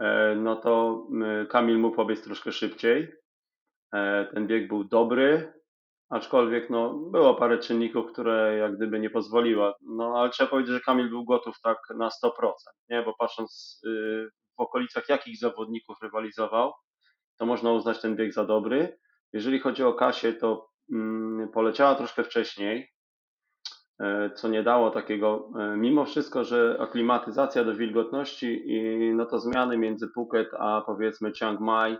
e, 0.00 0.34
no 0.34 0.56
to 0.56 1.06
Kamil 1.48 1.78
mógł 1.78 1.96
pobiec 1.96 2.22
troszkę 2.24 2.52
szybciej. 2.52 3.12
Ten 4.34 4.46
bieg 4.46 4.68
był 4.68 4.84
dobry, 4.84 5.52
aczkolwiek 6.10 6.70
no, 6.70 6.94
było 6.94 7.34
parę 7.34 7.58
czynników, 7.58 8.12
które 8.12 8.56
jak 8.56 8.76
gdyby 8.76 9.00
nie 9.00 9.10
pozwoliła. 9.10 9.74
No 9.82 10.14
ale 10.16 10.30
trzeba 10.30 10.50
powiedzieć, 10.50 10.72
że 10.72 10.80
Kamil 10.80 11.08
był 11.08 11.24
gotów 11.24 11.60
tak 11.62 11.78
na 11.96 12.08
100%, 12.08 12.30
nie? 12.90 13.02
bo 13.02 13.14
patrząc 13.18 13.80
w 14.58 14.60
okolicach 14.60 15.08
jakich 15.08 15.38
zawodników 15.38 15.96
rywalizował, 16.02 16.72
to 17.38 17.46
można 17.46 17.72
uznać 17.72 18.00
ten 18.00 18.16
bieg 18.16 18.32
za 18.32 18.44
dobry. 18.44 18.98
Jeżeli 19.32 19.60
chodzi 19.60 19.84
o 19.84 19.94
Kasię, 19.94 20.32
to 20.32 20.70
mm, 20.92 21.48
poleciała 21.48 21.94
troszkę 21.94 22.24
wcześniej. 22.24 22.90
e, 24.00 24.30
co 24.30 24.48
nie 24.48 24.62
dało 24.62 24.90
takiego, 24.90 25.50
e, 25.58 25.76
mimo 25.76 26.04
wszystko, 26.04 26.44
że 26.44 26.76
aklimatyzacja 26.80 27.64
do 27.64 27.74
wilgotności 27.74 28.62
i 28.66 29.10
no 29.14 29.26
to 29.26 29.38
zmiany 29.38 29.78
między 29.78 30.08
Phuket 30.14 30.48
a 30.58 30.82
powiedzmy 30.86 31.32
Chiang 31.32 31.60
Mai 31.60 31.96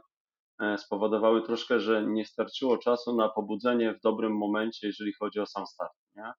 spowodowały 0.76 1.42
troszkę, 1.42 1.80
że 1.80 2.06
nie 2.06 2.24
starczyło 2.24 2.78
czasu 2.78 3.16
na 3.16 3.28
pobudzenie 3.28 3.94
w 3.94 4.00
dobrym 4.00 4.36
momencie, 4.36 4.86
jeżeli 4.86 5.12
chodzi 5.12 5.40
o 5.40 5.46
sam 5.46 5.66
start. 5.66 5.92
Nie? 6.16 6.32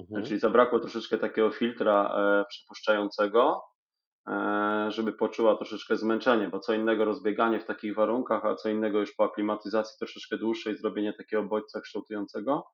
Mhm. 0.00 0.24
Czyli 0.24 0.40
zabrakło 0.40 0.80
troszeczkę 0.80 1.18
takiego 1.18 1.50
filtra 1.50 2.16
przepuszczającego, 2.48 3.62
E, 3.62 3.79
żeby 4.88 5.12
poczuła 5.12 5.56
troszeczkę 5.56 5.96
zmęczenie, 5.96 6.48
bo 6.48 6.58
co 6.58 6.74
innego 6.74 7.04
rozbieganie 7.04 7.60
w 7.60 7.64
takich 7.64 7.94
warunkach, 7.94 8.44
a 8.44 8.54
co 8.54 8.68
innego 8.68 9.00
już 9.00 9.14
po 9.14 9.24
aklimatyzacji 9.24 9.98
troszeczkę 9.98 10.38
dłuższej 10.38 10.76
zrobienie 10.76 11.12
takiego 11.12 11.42
bodźca 11.42 11.80
kształtującego. 11.80 12.66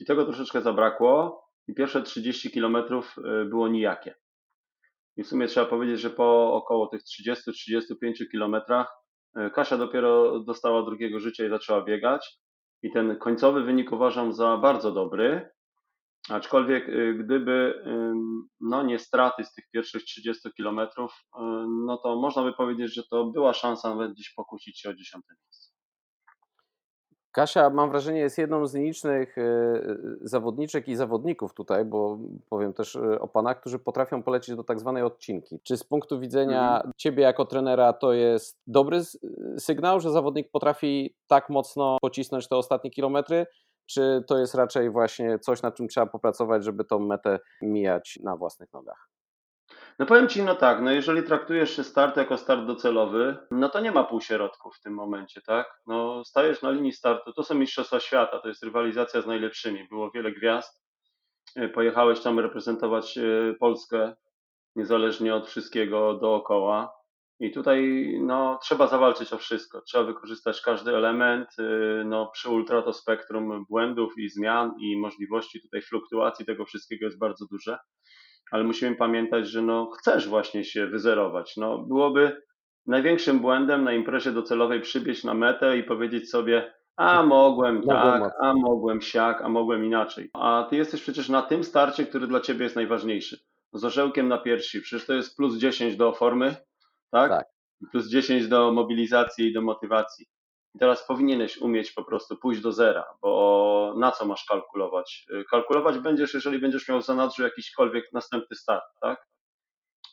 I 0.00 0.04
tego 0.04 0.24
troszeczkę 0.24 0.60
zabrakło 0.60 1.44
i 1.68 1.74
pierwsze 1.74 2.02
30 2.02 2.50
km 2.50 2.76
e, 2.76 3.44
było 3.44 3.68
nijakie. 3.68 4.14
I 5.16 5.22
w 5.22 5.28
sumie 5.28 5.46
trzeba 5.46 5.66
powiedzieć, 5.66 6.00
że 6.00 6.10
po 6.10 6.54
około 6.54 6.86
tych 6.86 7.02
30-35 7.02 8.30
kilometrach 8.30 8.88
e, 9.36 9.50
Kasia 9.50 9.76
dopiero 9.76 10.40
dostała 10.40 10.82
drugiego 10.82 11.20
życia 11.20 11.46
i 11.46 11.50
zaczęła 11.50 11.84
biegać. 11.84 12.40
I 12.82 12.92
ten 12.92 13.16
końcowy 13.16 13.62
wynik 13.62 13.92
uważam 13.92 14.32
za 14.32 14.56
bardzo 14.56 14.92
dobry, 14.92 15.50
Aczkolwiek 16.28 16.88
y, 16.88 17.14
gdyby 17.14 17.84
no 18.60 18.82
nie 18.82 18.98
straty 18.98 19.44
z 19.44 19.52
tych 19.52 19.70
pierwszych 19.70 20.04
30 20.04 20.52
kilometrów, 20.52 21.12
y, 21.12 21.40
no 21.86 21.98
to 21.98 22.16
można 22.16 22.42
by 22.42 22.52
powiedzieć, 22.52 22.94
że 22.94 23.02
to 23.10 23.24
była 23.24 23.52
szansa 23.52 23.90
nawet 23.94 24.12
gdzieś 24.12 24.34
pokusić 24.34 24.80
się 24.80 24.90
o 24.90 24.94
dziesiąte 24.94 25.34
miejsce. 25.42 25.70
Kasia, 27.32 27.70
mam 27.70 27.90
wrażenie, 27.90 28.20
jest 28.20 28.38
jedną 28.38 28.66
z 28.66 28.74
nielicznych 28.74 29.38
y, 29.38 30.18
zawodniczek 30.20 30.88
i 30.88 30.96
zawodników 30.96 31.54
tutaj, 31.54 31.84
bo 31.84 32.18
powiem 32.48 32.72
też 32.72 32.96
o 32.96 33.28
panach, 33.28 33.60
którzy 33.60 33.78
potrafią 33.78 34.22
polecieć 34.22 34.56
do 34.56 34.64
tak 34.64 34.80
zwanej 34.80 35.02
odcinki. 35.02 35.60
Czy 35.62 35.76
z 35.76 35.84
punktu 35.84 36.20
widzenia 36.20 36.76
mhm. 36.76 36.92
ciebie 36.96 37.22
jako 37.22 37.44
trenera 37.44 37.92
to 37.92 38.12
jest 38.12 38.60
dobry 38.66 39.00
sygnał, 39.58 40.00
że 40.00 40.10
zawodnik 40.10 40.50
potrafi 40.50 41.14
tak 41.26 41.50
mocno 41.50 41.98
pocisnąć 42.00 42.48
te 42.48 42.56
ostatnie 42.56 42.90
kilometry, 42.90 43.46
czy 43.90 44.24
to 44.26 44.38
jest 44.38 44.54
raczej 44.54 44.90
właśnie 44.90 45.38
coś, 45.38 45.62
nad 45.62 45.76
czym 45.76 45.88
trzeba 45.88 46.06
popracować, 46.06 46.64
żeby 46.64 46.84
tą 46.84 46.98
metę 46.98 47.38
mijać 47.62 48.18
na 48.22 48.36
własnych 48.36 48.72
nogach? 48.72 49.08
No 49.98 50.06
powiem 50.06 50.28
Ci, 50.28 50.42
no 50.42 50.54
tak, 50.54 50.82
no 50.82 50.90
jeżeli 50.90 51.22
traktujesz 51.22 51.86
start 51.86 52.16
jako 52.16 52.36
start 52.36 52.66
docelowy, 52.66 53.36
no 53.50 53.68
to 53.68 53.80
nie 53.80 53.92
ma 53.92 54.04
półśrodków 54.04 54.76
w 54.76 54.80
tym 54.80 54.94
momencie, 54.94 55.40
tak? 55.40 55.80
No 55.86 56.24
stajesz 56.24 56.62
na 56.62 56.70
linii 56.70 56.92
startu, 56.92 57.32
to 57.32 57.42
są 57.42 57.54
Mistrzostwa 57.54 58.00
Świata, 58.00 58.38
to 58.38 58.48
jest 58.48 58.62
rywalizacja 58.62 59.22
z 59.22 59.26
najlepszymi, 59.26 59.88
było 59.88 60.10
wiele 60.10 60.32
gwiazd, 60.32 60.82
e, 61.56 61.68
pojechałeś 61.68 62.20
tam 62.20 62.38
reprezentować 62.38 63.18
e, 63.18 63.22
Polskę, 63.60 64.14
niezależnie 64.76 65.34
od 65.34 65.46
wszystkiego 65.46 66.14
dookoła, 66.14 66.99
i 67.40 67.50
tutaj 67.50 68.12
no, 68.22 68.58
trzeba 68.62 68.86
zawalczyć 68.86 69.32
o 69.32 69.38
wszystko. 69.38 69.82
Trzeba 69.82 70.04
wykorzystać 70.04 70.60
każdy 70.60 70.96
element. 70.96 71.48
Y, 71.58 72.04
no, 72.04 72.30
przy 72.32 72.50
ultra 72.50 72.82
to 72.82 72.92
spektrum 72.92 73.64
błędów 73.68 74.18
i 74.18 74.28
zmian 74.28 74.74
i 74.80 74.96
możliwości 74.96 75.62
tutaj 75.62 75.82
fluktuacji 75.82 76.46
tego 76.46 76.64
wszystkiego 76.64 77.06
jest 77.06 77.18
bardzo 77.18 77.46
duże. 77.50 77.78
Ale 78.50 78.64
musimy 78.64 78.96
pamiętać, 78.96 79.48
że 79.48 79.62
no, 79.62 79.90
chcesz 79.90 80.28
właśnie 80.28 80.64
się 80.64 80.86
wyzerować. 80.86 81.56
No, 81.56 81.78
byłoby 81.78 82.42
największym 82.86 83.40
błędem 83.40 83.84
na 83.84 83.92
imprezie 83.92 84.32
docelowej 84.32 84.80
przybieć 84.80 85.24
na 85.24 85.34
metę 85.34 85.78
i 85.78 85.84
powiedzieć 85.84 86.30
sobie, 86.30 86.74
a 86.96 87.22
mogłem 87.22 87.82
tak, 87.82 88.32
a 88.40 88.54
mogłem 88.54 89.00
siak, 89.00 89.42
a 89.42 89.48
mogłem 89.48 89.84
inaczej. 89.84 90.30
A 90.32 90.66
ty 90.70 90.76
jesteś 90.76 91.02
przecież 91.02 91.28
na 91.28 91.42
tym 91.42 91.64
starcie, 91.64 92.06
który 92.06 92.26
dla 92.26 92.40
ciebie 92.40 92.62
jest 92.62 92.76
najważniejszy. 92.76 93.38
Z 93.72 93.84
orzełkiem 93.84 94.28
na 94.28 94.38
piersi, 94.38 94.80
przecież 94.80 95.06
to 95.06 95.14
jest 95.14 95.36
plus 95.36 95.56
10 95.56 95.96
do 95.96 96.12
formy, 96.12 96.56
tak? 97.10 97.30
tak? 97.30 97.46
Plus 97.90 98.08
10 98.08 98.48
do 98.48 98.72
mobilizacji 98.72 99.46
i 99.46 99.52
do 99.52 99.62
motywacji. 99.62 100.26
I 100.74 100.78
teraz 100.78 101.06
powinieneś 101.06 101.58
umieć 101.58 101.92
po 101.92 102.04
prostu 102.04 102.36
pójść 102.36 102.60
do 102.60 102.72
zera, 102.72 103.04
bo 103.22 103.94
na 103.98 104.10
co 104.12 104.26
masz 104.26 104.44
kalkulować? 104.44 105.26
Kalkulować 105.50 105.98
będziesz, 105.98 106.34
jeżeli 106.34 106.58
będziesz 106.58 106.88
miał 106.88 107.00
w 107.00 107.06
zanadrzu 107.06 107.42
jakiśkolwiek 107.42 108.04
następny 108.12 108.56
start, 108.56 108.84
tak? 109.00 109.26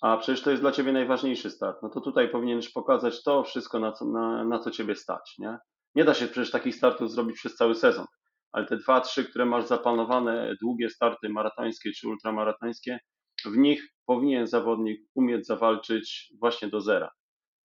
A 0.02 0.18
przecież 0.18 0.42
to 0.44 0.52
jest 0.52 0.64
dla 0.64 0.72
ciebie 0.72 0.92
najważniejszy 0.92 1.52
start. 1.52 1.78
No 1.84 1.90
to 1.90 2.02
tutaj 2.02 2.30
powinieneś 2.30 2.70
pokazać 2.70 3.24
to 3.24 3.44
wszystko, 3.44 3.80
na 3.80 3.92
co, 3.92 4.06
na, 4.06 4.44
na 4.44 4.60
co 4.60 4.72
ciebie 4.72 4.96
stać, 4.96 5.36
nie? 5.38 5.58
Nie 5.96 6.06
da 6.06 6.14
się 6.14 6.28
przecież 6.28 6.52
takich 6.52 6.76
startów 6.76 7.12
zrobić 7.12 7.36
przez 7.36 7.56
cały 7.56 7.76
sezon, 7.76 8.06
ale 8.52 8.66
te 8.66 8.78
dwa, 8.78 9.02
trzy, 9.02 9.26
które 9.26 9.46
masz 9.46 9.66
zaplanowane, 9.66 10.56
długie 10.62 10.90
starty 10.90 11.30
maratońskie 11.30 11.92
czy 11.92 12.10
ultramaratońskie, 12.10 13.00
w 13.46 13.58
nich 13.58 13.84
powinien 14.06 14.48
zawodnik 14.48 15.02
umieć 15.16 15.48
zawalczyć 15.48 16.34
właśnie 16.40 16.68
do 16.68 16.82
zera. 16.82 17.12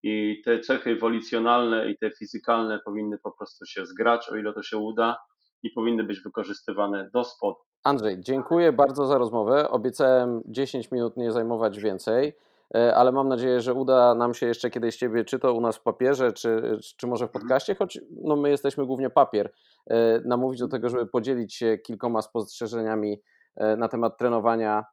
I 0.02 0.42
te 0.44 0.60
cechy 0.60 0.96
wolicjonalne 0.96 1.90
i 1.90 1.98
te 1.98 2.10
fizykalne 2.10 2.80
powinny 2.84 3.18
po 3.18 3.32
prostu 3.32 3.66
się 3.66 3.86
zgrać, 3.86 4.28
o 4.28 4.36
ile 4.36 4.52
to 4.52 4.62
się 4.62 4.76
uda, 4.76 5.16
i 5.62 5.70
powinny 5.70 6.04
być 6.04 6.20
wykorzystywane 6.20 7.10
do 7.12 7.24
spodu. 7.24 7.58
Andrzej, 7.84 8.20
dziękuję 8.20 8.72
bardzo 8.72 9.06
za 9.06 9.18
rozmowę. 9.18 9.70
Obiecałem 9.70 10.42
10 10.46 10.90
minut 10.90 11.16
nie 11.16 11.32
zajmować 11.32 11.78
więcej, 11.80 12.32
e, 12.74 12.94
ale 12.94 13.12
mam 13.12 13.28
nadzieję, 13.28 13.60
że 13.60 13.74
uda 13.74 14.14
nam 14.14 14.34
się 14.34 14.46
jeszcze 14.46 14.70
kiedyś 14.70 14.96
Ciebie, 14.96 15.24
czy 15.24 15.38
to 15.38 15.54
u 15.54 15.60
nas 15.60 15.76
w 15.76 15.82
papierze, 15.82 16.32
czy, 16.32 16.78
czy 16.96 17.06
może 17.06 17.24
w 17.24 17.28
mhm. 17.28 17.42
podcaście, 17.42 17.74
choć 17.74 18.00
no 18.10 18.36
my 18.36 18.50
jesteśmy 18.50 18.86
głównie 18.86 19.10
papier, 19.10 19.52
e, 19.86 20.20
namówić 20.20 20.60
do 20.60 20.68
tego, 20.68 20.88
żeby 20.88 21.06
podzielić 21.06 21.54
się 21.54 21.78
kilkoma 21.78 22.22
spostrzeżeniami 22.22 23.22
e, 23.56 23.76
na 23.76 23.88
temat 23.88 24.18
trenowania 24.18 24.84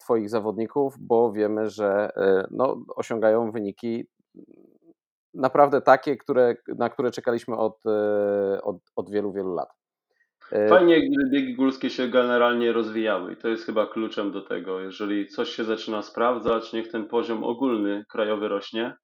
twoich 0.00 0.28
zawodników, 0.28 0.94
bo 0.98 1.32
wiemy, 1.32 1.70
że 1.70 2.10
e, 2.16 2.46
no, 2.50 2.84
osiągają 2.96 3.50
wyniki 3.50 4.06
naprawdę 5.34 5.80
takie, 5.80 6.16
które, 6.16 6.54
na 6.68 6.90
które 6.90 7.10
czekaliśmy 7.10 7.56
od, 7.56 7.86
e, 7.86 8.62
od, 8.62 8.76
od 8.96 9.10
wielu, 9.10 9.32
wielu 9.32 9.54
lat. 9.54 9.68
Fajnie, 10.68 11.08
gdy 11.08 11.30
biegi 11.30 11.54
górskie 11.54 11.90
się 11.90 12.08
generalnie 12.08 12.72
rozwijały 12.72 13.32
i 13.32 13.36
to 13.36 13.48
jest 13.48 13.66
chyba 13.66 13.86
kluczem 13.86 14.32
do 14.32 14.42
tego. 14.42 14.80
Jeżeli 14.80 15.26
coś 15.26 15.48
się 15.48 15.64
zaczyna 15.64 16.02
sprawdzać, 16.02 16.72
niech 16.72 16.88
ten 16.88 17.08
poziom 17.08 17.44
ogólny 17.44 18.04
krajowy 18.08 18.48
rośnie 18.48 18.96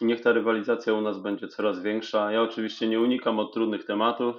i 0.00 0.04
niech 0.04 0.20
ta 0.20 0.32
rywalizacja 0.32 0.94
u 0.94 1.00
nas 1.00 1.18
będzie 1.18 1.48
coraz 1.48 1.82
większa. 1.82 2.32
Ja 2.32 2.42
oczywiście 2.42 2.88
nie 2.88 3.00
unikam 3.00 3.38
od 3.38 3.54
trudnych 3.54 3.84
tematów. 3.84 4.36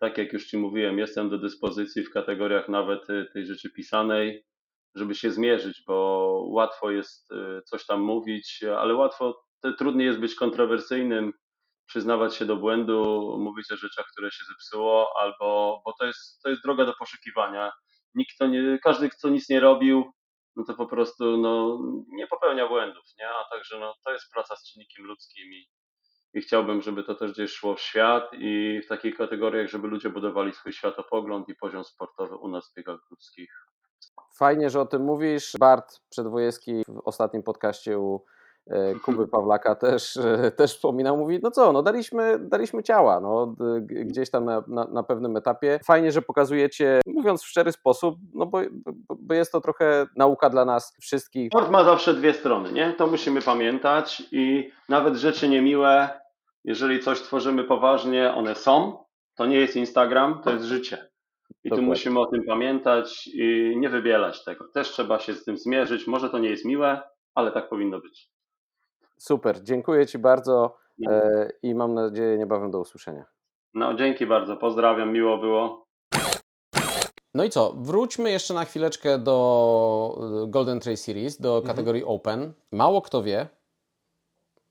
Tak 0.00 0.18
jak 0.18 0.32
już 0.32 0.46
Ci 0.46 0.58
mówiłem, 0.58 0.98
jestem 0.98 1.30
do 1.30 1.38
dyspozycji 1.38 2.04
w 2.04 2.12
kategoriach 2.12 2.68
nawet 2.68 3.06
tej 3.32 3.46
rzeczy 3.46 3.70
pisanej 3.70 4.44
żeby 4.94 5.14
się 5.14 5.30
zmierzyć, 5.30 5.82
bo 5.86 5.94
łatwo 6.48 6.90
jest 6.90 7.32
y, 7.32 7.62
coś 7.62 7.86
tam 7.86 8.00
mówić, 8.00 8.64
ale 8.78 8.94
łatwo, 8.94 9.44
trudniej 9.78 10.06
jest 10.06 10.20
być 10.20 10.34
kontrowersyjnym, 10.34 11.32
przyznawać 11.86 12.36
się 12.36 12.44
do 12.44 12.56
błędu, 12.56 13.36
mówić 13.40 13.72
o 13.72 13.76
rzeczach, 13.76 14.06
które 14.12 14.30
się 14.30 14.44
zepsuło, 14.44 15.12
albo, 15.20 15.82
bo 15.84 15.92
to 15.98 16.06
jest, 16.06 16.42
to 16.42 16.50
jest 16.50 16.62
droga 16.62 16.84
do 16.84 16.94
poszukiwania. 16.98 17.72
Nikt 18.14 18.38
to 18.38 18.46
nie, 18.46 18.78
każdy, 18.82 19.08
kto 19.08 19.28
nic 19.28 19.48
nie 19.48 19.60
robił, 19.60 20.12
no 20.56 20.64
to 20.64 20.74
po 20.74 20.86
prostu 20.86 21.36
no, 21.36 21.78
nie 22.08 22.26
popełnia 22.26 22.68
błędów, 22.68 23.04
nie? 23.18 23.28
A 23.28 23.44
także 23.52 23.78
no, 23.78 23.94
to 24.04 24.12
jest 24.12 24.32
praca 24.32 24.56
z 24.56 24.72
czynnikiem 24.72 25.04
ludzkim 25.04 25.52
i, 25.52 25.66
i 26.34 26.40
chciałbym, 26.40 26.82
żeby 26.82 27.04
to 27.04 27.14
też 27.14 27.32
gdzieś 27.32 27.50
szło 27.50 27.74
w 27.74 27.80
świat 27.80 28.30
i 28.32 28.80
w 28.84 28.88
takich 28.88 29.16
kategoriach, 29.16 29.68
żeby 29.68 29.88
ludzie 29.88 30.10
budowali 30.10 30.52
swój 30.52 30.72
światopogląd 30.72 31.48
i 31.48 31.54
poziom 31.54 31.84
sportowy 31.84 32.36
u 32.36 32.48
nas 32.48 32.70
w 32.70 32.74
biegach 32.74 33.00
górskich 33.08 33.70
Fajnie, 34.40 34.70
że 34.70 34.80
o 34.80 34.86
tym 34.86 35.02
mówisz. 35.02 35.52
Bart 35.58 36.00
Przedwojewski 36.10 36.82
w 36.88 37.00
ostatnim 37.04 37.42
podcaście 37.42 37.98
u 37.98 38.24
e, 38.70 38.94
Kuby 38.94 39.28
Pawlaka 39.34 39.74
też, 39.74 40.16
e, 40.16 40.50
też 40.50 40.74
wspominał, 40.74 41.16
mówi, 41.16 41.40
no 41.42 41.50
co, 41.50 41.72
no 41.72 41.82
daliśmy, 41.82 42.38
daliśmy 42.38 42.82
ciała, 42.82 43.20
no, 43.20 43.54
gdzieś 43.88 44.30
tam 44.30 44.44
na, 44.44 44.64
na, 44.66 44.84
na 44.84 45.02
pewnym 45.02 45.36
etapie. 45.36 45.80
Fajnie, 45.84 46.12
że 46.12 46.22
pokazujecie, 46.22 47.00
mówiąc 47.06 47.42
w 47.42 47.48
szczery 47.48 47.72
sposób, 47.72 48.16
no 48.34 48.46
bo, 48.46 48.60
bo 49.18 49.34
jest 49.34 49.52
to 49.52 49.60
trochę 49.60 50.06
nauka 50.16 50.50
dla 50.50 50.64
nas 50.64 50.96
wszystkich. 51.00 51.48
Sport 51.48 51.70
ma 51.70 51.84
zawsze 51.84 52.14
dwie 52.14 52.34
strony, 52.34 52.72
nie? 52.72 52.92
To 52.92 53.06
musimy 53.06 53.42
pamiętać 53.42 54.22
i 54.32 54.72
nawet 54.88 55.14
rzeczy 55.14 55.48
niemiłe, 55.48 56.19
jeżeli 56.64 57.00
coś 57.00 57.20
tworzymy 57.20 57.64
poważnie, 57.64 58.34
one 58.34 58.54
są. 58.54 59.04
To 59.34 59.46
nie 59.46 59.56
jest 59.56 59.76
Instagram, 59.76 60.40
to 60.44 60.50
jest 60.50 60.64
życie. 60.64 61.10
I 61.64 61.68
Dokładnie. 61.68 61.86
tu 61.86 61.90
musimy 61.90 62.20
o 62.20 62.26
tym 62.26 62.44
pamiętać 62.44 63.26
i 63.26 63.74
nie 63.76 63.88
wybielać 63.88 64.44
tego. 64.44 64.68
Też 64.74 64.88
trzeba 64.88 65.18
się 65.18 65.34
z 65.34 65.44
tym 65.44 65.58
zmierzyć. 65.58 66.06
Może 66.06 66.30
to 66.30 66.38
nie 66.38 66.48
jest 66.48 66.64
miłe, 66.64 67.02
ale 67.34 67.52
tak 67.52 67.68
powinno 67.68 68.00
być. 68.00 68.30
Super, 69.18 69.62
dziękuję 69.62 70.06
Ci 70.06 70.18
bardzo 70.18 70.76
e, 71.08 71.50
i 71.62 71.74
mam 71.74 71.94
nadzieję 71.94 72.38
niebawem 72.38 72.70
do 72.70 72.80
usłyszenia. 72.80 73.24
No, 73.74 73.94
dzięki 73.94 74.26
bardzo. 74.26 74.56
Pozdrawiam, 74.56 75.12
miło 75.12 75.38
było. 75.38 75.86
No 77.34 77.44
i 77.44 77.50
co? 77.50 77.72
Wróćmy 77.76 78.30
jeszcze 78.30 78.54
na 78.54 78.64
chwileczkę 78.64 79.18
do 79.18 80.18
e, 80.44 80.50
Golden 80.50 80.80
Trail 80.80 80.96
Series, 80.96 81.40
do 81.40 81.56
mhm. 81.56 81.66
kategorii 81.66 82.02
mhm. 82.02 82.16
Open. 82.16 82.52
Mało 82.72 83.02
kto 83.02 83.22
wie, 83.22 83.48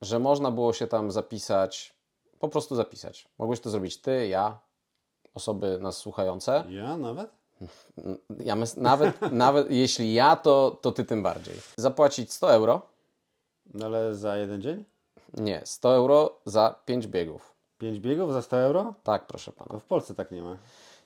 że 0.02 0.18
można 0.18 0.50
było 0.50 0.72
się 0.72 0.86
tam 0.86 1.10
zapisać, 1.10 1.94
po 2.38 2.48
prostu 2.48 2.76
zapisać. 2.76 3.28
Mogłeś 3.38 3.60
to 3.60 3.70
zrobić 3.70 3.96
ty, 4.00 4.28
ja, 4.28 4.58
osoby 5.34 5.78
nas 5.78 5.96
słuchające. 5.96 6.64
Ja 6.68 6.96
nawet? 6.96 7.30
Ja 8.44 8.56
mys- 8.56 8.80
nawet, 8.80 9.20
nawet 9.32 9.70
jeśli 9.70 10.14
ja, 10.14 10.36
to, 10.36 10.78
to 10.80 10.92
ty 10.92 11.04
tym 11.04 11.22
bardziej. 11.22 11.54
Zapłacić 11.76 12.32
100 12.32 12.52
euro? 12.52 12.82
No 13.74 13.86
ale 13.86 14.14
za 14.14 14.36
jeden 14.36 14.62
dzień? 14.62 14.84
Nie, 15.34 15.62
100 15.64 15.94
euro 15.94 16.38
za 16.44 16.74
5 16.84 17.06
biegów. 17.06 17.54
5 17.78 17.98
biegów 18.00 18.32
za 18.32 18.42
100 18.42 18.56
euro? 18.58 18.94
Tak, 19.02 19.26
proszę 19.26 19.52
pana. 19.52 19.80
W 19.80 19.84
Polsce 19.84 20.14
tak 20.14 20.30
nie 20.30 20.42
ma. 20.42 20.56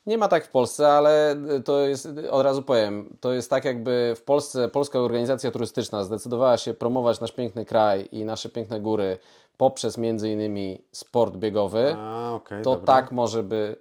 Nie 0.06 0.18
ma 0.18 0.28
tak 0.28 0.44
w 0.44 0.50
Polsce, 0.50 0.88
ale 0.88 1.36
to 1.64 1.80
jest, 1.80 2.08
od 2.30 2.42
razu 2.44 2.62
powiem, 2.62 3.16
to 3.20 3.32
jest 3.32 3.50
tak 3.50 3.64
jakby 3.64 4.14
w 4.16 4.22
Polsce 4.22 4.68
polska 4.68 4.98
organizacja 4.98 5.50
turystyczna 5.50 6.04
zdecydowała 6.04 6.56
się 6.56 6.74
promować 6.74 7.20
nasz 7.20 7.32
piękny 7.32 7.64
kraj 7.64 8.08
i 8.12 8.24
nasze 8.24 8.48
piękne 8.48 8.80
góry 8.80 9.18
poprzez 9.56 9.98
między 9.98 10.30
innymi 10.30 10.82
sport 10.92 11.36
biegowy, 11.36 11.96
A, 11.98 12.32
okej, 12.34 12.62
to 12.62 12.70
dobra. 12.70 12.86
tak 12.86 13.12
może 13.12 13.42
by, 13.42 13.76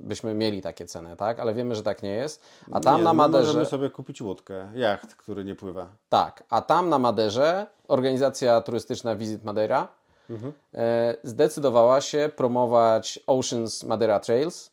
byśmy 0.00 0.34
mieli 0.34 0.62
takie 0.62 0.86
ceny, 0.86 1.16
tak? 1.16 1.40
Ale 1.40 1.54
wiemy, 1.54 1.74
że 1.74 1.82
tak 1.82 2.02
nie 2.02 2.10
jest. 2.10 2.42
A 2.72 2.80
tam 2.80 2.96
nie, 2.98 3.04
na 3.04 3.10
no 3.10 3.14
Maderze... 3.14 3.46
Możemy 3.46 3.66
sobie 3.66 3.90
kupić 3.90 4.22
łódkę, 4.22 4.68
jacht, 4.74 5.14
który 5.14 5.44
nie 5.44 5.54
pływa. 5.54 5.86
Tak, 6.08 6.44
a 6.50 6.62
tam 6.62 6.88
na 6.88 6.98
Maderze 6.98 7.66
organizacja 7.88 8.60
turystyczna 8.60 9.16
Visit 9.16 9.44
Madeira 9.44 9.88
Mhm. 10.30 10.52
e, 10.74 11.14
zdecydowała 11.22 12.00
się 12.00 12.30
promować 12.36 13.20
Oceans 13.26 13.84
Madeira 13.84 14.20
Trails, 14.20 14.70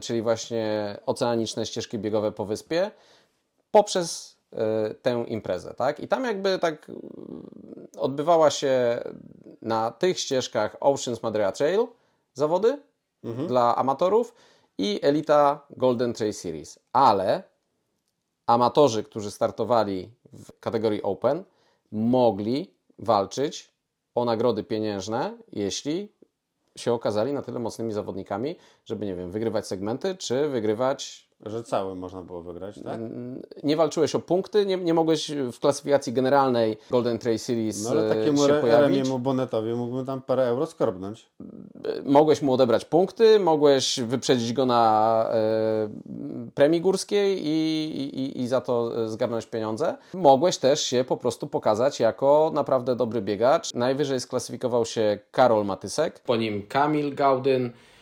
czyli 0.00 0.22
właśnie 0.22 0.96
oceaniczne 1.06 1.66
ścieżki 1.66 1.98
biegowe 1.98 2.32
po 2.32 2.44
wyspie, 2.44 2.90
poprzez 3.70 4.36
e, 4.52 4.94
tę 4.94 5.24
imprezę. 5.28 5.74
Tak? 5.74 6.00
I 6.00 6.08
tam 6.08 6.24
jakby 6.24 6.58
tak 6.58 6.88
mm, 6.88 7.00
odbywała 7.98 8.50
się 8.50 9.02
na 9.62 9.90
tych 9.90 10.20
ścieżkach 10.20 10.76
Oceans 10.80 11.22
Madeira 11.22 11.52
Trail 11.52 11.86
zawody 12.34 12.78
Mhm. 13.24 13.48
dla 13.48 13.76
amatorów 13.76 14.34
i 14.78 15.00
Elita 15.02 15.66
Golden 15.70 16.12
Trail 16.12 16.32
Series. 16.34 16.78
Ale 16.92 17.42
amatorzy, 18.46 19.04
którzy 19.04 19.30
startowali 19.30 20.10
w 20.32 20.60
kategorii 20.60 21.02
Open, 21.02 21.44
mogli 21.92 22.74
walczyć 22.98 23.70
o 24.14 24.24
nagrody 24.24 24.64
pieniężne, 24.64 25.36
jeśli 25.52 26.12
się 26.78 26.92
okazali 26.92 27.32
na 27.32 27.42
tyle 27.42 27.58
mocnymi 27.58 27.92
zawodnikami, 27.92 28.56
żeby, 28.84 29.06
nie 29.06 29.14
wiem, 29.14 29.30
wygrywać 29.30 29.66
segmenty, 29.66 30.16
czy 30.16 30.48
wygrywać. 30.48 31.23
Że 31.46 31.62
cały 31.62 31.94
można 31.94 32.22
było 32.22 32.42
wygrać, 32.42 32.80
tak? 32.84 33.00
Nie 33.62 33.76
walczyłeś 33.76 34.14
o 34.14 34.20
punkty, 34.20 34.66
nie, 34.66 34.76
nie 34.76 34.94
mogłeś 34.94 35.30
w 35.30 35.58
klasyfikacji 35.60 36.12
generalnej 36.12 36.76
Golden 36.90 37.18
Trail 37.18 37.38
Series 37.38 37.84
No 37.84 37.90
ale 37.90 38.06
e, 38.06 38.14
takiemu 38.14 38.38
się 38.38 38.54
pojawić. 38.54 38.96
Remiemu 38.96 39.18
Bonetowi 39.18 39.74
mógłbym 39.74 40.06
tam 40.06 40.22
parę 40.22 40.46
euro 40.46 40.66
skorbnąć. 40.66 41.30
mogłeś 42.04 42.42
mu 42.42 42.52
odebrać 42.52 42.84
punkty, 42.84 43.40
mogłeś 43.40 44.00
wyprzedzić 44.00 44.52
go 44.52 44.66
na 44.66 45.26
e, 45.32 45.88
premii 46.54 46.80
górskiej 46.80 47.46
i, 47.46 47.90
i, 48.14 48.40
i 48.40 48.48
za 48.48 48.60
to 48.60 49.04
e, 49.04 49.08
zgarnąć 49.08 49.46
pieniądze. 49.46 49.96
Mogłeś 50.14 50.58
też 50.58 50.82
się 50.82 51.04
po 51.04 51.16
prostu 51.16 51.46
pokazać 51.46 52.00
jako 52.00 52.50
naprawdę 52.54 52.96
dobry 52.96 53.22
biegacz. 53.22 53.74
Najwyżej 53.74 54.20
sklasyfikował 54.20 54.84
się 54.84 55.18
Karol 55.30 55.64
Matysek, 55.64 56.20
po 56.20 56.36
nim 56.36 56.66
Kamil 56.66 57.14
Gaudyn 57.14 57.66
e, 57.66 57.93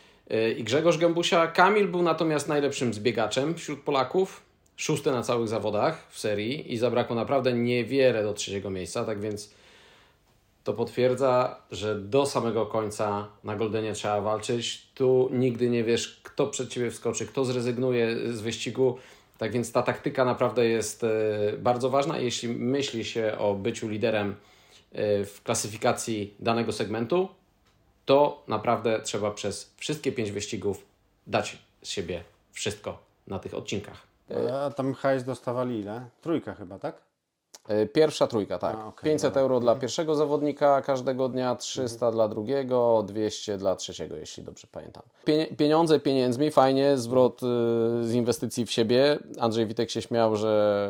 i 0.58 0.64
Grzegorz 0.64 0.98
Gębusia. 0.98 1.46
Kamil 1.46 1.88
był 1.88 2.02
natomiast 2.02 2.48
najlepszym 2.48 2.94
zbiegaczem 2.94 3.54
wśród 3.54 3.80
Polaków. 3.80 4.42
Szósty 4.76 5.10
na 5.10 5.22
całych 5.22 5.48
zawodach 5.48 6.06
w 6.10 6.18
serii 6.18 6.72
i 6.72 6.78
zabrakło 6.78 7.16
naprawdę 7.16 7.52
niewiele 7.52 8.22
do 8.22 8.34
trzeciego 8.34 8.70
miejsca, 8.70 9.04
tak 9.04 9.20
więc 9.20 9.54
to 10.64 10.72
potwierdza, 10.72 11.56
że 11.70 12.00
do 12.00 12.26
samego 12.26 12.66
końca 12.66 13.28
na 13.44 13.56
Goldenie 13.56 13.92
trzeba 13.92 14.20
walczyć. 14.20 14.86
Tu 14.94 15.28
nigdy 15.32 15.70
nie 15.70 15.84
wiesz, 15.84 16.20
kto 16.22 16.46
przed 16.46 16.68
ciebie 16.68 16.90
wskoczy, 16.90 17.26
kto 17.26 17.44
zrezygnuje 17.44 18.32
z 18.32 18.40
wyścigu. 18.40 18.98
Tak 19.38 19.52
więc 19.52 19.72
ta 19.72 19.82
taktyka 19.82 20.24
naprawdę 20.24 20.66
jest 20.66 21.04
e, 21.04 21.08
bardzo 21.58 21.90
ważna. 21.90 22.18
Jeśli 22.18 22.48
myśli 22.48 23.04
się 23.04 23.38
o 23.38 23.54
byciu 23.54 23.88
liderem 23.88 24.34
e, 24.92 25.24
w 25.24 25.42
klasyfikacji 25.42 26.34
danego 26.40 26.72
segmentu, 26.72 27.28
to 28.04 28.42
naprawdę 28.48 29.00
trzeba 29.00 29.30
przez 29.30 29.74
wszystkie 29.76 30.12
pięć 30.12 30.30
wyścigów 30.30 30.84
dać 31.26 31.58
z 31.82 31.88
siebie 31.88 32.24
wszystko 32.52 32.98
na 33.26 33.38
tych 33.38 33.54
odcinkach. 33.54 34.06
A 34.52 34.70
tam 34.70 34.94
hajs 34.94 35.24
dostawali 35.24 35.80
ile? 35.80 36.08
Trójka 36.22 36.54
chyba, 36.54 36.78
tak? 36.78 36.96
E, 37.68 37.86
Pierwsza 37.86 38.26
trójka, 38.26 38.58
tak. 38.58 38.76
A, 38.76 38.86
okej, 38.86 39.10
500 39.10 39.30
dobra. 39.30 39.42
euro 39.42 39.60
dla 39.60 39.74
pierwszego 39.74 40.14
zawodnika 40.14 40.82
każdego 40.82 41.28
dnia, 41.28 41.54
300 41.56 42.10
dla 42.10 42.28
drugiego, 42.28 43.04
200 43.06 43.56
dla 43.58 43.76
trzeciego, 43.76 44.16
jeśli 44.16 44.42
dobrze 44.44 44.66
pamiętam. 44.72 45.02
Pieniądze 45.56 46.00
pieniędzmi, 46.00 46.50
fajnie, 46.50 46.96
zwrot 46.96 47.42
y, 47.42 47.46
z 48.04 48.12
inwestycji 48.14 48.66
w 48.66 48.70
siebie. 48.70 49.18
Andrzej 49.40 49.66
Witek 49.66 49.90
się 49.90 50.02
śmiał, 50.02 50.36
że 50.36 50.88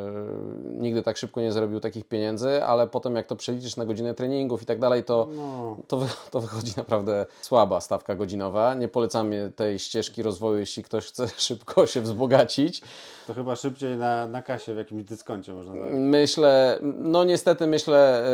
nigdy 0.65 1.03
tak 1.03 1.16
szybko 1.16 1.40
nie 1.40 1.53
zarobił 1.53 1.81
takich 1.81 2.05
pieniędzy, 2.09 2.65
ale 2.65 2.86
potem 2.86 3.16
jak 3.16 3.27
to 3.27 3.36
przeliczysz 3.36 3.77
na 3.77 3.85
godzinę 3.86 4.15
treningów 4.15 4.62
i 4.62 4.66
tak 4.66 4.78
dalej, 4.78 5.05
to, 5.05 5.28
No. 5.36 5.77
to, 5.89 5.97
wy- 5.97 6.07
to 6.31 6.40
wychodzi 6.40 6.73
naprawdę 6.77 7.27
słaba 7.43 7.81
stawka 7.81 8.15
godzinowa. 8.15 8.74
Nie 8.74 8.89
polecamy 8.89 9.53
tej 9.57 9.78
ścieżki 9.78 10.23
rozwoju, 10.23 10.59
jeśli 10.59 10.82
ktoś 10.82 11.07
chce 11.07 11.28
szybko 11.49 11.86
się 11.86 12.01
wzbogacić. 12.01 12.82
To 13.27 13.35
chyba 13.35 13.57
szybciej 13.57 13.97
na, 13.97 14.27
na 14.27 14.43
kasie 14.43 14.74
w 14.74 14.77
jakimś 14.77 15.05
dyskoncie 15.05 15.53
można 15.53 15.73
dać. 15.74 15.90
Myślę, 15.93 16.61
no 16.82 17.24
niestety 17.24 17.66
myślę, 17.66 18.24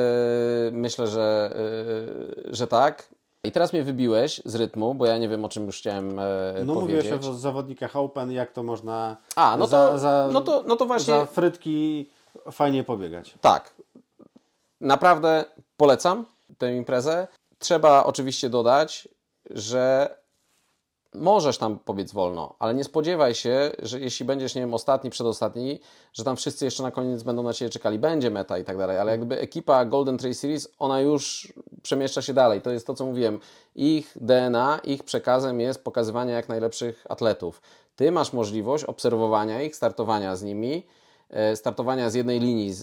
yy, 0.64 0.72
myślę, 0.72 1.06
że, 1.06 1.50
yy, 2.46 2.54
że 2.54 2.66
tak. 2.66 3.08
I 3.44 3.52
teraz 3.52 3.72
mnie 3.72 3.82
wybiłeś 3.82 4.42
z 4.44 4.54
rytmu, 4.54 4.94
bo 4.94 5.06
ja 5.06 5.18
nie 5.18 5.28
wiem 5.28 5.44
o 5.44 5.48
czym 5.48 5.66
już 5.66 5.78
chciałem 5.78 6.08
yy, 6.10 6.16
No 6.64 6.74
powiedzieć. 6.74 7.04
mówiłeś 7.04 7.26
o 7.26 7.34
zawodnikach 7.34 7.96
Open, 7.96 8.32
jak 8.32 8.52
to 8.52 8.62
można 8.62 9.16
A, 9.36 9.56
no 9.56 9.64
to- 9.64 9.70
za, 9.70 9.98
za, 9.98 10.28
no 10.32 10.40
to- 10.40 10.64
no 10.66 10.76
to 10.76 10.86
właśnie- 10.86 11.14
za 11.14 11.26
frytki 11.26 12.10
fajnie 12.50 12.84
pobiegać. 12.84 13.34
Tak. 13.40 13.74
Naprawdę 14.80 15.44
polecam 15.76 16.24
tę 16.58 16.76
imprezę. 16.76 17.26
Trzeba 17.58 18.04
oczywiście 18.04 18.50
dodać, 18.50 19.08
że 19.50 20.14
możesz 21.14 21.58
tam 21.58 21.78
pobiec 21.78 22.12
wolno, 22.12 22.54
ale 22.58 22.74
nie 22.74 22.84
spodziewaj 22.84 23.34
się, 23.34 23.70
że 23.78 24.00
jeśli 24.00 24.26
będziesz, 24.26 24.54
nie 24.54 24.60
wiem, 24.60 24.74
ostatni, 24.74 25.10
przedostatni, 25.10 25.80
że 26.12 26.24
tam 26.24 26.36
wszyscy 26.36 26.64
jeszcze 26.64 26.82
na 26.82 26.90
koniec 26.90 27.22
będą 27.22 27.42
na 27.42 27.52
Ciebie 27.52 27.70
czekali. 27.70 27.98
Będzie 27.98 28.30
meta 28.30 28.58
i 28.58 28.64
tak 28.64 28.78
dalej, 28.78 28.98
ale 28.98 29.12
jakby 29.12 29.40
ekipa 29.40 29.84
Golden 29.84 30.18
Trail 30.18 30.34
Series, 30.34 30.68
ona 30.78 31.00
już 31.00 31.52
przemieszcza 31.82 32.22
się 32.22 32.34
dalej. 32.34 32.62
To 32.62 32.70
jest 32.70 32.86
to, 32.86 32.94
co 32.94 33.06
mówiłem. 33.06 33.40
Ich 33.74 34.12
DNA, 34.20 34.80
ich 34.84 35.04
przekazem 35.04 35.60
jest 35.60 35.84
pokazywanie 35.84 36.32
jak 36.32 36.48
najlepszych 36.48 37.06
atletów. 37.08 37.62
Ty 37.96 38.12
masz 38.12 38.32
możliwość 38.32 38.84
obserwowania 38.84 39.62
ich, 39.62 39.76
startowania 39.76 40.36
z 40.36 40.42
nimi, 40.42 40.86
startowania 41.54 42.10
z 42.10 42.14
jednej 42.14 42.40
linii 42.40 42.72
z, 42.72 42.82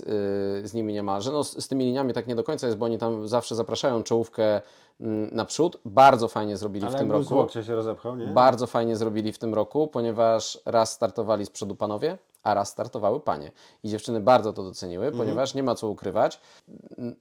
y, 0.63 0.67
z 0.67 0.73
nimi 0.73 0.93
niemalże. 0.93 1.31
No, 1.31 1.43
z, 1.43 1.63
z 1.63 1.67
tymi 1.67 1.85
liniami 1.85 2.13
tak 2.13 2.27
nie 2.27 2.35
do 2.35 2.43
końca 2.43 2.67
jest, 2.67 2.77
bo 2.80 2.85
oni 2.85 2.97
tam 2.97 3.27
zawsze 3.27 3.55
zapraszają 3.55 4.03
czołówkę 4.03 4.61
mm, 5.01 5.30
naprzód. 5.35 5.77
Bardzo 5.85 6.27
fajnie 6.27 6.57
zrobili 6.57 6.85
Ale 6.85 6.95
w 6.95 6.99
tym 6.99 7.11
roku. 7.11 7.47
się 7.63 7.76
rozepchał, 7.76 8.15
nie? 8.15 8.27
Bardzo 8.27 8.67
fajnie 8.67 8.95
zrobili 8.95 9.34
w 9.34 9.38
tym 9.38 9.53
roku, 9.53 9.88
ponieważ 9.88 10.59
raz 10.65 10.91
startowali 10.91 11.45
z 11.45 11.49
przodu 11.49 11.76
panowie, 11.76 12.17
a 12.43 12.53
raz 12.53 12.69
startowały 12.69 13.19
panie. 13.19 13.51
I 13.84 13.89
dziewczyny 13.89 14.19
bardzo 14.19 14.53
to 14.53 14.63
doceniły, 14.63 15.05
Mhm. 15.05 15.23
ponieważ 15.23 15.53
nie 15.53 15.63
ma 15.63 15.76
co 15.76 15.89
ukrywać. 15.89 16.39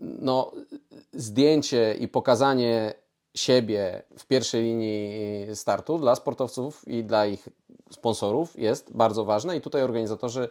No, 0.01 0.52
zdjęcie 1.12 1.94
i 1.94 2.09
pokazanie 2.09 2.94
siebie 3.34 4.02
w 4.18 4.26
pierwszej 4.26 4.62
linii 4.62 5.46
startu 5.55 5.98
dla 5.98 6.14
sportowców 6.14 6.88
i 6.88 7.05
dla 7.05 7.26
ich 7.26 7.48
sponsorów 7.90 8.59
jest 8.59 8.92
bardzo 8.96 9.24
ważne 9.24 9.56
i 9.56 9.60
tutaj 9.60 9.82
organizatorzy 9.82 10.48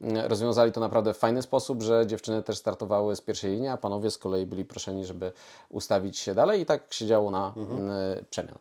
rozwiązali 0.00 0.72
to 0.72 0.80
naprawdę 0.80 1.14
w 1.14 1.18
fajny 1.18 1.42
sposób, 1.42 1.82
że 1.82 2.06
dziewczyny 2.06 2.42
też 2.42 2.58
startowały 2.58 3.16
z 3.16 3.20
pierwszej 3.20 3.50
linii, 3.50 3.68
a 3.68 3.76
panowie 3.76 4.10
z 4.10 4.18
kolei 4.18 4.46
byli 4.46 4.64
proszeni, 4.64 5.04
żeby 5.06 5.32
ustawić 5.68 6.18
się 6.18 6.34
dalej 6.34 6.60
i 6.60 6.66
tak 6.66 6.92
się 6.92 7.06
działo 7.06 7.30
na 7.30 7.52
Mhm. 7.56 7.80
mm, 7.80 8.24
przemian. 8.30 8.58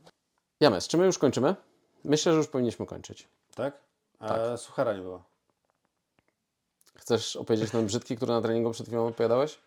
James, 0.59 0.87
czy 0.87 0.97
my 0.97 1.05
już 1.05 1.17
kończymy? 1.17 1.55
Myślę, 2.03 2.31
że 2.31 2.37
już 2.37 2.47
powinniśmy 2.47 2.85
kończyć. 2.85 3.27
Tak? 3.55 3.77
A 4.19 4.57
suchara 4.57 4.93
nie 4.93 5.01
było. 5.01 5.23
Chcesz 6.95 7.35
opowiedzieć 7.35 7.73
nam 7.73 7.85
brzydki, 7.85 8.15
który 8.17 8.31
na 8.33 8.41
treningu 8.41 8.71
przed 8.71 8.87
chwilą 8.87 9.07
opowiadałeś? 9.07 9.59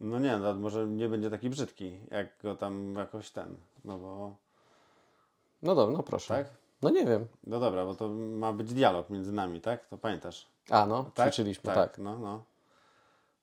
No 0.00 0.18
nie, 0.18 0.38
no 0.38 0.54
może 0.54 0.86
nie 0.86 1.08
będzie 1.08 1.30
taki 1.30 1.50
brzydki, 1.50 1.98
jak 2.10 2.26
go 2.42 2.56
tam 2.56 2.94
jakoś 2.94 3.30
ten, 3.30 3.56
no 3.84 3.98
bo... 3.98 4.34
No 5.62 5.74
dobra, 5.74 5.96
no 5.96 6.02
proszę. 6.02 6.34
Tak? 6.34 6.46
No 6.82 6.90
nie 6.90 7.04
wiem. 7.06 7.26
No 7.46 7.60
dobra, 7.60 7.84
bo 7.84 7.94
to 7.94 8.08
ma 8.08 8.52
być 8.52 8.74
dialog 8.74 9.10
między 9.10 9.32
nami, 9.32 9.60
tak? 9.60 9.86
To 9.88 9.98
pamiętasz? 9.98 10.46
A 10.70 10.86
no, 10.86 11.10
ćwiczyliśmy, 11.22 11.74
tak. 11.74 11.98
No, 11.98 12.18
no. 12.18 12.42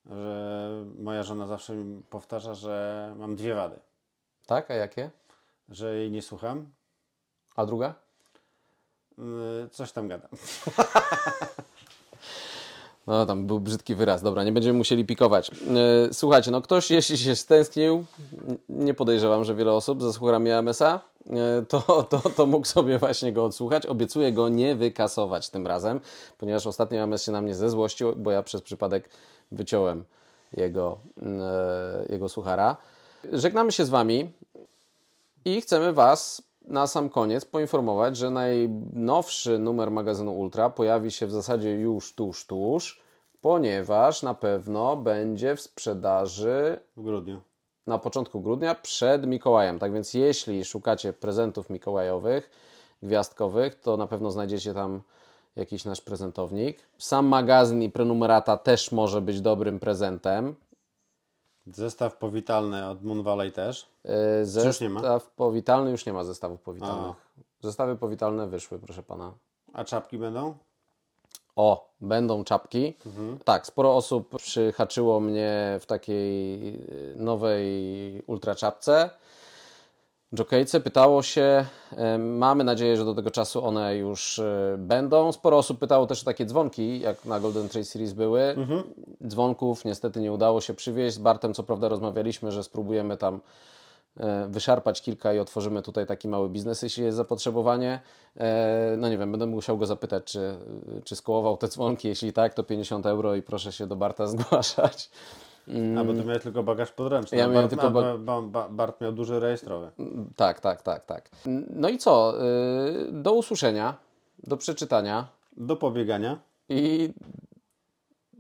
Że 0.06 0.86
moja 1.00 1.24
żona 1.24 1.48
zawsze 1.48 1.76
mi 1.76 2.04
powtarza, 2.04 2.54
że 2.54 3.14
mam 3.18 3.36
dwie 3.36 3.56
wady. 3.56 3.80
Tak, 4.46 4.72
a 4.72 4.74
jakie? 4.74 5.12
Że 5.70 5.96
jej 5.96 6.12
nie 6.12 6.22
słucham. 6.22 6.70
A 7.56 7.66
druga? 7.66 7.94
Yy, 9.18 9.70
Coś 9.72 9.92
tam 9.92 10.08
gadam. 10.08 10.30
No 13.08 13.26
tam 13.26 13.48
był 13.48 13.60
brzydki 13.60 13.96
wyraz, 13.96 14.22
dobra, 14.22 14.44
nie 14.44 14.52
będziemy 14.52 14.78
musieli 14.78 15.06
pikować. 15.06 15.50
Yy, 15.50 16.14
Słuchajcie, 16.14 16.52
no 16.52 16.62
ktoś 16.62 16.92
jeśli 16.92 17.18
się 17.18 17.36
stęsknił, 17.36 18.06
nie 18.70 18.94
podejrzewam, 18.94 19.44
że 19.44 19.56
wiele 19.56 19.72
osób 19.72 20.02
za 20.02 20.14
słuchami 20.14 20.52
AMS-a, 20.52 21.00
to, 21.70 22.04
to, 22.04 22.20
to 22.30 22.46
mógł 22.46 22.68
sobie 22.68 23.00
właśnie 23.00 23.34
go 23.34 23.46
odsłuchać. 23.46 23.86
Obiecuję 23.86 24.34
go 24.34 24.50
nie 24.50 24.76
wykasować 24.76 25.50
tym 25.50 25.68
razem, 25.68 26.00
ponieważ 26.38 26.68
ostatnio 26.68 26.98
James 26.98 27.24
się 27.24 27.32
na 27.32 27.42
mnie 27.42 27.56
zezłościł, 27.56 28.16
bo 28.16 28.32
ja 28.32 28.44
przez 28.44 28.62
przypadek 28.62 29.10
wyciąłem 29.52 30.04
jego, 30.54 31.00
e, 31.22 32.06
jego 32.10 32.30
suchara. 32.30 32.78
Żegnamy 33.32 33.72
się 33.72 33.86
z 33.86 33.90
Wami 33.90 34.34
i 35.46 35.62
chcemy 35.62 35.94
Was 35.94 36.42
na 36.68 36.88
sam 36.88 37.10
koniec 37.10 37.46
poinformować, 37.46 38.18
że 38.18 38.30
najnowszy 38.30 39.60
numer 39.60 39.92
magazynu 39.92 40.40
Ultra 40.40 40.70
pojawi 40.70 41.12
się 41.12 41.28
w 41.28 41.32
zasadzie 41.32 41.72
już 41.72 42.14
tuż, 42.14 42.46
tuż, 42.46 43.02
ponieważ 43.42 44.24
na 44.24 44.34
pewno 44.34 44.96
będzie 44.96 45.56
w 45.56 45.62
sprzedaży 45.62 46.80
w 46.98 47.04
grudniu. 47.04 47.42
Na 47.90 47.98
początku 47.98 48.42
grudnia 48.42 48.76
przed 48.76 49.28
Mikołajem. 49.28 49.80
Tak 49.80 49.94
więc 49.94 50.14
jeśli 50.14 50.66
szukacie 50.66 51.14
prezentów 51.14 51.70
mikołajowych, 51.70 52.50
gwiazdkowych, 53.04 53.76
to 53.76 53.98
na 53.98 54.08
pewno 54.08 54.32
znajdziecie 54.32 54.74
tam 54.74 55.02
jakiś 55.56 55.86
nasz 55.86 56.02
prezentownik. 56.02 56.80
Sam 56.98 57.26
magazyn 57.26 57.84
i 57.84 57.90
prenumerata 57.90 58.58
też 58.58 58.92
może 58.92 59.22
być 59.22 59.42
dobrym 59.42 59.80
prezentem. 59.80 60.56
Zestaw 61.68 62.18
powitalny 62.18 62.90
od 62.90 63.04
Moon 63.04 63.24
Valley 63.24 63.52
też. 63.52 63.90
Yy, 64.04 64.46
zestaw 64.46 64.82
nie 64.82 64.90
ma? 64.90 65.20
powitalny 65.36 65.92
już 65.92 66.06
nie 66.06 66.14
ma 66.14 66.24
zestawów 66.24 66.62
powitalnych. 66.62 67.16
A. 67.16 67.42
Zestawy 67.62 67.96
powitalne 67.96 68.48
wyszły, 68.48 68.80
proszę 68.80 69.04
pana. 69.04 69.34
A 69.74 69.84
czapki 69.84 70.18
będą? 70.18 70.58
O, 71.56 71.90
będą 72.02 72.44
czapki. 72.44 72.94
Mhm. 73.06 73.40
Tak, 73.46 73.66
sporo 73.68 73.96
osób 73.96 74.36
przyhaczyło 74.36 75.20
mnie 75.20 75.78
w 75.80 75.86
takiej 75.86 76.68
y, 76.76 77.14
nowej 77.16 78.24
ultra 78.28 78.56
czapce. 78.56 79.10
Jokejce 80.32 80.80
pytało 80.80 81.24
się, 81.24 81.66
mamy 82.20 82.64
nadzieję, 82.64 82.98
że 82.98 83.06
do 83.06 83.16
tego 83.16 83.32
czasu 83.32 83.66
one 83.66 83.98
już 83.98 84.40
y, 84.40 84.76
będą. 84.78 85.32
Sporo 85.32 85.58
osób 85.58 85.80
pytało 85.80 86.08
też 86.08 86.22
o 86.22 86.26
takie 86.26 86.46
dzwonki, 86.46 87.00
jak 87.00 87.26
na 87.26 87.40
Golden 87.40 87.70
Trade 87.70 87.86
Series 87.86 88.14
były. 88.14 88.42
Mhm. 88.42 88.84
Dzwonków 89.28 89.86
niestety 89.86 90.22
nie 90.22 90.32
udało 90.32 90.62
się 90.62 90.74
przywieźć. 90.74 91.16
Z 91.16 91.20
Bartem 91.20 91.54
co 91.54 91.64
prawda 91.64 91.90
rozmawialiśmy, 91.90 92.52
że 92.52 92.64
spróbujemy 92.64 93.18
tam 93.18 93.40
wyszarpać 94.48 95.02
kilka 95.02 95.34
i 95.34 95.40
otworzymy 95.40 95.82
tutaj 95.82 96.06
taki 96.06 96.28
mały 96.28 96.50
biznes, 96.50 96.82
jeśli 96.82 97.04
jest 97.04 97.18
zapotrzebowanie. 97.18 98.02
E, 98.38 98.96
no 98.98 99.10
nie 99.10 99.18
wiem, 99.18 99.32
będę 99.32 99.46
musiał 99.46 99.78
go 99.78 99.86
zapytać, 99.86 100.24
czy, 100.24 100.58
czy 101.04 101.16
skołował 101.16 101.58
te 101.58 101.68
dzwonki. 101.68 102.08
Jeśli 102.08 102.34
tak, 102.34 102.54
to 102.54 102.64
50 102.64 103.06
euro 103.06 103.36
i 103.36 103.42
proszę 103.42 103.72
się 103.72 103.88
do 103.88 103.96
Barta 103.96 104.28
zgłaszać. 104.38 105.10
A 105.98 106.04
bo 106.04 106.14
ty 106.14 106.26
miałeś 106.26 106.44
tylko 106.44 106.64
bagaż 106.64 106.92
podręczny. 106.92 107.38
Ja 107.38 107.48
miałem 107.48 107.70
tylko 107.70 107.92
ba 107.92 108.42
ba 108.42 108.70
Bart 108.70 109.02
miał 109.02 109.12
duży 109.12 109.40
rejestrowy. 109.40 109.92
Tak, 110.36 110.60
tak, 110.60 110.82
tak, 110.82 111.06
tak. 111.06 111.30
No 111.70 111.90
i 111.90 111.98
co? 111.98 112.34
Y, 112.46 113.12
do 113.12 113.34
usłyszenia, 113.34 113.98
do 114.44 114.58
przeczytania. 114.58 115.28
Do 115.58 115.76
pobiegania. 115.76 116.40
I 116.70 117.14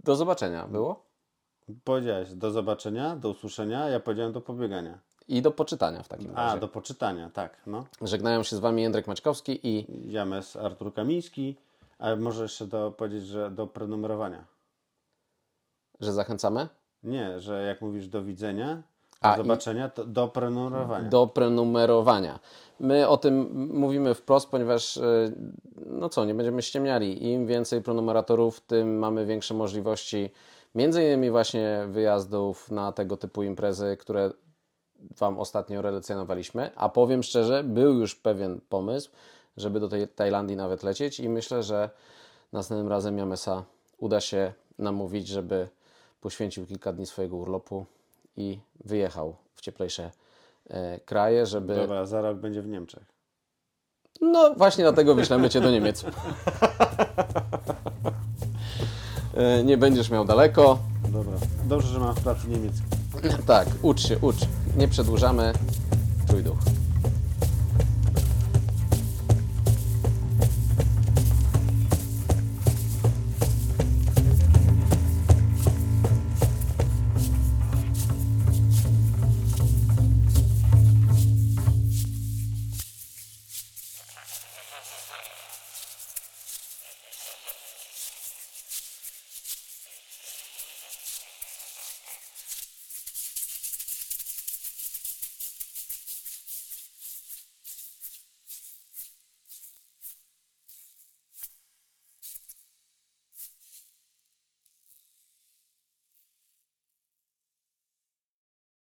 do 0.03 0.15
zobaczenia. 0.15 0.67
Było? 0.67 1.05
Powiedziałeś 1.83 2.33
do 2.33 2.51
zobaczenia, 2.51 3.15
do 3.15 3.29
usłyszenia, 3.29 3.89
ja 3.89 3.99
powiedziałem 3.99 4.33
do 4.33 4.41
pobiegania. 4.41 4.99
I 5.29 5.41
do 5.41 5.51
poczytania 5.51 6.03
w 6.03 6.07
takim 6.07 6.35
razie. 6.35 6.41
A, 6.41 6.57
do 6.57 6.67
poczytania, 6.67 7.29
tak. 7.33 7.57
No. 7.67 7.85
Żegnają 8.01 8.43
się 8.43 8.55
z 8.55 8.59
Wami 8.59 8.81
Jędrek 8.81 9.07
Maćkowski 9.07 9.59
i... 9.63 9.85
James 10.11 10.55
Artur 10.55 10.93
Kamiński. 10.93 11.55
A 11.99 12.15
może 12.15 12.43
jeszcze 12.43 12.67
do, 12.67 12.91
powiedzieć, 12.91 13.23
że 13.23 13.51
do 13.51 13.67
prenumerowania. 13.67 14.45
Że 15.99 16.13
zachęcamy? 16.13 16.67
Nie, 17.03 17.39
że 17.39 17.63
jak 17.63 17.81
mówisz 17.81 18.07
do 18.07 18.23
widzenia, 18.23 18.75
do 19.21 19.27
A, 19.27 19.37
zobaczenia, 19.37 19.89
to 19.89 20.05
do 20.05 20.27
prenumerowania. 20.27 21.09
Do 21.09 21.27
prenumerowania. 21.27 22.39
My 22.79 23.07
o 23.07 23.17
tym 23.17 23.67
mówimy 23.73 24.13
wprost, 24.13 24.49
ponieważ 24.49 24.97
e, 24.97 25.31
no 25.85 26.09
co, 26.09 26.25
nie 26.25 26.33
będziemy 26.33 26.61
ściemniali. 26.61 27.31
Im 27.31 27.47
więcej 27.47 27.81
prenumeratorów, 27.81 28.61
tym 28.61 28.99
mamy 28.99 29.25
większe 29.25 29.53
możliwości 29.53 30.29
między 30.75 31.03
innymi 31.03 31.31
właśnie 31.31 31.85
wyjazdów 31.87 32.71
na 32.71 32.91
tego 32.91 33.17
typu 33.17 33.43
imprezy, 33.43 33.97
które 33.99 34.31
Wam 35.19 35.39
ostatnio 35.39 35.81
relacjonowaliśmy, 35.81 36.71
a 36.75 36.89
powiem 36.89 37.23
szczerze, 37.23 37.63
był 37.63 37.93
już 37.93 38.15
pewien 38.15 38.61
pomysł, 38.69 39.09
żeby 39.57 39.79
do 39.79 39.87
tej 39.87 40.07
Tajlandii 40.07 40.55
nawet 40.55 40.83
lecieć 40.83 41.19
i 41.19 41.29
myślę, 41.29 41.63
że 41.63 41.89
następnym 42.53 42.87
razem 42.87 43.17
Jamesa 43.17 43.63
uda 43.97 44.21
się 44.21 44.53
namówić, 44.79 45.27
żeby 45.27 45.67
poświęcił 46.21 46.65
kilka 46.65 46.93
dni 46.93 47.05
swojego 47.05 47.37
urlopu 47.37 47.85
i 48.37 48.59
wyjechał 48.85 49.35
w 49.55 49.61
cieplejsze 49.61 50.11
e, 50.69 50.99
kraje, 50.99 51.45
żeby... 51.45 51.75
Dobra, 51.75 52.05
za 52.05 52.21
rok 52.21 52.37
będzie 52.37 52.61
w 52.61 52.67
Niemczech. 52.67 53.03
No 54.21 54.53
właśnie 54.55 54.83
dlatego 54.83 55.15
wyślemy 55.15 55.49
Cię 55.49 55.61
do 55.61 55.71
Niemiec. 55.71 56.05
e, 59.35 59.63
nie 59.63 59.77
będziesz 59.77 60.09
miał 60.09 60.25
daleko. 60.25 60.79
Dobra. 61.09 61.33
Dobrze, 61.65 61.87
że 61.87 61.99
mam 61.99 62.15
w 62.15 62.23
pracy 62.23 62.47
niemiecki. 62.47 62.83
Tak, 63.47 63.67
ucz 63.81 64.07
się, 64.07 64.17
ucz 64.21 64.35
nie 64.77 64.87
przedłużamy. 64.87 65.53
Trójduch. 66.27 66.68